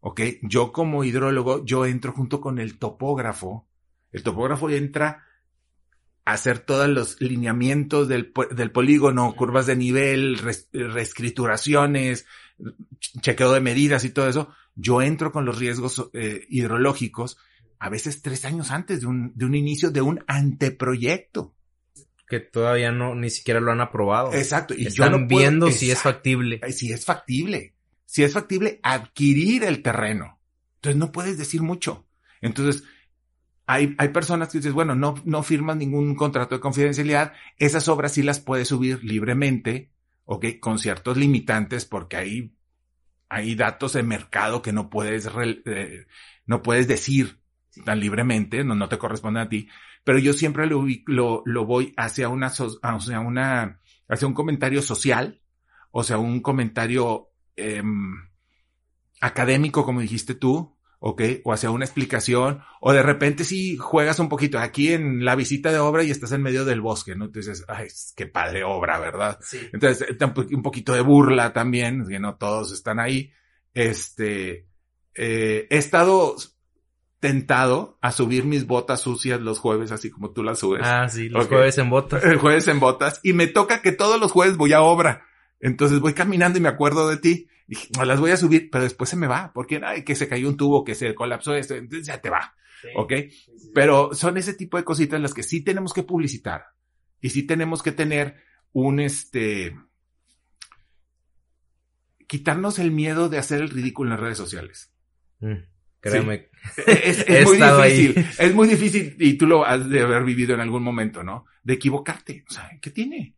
¿Ok? 0.00 0.20
Yo 0.42 0.72
como 0.72 1.04
hidrólogo, 1.04 1.64
yo 1.64 1.86
entro 1.86 2.12
junto 2.12 2.40
con 2.40 2.58
el 2.58 2.78
topógrafo. 2.78 3.66
El 4.12 4.22
topógrafo 4.22 4.70
entra 4.70 5.24
a 6.24 6.32
hacer 6.32 6.60
todos 6.60 6.88
los 6.88 7.20
lineamientos 7.20 8.06
del, 8.08 8.32
del 8.54 8.70
polígono, 8.70 9.34
curvas 9.34 9.66
de 9.66 9.76
nivel, 9.76 10.38
reescrituraciones, 10.38 12.26
chequeo 13.20 13.52
de 13.52 13.60
medidas 13.60 14.04
y 14.04 14.10
todo 14.10 14.28
eso. 14.28 14.48
Yo 14.74 15.02
entro 15.02 15.32
con 15.32 15.44
los 15.44 15.58
riesgos 15.58 16.10
eh, 16.12 16.46
hidrológicos 16.48 17.38
a 17.80 17.88
veces 17.90 18.22
tres 18.22 18.44
años 18.44 18.70
antes 18.70 19.00
de 19.00 19.06
un, 19.06 19.32
de 19.34 19.44
un 19.44 19.54
inicio 19.54 19.90
de 19.90 20.00
un 20.00 20.24
anteproyecto 20.26 21.54
que 22.28 22.40
todavía 22.40 22.92
no 22.92 23.14
ni 23.14 23.30
siquiera 23.30 23.60
lo 23.60 23.72
han 23.72 23.80
aprobado. 23.80 24.32
Exacto. 24.32 24.74
Y 24.76 24.86
Están 24.86 25.26
viendo 25.26 25.70
si 25.70 25.90
es 25.90 26.02
factible. 26.02 26.60
Si 26.72 26.92
es 26.92 27.04
factible 27.04 27.77
si 28.08 28.24
es 28.24 28.32
factible 28.32 28.80
adquirir 28.82 29.64
el 29.64 29.82
terreno. 29.82 30.40
Entonces 30.76 30.98
no 30.98 31.12
puedes 31.12 31.36
decir 31.36 31.60
mucho. 31.60 32.06
Entonces, 32.40 32.84
hay, 33.66 33.94
hay 33.98 34.08
personas 34.08 34.48
que 34.48 34.58
dices, 34.58 34.72
bueno, 34.72 34.94
no, 34.94 35.16
no 35.26 35.42
firmas 35.42 35.76
ningún 35.76 36.14
contrato 36.14 36.54
de 36.54 36.60
confidencialidad, 36.62 37.34
esas 37.58 37.86
obras 37.86 38.12
sí 38.12 38.22
las 38.22 38.40
puedes 38.40 38.68
subir 38.68 39.04
libremente, 39.04 39.92
ok, 40.24 40.46
con 40.58 40.78
ciertos 40.78 41.18
limitantes, 41.18 41.84
porque 41.84 42.16
hay, 42.16 42.54
hay 43.28 43.54
datos 43.54 43.92
de 43.92 44.02
mercado 44.02 44.62
que 44.62 44.72
no 44.72 44.88
puedes, 44.88 45.28
eh, 45.66 46.06
no 46.46 46.62
puedes 46.62 46.88
decir 46.88 47.42
tan 47.84 48.00
libremente, 48.00 48.64
no, 48.64 48.74
no 48.74 48.88
te 48.88 48.96
corresponde 48.96 49.40
a 49.40 49.50
ti, 49.50 49.68
pero 50.02 50.18
yo 50.18 50.32
siempre 50.32 50.66
lo, 50.66 50.86
lo, 51.06 51.42
lo 51.44 51.66
voy 51.66 51.92
hacia 51.98 52.30
una, 52.30 52.46
hacia 52.46 53.20
una, 53.20 53.80
hacia 54.08 54.26
un 54.26 54.34
comentario 54.34 54.80
social, 54.80 55.42
o 55.90 56.02
sea, 56.02 56.16
un 56.16 56.40
comentario 56.40 57.28
Em, 57.58 58.14
académico, 59.20 59.84
como 59.84 60.00
dijiste 60.00 60.34
tú, 60.34 60.78
¿ok? 61.00 61.22
O 61.44 61.52
hacia 61.52 61.70
una 61.70 61.84
explicación, 61.84 62.62
o 62.80 62.92
de 62.92 63.02
repente 63.02 63.44
si 63.44 63.76
juegas 63.76 64.18
un 64.18 64.28
poquito 64.28 64.58
aquí 64.58 64.92
en 64.92 65.24
la 65.24 65.34
visita 65.34 65.72
de 65.72 65.78
obra 65.78 66.02
y 66.02 66.10
estás 66.10 66.32
en 66.32 66.42
medio 66.42 66.64
del 66.64 66.80
bosque, 66.80 67.14
¿no? 67.14 67.26
Entonces, 67.26 67.64
ay, 67.68 67.88
qué 68.16 68.26
padre 68.26 68.64
obra, 68.64 68.98
¿verdad? 68.98 69.38
Sí. 69.42 69.58
Entonces, 69.72 70.16
un 70.52 70.62
poquito 70.62 70.92
de 70.92 71.00
burla 71.00 71.52
también, 71.52 72.06
que 72.06 72.18
no 72.18 72.36
todos 72.36 72.72
están 72.72 73.00
ahí. 73.00 73.32
Este, 73.74 74.68
eh, 75.14 75.66
he 75.70 75.76
estado 75.76 76.36
tentado 77.20 77.98
a 78.00 78.12
subir 78.12 78.44
mis 78.44 78.66
botas 78.66 79.00
sucias 79.00 79.40
los 79.40 79.58
jueves, 79.58 79.90
así 79.90 80.10
como 80.10 80.30
tú 80.30 80.42
las 80.42 80.60
subes. 80.60 80.82
Ah, 80.84 81.08
sí, 81.08 81.28
los 81.28 81.48
jueves 81.48 81.78
en 81.78 81.90
botas. 81.90 82.22
El 82.24 82.38
jueves 82.38 82.68
en 82.68 82.78
botas. 82.80 83.20
Y 83.22 83.32
me 83.32 83.46
toca 83.46 83.82
que 83.82 83.92
todos 83.92 84.20
los 84.20 84.32
jueves 84.32 84.56
voy 84.56 84.72
a 84.72 84.82
obra. 84.82 85.27
Entonces 85.60 86.00
voy 86.00 86.14
caminando 86.14 86.58
y 86.58 86.62
me 86.62 86.68
acuerdo 86.68 87.08
de 87.08 87.16
ti. 87.16 87.48
Y 87.66 87.74
dije, 87.74 87.88
no 87.96 88.04
las 88.04 88.20
voy 88.20 88.30
a 88.30 88.36
subir, 88.36 88.70
pero 88.70 88.84
después 88.84 89.10
se 89.10 89.16
me 89.16 89.26
va. 89.26 89.52
Porque, 89.52 89.80
ay, 89.84 90.04
que 90.04 90.14
se 90.14 90.28
cayó 90.28 90.48
un 90.48 90.56
tubo, 90.56 90.84
que 90.84 90.94
se 90.94 91.14
colapsó 91.14 91.54
esto. 91.54 91.74
Entonces 91.74 92.06
ya 92.06 92.20
te 92.20 92.30
va. 92.30 92.54
¿Ok? 92.96 93.12
Pero 93.74 94.14
son 94.14 94.36
ese 94.36 94.54
tipo 94.54 94.76
de 94.76 94.84
cositas 94.84 95.20
las 95.20 95.34
que 95.34 95.42
sí 95.42 95.62
tenemos 95.62 95.92
que 95.92 96.02
publicitar. 96.02 96.66
Y 97.20 97.30
sí 97.30 97.42
tenemos 97.44 97.82
que 97.82 97.92
tener 97.92 98.36
un, 98.72 99.00
este, 99.00 99.76
quitarnos 102.28 102.78
el 102.78 102.92
miedo 102.92 103.28
de 103.28 103.38
hacer 103.38 103.60
el 103.60 103.70
ridículo 103.70 104.08
en 104.08 104.12
las 104.12 104.20
redes 104.20 104.38
sociales. 104.38 104.92
Mm, 105.40 105.54
créeme. 106.00 106.50
Es, 106.86 107.26
muy 107.46 107.60
ahí. 107.60 108.08
difícil. 108.08 108.26
Es 108.38 108.54
muy 108.54 108.68
difícil 108.68 109.16
y 109.18 109.34
tú 109.34 109.46
lo 109.46 109.64
has 109.64 109.88
de 109.88 110.02
haber 110.02 110.22
vivido 110.22 110.54
en 110.54 110.60
algún 110.60 110.82
momento, 110.82 111.24
¿no? 111.24 111.46
De 111.64 111.74
equivocarte. 111.74 112.44
O 112.48 112.52
sea, 112.52 112.70
¿qué 112.80 112.90
tiene? 112.90 113.34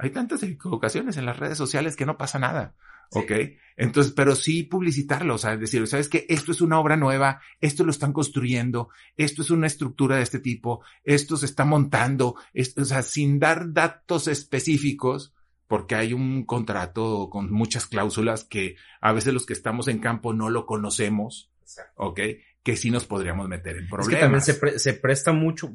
Hay 0.00 0.10
tantas 0.10 0.42
equivocaciones 0.42 1.16
en 1.16 1.26
las 1.26 1.38
redes 1.38 1.58
sociales 1.58 1.96
que 1.96 2.06
no 2.06 2.16
pasa 2.18 2.38
nada. 2.38 2.74
Sí. 3.12 3.18
¿Ok? 3.18 3.32
Entonces, 3.76 4.12
pero 4.12 4.36
sí 4.36 4.62
publicitarlo, 4.62 5.34
o 5.34 5.38
sea, 5.38 5.56
decir, 5.56 5.84
¿sabes 5.88 6.08
qué? 6.08 6.26
Esto 6.28 6.52
es 6.52 6.60
una 6.60 6.78
obra 6.78 6.96
nueva, 6.96 7.40
esto 7.60 7.82
lo 7.84 7.90
están 7.90 8.12
construyendo, 8.12 8.88
esto 9.16 9.42
es 9.42 9.50
una 9.50 9.66
estructura 9.66 10.16
de 10.16 10.22
este 10.22 10.38
tipo, 10.38 10.84
esto 11.02 11.36
se 11.36 11.46
está 11.46 11.64
montando, 11.64 12.36
esto, 12.54 12.82
o 12.82 12.84
sea, 12.84 13.02
sin 13.02 13.40
dar 13.40 13.72
datos 13.72 14.28
específicos, 14.28 15.34
porque 15.66 15.94
hay 15.96 16.12
un 16.12 16.44
contrato 16.44 17.28
con 17.30 17.52
muchas 17.52 17.86
cláusulas 17.86 18.44
que 18.44 18.76
a 19.00 19.12
veces 19.12 19.34
los 19.34 19.44
que 19.46 19.54
estamos 19.54 19.88
en 19.88 19.98
campo 19.98 20.32
no 20.32 20.48
lo 20.50 20.64
conocemos, 20.66 21.50
¿ok? 21.96 22.20
Que 22.62 22.76
sí 22.76 22.90
nos 22.90 23.06
podríamos 23.06 23.48
meter 23.48 23.76
en 23.78 23.84
Es 23.84 23.90
problemas. 23.90 24.14
que 24.14 24.20
también 24.20 24.42
se, 24.42 24.54
pre- 24.54 24.78
se 24.78 24.94
presta 24.94 25.32
mucho, 25.32 25.72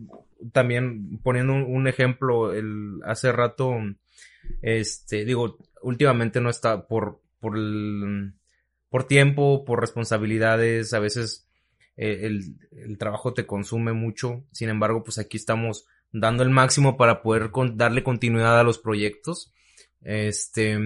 también 0.53 1.19
poniendo 1.23 1.53
un, 1.53 1.63
un 1.63 1.87
ejemplo, 1.87 2.53
el, 2.53 3.01
hace 3.05 3.31
rato, 3.31 3.73
este, 4.61 5.25
digo, 5.25 5.57
últimamente 5.81 6.41
no 6.41 6.49
está 6.49 6.87
por, 6.87 7.21
por 7.39 7.57
el, 7.57 8.33
por 8.89 9.05
tiempo, 9.07 9.63
por 9.65 9.79
responsabilidades, 9.81 10.93
a 10.93 10.99
veces 10.99 11.47
eh, 11.97 12.21
el, 12.23 12.57
el 12.71 12.97
trabajo 12.97 13.33
te 13.33 13.45
consume 13.45 13.93
mucho, 13.93 14.45
sin 14.51 14.69
embargo, 14.69 15.03
pues 15.03 15.17
aquí 15.17 15.37
estamos 15.37 15.85
dando 16.11 16.43
el 16.43 16.49
máximo 16.49 16.97
para 16.97 17.21
poder 17.21 17.51
con- 17.51 17.77
darle 17.77 18.03
continuidad 18.03 18.59
a 18.59 18.63
los 18.63 18.79
proyectos. 18.79 19.53
Este, 20.01 20.77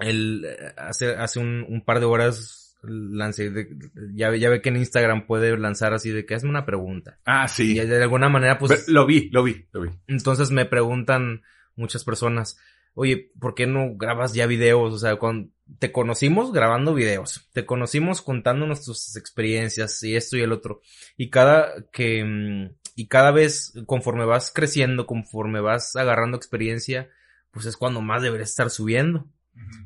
el, 0.00 0.46
hace, 0.76 1.14
hace 1.14 1.38
un, 1.38 1.64
un 1.68 1.84
par 1.84 2.00
de 2.00 2.06
horas 2.06 2.76
lancé, 2.82 3.50
de- 3.50 3.68
ya, 4.14 4.28
ve- 4.30 4.40
ya 4.40 4.50
ve 4.50 4.60
que 4.60 4.68
en 4.70 4.76
Instagram 4.76 5.26
puede 5.26 5.56
lanzar 5.56 5.94
así 5.94 6.10
de 6.10 6.26
que 6.26 6.34
hazme 6.34 6.50
una 6.50 6.66
pregunta. 6.66 7.18
Ah, 7.24 7.48
sí. 7.48 7.78
Y 7.78 7.80
de 7.86 8.02
alguna 8.02 8.28
manera, 8.28 8.58
pues, 8.58 8.88
Lo 8.88 9.06
vi, 9.06 9.30
lo 9.30 9.42
vi, 9.42 9.66
lo 9.72 9.82
vi. 9.82 9.90
entonces 10.06 10.50
me 10.50 10.64
preguntan 10.66 11.42
muchas 11.76 12.04
personas, 12.04 12.56
oye, 12.94 13.30
¿por 13.40 13.54
qué 13.54 13.66
no 13.66 13.94
grabas 13.96 14.34
ya 14.34 14.46
videos? 14.46 14.92
O 14.94 14.98
sea, 14.98 15.16
cuando 15.16 15.50
te 15.78 15.92
conocimos 15.92 16.52
grabando 16.52 16.94
videos, 16.94 17.48
te 17.52 17.66
conocimos 17.66 18.22
contándonos 18.22 18.84
tus 18.84 19.16
experiencias 19.16 20.02
y 20.02 20.16
esto 20.16 20.36
y 20.36 20.42
el 20.42 20.52
otro. 20.52 20.80
Y 21.16 21.30
cada 21.30 21.86
que, 21.92 22.24
mm, 22.24 22.74
y 22.96 23.08
cada 23.08 23.30
vez 23.32 23.72
conforme 23.86 24.24
vas 24.24 24.50
creciendo, 24.52 25.06
conforme 25.06 25.60
vas 25.60 25.96
agarrando 25.96 26.36
experiencia, 26.36 27.10
pues 27.50 27.66
es 27.66 27.76
cuando 27.76 28.00
más 28.00 28.22
deberías 28.22 28.50
estar 28.50 28.70
subiendo. 28.70 29.26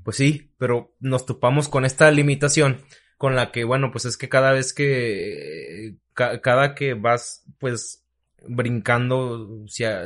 Pues 0.03 0.17
sí, 0.17 0.53
pero 0.59 0.95
nos 1.01 1.27
topamos 1.27 1.69
con 1.69 1.85
esta 1.85 2.11
limitación 2.11 2.81
con 3.19 3.35
la 3.37 3.51
que, 3.53 3.65
bueno, 3.65 3.91
pues 3.93 4.05
es 4.07 4.17
que 4.17 4.29
cada 4.29 4.53
vez 4.53 4.73
que, 4.73 5.97
ca- 6.15 6.41
cada 6.41 6.75
que 6.75 6.95
vas, 6.95 7.45
pues, 7.59 8.05
brincando, 8.47 9.65
sea, 9.67 10.05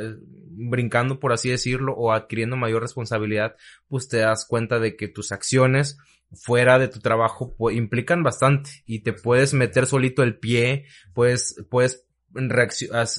brincando 0.51 1.21
por 1.21 1.33
así 1.33 1.51
decirlo, 1.51 1.95
o 1.95 2.13
adquiriendo 2.13 2.57
mayor 2.57 2.83
responsabilidad, 2.83 3.57
pues 3.89 4.09
te 4.09 4.19
das 4.19 4.47
cuenta 4.47 4.79
de 4.79 4.97
que 4.97 5.09
tus 5.09 5.33
acciones 5.33 5.99
fuera 6.35 6.79
de 6.79 6.89
tu 6.89 7.01
trabajo 7.01 7.55
implican 7.71 8.23
bastante 8.23 8.71
y 8.87 9.01
te 9.01 9.13
puedes 9.13 9.53
meter 9.55 9.87
solito 9.87 10.23
el 10.23 10.39
pie, 10.39 10.87
puedes, 11.13 11.63
puedes 11.69 12.07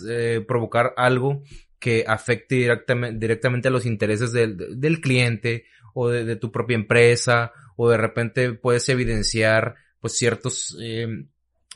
eh, 0.10 0.44
provocar 0.48 0.94
algo 0.98 1.44
que 1.80 2.06
afecte 2.08 2.56
directamente, 2.56 3.20
directamente 3.20 3.68
a 3.68 3.72
los 3.72 3.86
intereses 3.86 4.32
del, 4.32 4.80
del 4.80 5.02
cliente 5.02 5.66
o 5.94 6.10
de, 6.10 6.36
tu 6.36 6.52
propia 6.52 6.76
empresa 6.76 7.52
o 7.76 7.90
de 7.90 7.98
repente 7.98 8.54
puedes 8.54 8.88
evidenciar 8.90 9.76
pues 10.00 10.18
ciertos 10.18 10.78
eh, 10.82 11.08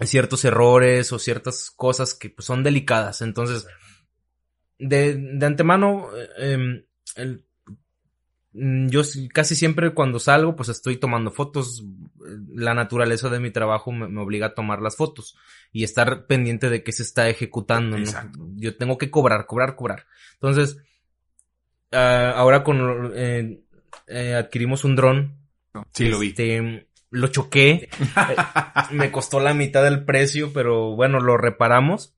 ciertos 0.05 0.45
errores 0.45 1.11
o 1.11 1.19
ciertas 1.19 1.71
cosas 1.71 2.13
que 2.13 2.29
pues, 2.29 2.45
son 2.45 2.63
delicadas. 2.63 3.21
Entonces 3.21 3.67
de, 4.79 5.15
de 5.15 5.45
antemano 5.45 6.09
eh, 6.15 6.53
em, 6.53 6.83
el- 7.15 7.43
mm, 8.53 8.87
yo 8.89 9.01
casi 9.33 9.55
siempre 9.55 9.93
cuando 9.93 10.19
salgo 10.19 10.55
pues 10.55 10.69
estoy 10.69 10.97
tomando 10.97 11.31
fotos. 11.31 11.83
La 12.53 12.73
naturaleza 12.73 13.29
de 13.29 13.39
mi 13.39 13.51
trabajo 13.51 13.91
me, 13.91 14.07
me 14.07 14.21
obliga 14.21 14.47
a 14.47 14.53
tomar 14.53 14.81
las 14.81 14.95
fotos 14.97 15.35
y 15.71 15.83
estar 15.83 16.25
pendiente 16.27 16.69
de 16.69 16.83
que 16.83 16.91
se 16.91 17.03
está 17.03 17.29
ejecutando 17.29 17.97
yo 18.55 18.75
tengo 18.77 18.97
que 18.97 19.09
cobrar 19.09 19.45
cobrar 19.45 19.75
cobrar. 19.75 20.05
Entonces 20.33 20.77
ah, 21.91 22.33
ahora 22.35 22.63
con 22.63 23.11
eh, 23.15 23.59
eh, 24.07 24.35
adquirimos 24.35 24.83
un 24.83 24.95
dron. 24.95 25.37
Sí, 25.93 26.07
lo 26.09 26.19
vi. 26.19 26.33
Lo 27.09 27.27
choqué. 27.27 27.89
Me 28.91 29.11
costó 29.11 29.39
la 29.39 29.53
mitad 29.53 29.83
del 29.83 30.05
precio, 30.05 30.51
pero 30.53 30.95
bueno, 30.95 31.19
lo 31.19 31.37
reparamos. 31.37 32.13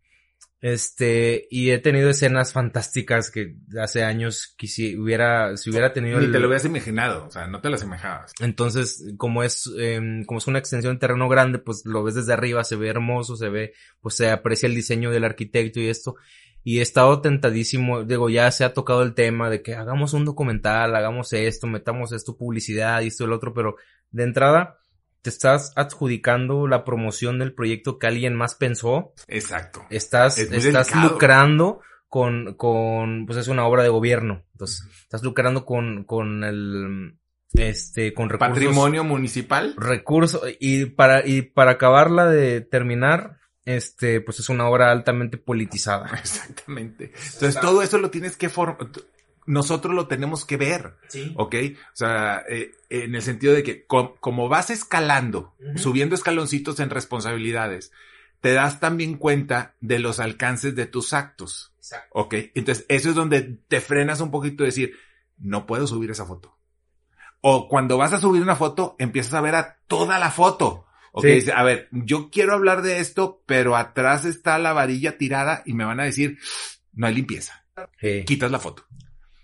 Este, 0.61 1.47
y 1.49 1.69
he 1.71 1.77
tenido 1.79 2.09
escenas 2.09 2.51
fantásticas 2.51 3.31
que 3.31 3.55
hace 3.81 4.03
años 4.03 4.55
quisi, 4.57 4.97
hubiera, 4.97 5.55
si 5.55 5.69
hubiera 5.69 5.93
tenido 5.93 6.19
Ni 6.19 6.25
el- 6.25 6.31
te 6.33 6.39
lo 6.39 6.47
habías 6.47 6.65
imaginado, 6.65 7.25
o 7.27 7.31
sea, 7.31 7.47
no 7.47 7.61
te 7.61 7.69
lo 7.69 7.75
asemejabas. 7.75 8.33
entonces, 8.41 9.13
como 9.17 9.43
es, 9.43 9.71
em, 9.79 10.25
como 10.25 10.39
es 10.39 10.47
una 10.47 10.59
extensión 10.59 10.95
de 10.95 10.99
terreno 10.99 11.29
grande, 11.29 11.59
pues 11.59 11.83
lo 11.85 12.03
ves 12.03 12.15
desde 12.15 12.33
arriba, 12.33 12.65
se 12.65 12.75
ve 12.75 12.89
hermoso, 12.89 13.37
se 13.37 13.47
ve, 13.47 13.73
pues 14.01 14.15
se 14.15 14.29
aprecia 14.31 14.67
el 14.67 14.75
diseño 14.75 15.11
del 15.11 15.23
arquitecto 15.23 15.79
y 15.79 15.87
esto. 15.87 16.15
Y 16.61 16.79
he 16.79 16.81
estado 16.81 17.21
tentadísimo, 17.21 18.03
digo, 18.03 18.29
ya 18.29 18.51
se 18.51 18.65
ha 18.65 18.73
tocado 18.73 19.01
el 19.03 19.13
tema 19.13 19.49
de 19.49 19.61
que 19.61 19.75
hagamos 19.75 20.11
un 20.13 20.25
documental, 20.25 20.93
hagamos 20.93 21.31
esto, 21.31 21.67
metamos 21.67 22.11
esto, 22.11 22.35
publicidad 22.35 22.99
y 23.01 23.07
esto 23.07 23.23
y 23.23 23.27
el 23.27 23.33
otro, 23.33 23.53
pero 23.53 23.77
de 24.11 24.23
entrada 24.23 24.78
te 25.21 25.29
estás 25.29 25.73
adjudicando 25.75 26.67
la 26.67 26.83
promoción 26.85 27.39
del 27.39 27.53
proyecto 27.53 27.99
que 27.99 28.07
alguien 28.07 28.35
más 28.35 28.55
pensó, 28.55 29.13
Exacto. 29.27 29.85
estás, 29.89 30.37
Es 30.37 30.51
estás 30.51 30.87
delicado. 30.87 31.09
lucrando 31.13 31.81
con, 32.07 32.55
con, 32.55 33.25
pues 33.25 33.37
es 33.37 33.47
una 33.47 33.65
obra 33.67 33.83
de 33.83 33.89
gobierno. 33.89 34.43
Entonces, 34.53 34.83
estás 35.03 35.23
lucrando 35.23 35.65
con, 35.65 36.05
con 36.05 36.43
el, 36.43 37.17
este, 37.53 38.13
con 38.13 38.29
recursos. 38.29 38.53
Patrimonio 38.55 39.03
municipal. 39.03 39.75
Recursos, 39.77 40.41
y 40.59 40.85
para, 40.85 41.25
y 41.27 41.41
para 41.43 41.71
acabarla 41.71 42.29
de 42.29 42.61
terminar, 42.61 43.37
este, 43.65 44.21
pues 44.21 44.39
es 44.39 44.49
una 44.49 44.67
obra 44.67 44.91
altamente 44.91 45.37
politizada. 45.37 46.09
Exactamente. 46.19 47.11
Entonces, 47.33 47.59
todo 47.59 47.81
eso 47.83 47.97
lo 47.97 48.09
tienes 48.09 48.37
que 48.37 48.49
formar. 48.49 48.77
Nosotros 49.45 49.93
lo 49.95 50.07
tenemos 50.07 50.45
que 50.45 50.57
ver, 50.57 50.95
Sí. 51.07 51.33
¿ok? 51.37 51.55
O 51.91 51.95
sea, 51.95 52.43
eh, 52.49 52.71
en 52.89 53.15
el 53.15 53.21
sentido 53.21 53.53
de 53.53 53.63
que 53.63 53.85
com- 53.85 54.13
como 54.19 54.47
vas 54.49 54.69
escalando, 54.69 55.55
subiendo 55.75 56.15
escaloncitos 56.15 56.79
en 56.79 56.89
responsabilidades, 56.89 57.91
te 58.41 58.53
das 58.53 58.79
también 58.79 59.17
cuenta 59.17 59.75
de 59.81 59.99
los 59.99 60.19
alcances 60.19 60.75
de 60.75 60.85
tus 60.85 61.13
actos, 61.13 61.73
Exacto. 61.77 62.09
¿ok? 62.13 62.33
Entonces, 62.55 62.85
eso 62.87 63.09
es 63.09 63.15
donde 63.15 63.41
te 63.67 63.81
frenas 63.81 64.21
un 64.21 64.31
poquito 64.31 64.63
de 64.63 64.67
decir, 64.69 64.93
no 65.37 65.65
puedo 65.65 65.87
subir 65.87 66.11
esa 66.11 66.25
foto. 66.25 66.57
O 67.41 67.67
cuando 67.67 67.97
vas 67.97 68.13
a 68.13 68.19
subir 68.19 68.41
una 68.41 68.55
foto, 68.55 68.95
empiezas 68.99 69.33
a 69.33 69.41
ver 69.41 69.55
a 69.55 69.77
toda 69.87 70.19
la 70.19 70.29
foto. 70.31 70.85
Ok, 71.11 71.23
Sí. 71.25 71.31
dice, 71.31 71.51
a 71.53 71.63
ver, 71.63 71.87
yo 71.91 72.29
quiero 72.29 72.53
hablar 72.53 72.81
de 72.81 72.99
esto, 72.99 73.41
pero 73.45 73.75
atrás 73.75 74.25
está 74.25 74.59
la 74.59 74.73
varilla 74.73 75.17
tirada 75.17 75.63
y 75.65 75.73
me 75.73 75.85
van 75.85 75.99
a 75.99 76.03
decir, 76.03 76.37
no 76.93 77.07
hay 77.07 77.15
limpieza. 77.15 77.65
Sí. 77.99 78.23
Quitas 78.25 78.51
la 78.51 78.59
foto. 78.59 78.85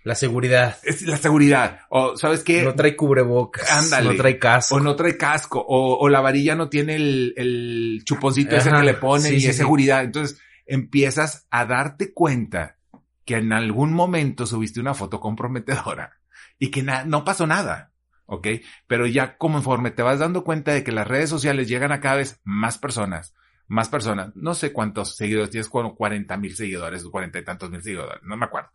La 0.06 0.14
seguridad. 0.14 0.78
Es 0.84 1.02
la 1.02 1.16
seguridad. 1.16 1.80
O, 1.90 2.16
¿sabes 2.16 2.44
qué? 2.44 2.62
No 2.62 2.76
trae 2.76 2.94
cubrebocas. 2.94 3.68
Ándale. 3.72 4.10
No 4.10 4.14
trae 4.14 4.38
casco. 4.38 4.76
o 4.76 4.80
no 4.80 4.94
trae 4.94 5.16
casco. 5.16 5.58
O, 5.58 5.98
o 5.98 6.08
la 6.08 6.20
varilla 6.20 6.54
no 6.54 6.68
tiene 6.68 6.94
el, 6.94 7.34
el 7.36 8.02
chuponcito 8.04 8.54
ese 8.54 8.70
que 8.70 8.82
le 8.84 8.94
ponen 8.94 9.32
Sí, 9.32 9.34
y 9.34 9.40
sí, 9.40 9.46
es 9.48 9.56
sí. 9.56 9.62
seguridad. 9.62 10.04
Entonces 10.04 10.40
empiezas 10.64 11.48
a 11.50 11.64
darte 11.66 12.14
cuenta 12.14 12.76
que 13.24 13.34
en 13.34 13.52
algún 13.52 13.92
momento 13.92 14.46
subiste 14.46 14.78
una 14.78 14.94
foto 14.94 15.18
comprometedora 15.18 16.12
y 16.56 16.70
que 16.70 16.84
no 16.84 17.24
pasó 17.24 17.48
nada. 17.48 17.90
¿ok? 18.26 18.46
Pero 18.86 19.06
ya 19.06 19.36
conforme 19.36 19.90
te 19.90 20.02
vas 20.02 20.20
dando 20.20 20.44
cuenta 20.44 20.72
de 20.72 20.84
que 20.84 20.92
las 20.92 21.08
redes 21.08 21.30
sociales 21.30 21.66
llegan 21.66 21.90
a 21.90 22.00
cada 22.00 22.14
vez 22.14 22.40
más 22.44 22.78
personas, 22.78 23.34
más 23.68 23.88
personas, 23.88 24.34
no 24.36 24.54
sé 24.54 24.72
cuántos 24.72 25.16
seguidores 25.16 25.50
tienes, 25.50 25.68
como 25.68 25.96
40 25.96 26.36
mil 26.36 26.54
seguidores, 26.54 27.04
40 27.04 27.38
y 27.38 27.44
tantos 27.44 27.70
mil 27.70 27.82
seguidores, 27.82 28.22
no 28.22 28.36
me 28.36 28.46
acuerdo. 28.46 28.70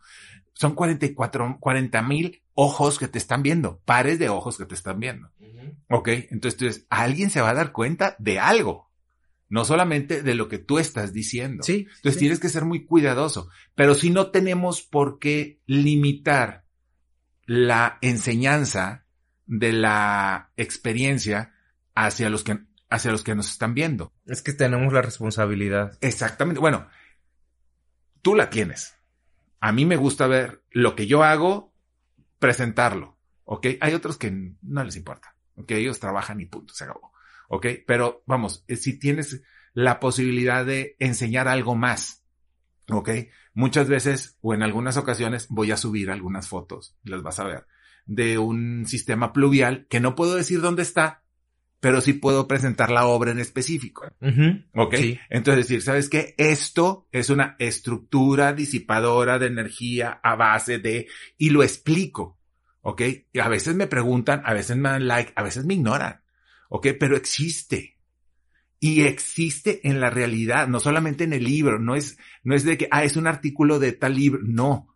Son 0.54 0.74
44, 0.74 1.56
40 1.58 2.02
mil 2.02 2.42
ojos 2.54 2.98
que 2.98 3.08
te 3.08 3.18
están 3.18 3.42
viendo, 3.42 3.80
pares 3.84 4.18
de 4.18 4.28
ojos 4.28 4.58
que 4.58 4.66
te 4.66 4.74
están 4.74 5.00
viendo. 5.00 5.30
¿Ok? 5.88 6.08
Entonces, 6.08 6.32
entonces, 6.32 6.86
alguien 6.90 7.30
se 7.30 7.40
va 7.40 7.50
a 7.50 7.54
dar 7.54 7.72
cuenta 7.72 8.16
de 8.18 8.38
algo. 8.38 8.90
No 9.48 9.66
solamente 9.66 10.22
de 10.22 10.34
lo 10.34 10.48
que 10.48 10.56
tú 10.56 10.78
estás 10.78 11.12
diciendo. 11.12 11.62
Sí. 11.62 11.86
Entonces 11.96 12.14
sí. 12.14 12.20
tienes 12.20 12.40
que 12.40 12.48
ser 12.48 12.64
muy 12.64 12.86
cuidadoso. 12.86 13.50
Pero 13.74 13.94
si 13.94 14.08
no 14.08 14.30
tenemos 14.30 14.80
por 14.80 15.18
qué 15.18 15.60
limitar 15.66 16.64
la 17.44 17.98
enseñanza 18.00 19.04
de 19.46 19.74
la 19.74 20.52
experiencia 20.56 21.52
hacia 21.94 22.30
los 22.30 22.44
que, 22.44 22.60
hacia 22.92 23.10
los 23.10 23.24
que 23.24 23.34
nos 23.34 23.48
están 23.48 23.72
viendo. 23.72 24.12
Es 24.26 24.42
que 24.42 24.52
tenemos 24.52 24.92
la 24.92 25.00
responsabilidad. 25.00 25.96
Exactamente. 26.02 26.60
Bueno, 26.60 26.88
tú 28.20 28.34
la 28.34 28.50
tienes. 28.50 28.94
A 29.60 29.72
mí 29.72 29.86
me 29.86 29.96
gusta 29.96 30.26
ver 30.26 30.62
lo 30.70 30.94
que 30.94 31.06
yo 31.06 31.22
hago, 31.22 31.74
presentarlo. 32.38 33.18
¿Ok? 33.44 33.66
Hay 33.80 33.94
otros 33.94 34.18
que 34.18 34.54
no 34.60 34.84
les 34.84 34.96
importa. 34.96 35.34
¿Ok? 35.56 35.70
Ellos 35.70 36.00
trabajan 36.00 36.40
y 36.40 36.46
punto, 36.46 36.74
se 36.74 36.84
acabó. 36.84 37.12
¿Ok? 37.48 37.66
Pero 37.86 38.22
vamos, 38.26 38.64
eh, 38.68 38.76
si 38.76 38.98
tienes 38.98 39.42
la 39.72 39.98
posibilidad 39.98 40.66
de 40.66 40.96
enseñar 40.98 41.48
algo 41.48 41.74
más, 41.74 42.22
¿ok? 42.90 43.08
Muchas 43.54 43.88
veces 43.88 44.36
o 44.42 44.52
en 44.52 44.62
algunas 44.62 44.98
ocasiones 44.98 45.46
voy 45.48 45.70
a 45.70 45.78
subir 45.78 46.10
algunas 46.10 46.46
fotos, 46.46 46.94
las 47.04 47.22
vas 47.22 47.38
a 47.38 47.44
ver, 47.44 47.66
de 48.04 48.36
un 48.36 48.84
sistema 48.86 49.32
pluvial 49.32 49.86
que 49.88 50.00
no 50.00 50.14
puedo 50.14 50.34
decir 50.34 50.60
dónde 50.60 50.82
está, 50.82 51.21
pero 51.82 52.00
sí 52.00 52.12
puedo 52.12 52.46
presentar 52.46 52.92
la 52.92 53.06
obra 53.06 53.32
en 53.32 53.40
específico. 53.40 54.06
Ujú. 54.20 54.62
¿Ok? 54.72 54.94
Sí. 54.94 55.18
Entonces 55.28 55.66
decir, 55.66 55.82
¿sabes 55.82 56.08
qué? 56.08 56.36
Esto 56.38 57.08
es 57.10 57.28
una 57.28 57.56
estructura 57.58 58.52
disipadora 58.52 59.40
de 59.40 59.48
energía 59.48 60.20
a 60.22 60.36
base 60.36 60.78
de, 60.78 61.08
y 61.38 61.50
lo 61.50 61.64
explico. 61.64 62.38
¿Ok? 62.82 63.02
Y 63.32 63.40
a 63.40 63.48
veces 63.48 63.74
me 63.74 63.88
preguntan, 63.88 64.42
a 64.44 64.54
veces 64.54 64.76
me 64.76 64.90
dan 64.90 65.08
like, 65.08 65.32
a 65.34 65.42
veces 65.42 65.64
me 65.64 65.74
ignoran. 65.74 66.22
¿Ok? 66.68 66.86
Pero 67.00 67.16
existe. 67.16 67.98
Y 68.78 69.02
existe 69.02 69.80
en 69.82 69.98
la 69.98 70.08
realidad, 70.08 70.68
no 70.68 70.78
solamente 70.78 71.24
en 71.24 71.32
el 71.32 71.42
libro, 71.42 71.80
no 71.80 71.96
es, 71.96 72.16
no 72.44 72.54
es 72.54 72.62
de 72.62 72.78
que, 72.78 72.86
ah, 72.92 73.02
es 73.02 73.16
un 73.16 73.26
artículo 73.26 73.80
de 73.80 73.90
tal 73.90 74.14
libro, 74.14 74.38
no. 74.44 74.94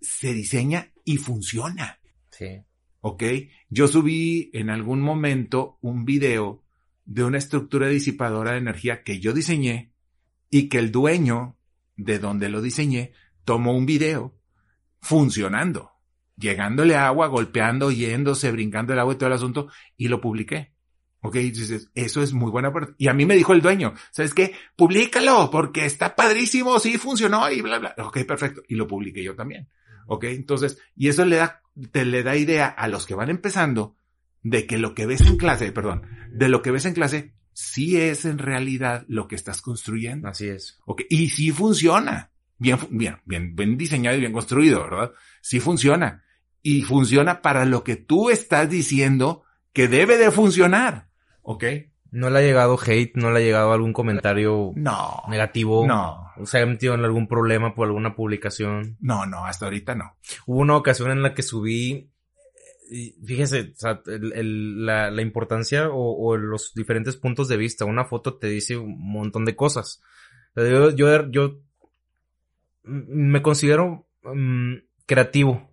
Se 0.00 0.32
diseña 0.32 0.94
y 1.04 1.18
funciona. 1.18 2.00
Sí. 2.30 2.64
¿Ok? 3.02 3.22
Yo 3.68 3.88
subí 3.88 4.50
en 4.54 4.70
algún 4.70 5.02
momento 5.02 5.78
un 5.82 6.06
video 6.06 6.64
de 7.04 7.24
una 7.24 7.38
estructura 7.38 7.88
disipadora 7.88 8.52
de 8.52 8.58
energía 8.58 9.02
que 9.02 9.20
yo 9.20 9.34
diseñé 9.34 9.92
y 10.48 10.68
que 10.68 10.78
el 10.78 10.90
dueño 10.90 11.58
de 11.96 12.18
donde 12.18 12.48
lo 12.48 12.62
diseñé 12.62 13.12
tomó 13.44 13.76
un 13.76 13.86
video 13.86 14.38
funcionando, 15.00 15.90
llegándole 16.36 16.94
agua, 16.94 17.26
golpeando, 17.26 17.90
yéndose, 17.90 18.52
brincando 18.52 18.92
el 18.92 19.00
agua 19.00 19.14
y 19.14 19.16
todo 19.16 19.26
el 19.26 19.34
asunto 19.34 19.68
y 19.96 20.08
lo 20.08 20.20
publiqué. 20.20 20.72
Ok, 21.24 21.36
eso 21.94 22.22
es 22.22 22.32
muy 22.32 22.50
buena 22.50 22.72
parte. 22.72 22.94
Y 22.98 23.08
a 23.08 23.14
mí 23.14 23.26
me 23.26 23.36
dijo 23.36 23.52
el 23.52 23.62
dueño, 23.62 23.94
¿sabes 24.10 24.34
qué? 24.34 24.54
Publícalo 24.76 25.50
porque 25.50 25.84
está 25.86 26.16
padrísimo, 26.16 26.78
sí 26.80 26.98
funcionó 26.98 27.48
y 27.50 27.62
bla, 27.62 27.78
bla. 27.78 27.94
Ok, 27.98 28.24
perfecto. 28.26 28.62
Y 28.68 28.74
lo 28.74 28.88
publiqué 28.88 29.22
yo 29.22 29.36
también. 29.36 29.68
Ok, 30.06 30.24
entonces, 30.24 30.78
y 30.96 31.08
eso 31.08 31.24
le 31.24 31.36
da, 31.36 31.61
te 31.90 32.04
le 32.04 32.22
da 32.22 32.36
idea 32.36 32.66
a 32.66 32.88
los 32.88 33.06
que 33.06 33.14
van 33.14 33.30
empezando 33.30 33.96
de 34.42 34.66
que 34.66 34.78
lo 34.78 34.94
que 34.94 35.06
ves 35.06 35.22
en 35.22 35.36
clase, 35.36 35.72
perdón, 35.72 36.02
de 36.30 36.48
lo 36.48 36.62
que 36.62 36.70
ves 36.70 36.84
en 36.84 36.94
clase, 36.94 37.34
sí 37.52 38.00
es 38.00 38.24
en 38.24 38.38
realidad 38.38 39.04
lo 39.08 39.28
que 39.28 39.36
estás 39.36 39.62
construyendo. 39.62 40.28
Así 40.28 40.48
es. 40.48 40.78
Ok, 40.84 41.02
y 41.08 41.28
sí 41.28 41.52
funciona. 41.52 42.30
Bien, 42.58 42.78
bien, 42.90 43.16
bien, 43.24 43.54
bien 43.56 43.76
diseñado 43.76 44.16
y 44.16 44.20
bien 44.20 44.32
construido, 44.32 44.82
¿verdad? 44.84 45.12
Sí 45.40 45.60
funciona. 45.60 46.24
Y 46.62 46.82
funciona 46.82 47.42
para 47.42 47.64
lo 47.64 47.82
que 47.82 47.96
tú 47.96 48.30
estás 48.30 48.70
diciendo 48.70 49.42
que 49.72 49.88
debe 49.88 50.16
de 50.16 50.30
funcionar. 50.30 51.08
¿Ok? 51.42 51.64
No 52.12 52.30
le 52.30 52.38
ha 52.38 52.42
llegado 52.42 52.78
hate, 52.78 53.16
no 53.16 53.30
le 53.32 53.38
ha 53.40 53.42
llegado 53.42 53.72
algún 53.72 53.92
comentario 53.92 54.72
No. 54.76 55.22
negativo. 55.28 55.86
No. 55.86 56.30
O 56.36 56.46
se 56.46 56.60
ha 56.60 56.66
metido 56.66 56.94
en 56.94 57.04
algún 57.04 57.26
problema 57.26 57.74
por 57.74 57.86
alguna 57.88 58.14
publicación. 58.14 58.96
No, 59.00 59.26
no, 59.26 59.44
hasta 59.46 59.64
ahorita 59.64 59.94
no. 59.94 60.14
Hubo 60.46 60.60
una 60.60 60.76
ocasión 60.76 61.10
en 61.10 61.22
la 61.22 61.32
que 61.34 61.42
subí, 61.42 62.10
fíjese, 63.24 63.72
o 63.74 63.78
sea, 63.78 64.02
el- 64.06 64.32
el- 64.34 64.84
la, 64.86 65.10
la 65.10 65.22
importancia 65.22 65.88
o, 65.88 66.12
o 66.28 66.36
los 66.36 66.72
diferentes 66.74 67.16
puntos 67.16 67.48
de 67.48 67.56
vista. 67.56 67.86
Una 67.86 68.04
foto 68.04 68.34
te 68.36 68.48
dice 68.48 68.76
un 68.76 68.98
montón 69.00 69.44
de 69.46 69.56
cosas. 69.56 70.02
Yo, 70.54 70.90
yo, 70.90 71.30
yo 71.30 71.58
me 72.84 73.40
considero 73.42 74.06
mm, 74.22 74.74
creativo. 75.06 75.70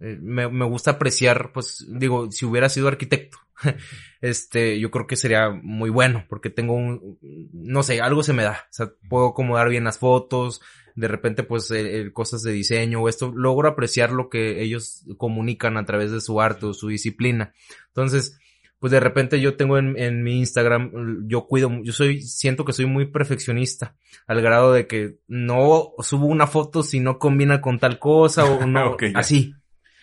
Eh, 0.00 0.18
Me, 0.20 0.48
me 0.48 0.64
gusta 0.66 0.92
apreciar, 0.92 1.52
pues, 1.52 1.86
digo, 1.88 2.30
si 2.30 2.44
hubiera 2.44 2.68
sido 2.68 2.88
arquitecto, 2.88 3.38
este, 4.20 4.78
yo 4.78 4.90
creo 4.90 5.06
que 5.06 5.16
sería 5.16 5.50
muy 5.50 5.90
bueno, 5.90 6.24
porque 6.28 6.50
tengo 6.50 6.74
un, 6.74 7.18
no 7.52 7.82
sé, 7.82 8.00
algo 8.00 8.22
se 8.22 8.32
me 8.32 8.42
da. 8.42 8.66
O 8.70 8.72
sea, 8.72 8.92
puedo 9.08 9.28
acomodar 9.28 9.68
bien 9.68 9.84
las 9.84 9.98
fotos, 9.98 10.60
de 10.94 11.08
repente 11.08 11.42
pues 11.42 11.70
eh, 11.70 12.10
cosas 12.12 12.42
de 12.42 12.52
diseño 12.52 13.00
o 13.00 13.08
esto, 13.08 13.32
logro 13.34 13.68
apreciar 13.68 14.10
lo 14.12 14.28
que 14.28 14.62
ellos 14.62 15.04
comunican 15.16 15.76
a 15.76 15.84
través 15.84 16.10
de 16.10 16.20
su 16.20 16.40
arte 16.40 16.66
o 16.66 16.74
su 16.74 16.88
disciplina. 16.88 17.54
Entonces, 17.88 18.38
pues 18.78 18.90
de 18.90 19.00
repente 19.00 19.40
yo 19.40 19.54
tengo 19.56 19.78
en, 19.78 19.96
en 19.96 20.24
mi 20.24 20.38
Instagram, 20.38 21.28
yo 21.28 21.46
cuido, 21.46 21.70
yo 21.82 21.92
soy, 21.92 22.20
siento 22.20 22.64
que 22.64 22.72
soy 22.72 22.86
muy 22.86 23.06
perfeccionista, 23.06 23.94
al 24.26 24.42
grado 24.42 24.72
de 24.72 24.86
que 24.86 25.18
no 25.28 25.92
subo 26.00 26.26
una 26.26 26.48
foto 26.48 26.82
si 26.82 26.98
no 26.98 27.18
combina 27.18 27.60
con 27.60 27.78
tal 27.78 27.98
cosa 27.98 28.44
o 28.44 28.66
no, 28.66 28.96
así. 29.14 29.54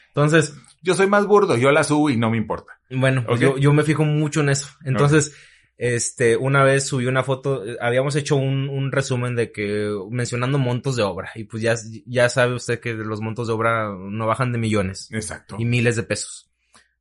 Entonces, 0.07 0.55
Yo 0.81 0.95
soy 0.95 1.07
más 1.07 1.25
burdo, 1.25 1.57
yo 1.57 1.71
la 1.71 1.83
subo 1.83 2.09
y 2.09 2.17
no 2.17 2.29
me 2.29 2.37
importa. 2.37 2.79
bueno, 2.89 3.25
pues 3.25 3.39
yo, 3.39 3.57
yo 3.57 3.73
me 3.73 3.83
fijo 3.83 4.05
mucho 4.05 4.41
en 4.41 4.49
eso. 4.49 4.69
Entonces, 4.85 5.33
este, 5.79 6.35
una 6.35 6.63
vez 6.63 6.87
subí 6.87 7.05
una 7.05 7.23
foto, 7.23 7.65
eh, 7.65 7.77
habíamos 7.79 8.15
hecho 8.17 8.35
un, 8.35 8.67
un 8.67 8.91
resumen 8.91 9.35
de 9.37 9.51
que, 9.53 9.89
mencionando 10.11 10.57
montos 10.57 10.97
de 10.97 11.03
obra, 11.03 11.31
y 11.35 11.45
pues 11.45 11.63
ya, 11.63 11.75
ya 12.05 12.27
sabe 12.27 12.53
usted 12.55 12.81
que 12.81 12.93
los 12.93 13.21
montos 13.21 13.47
de 13.47 13.53
obra 13.53 13.89
no 13.97 14.27
bajan 14.27 14.51
de 14.51 14.57
millones 14.57 15.09
Exacto. 15.11 15.55
y 15.57 15.63
miles 15.63 15.95
de 15.95 16.03
pesos. 16.03 16.48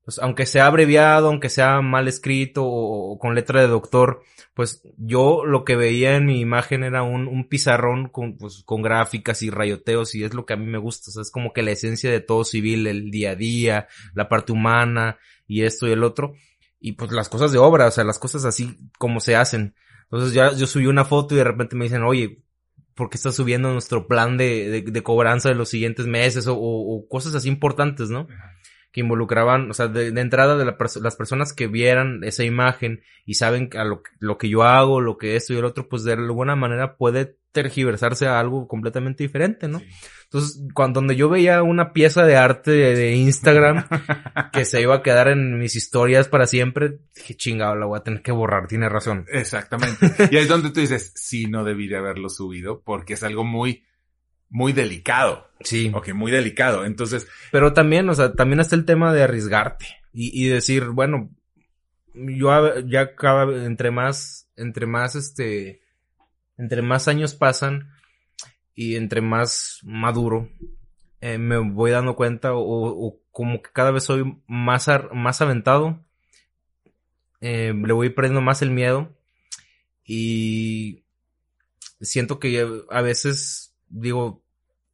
Pues 0.09 0.19
aunque 0.21 0.47
sea 0.47 0.65
abreviado, 0.69 1.27
aunque 1.29 1.51
sea 1.51 1.83
mal 1.83 2.09
escrito 2.09 2.65
o, 2.65 3.19
con 3.19 3.35
letra 3.35 3.61
de 3.61 3.69
doctor, 3.69 4.23
pues 4.55 4.81
yo 4.97 5.45
lo 5.45 5.65
que 5.67 5.77
veía 5.77 6.17
en 6.17 6.25
mi 6.25 6.41
imagen 6.41 6.83
era 6.83 7.03
un, 7.03 7.29
un 7.29 7.47
pizarrón 7.47 8.09
con, 8.09 8.39
pues, 8.39 8.63
con 8.65 8.81
gráficas 8.81 9.43
y 9.43 9.51
rayoteos 9.51 10.15
y 10.15 10.25
es 10.25 10.33
lo 10.33 10.47
que 10.47 10.55
a 10.55 10.57
mí 10.57 10.65
me 10.65 10.79
gusta. 10.79 11.11
O 11.11 11.13
sea, 11.13 11.21
es 11.21 11.31
como 11.31 11.53
que 11.53 11.61
la 11.63 11.73
esencia 11.73 12.11
de 12.11 12.21
todo 12.21 12.45
civil, 12.45 12.87
el 12.87 13.11
día 13.11 13.33
a 13.33 13.35
día, 13.35 13.87
la 14.15 14.31
parte 14.31 14.53
humana 14.53 15.19
y 15.47 15.65
esto 15.65 15.87
y 15.87 15.93
el 15.93 16.03
otro. 16.03 16.33
Y 16.81 16.93
pues 16.93 17.13
las 17.13 17.29
cosas 17.29 17.53
de 17.53 17.59
obra, 17.59 17.87
o 17.89 17.91
sea, 17.91 18.05
las 18.05 18.19
cosas 18.19 18.47
así 18.47 18.79
como 18.99 19.21
se 19.21 19.37
hacen. 19.37 19.75
Entonces 20.05 20.33
ya 20.33 20.55
yo 20.55 20.67
subí 20.67 20.87
una 20.87 21.05
foto 21.05 21.35
y 21.35 21.39
de 21.39 21.45
repente 21.45 21.77
me 21.77 21.85
dicen, 21.85 22.03
oye, 22.03 22.43
¿por 22.95 23.11
qué 23.11 23.17
estás 23.19 23.37
subiendo 23.37 23.71
nuestro 23.73 24.07
plan 24.09 24.39
de, 24.39 24.69
de, 24.71 24.83
de 24.91 25.03
cobranza 25.03 25.51
de 25.51 25.55
los 25.55 25.69
siguientes 25.69 26.07
meses? 26.07 26.47
O, 26.47 26.55
o- 26.57 26.97
o 26.97 27.09
cosas 27.09 27.35
así 27.35 27.49
importantes, 27.49 28.09
¿no? 28.11 28.27
Que 28.93 29.01
involucraban, 29.01 29.71
o 29.71 29.75
sea, 29.75 29.89
de, 29.89 30.11
de 30.13 30.21
entrada 30.21 30.57
de 30.57 30.65
la 30.65 30.77
las 31.03 31.17
personas 31.17 31.53
que 31.53 31.67
vieran 31.67 32.21
esa 32.25 32.45
imagen 32.45 33.03
y 33.27 33.35
saben 33.35 33.69
a 33.77 33.85
lo, 33.85 34.03
que- 34.03 34.11
lo 34.19 34.39
que 34.39 34.49
yo 34.49 34.63
hago, 34.63 35.01
lo 35.01 35.19
que 35.19 35.37
esto 35.37 35.53
y 35.53 35.59
el 35.59 35.65
otro, 35.65 35.89
pues 35.89 36.05
de 36.05 36.15
alguna 36.15 36.57
manera 36.57 36.97
puede 36.97 37.37
tergiversarse 37.53 38.27
a 38.27 38.39
algo 38.39 38.69
completamente 38.69 39.25
diferente, 39.25 39.69
¿no? 39.69 39.81
Sí. 39.81 39.87
Entonces, 40.25 40.63
cuando 40.75 41.01
donde 41.01 41.17
yo 41.17 41.29
veía 41.31 41.63
una 41.63 41.93
pieza 41.95 42.25
de 42.25 42.37
arte 42.37 42.71
de, 42.71 42.95
de 42.95 43.13
Instagram 43.17 43.87
que 44.53 44.65
se 44.67 44.83
iba 44.83 44.97
a 44.97 45.03
quedar 45.03 45.29
en 45.29 45.59
mis 45.59 45.75
historias 45.75 46.29
para 46.29 46.47
siempre, 46.47 46.99
dije, 47.15 47.35
chingado, 47.35 47.75
la 47.77 47.87
voy 47.87 47.99
a 47.99 48.03
tener 48.03 48.21
que 48.23 48.33
borrar, 48.33 48.67
tiene 48.69 48.89
razón. 48.91 49.25
Exactamente. 49.33 50.07
Y 50.31 50.37
ahí 50.37 50.43
es 50.43 50.49
donde 50.49 50.71
tú 50.71 50.81
dices, 50.81 51.13
sí, 51.17 51.47
no 51.47 51.65
debería 51.65 51.99
haberlo 51.99 52.29
subido 52.29 52.83
porque 52.85 53.15
es 53.15 53.23
algo 53.23 53.43
muy, 53.45 53.85
muy 54.51 54.73
delicado. 54.73 55.49
Sí. 55.61 55.91
Ok, 55.95 56.13
muy 56.15 56.31
delicado. 56.31 56.85
Entonces, 56.85 57.27
Pero 57.51 57.73
también, 57.73 58.09
o 58.09 58.15
sea, 58.15 58.33
también 58.33 58.61
está 58.61 58.77
el 58.77 58.85
tema 58.85 59.13
de 59.13 59.23
arriesgarte 59.23 59.87
y, 60.13 60.45
y 60.45 60.49
decir, 60.49 60.85
bueno, 60.87 61.31
yo 62.15 62.79
ya 62.81 63.15
cada, 63.15 63.45
entre 63.65 63.91
más, 63.91 64.51
entre 64.57 64.87
más 64.87 65.15
este, 65.15 65.83
entre 66.57 66.83
más 66.83 67.09
años 67.09 67.35
pasan 67.35 67.91
y 68.75 68.97
entre 68.97 69.21
más 69.21 69.81
maduro, 69.83 70.49
eh, 71.21 71.39
me 71.39 71.59
voy 71.59 71.91
dando 71.91 72.15
cuenta 72.17 72.55
o, 72.55 72.61
o 72.63 73.21
como 73.33 73.61
que 73.63 73.71
cada 73.73 73.91
vez 73.91 74.05
soy 74.05 74.41
más, 74.47 74.89
ar- 74.89 75.13
más 75.15 75.41
aventado, 75.43 76.05
eh, 77.41 77.73
le 77.75 77.93
voy 77.93 78.11
perdiendo 78.11 78.41
más 78.41 78.63
el 78.63 78.71
miedo 78.71 79.17
y 80.05 81.05
siento 82.01 82.39
que 82.41 82.67
a 82.91 83.03
veces 83.03 83.68
digo, 83.91 84.43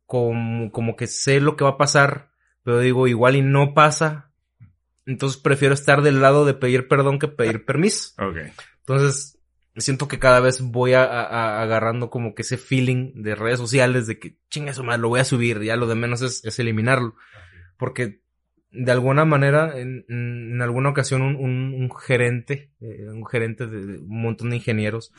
como, 0.06 0.70
como 0.72 0.96
que 0.96 1.06
sé 1.06 1.40
lo 1.40 1.56
que 1.56 1.64
va 1.64 1.70
a 1.70 1.78
pasar, 1.78 2.30
pero 2.62 2.78
digo, 2.80 3.06
igual 3.08 3.36
y 3.36 3.42
no 3.42 3.74
pasa. 3.74 4.32
Entonces 5.06 5.40
prefiero 5.40 5.74
estar 5.74 6.02
del 6.02 6.20
lado 6.20 6.44
de 6.46 6.54
pedir 6.54 6.88
perdón 6.88 7.18
que 7.18 7.28
pedir 7.28 7.64
permiso. 7.64 8.10
Ok. 8.18 8.36
Entonces, 8.80 9.38
siento 9.76 10.08
que 10.08 10.18
cada 10.18 10.40
vez 10.40 10.60
voy 10.60 10.92
a, 10.92 11.04
a- 11.04 11.24
a- 11.24 11.62
agarrando 11.62 12.10
como 12.10 12.34
que 12.34 12.42
ese 12.42 12.58
feeling 12.58 13.22
de 13.22 13.34
redes 13.34 13.58
sociales 13.58 14.06
de 14.06 14.18
que 14.18 14.36
chinga 14.50 14.72
eso 14.72 14.84
más, 14.84 15.00
lo 15.00 15.08
voy 15.08 15.20
a 15.20 15.24
subir, 15.24 15.62
ya 15.62 15.76
lo 15.76 15.86
de 15.86 15.94
menos 15.94 16.20
es, 16.22 16.44
es 16.44 16.58
eliminarlo. 16.58 17.14
Porque 17.78 18.20
de 18.70 18.92
alguna 18.92 19.24
manera, 19.24 19.78
en, 19.78 20.04
en 20.08 20.60
alguna 20.60 20.90
ocasión, 20.90 21.22
un, 21.22 21.36
un- 21.36 21.74
un 21.74 21.90
gerente, 21.96 22.72
eh, 22.80 23.06
un 23.08 23.24
gerente 23.26 23.66
de, 23.66 23.86
de 23.86 23.98
un 24.00 24.20
montón 24.22 24.50
de 24.50 24.56
ingenieros, 24.56 25.12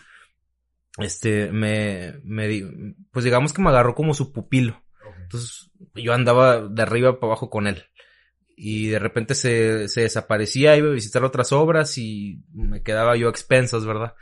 este, 0.97 1.51
me, 1.51 2.19
me, 2.23 2.95
pues 3.11 3.26
digamos 3.26 3.53
que 3.53 3.61
me 3.61 3.69
agarró 3.69 3.95
como 3.95 4.13
su 4.13 4.31
pupilo. 4.31 4.81
Entonces, 5.23 5.72
yo 5.95 6.13
andaba 6.13 6.67
de 6.67 6.81
arriba 6.81 7.19
para 7.19 7.31
abajo 7.31 7.49
con 7.49 7.67
él. 7.67 7.84
Y 8.55 8.88
de 8.88 8.99
repente 8.99 9.35
se, 9.35 9.89
se 9.89 10.01
desaparecía, 10.01 10.77
iba 10.77 10.88
a 10.88 10.93
visitar 10.93 11.23
otras 11.23 11.51
obras 11.51 11.97
y 11.97 12.43
me 12.53 12.84
quedaba 12.84 13.17
yo 13.17 13.27
a 13.27 13.31
expensas, 13.31 13.85
¿verdad? 13.85 14.13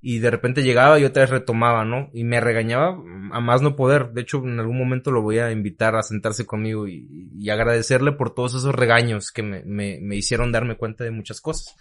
Y 0.00 0.18
de 0.18 0.30
repente 0.30 0.62
llegaba 0.62 0.98
y 0.98 1.04
otra 1.04 1.22
vez 1.22 1.30
retomaba, 1.30 1.84
¿no? 1.84 2.10
Y 2.12 2.24
me 2.24 2.40
regañaba 2.40 2.90
a 3.32 3.40
más 3.40 3.62
no 3.62 3.76
poder. 3.76 4.10
De 4.12 4.20
hecho, 4.20 4.38
en 4.44 4.60
algún 4.60 4.78
momento 4.78 5.10
lo 5.10 5.22
voy 5.22 5.38
a 5.38 5.50
invitar 5.50 5.96
a 5.96 6.02
sentarse 6.02 6.44
conmigo 6.44 6.86
y, 6.86 7.30
y 7.34 7.50
agradecerle 7.50 8.12
por 8.12 8.34
todos 8.34 8.54
esos 8.54 8.74
regaños 8.74 9.32
que 9.32 9.42
me, 9.42 9.64
me, 9.64 9.98
me 10.02 10.16
hicieron 10.16 10.52
darme 10.52 10.76
cuenta 10.76 11.04
de 11.04 11.10
muchas 11.10 11.40
cosas. 11.40 11.74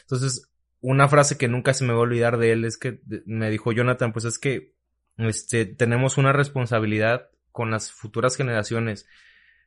Entonces, 0.00 0.51
una 0.82 1.08
frase 1.08 1.38
que 1.38 1.48
nunca 1.48 1.72
se 1.72 1.84
me 1.84 1.92
va 1.92 2.00
a 2.00 2.02
olvidar 2.02 2.38
de 2.38 2.52
él 2.52 2.64
es 2.64 2.76
que 2.76 3.00
me 3.24 3.50
dijo 3.50 3.72
Jonathan, 3.72 4.12
pues 4.12 4.24
es 4.24 4.38
que 4.38 4.74
este 5.16 5.64
tenemos 5.64 6.18
una 6.18 6.32
responsabilidad 6.32 7.30
con 7.52 7.70
las 7.70 7.92
futuras 7.92 8.36
generaciones. 8.36 9.06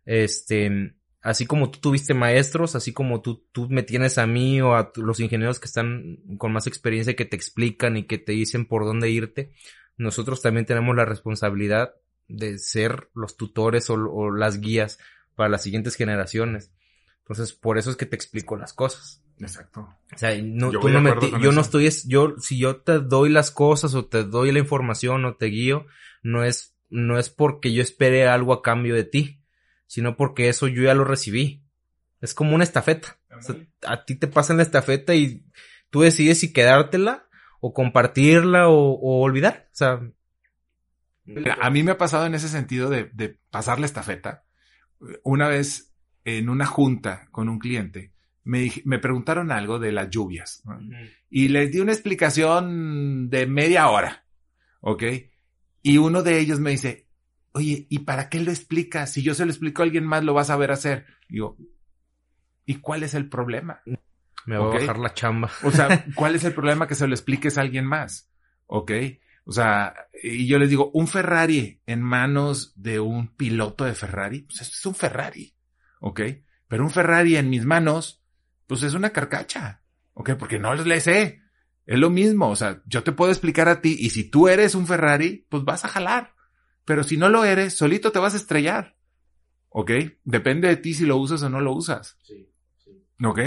Este, 0.06 0.94
así 1.22 1.46
como 1.46 1.72
tú 1.72 1.80
tuviste 1.80 2.14
maestros, 2.14 2.76
así 2.76 2.92
como 2.92 3.22
tú, 3.22 3.46
tú 3.54 3.70
me 3.70 3.82
tienes 3.82 4.18
a 4.18 4.28
mí 4.28 4.62
o 4.62 4.76
a 4.76 4.92
los 4.98 5.22
ingenieros 5.22 5.60
que 5.60 5.68
están 5.68 6.18
con 6.38 6.52
más 6.52 6.68
experiencia 6.68 7.16
que 7.16 7.26
te 7.26 7.38
explican 7.38 7.96
y 7.96 8.04
que 8.04 8.18
te 8.18 8.34
dicen 8.34 8.66
por 8.66 8.84
dónde 8.84 9.10
irte, 9.10 9.54
nosotros 9.98 10.42
también 10.42 10.66
tenemos 10.66 10.96
la 10.96 11.06
responsabilidad 11.06 11.96
de 12.28 12.60
ser 12.60 13.10
los 13.14 13.38
tutores 13.38 13.90
o, 13.90 13.94
o 13.94 14.32
las 14.32 14.60
guías 14.60 15.00
para 15.36 15.50
las 15.50 15.64
siguientes 15.64 15.96
generaciones. 15.96 16.72
Entonces, 17.20 17.54
por 17.54 17.78
eso 17.78 17.90
es 17.90 17.96
que 17.96 18.06
te 18.06 18.16
explico 18.16 18.58
las 18.58 18.74
cosas. 18.74 19.25
Exacto. 19.40 19.82
O 20.14 20.18
sea, 20.18 20.36
no, 20.42 20.72
Yo 20.72 20.80
tú 20.80 20.90
no 20.90 21.02
me 21.02 21.14
yo 21.42 21.52
estoy, 21.52 21.88
es, 21.88 22.08
yo, 22.08 22.36
si 22.40 22.58
yo 22.58 22.78
te 22.78 23.00
doy 23.00 23.30
las 23.30 23.52
cosas 23.52 23.94
o 23.94 24.06
te 24.06 24.24
doy 24.24 24.52
la 24.52 24.60
información 24.60 25.26
o 25.26 25.36
te 25.36 25.48
guío, 25.48 25.86
no 26.24 26.44
es, 26.44 26.76
no 26.90 27.20
es 27.20 27.30
porque 27.30 27.74
yo 27.74 27.82
espere 27.82 28.28
algo 28.28 28.54
a 28.54 28.62
cambio 28.62 28.96
de 28.96 29.04
ti, 29.04 29.42
sino 29.88 30.16
porque 30.16 30.50
eso 30.50 30.68
yo 30.68 30.84
ya 30.84 30.94
lo 30.94 31.04
recibí. 31.04 31.64
Es 32.22 32.34
como 32.34 32.56
una 32.56 32.64
estafeta. 32.64 33.20
O 33.38 33.42
sea, 33.42 33.56
a 33.86 34.06
ti 34.06 34.16
te 34.16 34.28
pasan 34.28 34.58
la 34.58 34.64
estafeta 34.64 35.14
y 35.16 35.46
tú 35.90 36.02
decides 36.02 36.40
si 36.40 36.54
quedártela 36.54 37.28
o 37.60 37.74
compartirla 37.74 38.70
o, 38.70 38.94
o 38.94 39.22
olvidar. 39.22 39.68
O 39.74 39.76
sea, 39.76 40.02
a 41.60 41.70
mí 41.70 41.84
me 41.84 41.92
ha 41.92 41.98
pasado 41.98 42.26
en 42.26 42.36
ese 42.36 42.48
sentido 42.48 42.90
de, 42.90 43.10
de 43.14 43.38
pasar 43.50 43.80
la 43.80 43.86
estafeta. 43.86 44.46
Una 45.24 45.50
vez 45.50 45.94
en 46.24 46.50
una 46.50 46.66
junta 46.66 47.28
con 47.32 47.50
un 47.50 47.60
cliente, 47.60 48.15
me, 48.46 48.72
me 48.86 49.00
preguntaron 49.00 49.52
algo 49.52 49.78
de 49.80 49.92
las 49.92 50.10
lluvias 50.10 50.62
¿no? 50.66 50.80
y 51.30 51.50
les 51.50 51.72
di 51.72 51.80
una 51.82 51.92
explicación 51.92 53.30
de 53.30 53.46
media 53.48 53.90
hora, 53.90 54.26
¿ok? 54.80 55.04
Y 55.82 55.98
uno 55.98 56.24
de 56.24 56.40
ellos 56.40 56.60
me 56.60 56.72
dice, 56.72 57.08
oye, 57.52 57.86
¿y 57.90 58.00
para 58.00 58.30
qué 58.30 58.40
lo 58.40 58.52
explicas? 58.52 59.12
Si 59.12 59.22
yo 59.22 59.34
se 59.34 59.46
lo 59.46 59.52
explico 59.52 59.82
a 59.82 59.86
alguien 59.86 60.06
más, 60.06 60.24
lo 60.24 60.34
vas 60.34 60.50
a 60.50 60.58
ver 60.58 60.72
hacer. 60.72 61.06
Digo, 61.28 61.58
¿y 62.66 62.76
cuál 62.76 63.04
es 63.04 63.14
el 63.14 63.30
problema? 63.30 63.82
me 64.46 64.58
va 64.58 64.68
Ok. 64.68 64.76
a 64.76 64.80
bajar 64.80 65.00
la 65.00 65.14
chamba. 65.14 65.52
O 65.64 65.72
sea, 65.72 66.06
¿cuál 66.16 66.36
es 66.36 66.44
el 66.44 66.54
problema 66.54 66.88
que 66.88 66.96
se 66.96 67.08
lo 67.08 67.14
expliques 67.14 67.58
a 67.58 67.62
alguien 67.62 67.86
más? 67.86 68.32
¿Ok? 68.68 68.92
O 69.46 69.52
sea, 69.52 69.94
y 70.24 70.48
yo 70.48 70.58
les 70.58 70.70
digo, 70.70 70.90
un 70.94 71.08
Ferrari 71.08 71.82
en 71.86 72.02
manos 72.02 72.74
de 72.76 73.00
un 73.00 73.28
piloto 73.36 73.86
de 73.86 73.94
Ferrari, 73.94 74.42
pues 74.42 74.62
es 74.62 74.86
un 74.86 74.96
Ferrari. 74.96 75.56
¿Ok? 76.00 76.22
Pero 76.68 76.84
un 76.84 76.90
Ferrari 76.90 77.38
en 77.38 77.50
mis 77.50 77.64
manos, 77.66 78.24
pues 78.68 78.84
es 78.84 78.94
una 78.94 79.12
carcacha. 79.12 79.82
¿Ok? 80.14 80.32
Porque 80.40 80.60
no 80.60 80.74
le 80.74 81.00
sé. 81.02 81.42
Es 81.86 82.00
lo 82.00 82.10
mismo. 82.10 82.50
O 82.50 82.56
sea, 82.56 82.82
yo 82.86 83.04
te 83.04 83.12
puedo 83.12 83.32
explicar 83.32 83.68
a 83.70 83.82
ti 83.82 83.96
y 84.00 84.10
si 84.10 84.30
tú 84.30 84.48
eres 84.48 84.76
un 84.76 84.88
Ferrari, 84.88 85.46
pues 85.50 85.64
vas 85.64 85.86
a 85.86 85.90
jalar. 85.90 86.34
Pero 86.86 87.04
si 87.04 87.18
no 87.18 87.30
lo 87.30 87.44
eres, 87.44 87.76
solito 87.76 88.12
te 88.12 88.20
vas 88.20 88.34
a 88.34 88.38
estrellar. 88.38 88.96
¿Ok? 89.70 89.92
Depende 90.24 90.68
de 90.68 90.78
ti 90.78 90.94
si 90.94 91.06
lo 91.06 91.18
usas 91.18 91.44
o 91.44 91.50
no 91.50 91.60
lo 91.60 91.74
usas. 91.74 92.18
¿Ok? 93.24 93.40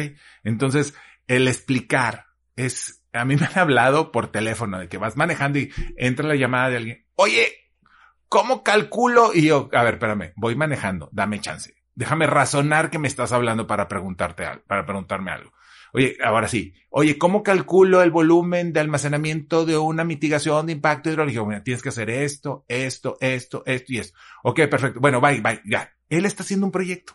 Entonces, 0.45 0.95
el 1.27 1.49
explicar 1.49 2.27
es, 2.57 3.05
a 3.13 3.25
mí 3.25 3.37
me 3.41 3.47
han 3.47 3.59
hablado 3.59 4.13
por 4.13 4.31
teléfono 4.31 4.79
de 4.79 4.89
que 4.89 4.99
vas 4.99 5.17
manejando 5.17 5.59
y 5.59 5.73
entra 5.97 6.27
la 6.27 6.37
llamada 6.37 6.71
de 6.71 6.77
alguien, 6.77 7.07
oye, 7.15 7.49
¿cómo 8.29 8.63
calculo? 8.63 9.33
Y 9.35 9.47
yo, 9.47 9.69
a 9.73 9.83
ver, 9.83 9.95
espérame, 9.95 10.33
voy 10.37 10.57
manejando, 10.57 11.09
dame 11.13 11.41
chance. 11.41 11.78
Déjame 11.99 12.29
razonar 12.29 12.91
que 12.91 13.01
me 13.01 13.09
estás 13.09 13.33
hablando 13.33 13.67
para 13.67 13.89
preguntarte 13.89 14.45
algo, 14.45 14.63
para 14.69 14.87
preguntarme 14.87 15.33
algo. 15.33 15.53
Oye, 15.93 16.17
ahora 16.23 16.47
sí. 16.47 16.73
Oye, 16.91 17.19
¿cómo 17.19 17.43
calculo 17.43 18.03
el 18.03 18.13
volumen 18.13 18.73
de 18.73 18.79
almacenamiento 18.79 19.67
de 19.67 19.79
una 19.79 20.05
mitigación 20.05 20.67
de 20.67 20.75
impacto 20.75 21.11
hidrológico? 21.11 21.45
Bueno, 21.47 21.61
tienes 21.65 21.83
que 21.83 21.89
hacer 21.89 22.09
esto, 22.09 22.65
esto, 22.69 23.19
esto, 23.21 23.65
esto 23.67 23.93
y 23.93 23.99
esto. 23.99 24.17
Ok, 24.45 24.61
perfecto. 24.71 25.01
Bueno, 25.01 25.21
bye, 25.21 25.41
bye, 25.41 25.61
ya. 25.65 25.93
Él 26.09 26.25
está 26.25 26.45
haciendo 26.45 26.67
un 26.67 26.73
proyecto. 26.73 27.15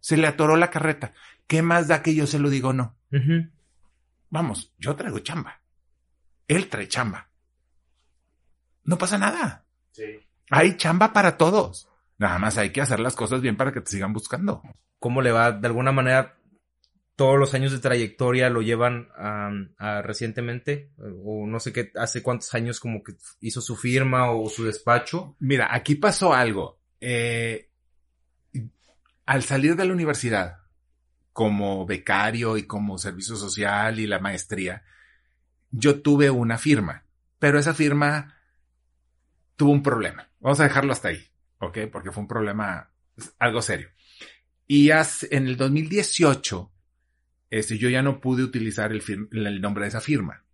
Se 0.00 0.16
le 0.16 0.26
atoró 0.26 0.56
la 0.56 0.70
carreta. 0.70 1.12
¿Qué 1.46 1.62
más 1.62 1.86
da 1.86 2.02
que 2.02 2.16
yo 2.16 2.26
se 2.26 2.40
lo 2.40 2.50
digo 2.50 2.70
o 2.70 2.72
no? 2.72 2.96
Vamos, 4.30 4.74
yo 4.78 4.96
traigo 4.96 5.20
chamba. 5.20 5.62
Él 6.48 6.68
trae 6.68 6.88
chamba. 6.88 7.30
No 8.82 8.98
pasa 8.98 9.16
nada. 9.16 9.64
Hay 10.50 10.76
chamba 10.76 11.12
para 11.12 11.36
todos. 11.36 11.87
Nada 12.18 12.38
más 12.38 12.58
hay 12.58 12.70
que 12.70 12.80
hacer 12.80 13.00
las 13.00 13.14
cosas 13.14 13.40
bien 13.40 13.56
para 13.56 13.72
que 13.72 13.80
te 13.80 13.90
sigan 13.90 14.12
buscando. 14.12 14.62
cómo 14.98 15.22
le 15.22 15.32
va, 15.32 15.52
de 15.52 15.66
alguna 15.66 15.92
manera, 15.92 16.38
todos 17.16 17.38
los 17.38 17.54
años 17.54 17.72
de 17.72 17.78
trayectoria 17.78 18.50
lo 18.50 18.62
llevan 18.62 19.08
a, 19.16 19.50
a 19.78 20.02
recientemente, 20.02 20.92
o 21.24 21.46
no 21.46 21.60
sé 21.60 21.72
qué, 21.72 21.92
hace 21.96 22.22
cuántos 22.22 22.54
años 22.54 22.80
como 22.80 23.02
que 23.02 23.14
hizo 23.40 23.60
su 23.60 23.76
firma 23.76 24.30
o 24.30 24.48
su 24.48 24.64
despacho. 24.64 25.36
Mira, 25.38 25.68
aquí 25.70 25.94
pasó 25.94 26.34
algo. 26.34 26.80
Eh, 27.00 27.70
al 29.26 29.42
salir 29.42 29.76
de 29.76 29.84
la 29.84 29.92
universidad, 29.92 30.58
como 31.32 31.86
becario 31.86 32.56
y 32.56 32.66
como 32.66 32.98
servicio 32.98 33.36
social 33.36 34.00
y 34.00 34.06
la 34.06 34.18
maestría, 34.18 34.82
yo 35.70 36.02
tuve 36.02 36.30
una 36.30 36.58
firma, 36.58 37.04
pero 37.38 37.58
esa 37.58 37.74
firma 37.74 38.36
tuvo 39.54 39.72
un 39.72 39.82
problema. 39.82 40.30
Vamos 40.40 40.60
a 40.60 40.64
dejarlo 40.64 40.92
hasta 40.92 41.08
ahí, 41.08 41.28
¿ok? 41.60 41.78
Porque 41.92 42.10
fue 42.12 42.22
un 42.22 42.28
problema 42.28 42.90
algo 43.38 43.62
serio. 43.62 43.88
Y 44.66 44.90
hace- 44.90 45.28
en 45.34 45.46
el 45.46 45.56
2018, 45.56 46.72
este, 47.50 47.78
yo 47.78 47.88
ya 47.88 48.02
no 48.02 48.20
pude 48.20 48.42
utilizar 48.42 48.92
el, 48.92 49.02
fir- 49.02 49.28
el 49.32 49.60
nombre 49.60 49.84
de 49.84 49.88
esa 49.88 50.00
firma. 50.00 50.44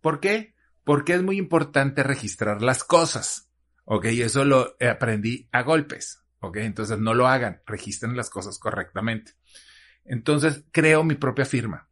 ¿Por 0.00 0.20
qué? 0.20 0.54
Porque 0.84 1.14
es 1.14 1.22
muy 1.22 1.36
importante 1.38 2.02
registrar 2.02 2.62
las 2.62 2.84
cosas. 2.84 3.48
¿Ok? 3.84 4.06
Y 4.06 4.22
eso 4.22 4.44
lo 4.44 4.76
aprendí 4.80 5.48
a 5.52 5.62
golpes. 5.62 6.22
¿Ok? 6.40 6.56
Entonces 6.58 6.98
no 6.98 7.12
lo 7.14 7.26
hagan, 7.28 7.62
registren 7.66 8.16
las 8.16 8.30
cosas 8.30 8.58
correctamente. 8.58 9.32
Entonces 10.04 10.64
creo 10.72 11.04
mi 11.04 11.14
propia 11.14 11.44
firma. 11.44 11.88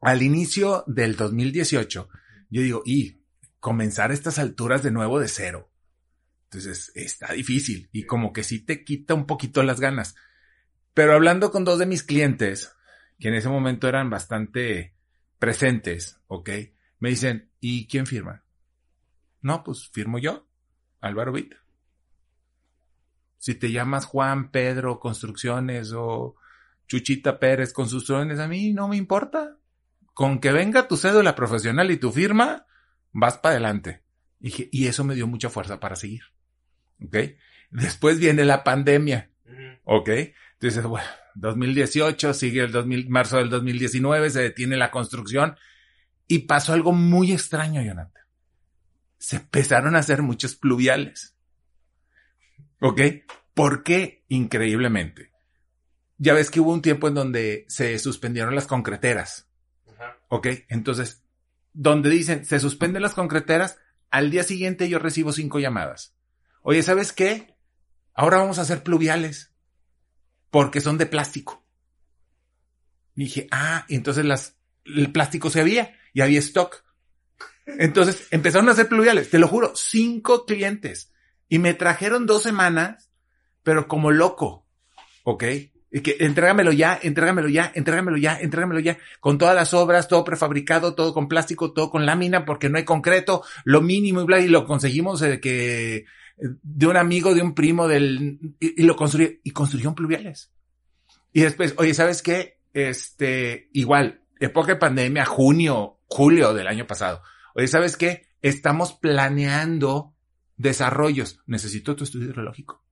Al 0.00 0.22
inicio 0.22 0.84
del 0.86 1.16
2018, 1.16 2.08
yo 2.50 2.62
digo, 2.62 2.82
y 2.84 3.22
comenzar 3.58 4.12
estas 4.12 4.38
alturas 4.38 4.82
de 4.82 4.90
nuevo 4.90 5.18
de 5.18 5.28
cero. 5.28 5.70
Entonces 6.44 6.92
está 6.94 7.32
difícil 7.32 7.88
y 7.92 8.04
como 8.04 8.32
que 8.32 8.44
sí 8.44 8.60
te 8.60 8.84
quita 8.84 9.14
un 9.14 9.26
poquito 9.26 9.62
las 9.62 9.80
ganas. 9.80 10.14
Pero 10.94 11.14
hablando 11.14 11.50
con 11.50 11.64
dos 11.64 11.78
de 11.78 11.86
mis 11.86 12.04
clientes, 12.04 12.74
que 13.18 13.28
en 13.28 13.34
ese 13.34 13.48
momento 13.48 13.88
eran 13.88 14.10
bastante 14.10 14.94
presentes, 15.38 16.20
¿ok? 16.28 16.50
Me 17.00 17.10
dicen, 17.10 17.50
¿y 17.60 17.86
quién 17.88 18.06
firma? 18.06 18.44
No, 19.42 19.62
pues 19.64 19.88
firmo 19.90 20.18
yo, 20.18 20.48
Álvaro 21.00 21.32
Vita. 21.32 21.56
Si 23.38 23.54
te 23.54 23.70
llamas 23.70 24.06
Juan, 24.06 24.50
Pedro, 24.50 25.00
Construcciones 25.00 25.92
o 25.92 26.36
Chuchita 26.86 27.38
Pérez, 27.38 27.72
Construcciones, 27.72 28.38
a 28.38 28.48
mí 28.48 28.72
no 28.72 28.88
me 28.88 28.96
importa. 28.96 29.58
Con 30.14 30.38
que 30.38 30.52
venga 30.52 30.88
tu 30.88 30.96
cédula 30.96 31.34
profesional 31.34 31.90
y 31.90 31.98
tu 31.98 32.10
firma, 32.10 32.66
vas 33.12 33.36
para 33.36 33.56
adelante. 33.56 34.02
Y, 34.40 34.68
y 34.70 34.86
eso 34.86 35.04
me 35.04 35.14
dio 35.14 35.26
mucha 35.26 35.50
fuerza 35.50 35.78
para 35.78 35.96
seguir. 35.96 36.22
¿Ok? 37.02 37.16
Después 37.70 38.18
viene 38.18 38.44
la 38.44 38.64
pandemia. 38.64 39.30
¿Ok? 39.84 40.10
Entonces, 40.54 40.84
bueno, 40.84 41.06
2018, 41.34 42.34
sigue 42.34 42.62
el 42.62 42.72
2000, 42.72 43.08
marzo 43.10 43.38
del 43.38 43.50
2019, 43.50 44.30
se 44.30 44.42
detiene 44.42 44.76
la 44.76 44.90
construcción 44.90 45.56
y 46.26 46.40
pasó 46.40 46.72
algo 46.72 46.92
muy 46.92 47.32
extraño, 47.32 47.82
Jonathan. 47.82 48.22
Se 49.18 49.36
empezaron 49.36 49.96
a 49.96 50.00
hacer 50.00 50.22
muchos 50.22 50.54
pluviales. 50.56 51.36
¿Ok? 52.80 53.00
¿Por 53.54 53.82
qué? 53.82 54.24
Increíblemente. 54.28 55.32
ya 56.18 56.34
ves 56.34 56.50
que 56.50 56.60
hubo 56.60 56.72
un 56.72 56.82
tiempo 56.82 57.08
en 57.08 57.14
donde 57.14 57.64
se 57.68 57.98
suspendieron 57.98 58.54
las 58.54 58.66
concreteras. 58.66 59.48
Ok, 60.28 60.48
entonces, 60.68 61.22
donde 61.72 62.10
dicen 62.10 62.44
se 62.44 62.60
suspenden 62.60 63.02
las 63.02 63.14
concreteras, 63.14 63.78
al 64.10 64.30
día 64.30 64.42
siguiente 64.42 64.88
yo 64.88 64.98
recibo 64.98 65.32
cinco 65.32 65.58
llamadas. 65.58 66.14
Oye, 66.66 66.82
¿sabes 66.82 67.12
qué? 67.12 67.54
Ahora 68.14 68.38
vamos 68.38 68.58
a 68.58 68.62
hacer 68.62 68.82
pluviales 68.82 69.52
porque 70.50 70.80
son 70.80 70.96
de 70.96 71.04
plástico. 71.04 71.62
Y 73.14 73.24
dije, 73.24 73.48
ah, 73.50 73.84
entonces 73.90 74.24
las, 74.24 74.56
el 74.86 75.12
plástico 75.12 75.50
se 75.50 75.60
había 75.60 75.94
y 76.14 76.22
había 76.22 76.38
stock. 76.38 76.82
Entonces 77.66 78.28
empezaron 78.30 78.70
a 78.70 78.72
hacer 78.72 78.88
pluviales, 78.88 79.28
te 79.28 79.38
lo 79.38 79.46
juro, 79.46 79.72
cinco 79.76 80.46
clientes. 80.46 81.12
Y 81.50 81.58
me 81.58 81.74
trajeron 81.74 82.24
dos 82.24 82.42
semanas, 82.42 83.10
pero 83.62 83.86
como 83.86 84.10
loco. 84.10 84.66
¿Ok? 85.22 85.44
Y 85.90 86.00
que 86.00 86.16
entrégamelo 86.20 86.72
ya, 86.72 86.98
entrégamelo 87.02 87.50
ya, 87.50 87.70
entrégamelo 87.74 88.16
ya, 88.16 88.38
entrégamelo 88.40 88.80
ya, 88.80 88.96
con 89.20 89.36
todas 89.36 89.54
las 89.54 89.74
obras, 89.74 90.08
todo 90.08 90.24
prefabricado, 90.24 90.94
todo 90.94 91.12
con 91.12 91.28
plástico, 91.28 91.74
todo 91.74 91.90
con 91.90 92.06
lámina, 92.06 92.46
porque 92.46 92.70
no 92.70 92.78
hay 92.78 92.84
concreto, 92.84 93.44
lo 93.64 93.82
mínimo 93.82 94.22
y 94.22 94.24
bla, 94.24 94.40
y 94.40 94.48
lo 94.48 94.64
conseguimos 94.64 95.20
de 95.20 95.40
que, 95.40 96.06
de 96.36 96.86
un 96.86 96.96
amigo, 96.96 97.34
de 97.34 97.42
un 97.42 97.54
primo, 97.54 97.88
del, 97.88 98.56
y, 98.60 98.82
lo 98.82 98.96
construyó, 98.96 99.30
y 99.42 99.50
construyeron 99.50 99.94
pluviales. 99.94 100.52
Y 101.32 101.42
después, 101.42 101.74
oye, 101.78 101.94
¿sabes 101.94 102.22
qué? 102.22 102.60
Este, 102.72 103.68
igual, 103.72 104.22
época 104.40 104.72
de 104.72 104.78
pandemia, 104.78 105.24
junio, 105.24 106.00
julio 106.06 106.54
del 106.54 106.66
año 106.66 106.86
pasado. 106.86 107.22
Oye, 107.54 107.68
¿sabes 107.68 107.96
qué? 107.96 108.26
Estamos 108.42 108.92
planeando 108.94 110.14
desarrollos. 110.56 111.40
Necesito 111.46 111.96
tu 111.96 112.04
estudio 112.04 112.26
hidrológico. 112.26 112.84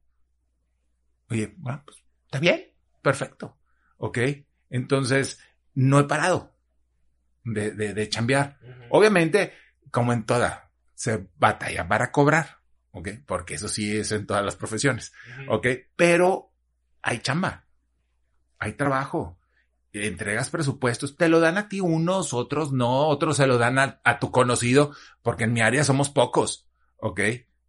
Oye, 1.29 1.55
bueno, 1.57 1.83
pues, 1.85 1.99
está 2.25 2.39
bien 2.39 2.73
perfecto. 3.03 3.59
¿Ok? 3.99 4.19
Entonces, 4.71 5.41
no 5.75 6.01
he 6.01 6.05
parado 6.05 6.55
de, 7.45 7.73
de, 7.73 7.93
de 7.93 8.09
chambear. 8.09 8.59
Obviamente, 8.91 9.53
como 9.91 10.13
en 10.13 10.25
toda, 10.25 10.71
se 10.95 11.29
batalla 11.37 11.87
para 11.87 12.11
cobrar. 12.11 12.62
¿Ok? 12.93 13.09
Porque 13.27 13.55
eso 13.55 13.69
sí 13.69 13.97
es 13.97 14.13
en 14.13 14.27
todas 14.27 14.45
las 14.45 14.57
profesiones. 14.57 15.13
¿Ok? 15.49 15.67
Pero 15.97 16.53
hay 17.03 17.19
chamba. 17.19 17.67
Hay 18.59 18.75
trabajo. 18.75 19.39
Entregas 19.93 20.49
presupuestos, 20.49 21.17
te 21.17 21.29
lo 21.29 21.41
dan 21.41 21.59
a 21.59 21.69
ti 21.69 21.81
unos, 21.81 22.33
otros 22.33 22.73
no, 22.73 23.09
otros 23.09 23.37
se 23.37 23.47
lo 23.47 23.59
dan 23.59 23.79
a, 23.79 24.01
a 24.05 24.19
tu 24.19 24.31
conocido, 24.31 24.95
porque 25.21 25.45
en 25.45 25.53
mi 25.53 25.61
área 25.61 25.85
somos 25.85 26.09
pocos. 26.09 26.67
¿Ok? 26.97 27.21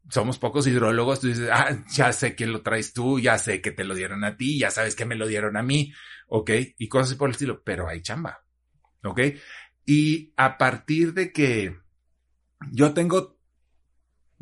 somos 0.09 0.37
pocos 0.37 0.67
hidrólogos, 0.67 1.21
tú 1.21 1.27
dices, 1.27 1.49
ah, 1.51 1.83
ya 1.91 2.11
sé 2.13 2.35
que 2.35 2.45
lo 2.45 2.61
traes 2.61 2.93
tú, 2.93 3.19
ya 3.19 3.37
sé 3.37 3.61
que 3.61 3.71
te 3.71 3.83
lo 3.83 3.95
dieron 3.95 4.23
a 4.23 4.37
ti, 4.37 4.59
ya 4.59 4.71
sabes 4.71 4.95
que 4.95 5.05
me 5.05 5.15
lo 5.15 5.27
dieron 5.27 5.57
a 5.57 5.63
mí, 5.63 5.93
¿ok? 6.27 6.51
Y 6.77 6.87
cosas 6.87 7.09
así 7.09 7.17
por 7.17 7.29
el 7.29 7.33
estilo, 7.33 7.63
pero 7.63 7.87
hay 7.87 8.01
chamba, 8.01 8.43
¿ok? 9.03 9.19
Y 9.85 10.33
a 10.37 10.57
partir 10.57 11.13
de 11.13 11.31
que 11.31 11.77
yo 12.71 12.93
tengo 12.93 13.32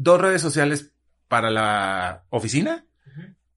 dos 0.03 0.19
redes 0.19 0.41
sociales 0.41 0.93
para 1.27 1.49
la 1.49 2.25
oficina 2.29 2.85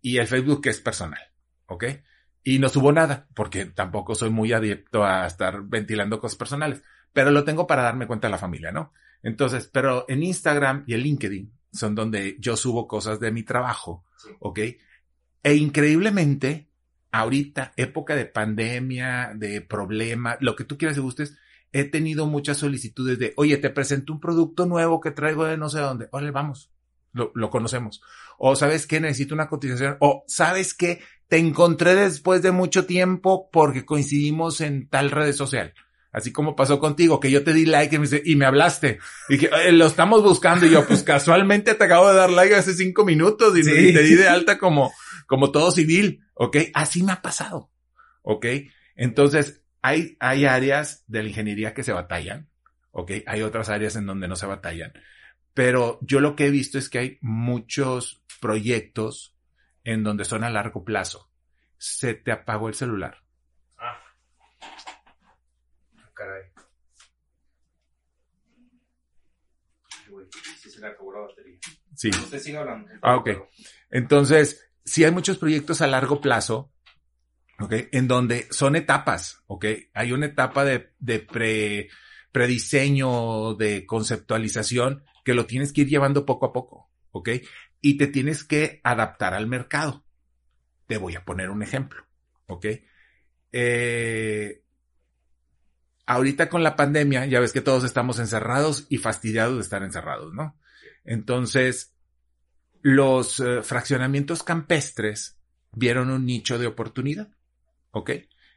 y 0.01 0.19
el 0.19 0.27
Facebook 0.27 0.63
que 0.63 0.71
es 0.71 0.81
personal, 0.81 1.21
¿ok? 1.67 1.85
Y 2.43 2.59
no 2.59 2.69
subo 2.69 2.93
nada, 2.93 3.27
porque 3.35 3.65
tampoco 3.65 4.15
soy 4.15 4.31
muy 4.31 4.53
adepto 4.53 5.05
a 5.05 5.27
estar 5.27 5.63
ventilando 5.63 6.21
cosas 6.21 6.37
personales, 6.37 6.83
pero 7.13 7.31
lo 7.31 7.45
tengo 7.45 7.67
para 7.67 7.83
darme 7.83 8.07
cuenta 8.07 8.29
de 8.29 8.33
la 8.33 8.39
familia, 8.39 8.71
¿no? 8.71 8.93
Entonces, 9.23 9.71
pero 9.73 10.05
en 10.09 10.23
Instagram 10.23 10.85
y 10.87 10.95
en 10.95 11.01
LinkedIn 11.01 11.53
son 11.73 11.95
donde 11.95 12.37
yo 12.39 12.57
subo 12.57 12.87
cosas 12.87 13.19
de 13.19 13.33
mi 13.33 13.43
trabajo, 13.43 14.05
¿ok? 14.41 14.59
E 15.43 15.55
increíblemente, 15.55 16.69
ahorita, 17.11 17.73
época 17.77 18.15
de 18.15 18.27
pandemia, 18.27 19.33
de 19.35 19.63
problema, 19.63 20.37
lo 20.41 20.55
que 20.55 20.65
tú 20.65 20.77
quieras 20.77 20.99
y 20.99 21.01
gustes, 21.01 21.39
he 21.75 21.83
tenido 21.85 22.27
muchas 22.27 22.59
solicitudes 22.59 23.19
de, 23.19 23.35
oye, 23.37 23.57
te 23.57 23.69
presento 23.69 24.13
un 24.13 24.21
producto 24.21 24.65
nuevo 24.65 25.01
que 25.01 25.11
traigo 25.11 25.45
de 25.45 25.59
no 25.59 25.69
sé 25.69 25.81
dónde. 25.81 26.09
Órale, 26.13 26.31
vamos. 26.31 26.71
Lo, 27.13 27.33
lo 27.35 27.51
conocemos. 27.51 28.01
O 28.39 28.55
sabes 28.55 28.87
qué, 28.87 29.01
necesito 29.01 29.35
una 29.35 29.49
cotización. 29.49 29.97
O 29.99 30.25
sabes 30.29 30.73
qué, 30.73 31.01
te 31.27 31.39
encontré 31.39 31.97
después 31.97 32.43
de 32.43 32.53
mucho 32.53 32.87
tiempo 32.87 33.51
porque 33.51 33.85
coincidimos 33.85 34.61
en 34.61 34.89
tal 34.89 35.11
red 35.11 35.33
social. 35.33 35.75
Así 36.13 36.31
como 36.31 36.55
pasó 36.55 36.79
contigo, 36.79 37.19
que 37.19 37.33
yo 37.33 37.43
te 37.43 37.53
di 37.53 37.67
like 37.67 37.97
y 37.97 37.99
me, 37.99 38.07
y 38.25 38.37
me 38.37 38.47
hablaste. 38.47 39.01
Y 39.29 39.37
que 39.37 39.47
eh, 39.47 39.73
lo 39.73 39.87
estamos 39.87 40.23
buscando. 40.23 40.67
Y 40.67 40.71
yo, 40.71 40.87
pues 40.87 41.03
casualmente 41.03 41.75
te 41.75 41.85
acabo 41.85 42.09
de 42.09 42.15
dar 42.15 42.31
like 42.31 42.55
hace 42.55 42.73
cinco 42.75 43.05
minutos 43.05 43.59
y, 43.59 43.65
te 43.65 43.73
di 43.75 44.15
de 44.15 44.29
alta 44.29 44.59
como, 44.59 44.93
como 45.27 45.51
todo 45.51 45.73
civil. 45.73 46.23
¿Ok? 46.35 46.59
Así 46.73 47.03
me 47.03 47.11
ha 47.11 47.21
pasado. 47.21 47.69
¿Ok? 48.23 48.47
Entonces, 48.95 49.64
hay, 49.85 50.17
hay 50.19 50.47
áreas 50.47 51.05
de 51.07 51.23
la 51.23 51.29
ingeniería 51.29 51.75
que 51.75 51.83
se 51.83 51.93
batallan. 51.93 52.49
¿Ok? 52.91 53.11
Hay 53.27 53.43
otras 53.43 53.69
áreas 53.69 53.97
en 53.97 54.07
donde 54.07 54.29
no 54.29 54.37
se 54.37 54.47
batallan. 54.47 54.93
Pero 55.53 55.99
yo 56.01 56.21
lo 56.21 56.37
que 56.37 56.47
he 56.47 56.51
visto 56.51 56.79
es 56.79 56.89
que 56.89 56.99
hay 56.99 57.19
muchos 57.21 58.23
proyectos 58.41 59.37
en 59.83 60.03
donde 60.03 60.25
son 60.25 60.45
a 60.45 60.51
largo 60.51 60.85
plazo. 60.85 61.31
Se 61.77 62.15
te 62.15 62.33
apagó 62.33 62.69
el 62.69 62.75
celular 62.75 63.25
caray. 66.15 66.43
se 70.57 70.81
le 70.81 70.87
acabó 70.87 71.13
la 71.13 71.21
batería. 71.21 71.59
Sí. 71.95 72.09
Usted 72.09 72.39
sigue 72.39 72.57
hablando. 72.57 72.91
Ah, 73.03 73.17
ok. 73.17 73.31
Entonces, 73.91 74.69
si 74.85 75.05
hay 75.05 75.11
muchos 75.11 75.39
proyectos 75.39 75.83
a 75.83 75.87
largo 75.87 76.21
plazo, 76.21 76.73
¿ok? 77.61 77.73
En 77.93 78.09
donde 78.09 78.47
son 78.51 78.77
etapas, 78.77 79.43
¿ok? 79.47 79.67
Hay 79.95 80.13
una 80.13 80.27
etapa 80.27 80.65
de, 80.65 80.93
de 80.99 81.21
pre, 81.21 81.89
prediseño, 82.33 83.55
de 83.55 83.87
conceptualización, 83.87 85.05
que 85.25 85.35
lo 85.35 85.47
tienes 85.47 85.73
que 85.73 85.83
ir 85.83 85.89
llevando 85.89 86.27
poco 86.27 86.47
a 86.47 86.53
poco, 86.53 86.91
¿ok? 87.11 87.31
Y 87.81 87.97
te 87.97 88.07
tienes 88.07 88.45
que 88.45 88.81
adaptar 88.85 89.35
al 89.35 89.47
mercado. 89.47 90.05
Te 90.87 90.99
voy 90.99 91.15
a 91.17 91.25
poner 91.25 91.51
un 91.51 91.63
ejemplo, 91.63 92.05
¿ok? 92.47 92.67
Eh, 93.53 94.63
ahorita 96.07 96.49
con 96.49 96.63
la 96.63 96.77
pandemia, 96.77 97.27
ya 97.27 97.41
ves 97.41 97.53
que 97.53 97.61
todos 97.61 97.85
estamos 97.85 98.19
encerrados 98.19 98.87
y 98.89 98.99
fastidiados 98.99 99.55
de 99.57 99.63
estar 99.63 99.83
encerrados, 99.83 100.33
¿no? 100.35 100.59
Entonces, 101.05 101.95
los 102.83 103.41
eh, 103.41 103.63
fraccionamientos 103.63 104.43
campestres 104.43 105.39
vieron 105.73 106.11
un 106.11 106.27
nicho 106.27 106.59
de 106.59 106.67
oportunidad, 106.67 107.29
¿ok? 107.95 108.11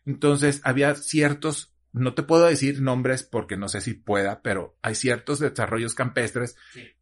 Entonces, 0.06 0.62
había 0.64 0.96
ciertos, 0.96 1.74
no 1.94 2.14
te 2.14 2.24
puedo 2.24 2.46
decir 2.46 2.82
nombres 2.82 3.24
porque 3.24 3.56
no 3.56 3.70
sé 3.70 3.82
si 3.82 3.94
pueda, 3.94 4.42
pero 4.42 4.78
hay 4.82 4.96
ciertos 4.96 5.40
desarrollos 5.40 5.96
campestres 5.96 6.56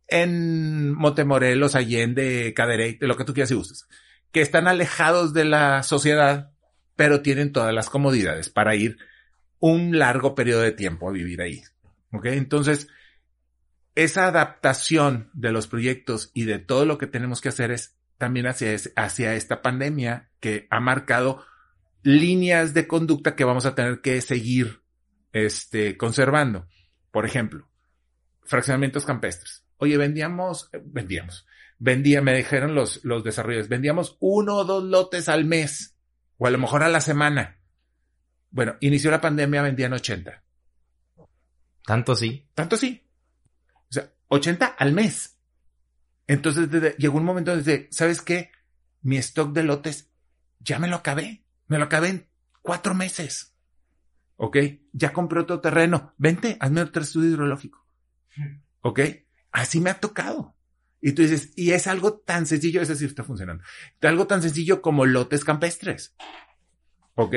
en 0.07 0.93
Montemorelos, 0.93 1.75
Allende, 1.75 2.53
Cadereyte, 2.55 3.07
lo 3.07 3.17
que 3.17 3.23
tú 3.23 3.33
quieras 3.33 3.51
y 3.51 3.55
gustes, 3.55 3.87
que 4.31 4.41
están 4.41 4.67
alejados 4.67 5.33
de 5.33 5.45
la 5.45 5.81
sociedad, 5.81 6.51
pero 6.95 7.21
tienen 7.21 7.51
todas 7.51 7.73
las 7.73 7.89
comodidades 7.89 8.49
para 8.49 8.75
ir 8.75 8.97
un 9.59 9.97
largo 9.97 10.35
periodo 10.35 10.61
de 10.61 10.71
tiempo 10.71 11.09
a 11.09 11.13
vivir 11.13 11.41
ahí. 11.41 11.63
¿Ok? 12.11 12.27
Entonces, 12.27 12.87
esa 13.95 14.27
adaptación 14.27 15.29
de 15.33 15.51
los 15.51 15.67
proyectos 15.67 16.31
y 16.33 16.43
de 16.43 16.59
todo 16.59 16.85
lo 16.85 16.97
que 16.97 17.07
tenemos 17.07 17.41
que 17.41 17.49
hacer 17.49 17.71
es 17.71 17.95
también 18.17 18.47
hacia, 18.47 18.75
hacia 18.95 19.35
esta 19.35 19.61
pandemia 19.61 20.29
que 20.39 20.67
ha 20.69 20.79
marcado 20.79 21.45
líneas 22.05 22.75
de 22.75 22.87
conducta 22.87 23.35
que 23.35 23.43
vamos 23.43 23.65
a 23.65 23.73
tener 23.73 23.99
que 23.99 24.21
seguir 24.21 24.83
este, 25.33 25.97
conservando. 25.97 26.67
Por 27.09 27.25
ejemplo, 27.25 27.67
fraccionamientos 28.43 29.05
campestres. 29.05 29.65
Oye, 29.77 29.97
vendíamos, 29.97 30.69
vendíamos, 30.83 31.47
vendía, 31.79 32.21
me 32.21 32.35
dijeron 32.35 32.75
los, 32.75 33.03
los 33.03 33.23
desarrolladores, 33.23 33.69
vendíamos 33.69 34.17
uno 34.19 34.57
o 34.57 34.65
dos 34.65 34.83
lotes 34.83 35.29
al 35.29 35.45
mes, 35.45 35.97
o 36.37 36.45
a 36.45 36.51
lo 36.51 36.59
mejor 36.59 36.83
a 36.83 36.89
la 36.89 37.01
semana. 37.01 37.59
Bueno, 38.51 38.75
inició 38.81 39.09
la 39.09 39.19
pandemia, 39.19 39.63
vendían 39.63 39.93
80. 39.93 40.43
¿Tanto 41.85 42.15
sí? 42.15 42.47
Tanto 42.53 42.77
sí. 42.77 43.03
O 43.89 43.93
sea, 43.93 44.13
80 44.27 44.65
al 44.65 44.93
mes. 44.93 45.39
Entonces 46.27 46.69
llegó 46.97 47.17
un 47.17 47.25
momento 47.25 47.55
donde, 47.55 47.87
¿sabes 47.91 48.21
qué? 48.21 48.51
Mi 49.01 49.17
stock 49.17 49.53
de 49.53 49.63
lotes 49.63 50.11
ya 50.59 50.77
me 50.77 50.87
lo 50.87 50.97
acabé. 50.97 51.44
Me 51.67 51.77
lo 51.77 51.85
acabé 51.85 52.09
en 52.09 52.29
cuatro 52.61 52.93
meses. 52.93 53.55
¿Ok? 54.37 54.57
Ya 54.91 55.13
compré 55.13 55.39
otro 55.39 55.61
terreno. 55.61 56.13
Vente, 56.17 56.57
hazme 56.59 56.81
otro 56.81 57.01
estudio 57.01 57.29
hidrológico. 57.29 57.85
¿Ok? 58.81 58.99
Así 59.51 59.79
me 59.79 59.89
ha 59.89 59.99
tocado. 59.99 60.55
Y 61.01 61.13
tú 61.13 61.21
dices, 61.21 61.53
y 61.55 61.71
es 61.71 61.87
algo 61.87 62.17
tan 62.19 62.45
sencillo, 62.45 62.81
es 62.81 62.87
decir, 62.87 63.07
está 63.07 63.23
funcionando. 63.23 63.63
Algo 64.01 64.27
tan 64.27 64.41
sencillo 64.41 64.81
como 64.81 65.05
lotes 65.05 65.45
campestres. 65.45 66.15
¿Ok? 67.15 67.35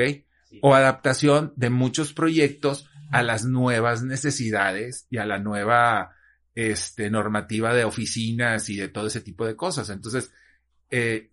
o 0.61 0.73
adaptación 0.73 1.53
de 1.55 1.69
muchos 1.69 2.13
proyectos 2.13 2.89
a 3.11 3.23
las 3.23 3.45
nuevas 3.45 4.03
necesidades 4.03 5.07
y 5.09 5.17
a 5.17 5.25
la 5.25 5.39
nueva 5.39 6.15
este, 6.55 7.09
normativa 7.09 7.73
de 7.73 7.83
oficinas 7.83 8.69
y 8.69 8.77
de 8.77 8.87
todo 8.87 9.07
ese 9.07 9.21
tipo 9.21 9.45
de 9.45 9.55
cosas. 9.55 9.89
Entonces, 9.89 10.31
eh, 10.89 11.31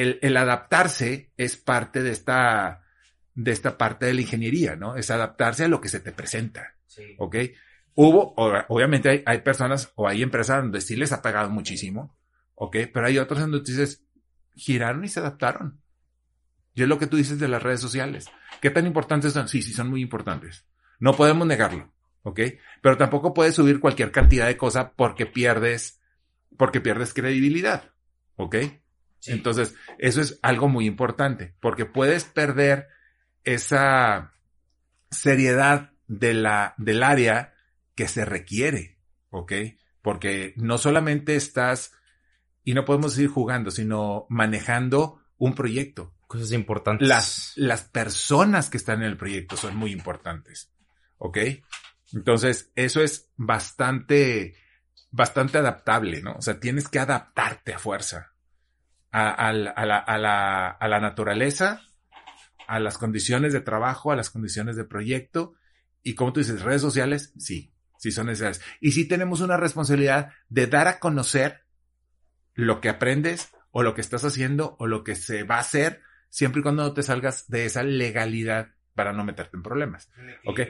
el, 0.00 0.18
el 0.22 0.36
adaptarse 0.36 1.32
es 1.36 1.56
parte 1.56 2.02
de 2.02 2.10
esta, 2.10 2.82
de 3.34 3.52
esta 3.52 3.76
parte 3.76 4.06
de 4.06 4.14
la 4.14 4.22
ingeniería, 4.22 4.76
¿no? 4.76 4.96
Es 4.96 5.10
adaptarse 5.10 5.64
a 5.64 5.68
lo 5.68 5.80
que 5.80 5.88
se 5.88 6.00
te 6.00 6.12
presenta. 6.12 6.74
Sí. 6.86 7.14
¿Ok? 7.18 7.36
Hubo, 7.94 8.34
obviamente 8.36 9.10
hay, 9.10 9.22
hay 9.26 9.38
personas 9.40 9.92
o 9.96 10.08
hay 10.08 10.22
empresas 10.22 10.62
donde 10.62 10.80
sí 10.80 10.96
les 10.96 11.12
ha 11.12 11.22
pegado 11.22 11.50
muchísimo, 11.50 12.16
¿ok? 12.54 12.76
Pero 12.92 13.06
hay 13.06 13.18
otros 13.18 13.40
en 13.40 13.50
donde 13.50 13.64
tú 13.64 13.72
dices, 13.72 14.04
giraron 14.54 15.04
y 15.04 15.08
se 15.08 15.20
adaptaron. 15.20 15.80
Y 16.74 16.82
es 16.82 16.88
lo 16.88 16.98
que 16.98 17.06
tú 17.06 17.16
dices 17.16 17.38
de 17.38 17.48
las 17.48 17.62
redes 17.62 17.80
sociales. 17.80 18.26
¿Qué 18.60 18.70
tan 18.70 18.86
importantes 18.86 19.32
son? 19.32 19.48
Sí, 19.48 19.60
sí, 19.60 19.72
son 19.72 19.90
muy 19.90 20.00
importantes. 20.00 20.64
No 20.98 21.14
podemos 21.14 21.46
negarlo, 21.46 21.92
¿ok? 22.22 22.40
Pero 22.80 22.96
tampoco 22.96 23.34
puedes 23.34 23.54
subir 23.54 23.80
cualquier 23.80 24.12
cantidad 24.12 24.46
de 24.46 24.56
cosa 24.56 24.92
porque 24.92 25.26
pierdes, 25.26 26.00
porque 26.56 26.80
pierdes 26.80 27.12
credibilidad, 27.12 27.90
¿ok? 28.36 28.56
Sí. 29.20 29.32
Entonces, 29.32 29.74
eso 29.98 30.20
es 30.20 30.38
algo 30.42 30.68
muy 30.68 30.86
importante, 30.86 31.54
porque 31.60 31.84
puedes 31.84 32.24
perder 32.24 32.88
esa 33.44 34.32
seriedad 35.10 35.92
de 36.06 36.34
la, 36.34 36.74
del 36.78 37.02
área 37.02 37.54
que 37.94 38.08
se 38.08 38.24
requiere, 38.24 38.98
¿ok? 39.30 39.52
Porque 40.02 40.54
no 40.56 40.78
solamente 40.78 41.36
estás, 41.36 41.92
y 42.64 42.74
no 42.74 42.84
podemos 42.84 43.18
ir 43.18 43.28
jugando, 43.28 43.70
sino 43.70 44.26
manejando 44.30 45.20
un 45.36 45.54
proyecto. 45.54 46.14
Cosas 46.26 46.52
importantes. 46.52 47.06
Las, 47.06 47.52
las 47.56 47.82
personas 47.82 48.70
que 48.70 48.76
están 48.76 49.02
en 49.02 49.08
el 49.08 49.16
proyecto 49.16 49.56
son 49.56 49.76
muy 49.76 49.92
importantes, 49.92 50.72
¿ok? 51.18 51.38
Entonces, 52.12 52.72
eso 52.74 53.02
es 53.02 53.30
bastante, 53.36 54.54
bastante 55.10 55.58
adaptable, 55.58 56.22
¿no? 56.22 56.36
O 56.36 56.42
sea, 56.42 56.58
tienes 56.58 56.88
que 56.88 56.98
adaptarte 56.98 57.74
a 57.74 57.78
fuerza 57.78 58.29
a, 59.12 59.28
a 59.30 59.48
a 59.48 59.52
la- 59.52 59.98
a 59.98 60.18
la- 60.18 60.78
la 60.80 61.00
naturaleza, 61.00 61.82
a 62.66 62.78
las 62.80 62.98
condiciones 62.98 63.52
de 63.52 63.60
trabajo, 63.60 64.12
a 64.12 64.16
las 64.16 64.30
condiciones 64.30 64.76
de 64.76 64.84
proyecto. 64.84 65.54
Y 66.02 66.14
como 66.14 66.32
tú 66.32 66.40
dices, 66.40 66.62
redes 66.62 66.80
sociales, 66.82 67.32
sí, 67.38 67.74
sí 67.98 68.12
son 68.12 68.26
necesarias. 68.26 68.60
Y 68.80 68.92
sí 68.92 69.06
tenemos 69.08 69.40
una 69.40 69.56
responsabilidad 69.56 70.32
de 70.48 70.66
dar 70.66 70.88
a 70.88 70.98
conocer 70.98 71.64
lo 72.54 72.80
que 72.80 72.88
aprendes 72.88 73.50
o 73.70 73.82
lo 73.82 73.94
que 73.94 74.00
estás 74.00 74.24
haciendo 74.24 74.76
o 74.78 74.86
lo 74.86 75.04
que 75.04 75.14
se 75.14 75.42
va 75.44 75.56
a 75.56 75.60
hacer 75.60 76.02
siempre 76.28 76.60
y 76.60 76.62
cuando 76.62 76.82
no 76.82 76.92
te 76.94 77.02
salgas 77.02 77.48
de 77.48 77.64
esa 77.66 77.82
legalidad 77.82 78.68
para 78.94 79.12
no 79.12 79.24
meterte 79.24 79.56
en 79.56 79.62
problemas. 79.62 80.08
Ok. 80.46 80.60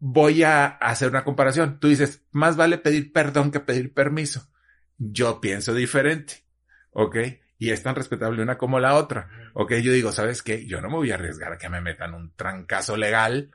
Voy 0.00 0.42
a 0.44 0.66
hacer 0.66 1.08
una 1.10 1.24
comparación. 1.24 1.80
Tú 1.80 1.88
dices, 1.88 2.24
más 2.30 2.56
vale 2.56 2.78
pedir 2.78 3.12
perdón 3.12 3.50
que 3.50 3.60
pedir 3.60 3.92
permiso. 3.92 4.48
Yo 4.96 5.40
pienso 5.40 5.74
diferente. 5.74 6.44
¿Ok? 6.90 7.16
Y 7.58 7.70
es 7.70 7.82
tan 7.82 7.96
respetable 7.96 8.42
una 8.42 8.56
como 8.56 8.78
la 8.78 8.94
otra. 8.94 9.28
¿Ok? 9.54 9.74
Yo 9.74 9.92
digo, 9.92 10.12
¿sabes 10.12 10.42
qué? 10.42 10.64
Yo 10.66 10.80
no 10.80 10.88
me 10.88 10.94
voy 10.94 11.10
a 11.10 11.14
arriesgar 11.14 11.52
a 11.52 11.58
que 11.58 11.68
me 11.68 11.80
metan 11.80 12.14
un 12.14 12.32
trancazo 12.34 12.96
legal 12.96 13.50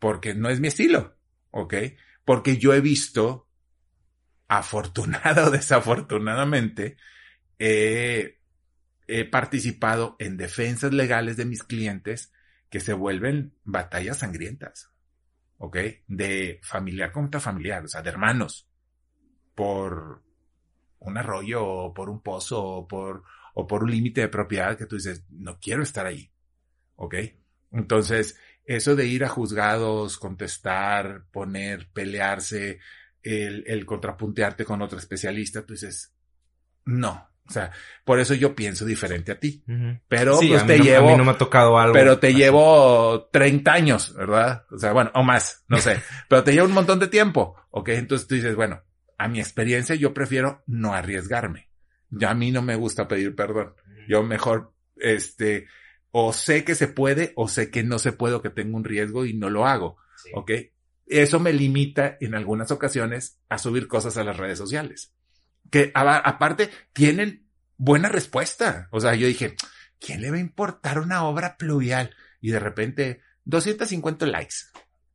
porque 0.00 0.34
no 0.34 0.50
es 0.50 0.58
mi 0.58 0.68
estilo. 0.68 1.16
¿Ok? 1.50 1.74
Porque 2.24 2.58
yo 2.58 2.74
he 2.74 2.80
visto, 2.80 3.48
afortunado 4.48 5.46
o 5.46 5.50
desafortunadamente, 5.50 6.96
he, 7.60 8.40
he 9.06 9.24
participado 9.24 10.16
en 10.18 10.36
defensas 10.36 10.92
legales 10.92 11.36
de 11.36 11.44
mis 11.44 11.62
clientes 11.62 12.32
que 12.68 12.80
se 12.80 12.92
vuelven 12.92 13.54
batallas 13.62 14.18
sangrientas. 14.18 14.90
¿Ok? 15.58 15.76
De 16.08 16.60
familiar 16.64 17.12
contra 17.12 17.38
familiar, 17.38 17.84
o 17.84 17.88
sea, 17.88 18.02
de 18.02 18.10
hermanos. 18.10 18.68
Por 19.54 20.27
un 21.00 21.16
arroyo 21.18 21.64
o 21.64 21.94
por 21.94 22.08
un 22.10 22.22
pozo 22.22 22.62
o 22.64 22.88
por, 22.88 23.22
o 23.54 23.66
por 23.66 23.84
un 23.84 23.90
límite 23.90 24.20
de 24.22 24.28
propiedad 24.28 24.76
que 24.76 24.86
tú 24.86 24.96
dices, 24.96 25.24
no 25.30 25.58
quiero 25.60 25.82
estar 25.82 26.06
ahí. 26.06 26.30
¿Ok? 26.96 27.14
Entonces, 27.72 28.38
eso 28.64 28.96
de 28.96 29.06
ir 29.06 29.24
a 29.24 29.28
juzgados, 29.28 30.18
contestar, 30.18 31.24
poner, 31.30 31.88
pelearse, 31.92 32.80
el, 33.22 33.64
el 33.66 33.84
contrapuntearte 33.86 34.64
con 34.64 34.80
otro 34.82 34.98
especialista, 34.98 35.64
tú 35.64 35.74
dices, 35.74 36.14
no. 36.84 37.28
O 37.46 37.50
sea, 37.50 37.70
por 38.04 38.20
eso 38.20 38.34
yo 38.34 38.54
pienso 38.54 38.84
diferente 38.84 39.32
a 39.32 39.40
ti. 39.40 39.64
Pero 40.06 40.36
Sí, 40.36 40.48
pues 40.48 40.66
te 40.66 40.76
no- 40.78 40.84
llevo, 40.84 41.08
A 41.08 41.10
mí 41.12 41.16
no 41.16 41.24
me 41.24 41.30
ha 41.30 41.38
tocado 41.38 41.78
algo. 41.78 41.94
pero 41.94 42.18
te 42.18 42.26
así. 42.28 42.36
llevo 42.36 43.28
30 43.32 43.72
años, 43.72 44.14
¿verdad? 44.14 44.66
O 44.70 44.76
sea, 44.78 44.92
bueno, 44.92 45.10
o 45.14 45.22
más, 45.22 45.64
no 45.68 45.78
sé, 45.78 46.02
pero 46.28 46.44
te 46.44 46.52
lleva 46.52 46.66
un 46.66 46.74
montón 46.74 46.98
de 46.98 47.08
tiempo, 47.08 47.56
¿ok? 47.70 47.88
Entonces 47.90 48.28
tú 48.28 48.34
dices, 48.34 48.54
bueno, 48.54 48.82
a 49.18 49.28
mi 49.28 49.40
experiencia 49.40 49.94
yo 49.96 50.14
prefiero 50.14 50.62
no 50.66 50.94
arriesgarme. 50.94 51.68
Ya 52.10 52.30
a 52.30 52.34
mí 52.34 52.50
no 52.50 52.62
me 52.62 52.76
gusta 52.76 53.06
pedir 53.08 53.34
perdón. 53.34 53.74
Yo 54.08 54.22
mejor, 54.22 54.72
este, 54.96 55.66
o 56.10 56.32
sé 56.32 56.64
que 56.64 56.74
se 56.74 56.88
puede 56.88 57.32
o 57.36 57.48
sé 57.48 57.70
que 57.70 57.82
no 57.82 57.98
se 57.98 58.12
puede 58.12 58.34
o 58.36 58.42
que 58.42 58.50
tengo 58.50 58.76
un 58.76 58.84
riesgo 58.84 59.26
y 59.26 59.34
no 59.34 59.50
lo 59.50 59.66
hago, 59.66 59.98
Sí. 60.16 60.30
¿ok? 60.34 60.50
Eso 61.06 61.40
me 61.40 61.52
limita 61.52 62.16
en 62.20 62.34
algunas 62.34 62.70
ocasiones 62.70 63.38
a 63.48 63.58
subir 63.58 63.88
cosas 63.88 64.16
a 64.16 64.24
las 64.24 64.36
redes 64.36 64.58
sociales. 64.58 65.12
Que 65.70 65.90
a- 65.94 66.16
aparte 66.16 66.70
tienen 66.92 67.46
buena 67.76 68.08
respuesta. 68.08 68.88
O 68.90 69.00
sea, 69.00 69.14
yo 69.14 69.26
dije, 69.26 69.54
¿quién 70.00 70.20
le 70.22 70.30
va 70.30 70.36
a 70.36 70.40
importar 70.40 70.98
una 71.00 71.24
obra 71.24 71.56
pluvial? 71.56 72.14
Y 72.40 72.50
de 72.50 72.60
repente, 72.60 73.20
250 73.44 74.26
likes. 74.26 74.56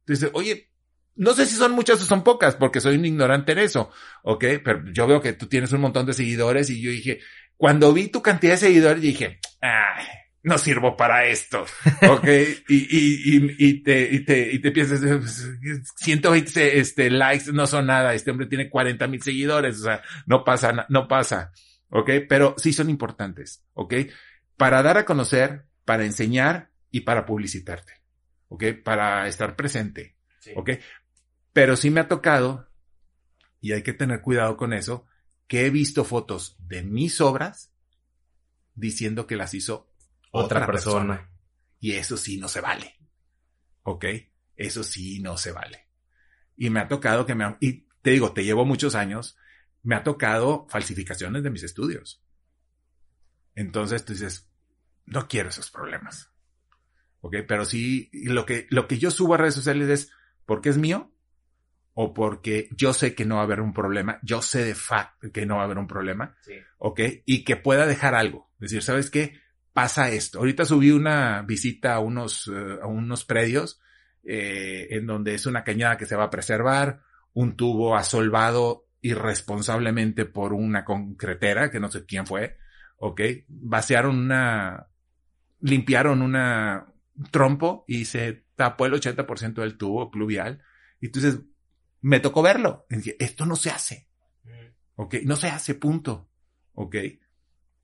Entonces, 0.06 0.30
oye, 0.34 0.72
no 1.16 1.34
sé 1.34 1.46
si 1.46 1.56
son 1.56 1.74
muchas 1.74 2.02
o 2.02 2.06
son 2.06 2.24
pocas, 2.24 2.56
porque 2.56 2.80
soy 2.80 2.96
un 2.96 3.06
ignorante 3.06 3.52
en 3.52 3.60
eso, 3.60 3.92
¿ok? 4.24 4.46
Pero 4.64 4.84
yo 4.92 5.08
veo 5.08 5.22
que 5.22 5.34
tú 5.34 5.48
tienes 5.48 5.72
un 5.72 5.82
montón 5.82 6.06
de 6.06 6.14
seguidores 6.14 6.70
y 6.70 6.82
yo 6.82 6.92
dije, 6.92 7.20
cuando 7.58 7.94
vi 7.94 8.08
tu 8.08 8.22
cantidad 8.22 8.54
de 8.54 8.58
seguidores, 8.58 9.02
dije, 9.02 9.40
ay, 9.62 10.06
no 10.42 10.58
sirvo 10.58 10.98
para 10.98 11.26
esto, 11.26 11.66
¿ok? 12.10 12.28
y, 12.68 12.76
y, 12.76 13.36
y, 13.38 13.56
y 13.60 13.84
te, 13.84 14.10
y 14.12 14.26
te, 14.26 14.52
y 14.54 14.60
te 14.60 14.72
piensas, 14.72 15.02
120 15.98 16.80
este, 16.80 17.10
likes 17.10 17.52
no 17.52 17.68
son 17.68 17.86
nada, 17.88 18.14
este 18.14 18.32
hombre 18.32 18.48
tiene 18.48 18.70
40 18.70 19.08
mil 19.08 19.22
seguidores, 19.22 19.80
o 19.80 19.84
sea, 19.84 20.02
no 20.26 20.44
pasa, 20.44 20.86
no 20.90 21.08
pasa, 21.08 21.52
¿ok? 21.90 22.10
Pero 22.28 22.56
sí 22.58 22.74
son 22.74 22.90
importantes, 22.90 23.64
¿ok? 23.74 23.94
Para 24.58 24.82
dar 24.82 24.98
a 24.98 25.06
conocer, 25.06 25.66
para 25.86 26.06
enseñar 26.06 26.72
y 26.90 27.02
para 27.02 27.26
publicitarte, 27.26 27.94
¿ok? 28.48 28.64
Para 28.84 29.28
estar 29.28 29.56
presente, 29.56 30.16
Sí. 30.44 30.52
¿ok? 30.58 30.72
Pero 31.54 31.76
sí 31.76 31.90
me 31.90 32.00
ha 32.02 32.08
tocado, 32.08 32.70
y 33.62 33.72
hay 33.74 33.84
que 33.84 33.94
tener 33.94 34.22
cuidado 34.22 34.58
con 34.58 34.74
eso, 34.74 35.06
que 35.48 35.66
he 35.66 35.70
visto 35.70 36.04
fotos 36.04 36.58
de 36.60 36.84
mis 36.84 37.22
obras 37.22 37.72
diciendo 38.76 39.28
que 39.28 39.36
las 39.36 39.54
hizo 39.54 39.94
Otra, 40.32 40.60
otra, 40.62 40.66
persona. 40.68 41.16
persona. 41.18 41.30
Y 41.80 41.92
eso 41.94 42.18
sí 42.18 42.38
no 42.40 42.48
se 42.48 42.62
vale. 42.62 42.96
¿Ok? 43.84 44.06
Eso 44.56 44.84
sí 44.84 45.20
no 45.20 45.38
se 45.38 45.52
vale. 45.52 45.88
Y 46.56 46.70
me 46.70 46.80
ha 46.80 46.88
tocado 46.88 47.26
que 47.26 47.36
me... 47.36 47.44
han- 47.44 47.58
Y 47.60 47.88
te 48.02 48.12
digo, 48.12 48.34
te 48.34 48.44
llevo 48.44 48.66
muchos 48.66 48.96
años, 48.96 49.38
me 49.84 49.96
ha 49.96 50.04
tocado 50.04 50.66
falsificaciones 50.70 51.44
de 51.44 51.50
mis 51.52 51.64
estudios. 51.64 52.24
Entonces 53.56 54.04
tú 54.06 54.14
dices, 54.14 54.50
no 55.06 55.28
quiero 55.28 55.50
esos 55.50 55.70
problemas. 55.70 56.32
¿Ok? 57.22 57.36
Pero 57.48 57.66
sí, 57.66 58.10
lo 58.14 58.46
que, 58.46 58.66
lo 58.70 58.88
que 58.88 58.98
yo 58.98 59.12
subo 59.12 59.36
a 59.36 59.38
redes 59.38 59.56
sociales 59.56 59.90
es 59.90 60.12
porque 60.46 60.70
es 60.70 60.78
mío 60.78 61.14
o 61.94 62.14
porque 62.14 62.70
yo 62.76 62.94
sé 62.94 63.14
que 63.14 63.26
no 63.26 63.36
va 63.36 63.42
a 63.42 63.44
haber 63.46 63.62
un 63.62 63.74
problema. 63.74 64.20
Yo 64.24 64.42
sé 64.42 64.64
de 64.64 64.76
facto 64.76 65.32
que 65.32 65.46
no 65.46 65.56
va 65.56 65.62
a 65.62 65.66
haber 65.66 65.78
un 65.78 65.88
problema. 65.88 66.36
Sí. 66.42 66.54
¿ok? 66.86 67.00
Y 67.26 67.46
que 67.46 67.56
pueda 67.56 67.86
dejar 67.86 68.14
algo. 68.14 68.52
Decir, 68.60 68.84
¿sabes 68.84 69.10
qué? 69.10 69.40
Pasa 69.72 70.10
esto. 70.10 70.40
Ahorita 70.40 70.66
subí 70.66 70.92
una 70.92 71.42
visita 71.44 71.96
a 71.96 72.00
unos, 72.00 72.52
eh, 72.54 72.80
a 72.82 72.88
unos 72.88 73.24
predios, 73.24 73.80
eh, 74.24 74.88
en 74.92 75.08
donde 75.08 75.34
es 75.34 75.46
una 75.46 75.64
cañada 75.64 75.98
que 75.98 76.06
se 76.06 76.18
va 76.18 76.26
a 76.26 76.30
preservar, 76.30 77.02
un 77.32 77.56
tubo 77.56 77.96
asolvado 77.96 78.88
irresponsablemente 79.02 80.26
por 80.26 80.54
una 80.54 80.84
concretera, 80.84 81.72
que 81.72 81.80
no 81.80 81.90
sé 81.90 82.06
quién 82.06 82.28
fue, 82.28 82.58
¿ok? 82.98 83.22
Vaciaron 83.48 84.18
una, 84.18 84.88
limpiaron 85.62 86.22
una 86.22 86.94
un 87.16 87.26
trompo 87.26 87.86
y 87.88 88.06
se 88.06 88.46
tapó 88.56 88.86
el 88.86 88.94
80% 88.94 89.62
del 89.62 89.78
tubo 89.78 90.12
pluvial. 90.12 90.62
Y 91.00 91.08
entonces 91.08 91.40
me 92.04 92.20
tocó 92.20 92.42
verlo. 92.42 92.86
Y 92.90 93.16
esto 93.20 93.46
no 93.46 93.56
se 93.56 93.72
hace. 93.72 94.08
¿ok? 94.96 95.16
No 95.24 95.36
se 95.36 95.48
hace, 95.48 95.76
punto, 95.76 96.30
¿ok? 96.74 96.96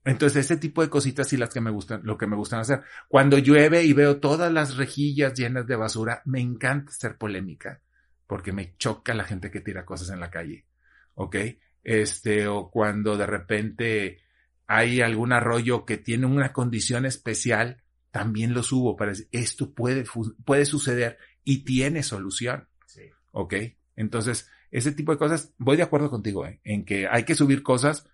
Entonces, 0.04 0.46
ese 0.46 0.56
tipo 0.56 0.82
de 0.82 0.88
cositas 0.88 1.28
sí 1.28 1.36
las 1.36 1.50
que 1.50 1.60
me 1.60 1.70
gustan, 1.70 2.00
lo 2.04 2.16
que 2.16 2.26
me 2.26 2.36
gustan 2.36 2.60
hacer. 2.60 2.82
Cuando 3.08 3.38
llueve 3.38 3.84
y 3.84 3.92
veo 3.92 4.18
todas 4.18 4.52
las 4.52 4.76
rejillas 4.76 5.34
llenas 5.34 5.66
de 5.66 5.76
basura, 5.76 6.22
me 6.24 6.40
encanta 6.40 6.92
ser 6.92 7.18
polémica, 7.18 7.82
porque 8.26 8.52
me 8.52 8.76
choca 8.76 9.12
la 9.14 9.24
gente 9.24 9.50
que 9.50 9.60
tira 9.60 9.84
cosas 9.84 10.10
en 10.10 10.20
la 10.20 10.30
calle, 10.30 10.66
¿ok? 11.14 11.36
Este, 11.82 12.46
o 12.46 12.70
cuando 12.70 13.16
de 13.16 13.26
repente 13.26 14.18
hay 14.66 15.00
algún 15.00 15.32
arroyo 15.32 15.84
que 15.84 15.98
tiene 15.98 16.26
una 16.26 16.52
condición 16.52 17.04
especial, 17.04 17.82
también 18.10 18.54
lo 18.54 18.62
subo 18.62 18.96
para 18.96 19.10
decir, 19.10 19.28
esto 19.32 19.74
puede, 19.74 20.04
puede 20.44 20.64
suceder 20.64 21.18
y 21.44 21.64
tiene 21.64 22.02
solución, 22.02 22.68
Sí. 22.86 23.02
¿ok? 23.32 23.54
Entonces, 24.00 24.50
ese 24.70 24.92
tipo 24.92 25.12
de 25.12 25.18
cosas, 25.18 25.52
voy 25.58 25.76
de 25.76 25.82
acuerdo 25.82 26.08
contigo, 26.08 26.46
¿eh? 26.46 26.58
en 26.64 26.86
que 26.86 27.06
hay 27.06 27.24
que 27.24 27.34
subir 27.34 27.62
cosas, 27.62 28.08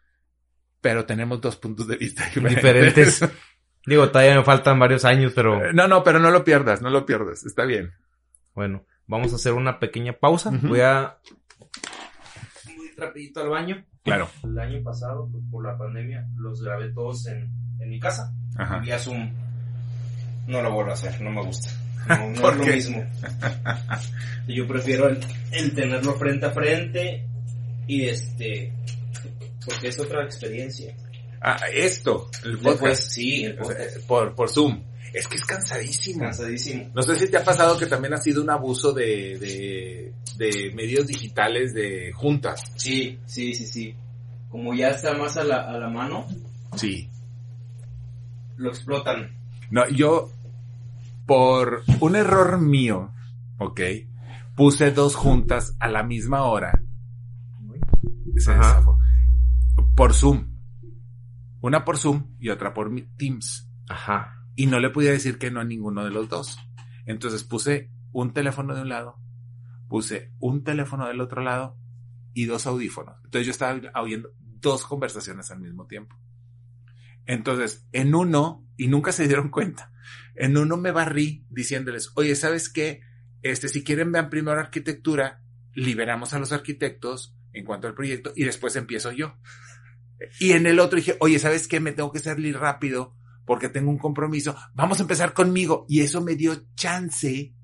pero 0.81 1.07
tenemos 1.07 1.41
dos 1.41 1.57
puntos 1.57 1.87
de 1.87 1.97
vista 1.97 2.25
diferentes. 2.35 3.25
Digo, 3.87 4.11
todavía 4.11 4.35
me 4.35 4.43
faltan 4.43 4.81
varios 4.81 5.05
años, 5.05 5.33
pero... 5.33 5.65
Eh, 5.65 5.73
no, 5.73 5.87
no, 5.87 6.03
pero 6.03 6.19
no 6.19 6.33
lo 6.33 6.43
pierdas, 6.43 6.83
no 6.83 6.91
lo 6.91 7.07
pierdas, 7.07 7.47
está 7.47 7.65
bien. 7.65 7.93
Bueno, 8.53 8.85
vamos 9.07 9.33
a 9.33 9.37
hacer 9.37 9.53
una 9.53 9.79
pequeña 9.79 10.13
pausa. 10.15 10.51
Voy 10.61 10.81
a... 10.81 11.19
Muy 12.77 12.91
rapidito 12.97 13.43
al 13.43 13.51
baño. 13.51 13.85
Claro. 14.03 14.29
El 14.43 14.59
año 14.59 14.83
pasado, 14.83 15.29
pues, 15.31 15.45
por 15.49 15.65
la 15.65 15.79
pandemia, 15.79 16.27
los 16.37 16.63
grabé 16.63 16.93
todos 16.93 17.27
en, 17.29 17.49
en 17.79 17.89
mi 17.89 18.01
casa. 18.01 18.35
Ajá. 18.59 18.79
Vía 18.79 18.99
Zoom. 18.99 19.33
No 20.49 20.63
lo 20.63 20.73
vuelvo 20.73 20.91
a 20.91 20.95
hacer, 20.95 21.21
no 21.21 21.31
me 21.31 21.43
gusta. 21.45 21.71
No, 22.09 22.31
no 22.31 22.41
¿Por 22.41 22.53
es 22.55 22.59
lo 22.59 22.67
mismo. 22.67 23.05
Yo 24.49 24.67
prefiero 24.67 25.09
el, 25.09 25.19
el 25.53 25.75
tenerlo 25.75 26.15
frente 26.17 26.47
a 26.47 26.51
frente 26.51 27.27
y 27.87 28.03
este... 28.07 28.73
Porque 29.65 29.89
es 29.89 29.99
otra 29.99 30.25
experiencia. 30.25 30.95
Ah, 31.41 31.57
esto, 31.73 32.31
el 32.45 32.53
Después, 32.55 32.77
podcast. 32.79 33.03
sí, 33.11 33.45
el 33.45 33.57
podcast. 33.57 33.99
por, 34.07 34.35
por 34.35 34.49
Zoom. 34.49 34.83
Es 35.13 35.27
que 35.29 35.37
es 35.37 35.45
cansadísimo. 35.45 36.21
Cansadísimo. 36.21 36.91
No 36.95 37.03
sé 37.03 37.19
si 37.19 37.29
te 37.29 37.37
ha 37.39 37.45
pasado 37.45 37.77
que 37.79 37.87
también 37.87 38.15
ha 38.15 38.19
sido 38.19 38.43
un 38.43 38.51
abuso 38.51 38.93
de, 38.93 39.39
de, 39.39 40.13
de 40.37 40.73
medios 40.75 41.07
digitales 41.07 41.75
de 41.75 42.13
juntas. 42.13 42.63
Sí, 42.77 43.19
sí, 43.27 43.55
sí, 43.55 43.67
sí. 43.67 43.95
Como 44.51 44.75
ya 44.75 44.89
está 44.91 45.15
más 45.15 45.37
a 45.37 45.45
la, 45.45 45.69
a 45.69 45.79
la 45.79 45.89
mano, 45.89 46.27
Sí. 46.77 47.09
lo 48.57 48.69
explotan. 48.71 49.35
No, 49.71 49.89
yo, 49.89 50.31
por 51.27 51.83
un 52.01 52.17
error 52.17 52.61
mío, 52.61 53.13
ok, 53.59 53.81
puse 54.55 54.93
dos 54.93 55.15
juntas 55.15 55.77
a 55.81 55.89
la 55.89 56.03
misma 56.03 56.45
hora. 56.45 56.81
Se 58.37 58.55
zafó. 58.55 58.99
Por 59.95 60.15
Zoom. 60.15 60.57
Una 61.61 61.85
por 61.85 61.99
Zoom 61.99 62.37
y 62.39 62.51
otra 62.51 62.75
por 62.75 62.91
Teams. 63.17 63.69
Ajá. 63.89 64.47
Y 64.55 64.67
no 64.67 64.79
le 64.79 64.91
podía 64.91 65.11
decir 65.11 65.39
que 65.39 65.51
no 65.51 65.61
a 65.61 65.65
ninguno 65.65 66.05
de 66.05 66.11
los 66.11 66.29
dos. 66.29 66.59
Entonces 67.07 67.45
puse 67.45 67.91
un 68.13 68.33
teléfono 68.33 68.75
de 68.75 68.83
un 68.83 68.89
lado, 68.89 69.17
puse 69.89 70.33
un 70.39 70.65
teléfono 70.65 71.07
del 71.07 71.21
otro 71.21 71.43
lado 71.43 71.77
y 72.35 72.45
dos 72.45 72.67
audífonos. 72.67 73.17
Entonces 73.25 73.47
yo 73.47 73.51
estaba 73.53 73.81
oyendo 74.01 74.31
dos 74.39 74.85
conversaciones 74.85 75.51
al 75.51 75.61
mismo 75.61 75.87
tiempo. 75.87 76.17
Entonces, 77.27 77.87
en 77.93 78.15
uno, 78.15 78.65
y 78.77 78.89
nunca 78.89 79.13
se 79.13 79.27
dieron 79.27 79.51
cuenta, 79.51 79.93
en 80.35 80.57
uno 80.57 80.77
me 80.77 80.93
barrí 80.93 81.45
diciéndoles, 81.51 82.11
oye, 82.15 82.35
¿sabes 82.37 82.69
qué? 82.69 83.01
Este, 83.43 83.69
si 83.69 83.85
quieren 83.85 84.13
vean 84.13 84.31
primero 84.31 84.59
arquitectura, 84.59 85.43
liberamos 85.75 86.33
a 86.35 86.39
los 86.39 86.53
arquitectos 86.53 87.35
en 87.53 87.65
cuanto 87.65 87.87
al 87.89 87.95
proyecto 87.95 88.33
y 88.37 88.45
después 88.45 88.77
empiezo 88.77 89.13
yo. 89.13 89.37
Y 90.41 90.53
en 90.53 90.67
el 90.67 90.79
otro 90.81 90.97
dije, 90.97 91.17
oye, 91.21 91.39
¿sabes 91.39 91.69
qué? 91.69 91.81
Me 91.81 91.93
tengo 91.93 92.13
que 92.13 92.19
salir 92.19 92.57
rápido 92.59 93.15
porque 93.45 93.69
tengo 93.69 93.91
un 93.91 93.99
compromiso. 93.99 94.57
Vamos 94.75 94.99
a 94.99 95.03
empezar 95.03 95.33
conmigo. 95.35 95.85
Y 95.89 96.01
eso 96.01 96.21
me 96.23 96.35
dio 96.35 96.65
chance 96.75 97.55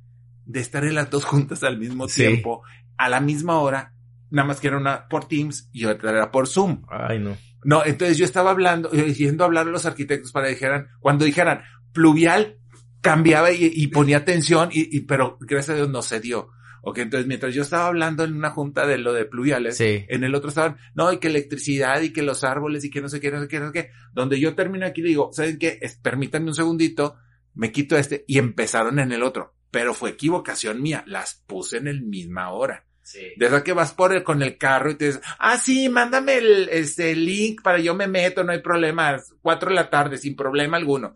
de 0.44 0.60
estar 0.60 0.84
en 0.84 0.94
las 0.94 1.10
dos 1.10 1.24
juntas 1.24 1.62
al 1.62 1.78
mismo 1.78 2.08
Sí. 2.08 2.22
tiempo, 2.22 2.62
a 2.96 3.08
la 3.08 3.20
misma 3.20 3.58
hora, 3.58 3.94
nada 4.30 4.46
más 4.48 4.60
que 4.60 4.68
era 4.68 4.76
una 4.76 5.08
por 5.08 5.26
Teams 5.28 5.68
y 5.72 5.86
otra 5.86 6.10
era 6.10 6.30
por 6.30 6.46
Zoom. 6.46 6.82
Ay, 6.88 7.18
no. 7.18 7.36
No, 7.64 7.84
entonces 7.84 8.18
yo 8.18 8.24
estaba 8.24 8.50
hablando, 8.50 8.90
eh, 8.92 9.12
yendo 9.14 9.44
a 9.44 9.46
hablar 9.46 9.68
a 9.68 9.70
los 9.70 9.86
arquitectos 9.86 10.32
para 10.32 10.46
que 10.46 10.54
dijeran, 10.54 10.88
cuando 11.00 11.24
dijeran 11.24 11.62
pluvial, 11.92 12.58
cambiaba 13.00 13.50
y, 13.52 13.70
y 13.74 13.86
ponía 13.88 14.18
atención, 14.18 14.68
y, 14.72 14.96
y- 14.96 15.00
pero 15.02 15.36
gracias 15.40 15.70
a 15.70 15.74
Dios 15.76 15.88
no 15.90 16.02
se 16.02 16.20
dio. 16.20 16.48
Ok, 16.84 16.98
entonces 16.98 17.28
mientras 17.28 17.54
yo 17.54 17.62
estaba 17.62 17.86
hablando 17.86 18.24
en 18.24 18.34
una 18.34 18.50
junta 18.50 18.86
de 18.86 18.98
lo 18.98 19.12
de 19.12 19.24
pluviales, 19.24 19.76
Sí. 19.76 20.04
en 20.08 20.24
el 20.24 20.34
otro 20.34 20.48
estaban, 20.48 20.78
no, 20.94 21.12
y 21.12 21.18
que 21.18 21.28
electricidad 21.28 22.00
y 22.00 22.12
que 22.12 22.22
los 22.22 22.42
árboles 22.42 22.84
y 22.84 22.90
que 22.90 23.00
no 23.00 23.08
sé 23.08 23.20
qué, 23.20 23.30
no 23.30 23.40
sé 23.40 23.46
qué, 23.46 23.60
no 23.60 23.66
sé 23.68 23.72
qué. 23.72 23.90
Donde 24.12 24.40
yo 24.40 24.54
termino 24.56 24.84
aquí 24.86 25.00
digo, 25.02 25.30
¿saben 25.32 25.58
qué? 25.58 25.78
Es- 25.80 25.96
permítanme 25.96 26.48
un 26.48 26.54
segundito, 26.54 27.16
me 27.54 27.70
quito 27.70 27.96
este 27.96 28.24
y 28.26 28.38
empezaron 28.38 28.98
en 28.98 29.12
el 29.12 29.22
otro. 29.22 29.54
Pero 29.70 29.94
fue 29.94 30.10
equivocación 30.10 30.82
mía, 30.82 31.04
las 31.06 31.42
puse 31.46 31.76
en 31.76 31.86
el 31.86 32.02
misma 32.02 32.50
hora. 32.50 32.84
Sí. 33.02 33.32
De 33.36 33.46
esa 33.46 33.64
que 33.64 33.72
vas 33.72 33.92
por 33.92 34.12
el, 34.14 34.22
con 34.22 34.42
el 34.42 34.56
carro 34.56 34.90
y 34.90 34.94
te 34.94 35.06
dices, 35.06 35.20
ah, 35.38 35.58
sí, 35.58 35.88
mándame 35.88 36.36
el, 36.38 36.68
este, 36.70 37.14
link 37.16 37.60
para 37.62 37.78
yo 37.78 37.94
me 37.94 38.06
meto, 38.06 38.44
no 38.44 38.52
hay 38.52 38.60
problema, 38.60 39.20
cuatro 39.40 39.70
de 39.70 39.74
la 39.74 39.90
tarde, 39.90 40.18
sin 40.18 40.36
problema 40.36 40.76
alguno. 40.76 41.14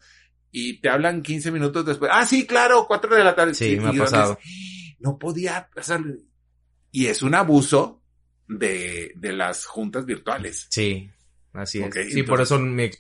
Y 0.51 0.81
te 0.81 0.89
hablan 0.89 1.23
15 1.23 1.51
minutos 1.53 1.85
después, 1.87 2.11
ah, 2.13 2.25
sí, 2.27 2.47
claro, 2.47 2.87
cuatro 2.89 3.15
de 3.15 3.23
la 3.25 3.35
tarde. 3.35 3.55
Sí, 3.55 3.73
Y- 3.73 3.77
me 3.81 3.89
ha 3.89 3.93
pasado. 3.93 4.39
dices, 4.43 4.97
No 4.99 5.19
podía 5.19 5.69
hacerlo. 5.77 6.15
Y 6.91 7.07
es 7.07 7.23
un 7.23 7.35
abuso 7.35 8.03
de, 8.49 9.13
de 9.17 9.33
las 9.33 9.65
juntas 9.67 10.07
virtuales. 10.07 10.67
Sí, 10.71 11.11
así 11.53 11.81
es. 11.81 11.87
Ok, 11.87 11.97
sí, 12.11 12.23
por 12.23 12.41
eso 12.41 12.59
me, 12.59 12.91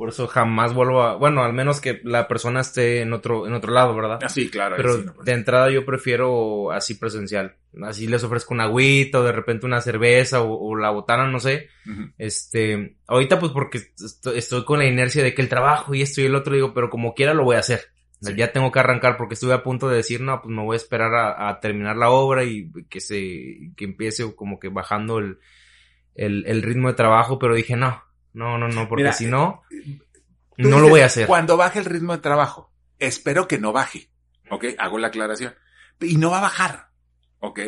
por 0.00 0.08
eso 0.08 0.26
jamás 0.26 0.72
vuelvo 0.72 1.02
a, 1.02 1.16
bueno, 1.16 1.44
al 1.44 1.52
menos 1.52 1.80
que 1.80 2.00
la 2.04 2.26
persona 2.26 2.60
esté 2.60 3.02
en 3.02 3.12
otro, 3.12 3.46
en 3.46 3.52
otro 3.52 3.72
lado, 3.72 3.94
¿verdad? 3.94 4.18
Ah, 4.22 4.30
sí, 4.30 4.48
claro. 4.48 4.76
Pero 4.76 4.96
sí, 4.96 5.02
no, 5.04 5.14
pues. 5.14 5.26
de 5.26 5.32
entrada 5.32 5.70
yo 5.70 5.84
prefiero 5.84 6.72
así 6.72 6.94
presencial. 6.94 7.56
Así 7.82 8.06
les 8.06 8.24
ofrezco 8.24 8.54
una 8.54 8.64
agüita 8.64 9.20
o 9.20 9.24
de 9.24 9.32
repente 9.32 9.66
una 9.66 9.82
cerveza 9.82 10.40
o, 10.40 10.58
o 10.58 10.74
la 10.74 10.88
botana, 10.88 11.26
no 11.26 11.38
sé. 11.38 11.68
Este, 12.16 12.96
ahorita 13.06 13.38
pues 13.38 13.52
porque 13.52 13.78
estoy, 14.02 14.38
estoy 14.38 14.64
con 14.64 14.78
la 14.78 14.86
inercia 14.86 15.22
de 15.22 15.34
que 15.34 15.42
el 15.42 15.50
trabajo 15.50 15.94
y 15.94 16.00
esto 16.00 16.22
y 16.22 16.24
el 16.24 16.34
otro, 16.34 16.54
digo, 16.54 16.72
pero 16.72 16.88
como 16.88 17.12
quiera 17.14 17.34
lo 17.34 17.44
voy 17.44 17.56
a 17.56 17.60
hacer. 17.60 17.90
Sí. 18.22 18.34
Ya 18.34 18.52
tengo 18.52 18.72
que 18.72 18.80
arrancar 18.80 19.18
porque 19.18 19.34
estuve 19.34 19.52
a 19.52 19.62
punto 19.62 19.88
de 19.88 19.96
decir, 19.96 20.22
no, 20.22 20.40
pues 20.42 20.54
me 20.54 20.62
voy 20.62 20.74
a 20.74 20.78
esperar 20.78 21.14
a, 21.14 21.50
a 21.50 21.60
terminar 21.60 21.96
la 21.96 22.10
obra 22.10 22.44
y 22.44 22.70
que 22.88 23.00
se, 23.00 23.72
que 23.76 23.84
empiece 23.84 24.34
como 24.34 24.58
que 24.58 24.68
bajando 24.68 25.18
el, 25.18 25.38
el, 26.14 26.44
el 26.46 26.62
ritmo 26.62 26.88
de 26.88 26.94
trabajo, 26.94 27.38
pero 27.38 27.54
dije, 27.54 27.76
no, 27.76 28.02
no, 28.32 28.58
no, 28.58 28.68
no, 28.68 28.88
porque 28.88 29.02
Mira, 29.02 29.12
si 29.12 29.26
no, 29.26 29.62
no 30.56 30.80
lo 30.80 30.88
voy 30.88 31.00
a 31.00 31.06
hacer. 31.06 31.26
Cuando 31.26 31.56
baje 31.56 31.78
el 31.78 31.84
ritmo 31.84 32.12
de 32.12 32.22
trabajo, 32.22 32.72
espero 32.98 33.48
que 33.48 33.58
no 33.58 33.72
baje. 33.72 34.10
¿Ok? 34.50 34.66
Hago 34.78 34.98
la 34.98 35.08
aclaración. 35.08 35.54
Y 36.00 36.16
no 36.16 36.30
va 36.30 36.38
a 36.38 36.42
bajar. 36.42 36.90
¿Ok? 37.40 37.58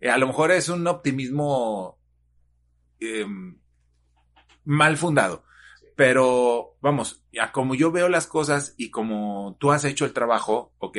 Eh, 0.00 0.10
a 0.10 0.18
lo 0.18 0.26
mejor 0.26 0.50
es 0.50 0.68
un 0.68 0.86
optimismo 0.86 1.98
em, 2.98 3.58
mal 4.64 4.96
fundado. 4.96 5.44
Pero 5.96 6.78
vamos, 6.80 7.22
ya 7.30 7.52
como 7.52 7.74
yo 7.74 7.92
veo 7.92 8.08
las 8.08 8.26
cosas 8.26 8.74
y 8.78 8.90
como 8.90 9.56
tú 9.60 9.70
has 9.70 9.84
hecho 9.84 10.06
el 10.06 10.14
trabajo, 10.14 10.72
¿ok? 10.78 10.96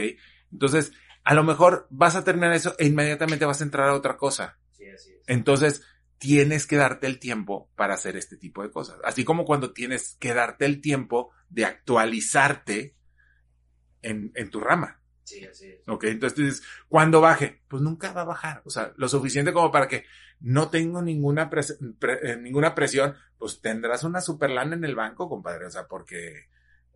Entonces, 0.52 0.94
a 1.24 1.34
lo 1.34 1.44
mejor 1.44 1.88
vas 1.90 2.16
a 2.16 2.24
terminar 2.24 2.54
eso 2.54 2.76
e 2.78 2.86
inmediatamente 2.86 3.46
vas 3.46 3.62
a 3.62 3.64
entrar 3.64 3.90
a 3.90 3.96
otra 3.96 4.18
cosa. 4.18 4.60
Entonces, 5.26 5.84
tienes 6.22 6.68
que 6.68 6.76
darte 6.76 7.08
el 7.08 7.18
tiempo 7.18 7.72
para 7.76 7.96
hacer 7.96 8.16
este 8.16 8.38
tipo 8.38 8.62
de 8.62 8.70
cosas. 8.70 9.00
Así 9.04 9.26
como 9.26 9.44
cuando 9.44 9.74
tienes 9.74 10.18
que 10.20 10.36
darte 10.36 10.66
el 10.66 10.80
tiempo 10.80 11.32
de 11.50 11.66
actualizarte 11.66 12.96
en, 14.04 14.32
en 14.36 14.50
tu 14.52 14.60
rama. 14.60 15.02
Sí, 15.24 15.44
así 15.46 15.68
es. 15.68 15.80
¿Ok? 15.88 16.04
Entonces 16.04 16.36
tú 16.36 16.44
dices, 16.44 16.64
¿cuándo 16.88 17.22
baje? 17.22 17.64
Pues 17.68 17.82
nunca 17.82 18.14
va 18.14 18.22
a 18.22 18.26
bajar. 18.26 18.62
O 18.66 18.70
sea, 18.70 18.94
lo 18.98 19.10
suficiente 19.10 19.52
como 19.52 19.72
para 19.72 19.88
que 19.88 20.06
no 20.40 20.70
tengo 20.70 21.02
ninguna, 21.02 21.50
pres- 21.50 21.78
pre- 21.98 22.20
eh, 22.34 22.38
ninguna 22.38 22.76
presión. 22.76 23.16
Pues 23.40 23.60
tendrás 23.60 24.04
una 24.04 24.22
super 24.22 24.52
lana 24.52 24.76
en 24.76 24.84
el 24.86 24.94
banco, 24.96 25.28
compadre. 25.28 25.66
O 25.66 25.72
sea, 25.72 25.88
porque 25.88 26.50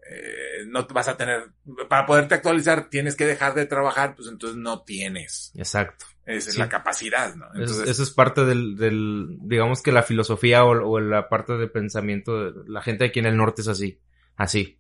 eh, 0.07 0.65
no 0.67 0.85
vas 0.87 1.07
a 1.07 1.17
tener, 1.17 1.51
para 1.89 2.05
poderte 2.05 2.35
actualizar, 2.35 2.89
tienes 2.91 3.15
que 3.15 3.25
dejar 3.25 3.55
de 3.55 3.65
trabajar, 3.65 4.13
pues 4.15 4.27
entonces 4.27 4.55
no 4.55 4.83
tienes 4.83 5.51
Exacto. 5.55 6.05
Es 6.25 6.45
Sí. 6.45 6.57
la 6.57 6.69
capacidad, 6.69 7.35
¿no? 7.35 7.45
Eso- 7.53 7.59
Entonces, 7.61 7.89
eso 7.89 8.03
es 8.03 8.11
parte 8.11 8.45
del, 8.45 8.75
del, 8.77 9.37
digamos 9.41 9.81
que 9.81 9.91
la 9.91 10.03
filosofía 10.03 10.63
o, 10.63 10.71
o 10.89 10.99
la 10.99 11.29
parte 11.29 11.53
de 11.53 11.67
pensamiento 11.67 12.51
de 12.51 12.63
la 12.69 12.81
gente 12.81 13.05
aquí 13.05 13.19
en 13.19 13.25
el 13.27 13.37
norte 13.37 13.61
es 13.61 13.67
así, 13.67 13.99
así. 14.35 14.79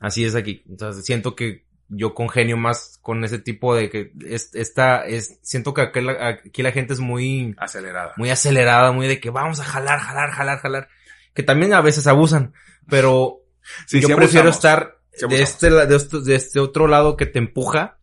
Así 0.00 0.24
es 0.24 0.34
aquí. 0.34 0.62
Entonces 0.68 1.04
siento 1.04 1.34
que 1.34 1.66
yo 1.88 2.14
congenio 2.14 2.56
más 2.56 2.98
con 3.02 3.24
ese 3.24 3.38
tipo 3.38 3.74
de 3.74 3.90
que 3.90 4.12
es, 4.26 4.54
esta 4.54 5.04
es, 5.06 5.38
siento 5.42 5.72
que 5.74 5.80
aquí 5.82 6.00
la, 6.00 6.28
aquí 6.28 6.62
la 6.62 6.70
gente 6.72 6.92
es 6.92 7.00
muy, 7.00 7.54
acelerada. 7.58 8.12
muy 8.16 8.30
acelerada, 8.30 8.92
muy 8.92 9.08
de 9.08 9.20
que 9.20 9.30
vamos 9.30 9.58
a 9.60 9.64
jalar, 9.64 9.98
jalar, 9.98 10.30
jalar, 10.30 10.58
jalar. 10.60 10.88
Que 11.34 11.42
también 11.42 11.72
a 11.72 11.80
veces 11.80 12.06
abusan, 12.06 12.52
pero 12.88 13.40
Sí, 13.86 14.00
yo 14.00 14.08
sí 14.08 14.14
prefiero 14.14 14.48
abusamos. 14.50 14.56
estar 14.56 15.28
de 15.28 15.42
este, 15.42 15.70
de, 15.70 15.96
este, 15.96 16.20
de 16.20 16.34
este 16.36 16.60
otro 16.60 16.86
lado 16.86 17.16
que 17.16 17.26
te 17.26 17.38
empuja 17.38 17.97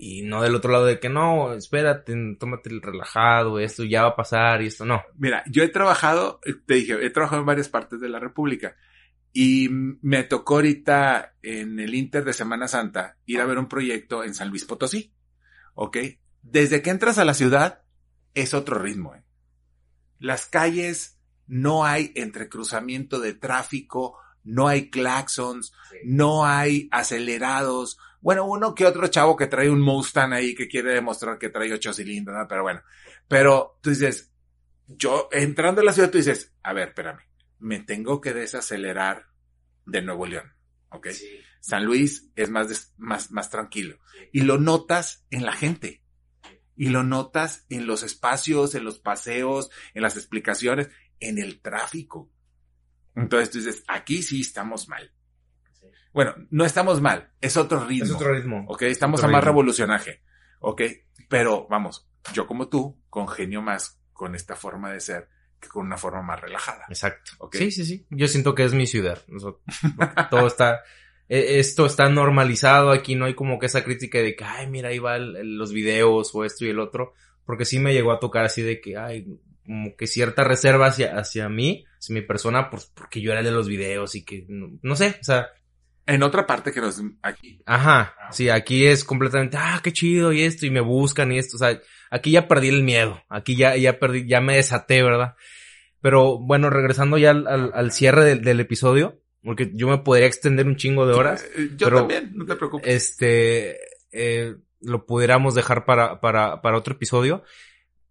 y 0.00 0.22
no 0.22 0.40
del 0.42 0.54
otro 0.54 0.70
lado 0.70 0.86
de 0.86 1.00
que 1.00 1.08
no, 1.08 1.52
espérate, 1.54 2.14
tómate 2.38 2.70
el 2.70 2.80
relajado, 2.80 3.58
esto 3.58 3.82
ya 3.82 4.02
va 4.02 4.10
a 4.10 4.16
pasar 4.16 4.62
y 4.62 4.68
esto 4.68 4.84
no. 4.84 5.02
Mira, 5.16 5.42
yo 5.50 5.64
he 5.64 5.68
trabajado, 5.68 6.38
te 6.66 6.74
dije, 6.74 7.04
he 7.04 7.10
trabajado 7.10 7.40
en 7.40 7.46
varias 7.46 7.68
partes 7.68 8.00
de 8.00 8.08
la 8.08 8.20
República 8.20 8.76
y 9.32 9.68
me 9.70 10.22
tocó 10.22 10.54
ahorita 10.54 11.34
en 11.42 11.80
el 11.80 11.96
Inter 11.96 12.24
de 12.24 12.32
Semana 12.32 12.68
Santa 12.68 13.16
ir 13.26 13.40
a 13.40 13.44
ver 13.44 13.58
un 13.58 13.66
proyecto 13.66 14.22
en 14.22 14.34
San 14.34 14.50
Luis 14.50 14.64
Potosí. 14.64 15.12
¿Ok? 15.74 15.96
Desde 16.42 16.80
que 16.80 16.90
entras 16.90 17.18
a 17.18 17.24
la 17.24 17.34
ciudad 17.34 17.82
es 18.34 18.54
otro 18.54 18.78
ritmo. 18.78 19.16
¿eh? 19.16 19.24
Las 20.20 20.46
calles 20.46 21.18
no 21.48 21.84
hay 21.84 22.12
entrecruzamiento 22.14 23.18
de 23.18 23.34
tráfico, 23.34 24.16
no 24.44 24.68
hay 24.68 24.90
claxons, 24.90 25.72
no 26.04 26.46
hay 26.46 26.88
acelerados. 26.92 27.98
Bueno, 28.20 28.46
uno 28.46 28.74
que 28.74 28.86
otro 28.86 29.06
chavo 29.08 29.36
que 29.36 29.46
trae 29.46 29.70
un 29.70 29.80
Mustang 29.80 30.32
ahí 30.32 30.54
que 30.54 30.68
quiere 30.68 30.94
demostrar 30.94 31.38
que 31.38 31.50
trae 31.50 31.72
ocho 31.72 31.92
cilindros, 31.92 32.36
¿no? 32.36 32.48
pero 32.48 32.62
bueno. 32.62 32.82
Pero 33.28 33.78
tú 33.80 33.90
dices, 33.90 34.32
yo 34.86 35.28
entrando 35.32 35.80
a 35.80 35.84
la 35.84 35.92
ciudad 35.92 36.10
tú 36.10 36.18
dices, 36.18 36.54
a 36.62 36.72
ver, 36.72 36.88
espérame, 36.88 37.20
me 37.58 37.80
tengo 37.80 38.20
que 38.20 38.32
desacelerar 38.32 39.28
de 39.86 40.02
Nuevo 40.02 40.26
León, 40.26 40.52
¿ok? 40.90 41.08
San 41.60 41.84
Luis 41.84 42.30
es 42.36 42.50
más, 42.50 42.94
más, 42.96 43.30
más 43.30 43.50
tranquilo. 43.50 43.98
Y 44.32 44.42
lo 44.42 44.58
notas 44.58 45.26
en 45.30 45.44
la 45.44 45.52
gente. 45.52 46.02
Y 46.76 46.90
lo 46.90 47.02
notas 47.02 47.66
en 47.68 47.86
los 47.86 48.02
espacios, 48.02 48.74
en 48.74 48.84
los 48.84 49.00
paseos, 49.00 49.70
en 49.94 50.02
las 50.02 50.16
explicaciones, 50.16 50.88
en 51.18 51.38
el 51.38 51.60
tráfico. 51.60 52.30
Entonces 53.16 53.50
tú 53.50 53.58
dices, 53.58 53.82
aquí 53.88 54.22
sí 54.22 54.40
estamos 54.40 54.88
mal. 54.88 55.12
Bueno, 56.12 56.34
no 56.50 56.64
estamos 56.64 57.00
mal, 57.00 57.30
es 57.40 57.56
otro 57.56 57.84
ritmo. 57.84 58.04
Es 58.04 58.12
otro 58.12 58.32
ritmo. 58.32 58.64
Ok, 58.68 58.82
estamos 58.82 59.22
a 59.22 59.28
más 59.28 59.44
revolucionaje. 59.44 60.22
Ok, 60.60 60.82
pero 61.28 61.66
vamos, 61.68 62.08
yo 62.32 62.46
como 62.46 62.68
tú, 62.68 63.00
congenio 63.10 63.62
más 63.62 64.00
con 64.12 64.34
esta 64.34 64.56
forma 64.56 64.92
de 64.92 65.00
ser 65.00 65.28
que 65.60 65.68
con 65.68 65.86
una 65.86 65.96
forma 65.96 66.22
más 66.22 66.40
relajada. 66.40 66.84
Exacto. 66.88 67.32
Sí, 67.52 67.70
sí, 67.70 67.84
sí. 67.84 68.06
Yo 68.10 68.28
siento 68.28 68.54
que 68.54 68.64
es 68.64 68.74
mi 68.74 68.86
ciudad. 68.86 69.22
todo 70.30 70.46
está, 70.46 70.82
e, 71.28 71.58
esto 71.58 71.86
está 71.86 72.08
normalizado, 72.08 72.90
aquí 72.90 73.14
no 73.14 73.26
hay 73.26 73.34
como 73.34 73.58
que 73.58 73.66
esa 73.66 73.84
crítica 73.84 74.18
de 74.18 74.34
que, 74.34 74.44
ay, 74.44 74.66
mira, 74.68 74.88
ahí 74.88 74.98
van 74.98 75.56
los 75.58 75.72
videos 75.72 76.34
o 76.34 76.44
esto 76.44 76.64
y 76.64 76.70
el 76.70 76.80
otro, 76.80 77.14
porque 77.44 77.64
sí 77.64 77.78
me 77.78 77.92
llegó 77.92 78.12
a 78.12 78.20
tocar 78.20 78.44
así 78.44 78.62
de 78.62 78.80
que, 78.80 78.96
ay, 78.96 79.26
como 79.64 79.96
que 79.96 80.06
cierta 80.06 80.44
reserva 80.44 80.86
hacia, 80.86 81.18
hacia 81.18 81.48
mí, 81.48 81.84
hacia 81.98 82.14
mi 82.14 82.22
persona, 82.22 82.70
pues 82.70 82.86
porque 82.86 83.20
yo 83.20 83.32
era 83.32 83.42
de 83.42 83.50
los 83.50 83.68
videos 83.68 84.14
y 84.14 84.24
que, 84.24 84.46
no, 84.48 84.96
sé, 84.96 85.18
o 85.20 85.24
sea. 85.24 85.48
En 86.08 86.22
otra 86.22 86.46
parte 86.46 86.72
que 86.72 86.80
nos, 86.80 87.02
aquí. 87.20 87.60
Ajá, 87.66 88.14
sí, 88.30 88.48
aquí 88.48 88.86
es 88.86 89.04
completamente, 89.04 89.58
ah, 89.60 89.78
qué 89.82 89.92
chido 89.92 90.32
y 90.32 90.42
esto, 90.42 90.64
y 90.64 90.70
me 90.70 90.80
buscan 90.80 91.30
y 91.32 91.38
esto, 91.38 91.56
o 91.56 91.58
sea, 91.58 91.78
aquí 92.10 92.30
ya 92.30 92.48
perdí 92.48 92.68
el 92.68 92.82
miedo, 92.82 93.22
aquí 93.28 93.56
ya, 93.56 93.76
ya 93.76 93.98
perdí, 93.98 94.26
ya 94.26 94.40
me 94.40 94.56
desaté, 94.56 95.02
¿verdad? 95.02 95.34
Pero 96.00 96.38
bueno, 96.38 96.70
regresando 96.70 97.18
ya 97.18 97.32
al, 97.32 97.72
al, 97.74 97.92
cierre 97.92 98.24
del, 98.24 98.40
del, 98.40 98.58
episodio, 98.60 99.20
porque 99.42 99.70
yo 99.74 99.86
me 99.86 99.98
podría 99.98 100.26
extender 100.26 100.66
un 100.66 100.76
chingo 100.76 101.06
de 101.06 101.12
horas. 101.12 101.44
Eh, 101.54 101.72
yo 101.76 101.90
también, 101.90 102.32
no 102.34 102.46
te 102.46 102.56
preocupes. 102.56 102.90
Este, 102.90 103.78
eh, 104.10 104.56
lo 104.80 105.04
pudiéramos 105.04 105.54
dejar 105.54 105.84
para, 105.84 106.22
para, 106.22 106.62
para 106.62 106.78
otro 106.78 106.94
episodio, 106.94 107.42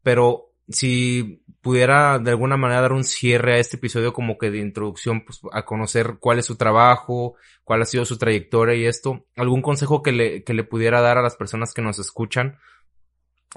pero 0.04 0.54
si 0.70 1.44
pudiera 1.68 2.18
de 2.18 2.30
alguna 2.30 2.56
manera 2.56 2.80
dar 2.80 2.94
un 2.94 3.04
cierre 3.04 3.56
a 3.56 3.58
este 3.58 3.76
episodio 3.76 4.14
como 4.14 4.38
que 4.38 4.50
de 4.50 4.60
introducción 4.60 5.26
pues, 5.26 5.42
a 5.52 5.66
conocer 5.66 6.16
cuál 6.18 6.40
es 6.40 6.46
su 6.46 6.56
trabajo, 6.56 7.36
cuál 7.66 7.82
ha 7.82 7.86
sido 7.86 8.06
su 8.06 8.18
trayectoria 8.18 8.74
y 8.76 8.86
esto, 8.86 9.26
algún 9.36 9.62
consejo 9.62 10.02
que 10.02 10.14
le, 10.14 10.46
que 10.46 10.54
le 10.54 10.64
pudiera 10.64 11.02
dar 11.02 11.18
a 11.18 11.22
las 11.22 11.36
personas 11.36 11.74
que 11.74 11.82
nos 11.82 12.00
escuchan, 12.00 12.58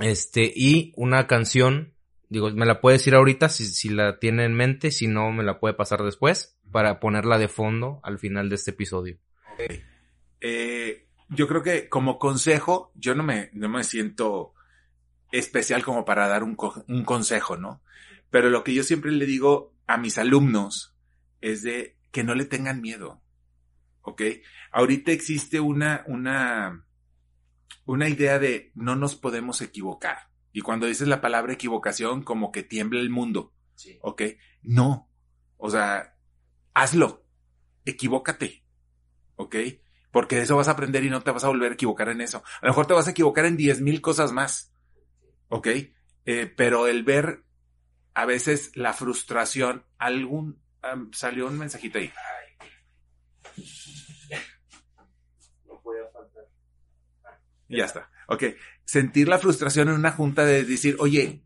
este, 0.00 0.52
y 0.52 0.92
una 0.96 1.28
canción, 1.28 1.94
digo, 2.28 2.50
me 2.50 2.66
la 2.66 2.80
puede 2.80 2.96
decir 2.96 3.14
ahorita 3.14 3.48
si, 3.48 3.64
si 3.64 3.90
la 3.90 4.18
tiene 4.18 4.44
en 4.44 4.54
mente, 4.54 4.90
si 4.90 5.06
no 5.06 5.30
me 5.30 5.44
la 5.44 5.60
puede 5.60 5.74
pasar 5.74 6.02
después, 6.02 6.58
para 6.72 6.98
ponerla 6.98 7.38
de 7.38 7.46
fondo 7.46 8.00
al 8.02 8.18
final 8.18 8.48
de 8.48 8.56
este 8.56 8.72
episodio. 8.72 9.18
Eh, 10.40 11.06
yo 11.28 11.46
creo 11.46 11.62
que 11.62 11.88
como 11.88 12.18
consejo, 12.18 12.90
yo 12.96 13.14
no 13.14 13.22
me, 13.22 13.50
no 13.52 13.68
me 13.68 13.84
siento 13.84 14.52
especial 15.30 15.84
como 15.84 16.04
para 16.04 16.26
dar 16.26 16.42
un, 16.42 16.56
un 16.88 17.04
consejo, 17.04 17.56
¿no? 17.56 17.80
Pero 18.30 18.50
lo 18.50 18.64
que 18.64 18.74
yo 18.74 18.82
siempre 18.82 19.10
le 19.10 19.26
digo 19.26 19.74
a 19.86 19.96
mis 19.96 20.18
alumnos 20.18 20.96
es 21.40 21.62
de 21.62 21.98
que 22.10 22.24
no 22.24 22.34
le 22.34 22.44
tengan 22.44 22.80
miedo. 22.80 23.22
¿Ok? 24.02 24.22
Ahorita 24.72 25.12
existe 25.12 25.60
una, 25.60 26.04
una, 26.06 26.86
una 27.84 28.08
idea 28.08 28.38
de 28.38 28.72
no 28.74 28.96
nos 28.96 29.16
podemos 29.16 29.60
equivocar. 29.60 30.30
Y 30.52 30.62
cuando 30.62 30.86
dices 30.86 31.08
la 31.08 31.20
palabra 31.20 31.52
equivocación, 31.52 32.22
como 32.22 32.50
que 32.50 32.62
tiembla 32.62 33.00
el 33.00 33.10
mundo. 33.10 33.52
Sí. 33.74 33.98
¿Ok? 34.02 34.22
No. 34.62 35.10
O 35.56 35.70
sea, 35.70 36.16
hazlo. 36.74 37.26
Equivócate. 37.84 38.64
¿Ok? 39.36 39.56
Porque 40.10 40.36
de 40.36 40.42
eso 40.42 40.56
vas 40.56 40.68
a 40.68 40.72
aprender 40.72 41.04
y 41.04 41.10
no 41.10 41.22
te 41.22 41.30
vas 41.30 41.44
a 41.44 41.48
volver 41.48 41.72
a 41.72 41.74
equivocar 41.74 42.08
en 42.08 42.20
eso. 42.20 42.42
A 42.60 42.66
lo 42.66 42.72
mejor 42.72 42.86
te 42.86 42.94
vas 42.94 43.06
a 43.06 43.12
equivocar 43.12 43.44
en 43.44 43.56
diez 43.56 43.80
mil 43.80 44.00
cosas 44.00 44.32
más. 44.32 44.70
¿ok? 45.50 45.66
Eh, 46.24 46.52
pero 46.56 46.86
el 46.86 47.04
ver 47.04 47.44
a 48.14 48.24
veces 48.26 48.72
la 48.74 48.92
frustración, 48.92 49.84
algún, 49.98 50.60
salió 51.12 51.46
un 51.46 51.58
mensajito 51.58 51.98
ahí. 51.98 52.12
No 55.66 55.80
puede 55.82 56.02
faltar. 56.12 56.44
Ya 57.68 57.84
está. 57.84 58.10
Ok. 58.28 58.44
Sentir 58.84 59.28
la 59.28 59.38
frustración 59.38 59.88
en 59.88 59.94
una 59.94 60.12
junta 60.12 60.44
de 60.44 60.64
decir, 60.64 60.96
oye, 60.98 61.44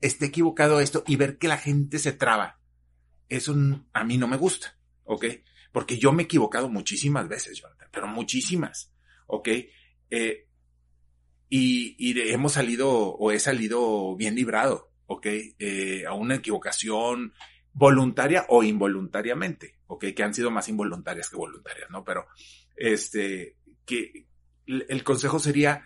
esté 0.00 0.26
equivocado 0.26 0.80
esto 0.80 1.02
y 1.06 1.16
ver 1.16 1.38
que 1.38 1.48
la 1.48 1.58
gente 1.58 1.98
se 1.98 2.12
traba. 2.12 2.60
Eso 3.28 3.54
a 3.92 4.04
mí 4.04 4.16
no 4.16 4.28
me 4.28 4.36
gusta. 4.36 4.76
¿Ok? 5.04 5.24
Porque 5.72 5.98
yo 5.98 6.12
me 6.12 6.22
he 6.22 6.24
equivocado 6.24 6.68
muchísimas 6.68 7.28
veces, 7.28 7.60
Jonathan, 7.60 7.88
pero 7.92 8.06
muchísimas. 8.06 8.92
¿Ok? 9.26 9.48
Eh, 10.10 10.46
y, 11.48 11.96
y 11.98 12.32
hemos 12.32 12.52
salido 12.52 12.90
o 12.90 13.32
he 13.32 13.40
salido 13.40 14.14
bien 14.16 14.36
librado, 14.36 14.89
¿ok? 15.12 15.26
Eh, 15.58 16.06
a 16.06 16.14
una 16.14 16.36
equivocación 16.36 17.32
voluntaria 17.72 18.46
o 18.48 18.62
involuntariamente, 18.62 19.76
¿ok? 19.88 20.04
Que 20.14 20.22
han 20.22 20.32
sido 20.32 20.52
más 20.52 20.68
involuntarias 20.68 21.28
que 21.28 21.36
voluntarias, 21.36 21.90
¿no? 21.90 22.04
Pero, 22.04 22.28
este, 22.76 23.56
que 23.84 24.28
el 24.66 25.02
consejo 25.02 25.40
sería, 25.40 25.84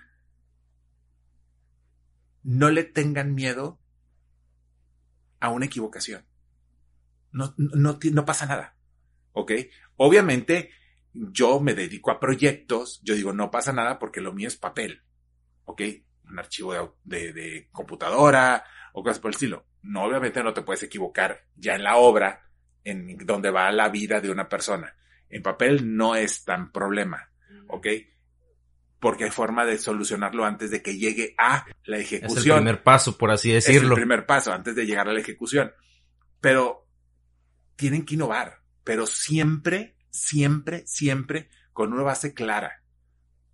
no 2.42 2.68
le 2.68 2.84
tengan 2.84 3.34
miedo 3.34 3.80
a 5.40 5.48
una 5.48 5.64
equivocación. 5.64 6.26
No, 7.32 7.54
no, 7.56 7.98
no 7.98 8.24
pasa 8.26 8.44
nada, 8.44 8.76
¿ok? 9.32 9.52
Obviamente, 9.96 10.70
yo 11.14 11.60
me 11.60 11.72
dedico 11.72 12.10
a 12.10 12.20
proyectos, 12.20 13.00
yo 13.02 13.14
digo, 13.14 13.32
no 13.32 13.50
pasa 13.50 13.72
nada 13.72 13.98
porque 13.98 14.20
lo 14.20 14.34
mío 14.34 14.48
es 14.48 14.56
papel, 14.56 15.02
¿ok? 15.64 15.80
Un 16.28 16.38
archivo 16.38 16.98
de, 17.04 17.68
computadora 17.72 18.64
o 18.96 19.02
cosas 19.02 19.18
por 19.18 19.30
el 19.30 19.34
estilo. 19.34 19.66
No, 19.82 20.04
obviamente 20.04 20.42
no 20.42 20.54
te 20.54 20.62
puedes 20.62 20.84
equivocar 20.84 21.44
ya 21.56 21.74
en 21.74 21.82
la 21.82 21.96
obra, 21.96 22.48
en 22.84 23.18
donde 23.26 23.50
va 23.50 23.70
la 23.72 23.88
vida 23.88 24.20
de 24.20 24.30
una 24.30 24.48
persona. 24.48 24.96
En 25.28 25.42
papel 25.42 25.96
no 25.96 26.14
es 26.14 26.44
tan 26.44 26.70
problema, 26.70 27.28
¿ok? 27.66 27.88
Porque 29.00 29.24
hay 29.24 29.30
forma 29.30 29.66
de 29.66 29.78
solucionarlo 29.78 30.44
antes 30.44 30.70
de 30.70 30.80
que 30.80 30.96
llegue 30.96 31.34
a 31.36 31.66
la 31.84 31.98
ejecución. 31.98 32.38
Es 32.38 32.46
el 32.46 32.54
primer 32.54 32.82
paso, 32.84 33.18
por 33.18 33.32
así 33.32 33.50
decirlo. 33.50 33.80
Es 33.80 33.90
el 33.90 33.94
primer 33.94 34.26
paso, 34.26 34.52
antes 34.52 34.76
de 34.76 34.86
llegar 34.86 35.08
a 35.08 35.12
la 35.12 35.20
ejecución. 35.20 35.72
Pero 36.40 36.86
tienen 37.74 38.04
que 38.04 38.14
innovar, 38.14 38.60
pero 38.84 39.08
siempre, 39.08 39.96
siempre, 40.08 40.86
siempre 40.86 41.50
con 41.72 41.92
una 41.92 42.04
base 42.04 42.32
clara, 42.32 42.84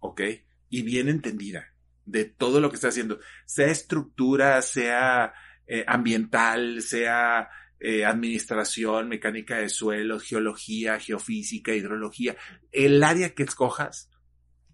¿ok? 0.01 0.21
Y 0.69 0.83
bien 0.83 1.09
entendida 1.09 1.70
de 2.11 2.25
todo 2.25 2.61
lo 2.61 2.71
que 2.71 2.77
está 2.77 2.89
haciendo, 2.89 3.21
sea 3.47 3.69
estructura, 3.69 4.61
sea 4.63 5.33
eh, 5.67 5.85
ambiental, 5.87 6.83
sea 6.83 7.49
eh, 7.79 8.05
administración, 8.05 9.09
mecánica 9.09 9.59
de 9.59 9.69
suelo, 9.69 10.19
geología, 10.19 10.99
geofísica, 10.99 11.73
hidrología, 11.73 12.37
el 12.73 13.03
área 13.03 13.35
que 13.35 13.45
escojas, 13.45 14.11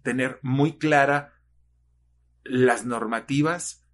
tener 0.03 0.39
muy 0.41 0.77
clara 0.77 1.33
las 2.43 2.85
normativas 2.85 3.85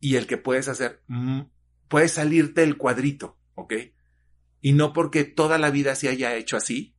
y 0.00 0.16
el 0.16 0.26
que 0.26 0.36
puedes 0.36 0.68
hacer, 0.68 1.02
mm, 1.08 1.42
puedes 1.88 2.12
salirte 2.12 2.62
del 2.62 2.76
cuadrito, 2.76 3.38
¿ok? 3.54 3.74
Y 4.60 4.72
no 4.72 4.92
porque 4.92 5.24
toda 5.24 5.58
la 5.58 5.70
vida 5.70 5.94
se 5.94 6.08
haya 6.08 6.34
hecho 6.36 6.56
así, 6.56 6.94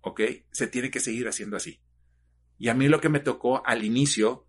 ¿ok? 0.00 0.20
Se 0.50 0.66
tiene 0.66 0.90
que 0.90 1.00
seguir 1.00 1.28
haciendo 1.28 1.56
así. 1.56 1.80
Y 2.58 2.68
a 2.68 2.74
mí 2.74 2.88
lo 2.88 3.00
que 3.00 3.08
me 3.08 3.20
tocó 3.20 3.66
al 3.66 3.84
inicio 3.84 4.46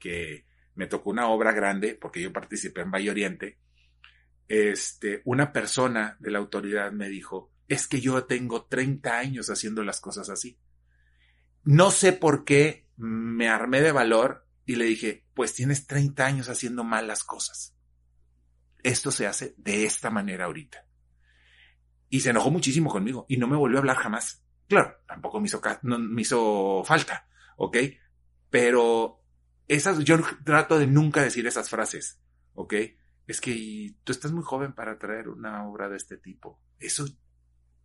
que 0.00 0.46
me 0.74 0.88
tocó 0.88 1.10
una 1.10 1.28
obra 1.28 1.52
grande, 1.52 1.94
porque 1.94 2.20
yo 2.20 2.32
participé 2.32 2.80
en 2.80 2.90
Valle 2.90 3.10
Oriente, 3.10 3.58
este, 4.48 5.22
una 5.24 5.52
persona 5.52 6.16
de 6.18 6.32
la 6.32 6.40
autoridad 6.40 6.90
me 6.90 7.08
dijo, 7.08 7.52
es 7.68 7.86
que 7.86 8.00
yo 8.00 8.24
tengo 8.24 8.64
30 8.64 9.16
años 9.16 9.48
haciendo 9.48 9.84
las 9.84 10.00
cosas 10.00 10.28
así. 10.28 10.58
No 11.62 11.92
sé 11.92 12.12
por 12.12 12.44
qué 12.44 12.88
me 12.96 13.48
armé 13.48 13.80
de 13.80 13.92
valor 13.92 14.46
y 14.66 14.74
le 14.74 14.86
dije, 14.86 15.24
pues 15.34 15.54
tienes 15.54 15.86
30 15.86 16.26
años 16.26 16.48
haciendo 16.48 16.82
mal 16.82 17.06
las 17.06 17.22
cosas. 17.22 17.76
Esto 18.82 19.12
se 19.12 19.26
hace 19.26 19.54
de 19.56 19.84
esta 19.84 20.10
manera 20.10 20.46
ahorita. 20.46 20.84
Y 22.08 22.20
se 22.20 22.30
enojó 22.30 22.50
muchísimo 22.50 22.90
conmigo 22.90 23.26
y 23.28 23.36
no 23.36 23.46
me 23.46 23.56
volvió 23.56 23.78
a 23.78 23.80
hablar 23.80 23.98
jamás. 23.98 24.42
Claro, 24.66 24.96
tampoco 25.06 25.40
me 25.40 25.46
hizo, 25.46 25.60
me 25.82 26.22
hizo 26.22 26.82
falta, 26.84 27.28
¿ok? 27.56 27.76
Pero 28.50 29.19
esas, 29.70 30.00
yo 30.00 30.18
trato 30.44 30.80
de 30.80 30.88
nunca 30.88 31.22
decir 31.22 31.46
esas 31.46 31.70
frases, 31.70 32.20
¿ok? 32.54 32.74
Es 33.28 33.40
que 33.40 33.94
tú 34.02 34.10
estás 34.10 34.32
muy 34.32 34.42
joven 34.42 34.72
para 34.74 34.98
traer 34.98 35.28
una 35.28 35.64
obra 35.64 35.88
de 35.88 35.96
este 35.96 36.16
tipo. 36.16 36.60
Eso 36.80 37.06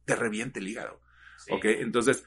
te 0.03 0.15
reviente 0.15 0.59
el 0.59 0.67
hígado, 0.67 0.99
¿ok? 1.51 1.65
Entonces, 1.65 2.23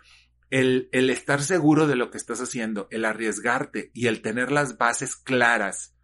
el, 0.50 0.88
el 0.92 1.10
estar 1.10 1.42
seguro 1.42 1.88
de 1.88 1.96
lo 1.96 2.12
que 2.12 2.18
estás 2.18 2.40
haciendo, 2.40 2.86
el 2.92 3.04
arriesgarte 3.04 3.90
y 3.94 4.06
el 4.06 4.22
tener 4.22 4.52
las 4.52 4.78
bases 4.78 5.16
claras 5.16 5.96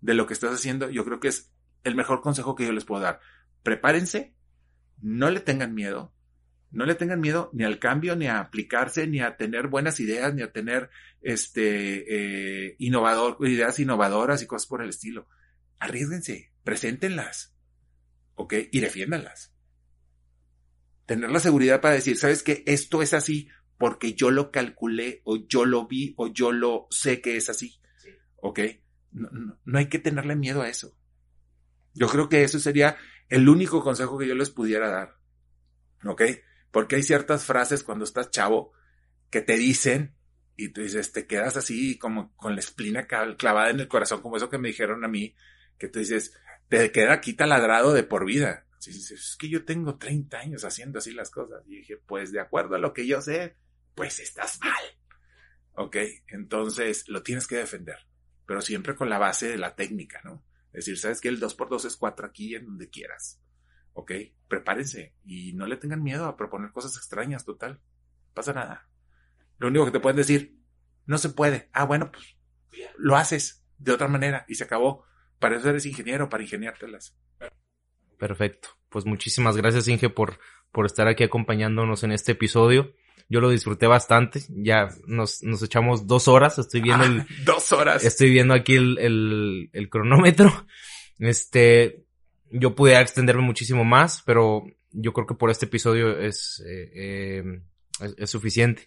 de 0.00 0.14
lo 0.14 0.26
que 0.26 0.34
estás 0.34 0.52
haciendo, 0.52 0.90
yo 0.90 1.04
creo 1.04 1.20
que 1.20 1.28
es 1.28 1.52
el 1.84 1.94
mejor 1.94 2.22
consejo 2.22 2.56
que 2.56 2.66
yo 2.66 2.72
les 2.72 2.84
puedo 2.84 3.02
dar. 3.02 3.20
Prepárense, 3.62 4.34
no 5.00 5.30
le 5.30 5.38
tengan 5.38 5.74
miedo, 5.74 6.12
no 6.70 6.84
le 6.84 6.94
tengan 6.94 7.20
miedo 7.20 7.50
ni 7.52 7.64
al 7.64 7.78
cambio, 7.78 8.16
ni 8.16 8.26
a 8.26 8.40
aplicarse, 8.40 9.06
ni 9.06 9.20
a 9.20 9.36
tener 9.36 9.68
buenas 9.68 10.00
ideas, 10.00 10.34
ni 10.34 10.42
a 10.42 10.52
tener 10.52 10.90
este 11.22 12.66
eh, 12.68 12.76
innovador, 12.78 13.36
ideas 13.48 13.78
innovadoras 13.78 14.42
y 14.42 14.46
cosas 14.46 14.66
por 14.66 14.82
el 14.82 14.90
estilo. 14.90 15.28
Arriesguense, 15.78 16.52
preséntenlas, 16.64 17.54
¿ok? 18.34 18.54
Y 18.72 18.80
defiéndanlas. 18.80 19.54
Tener 21.06 21.30
la 21.30 21.40
seguridad 21.40 21.80
para 21.80 21.94
decir, 21.94 22.16
¿sabes 22.16 22.42
qué? 22.42 22.64
Esto 22.66 23.00
es 23.00 23.14
así 23.14 23.48
porque 23.78 24.14
yo 24.14 24.30
lo 24.30 24.50
calculé 24.50 25.22
o 25.24 25.46
yo 25.46 25.64
lo 25.64 25.86
vi 25.86 26.14
o 26.16 26.28
yo 26.28 26.52
lo 26.52 26.86
sé 26.90 27.20
que 27.20 27.36
es 27.36 27.48
así. 27.48 27.80
¿Ok? 28.36 28.60
No, 29.12 29.28
no, 29.64 29.78
hay 29.78 29.88
que 29.88 29.98
tenerle 29.98 30.36
miedo 30.36 30.62
a 30.62 30.68
eso. 30.68 30.96
Yo 31.94 32.08
creo 32.08 32.28
que 32.28 32.42
eso 32.42 32.58
sería 32.58 32.96
el 33.28 33.48
único 33.48 33.82
consejo 33.82 34.18
que 34.18 34.28
yo 34.28 34.34
les 34.34 34.50
pudiera 34.50 34.90
dar. 34.90 35.16
¿Ok? 36.04 36.22
Porque 36.76 36.96
hay 36.96 37.02
ciertas 37.02 37.46
frases 37.46 37.82
cuando 37.82 38.04
estás 38.04 38.30
chavo 38.30 38.74
que 39.30 39.40
te 39.40 39.56
dicen 39.56 40.14
y 40.56 40.68
tú 40.74 40.82
dices, 40.82 41.10
te 41.10 41.26
quedas 41.26 41.56
así 41.56 41.96
como 41.96 42.36
con 42.36 42.52
la 42.54 42.60
esplina 42.60 43.06
clavada 43.06 43.70
en 43.70 43.80
el 43.80 43.88
corazón, 43.88 44.20
como 44.20 44.36
eso 44.36 44.50
que 44.50 44.58
me 44.58 44.68
dijeron 44.68 45.02
a 45.02 45.08
mí, 45.08 45.34
que 45.78 45.88
tú 45.88 46.00
dices, 46.00 46.38
te 46.68 46.92
queda 46.92 47.14
aquí 47.14 47.32
taladrado 47.32 47.94
de 47.94 48.02
por 48.02 48.26
vida. 48.26 48.66
es 48.86 49.38
que 49.40 49.48
yo 49.48 49.64
tengo 49.64 49.96
30 49.96 50.38
años 50.38 50.64
haciendo 50.66 50.98
así 50.98 51.12
las 51.12 51.30
cosas. 51.30 51.62
Y 51.66 51.76
dije, 51.76 51.96
pues 51.96 52.30
de 52.30 52.40
acuerdo 52.40 52.76
a 52.76 52.78
lo 52.78 52.92
que 52.92 53.06
yo 53.06 53.22
sé, 53.22 53.56
pues 53.94 54.20
estás 54.20 54.60
mal. 54.60 54.84
¿Ok? 55.76 55.96
Entonces 56.26 57.08
lo 57.08 57.22
tienes 57.22 57.46
que 57.46 57.56
defender, 57.56 58.06
pero 58.44 58.60
siempre 58.60 58.94
con 58.94 59.08
la 59.08 59.16
base 59.16 59.48
de 59.48 59.56
la 59.56 59.74
técnica, 59.74 60.20
¿no? 60.24 60.44
Es 60.74 60.84
decir, 60.84 60.98
sabes 60.98 61.22
que 61.22 61.28
el 61.28 61.40
2x2 61.40 61.86
es 61.86 61.96
4 61.96 62.26
aquí 62.26 62.54
en 62.54 62.66
donde 62.66 62.90
quieras. 62.90 63.40
¿Ok? 63.96 64.12
Prepárense 64.46 65.14
y 65.24 65.54
no 65.54 65.66
le 65.66 65.78
tengan 65.78 66.02
miedo 66.02 66.26
a 66.26 66.36
proponer 66.36 66.70
cosas 66.70 66.96
extrañas, 66.98 67.46
total. 67.46 67.80
No 67.80 68.34
pasa 68.34 68.52
nada. 68.52 68.88
Lo 69.58 69.68
único 69.68 69.86
que 69.86 69.90
te 69.90 70.00
pueden 70.00 70.18
decir, 70.18 70.60
no 71.06 71.16
se 71.16 71.30
puede. 71.30 71.70
Ah, 71.72 71.84
bueno, 71.84 72.12
pues 72.12 72.36
lo 72.98 73.16
haces 73.16 73.64
de 73.78 73.92
otra 73.92 74.06
manera 74.06 74.44
y 74.48 74.56
se 74.56 74.64
acabó. 74.64 75.04
Para 75.38 75.56
eso 75.56 75.70
eres 75.70 75.86
ingeniero, 75.86 76.28
para 76.28 76.42
ingeniártelas. 76.42 77.16
Perfecto. 78.18 78.68
Pues 78.90 79.06
muchísimas 79.06 79.56
gracias, 79.56 79.88
Inge, 79.88 80.10
por, 80.10 80.38
por 80.72 80.84
estar 80.84 81.08
aquí 81.08 81.24
acompañándonos 81.24 82.04
en 82.04 82.12
este 82.12 82.32
episodio. 82.32 82.94
Yo 83.30 83.40
lo 83.40 83.48
disfruté 83.48 83.86
bastante. 83.86 84.42
Ya 84.50 84.88
nos, 85.06 85.42
nos 85.42 85.62
echamos 85.62 86.06
dos 86.06 86.28
horas. 86.28 86.58
Estoy 86.58 86.82
viendo 86.82 87.04
el. 87.04 87.26
dos 87.46 87.72
horas. 87.72 88.04
Estoy 88.04 88.30
viendo 88.30 88.52
aquí 88.52 88.76
el, 88.76 88.98
el, 88.98 89.70
el 89.72 89.88
cronómetro. 89.88 90.66
Este. 91.18 92.05
Yo 92.50 92.74
pude 92.74 93.00
extenderme 93.00 93.42
muchísimo 93.42 93.84
más, 93.84 94.22
pero 94.24 94.64
yo 94.92 95.12
creo 95.12 95.26
que 95.26 95.34
por 95.34 95.50
este 95.50 95.66
episodio 95.66 96.18
es, 96.18 96.62
eh, 96.66 96.90
eh, 96.94 97.60
es, 98.00 98.14
es, 98.18 98.30
suficiente. 98.30 98.86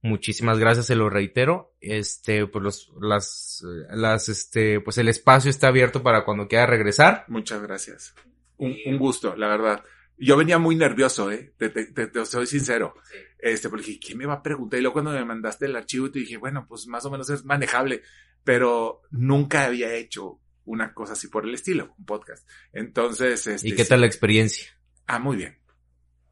Muchísimas 0.00 0.58
gracias, 0.58 0.86
se 0.86 0.94
lo 0.94 1.10
reitero. 1.10 1.74
Este, 1.80 2.46
pues 2.46 2.62
los, 2.62 2.92
las, 3.00 3.64
las, 3.90 4.28
este, 4.28 4.80
pues 4.80 4.98
el 4.98 5.08
espacio 5.08 5.50
está 5.50 5.68
abierto 5.68 6.02
para 6.02 6.24
cuando 6.24 6.46
quiera 6.46 6.66
regresar. 6.66 7.24
Muchas 7.28 7.62
gracias. 7.62 8.14
Un, 8.58 8.76
un 8.86 8.98
gusto, 8.98 9.34
la 9.36 9.48
verdad. 9.48 9.84
Yo 10.16 10.36
venía 10.36 10.58
muy 10.58 10.74
nervioso, 10.74 11.30
eh, 11.30 11.52
te, 11.56 11.70
te, 11.70 11.86
te, 11.86 12.26
soy 12.26 12.46
sincero. 12.46 12.94
Este, 13.38 13.68
porque 13.68 13.86
dije, 13.86 14.00
¿quién 14.00 14.18
me 14.18 14.26
va 14.26 14.34
a 14.34 14.42
preguntar? 14.42 14.78
Y 14.78 14.82
luego 14.82 14.94
cuando 14.94 15.12
me 15.12 15.24
mandaste 15.24 15.66
el 15.66 15.76
archivo, 15.76 16.10
te 16.10 16.20
dije, 16.20 16.36
bueno, 16.36 16.66
pues 16.68 16.86
más 16.86 17.04
o 17.04 17.10
menos 17.10 17.30
es 17.30 17.44
manejable, 17.44 18.02
pero 18.44 19.02
nunca 19.10 19.64
había 19.64 19.94
hecho 19.94 20.40
una 20.68 20.92
cosa 20.92 21.14
así 21.14 21.28
por 21.28 21.44
el 21.44 21.54
estilo, 21.54 21.94
un 21.98 22.04
podcast. 22.04 22.48
Entonces, 22.72 23.46
este, 23.46 23.68
¿Y 23.68 23.74
qué 23.74 23.84
tal 23.84 24.02
la 24.02 24.06
experiencia? 24.06 24.68
Ah, 25.06 25.18
muy 25.18 25.36
bien. 25.36 25.58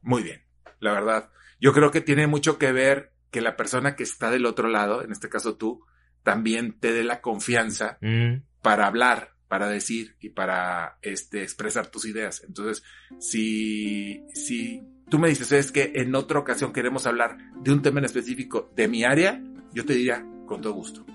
Muy 0.02 0.22
bien. 0.22 0.42
La 0.78 0.92
verdad. 0.92 1.30
Yo 1.58 1.72
creo 1.72 1.90
que 1.90 2.02
tiene 2.02 2.26
mucho 2.26 2.58
que 2.58 2.70
ver 2.70 3.12
que 3.30 3.40
la 3.40 3.56
persona 3.56 3.96
que 3.96 4.02
está 4.02 4.30
del 4.30 4.46
otro 4.46 4.68
lado, 4.68 5.02
en 5.02 5.10
este 5.10 5.28
caso 5.28 5.56
tú, 5.56 5.84
también 6.22 6.78
te 6.78 6.92
dé 6.92 7.02
la 7.02 7.22
confianza 7.22 7.98
mm. 8.02 8.42
para 8.60 8.86
hablar, 8.86 9.32
para 9.48 9.68
decir 9.68 10.16
y 10.20 10.28
para 10.28 10.98
este, 11.00 11.42
expresar 11.42 11.86
tus 11.86 12.04
ideas. 12.04 12.42
Entonces, 12.46 12.84
si, 13.18 14.22
si 14.34 14.82
tú 15.08 15.18
me 15.18 15.28
dices, 15.28 15.50
es 15.52 15.72
que 15.72 15.92
en 15.94 16.14
otra 16.14 16.38
ocasión 16.38 16.72
queremos 16.72 17.06
hablar 17.06 17.38
de 17.62 17.72
un 17.72 17.80
tema 17.80 18.00
en 18.00 18.04
específico 18.04 18.70
de 18.76 18.86
mi 18.86 19.04
área, 19.04 19.42
yo 19.72 19.86
te 19.86 19.94
diría 19.94 20.26
con 20.46 20.60
todo 20.60 20.74
gusto. 20.74 21.06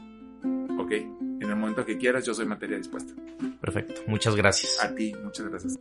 ¿Ok? 0.80 1.31
En 1.41 1.49
el 1.49 1.55
momento 1.55 1.84
que 1.84 1.97
quieras, 1.97 2.23
yo 2.23 2.35
soy 2.35 2.45
materia 2.45 2.77
dispuesta. 2.77 3.13
Perfecto. 3.59 4.01
Muchas 4.05 4.35
gracias. 4.35 4.77
A 4.80 4.93
ti, 4.93 5.13
muchas 5.23 5.49
gracias. 5.49 5.80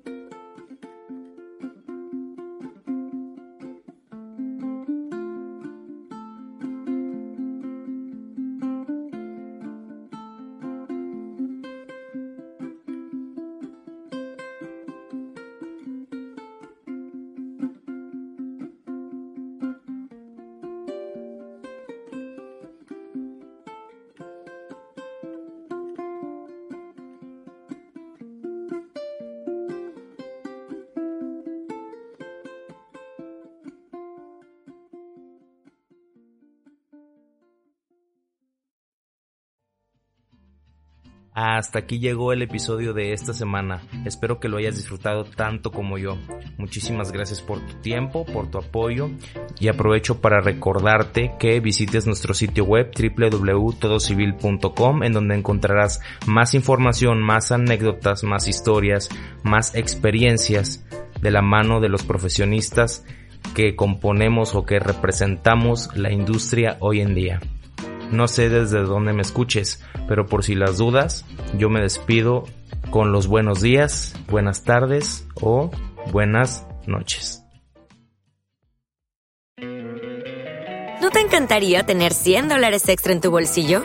Hasta 41.60 41.80
aquí 41.80 41.98
llegó 41.98 42.32
el 42.32 42.40
episodio 42.40 42.94
de 42.94 43.12
esta 43.12 43.34
semana. 43.34 43.82
Espero 44.06 44.40
que 44.40 44.48
lo 44.48 44.56
hayas 44.56 44.76
disfrutado 44.76 45.24
tanto 45.24 45.70
como 45.70 45.98
yo. 45.98 46.16
Muchísimas 46.56 47.12
gracias 47.12 47.42
por 47.42 47.60
tu 47.60 47.74
tiempo, 47.82 48.24
por 48.24 48.50
tu 48.50 48.56
apoyo 48.56 49.10
y 49.58 49.68
aprovecho 49.68 50.22
para 50.22 50.40
recordarte 50.40 51.32
que 51.38 51.60
visites 51.60 52.06
nuestro 52.06 52.32
sitio 52.32 52.64
web 52.64 52.90
www.todocivil.com 52.98 55.02
en 55.02 55.12
donde 55.12 55.34
encontrarás 55.34 56.00
más 56.26 56.54
información, 56.54 57.20
más 57.20 57.52
anécdotas, 57.52 58.24
más 58.24 58.48
historias, 58.48 59.10
más 59.42 59.74
experiencias 59.74 60.82
de 61.20 61.30
la 61.30 61.42
mano 61.42 61.80
de 61.80 61.90
los 61.90 62.04
profesionistas 62.04 63.04
que 63.54 63.76
componemos 63.76 64.54
o 64.54 64.64
que 64.64 64.78
representamos 64.78 65.94
la 65.94 66.10
industria 66.10 66.78
hoy 66.80 67.02
en 67.02 67.14
día. 67.14 67.38
No 68.10 68.26
sé 68.26 68.48
desde 68.48 68.82
dónde 68.82 69.12
me 69.12 69.22
escuches, 69.22 69.82
pero 70.08 70.26
por 70.26 70.44
si 70.44 70.54
las 70.54 70.78
dudas, 70.78 71.24
yo 71.56 71.70
me 71.70 71.80
despido 71.80 72.44
con 72.90 73.12
los 73.12 73.28
buenos 73.28 73.60
días, 73.60 74.14
buenas 74.28 74.64
tardes 74.64 75.26
o 75.40 75.70
buenas 76.12 76.66
noches. 76.86 77.44
¿No 81.00 81.10
te 81.10 81.20
encantaría 81.20 81.84
tener 81.84 82.12
100 82.12 82.48
dólares 82.48 82.88
extra 82.88 83.12
en 83.12 83.20
tu 83.20 83.30
bolsillo? 83.30 83.84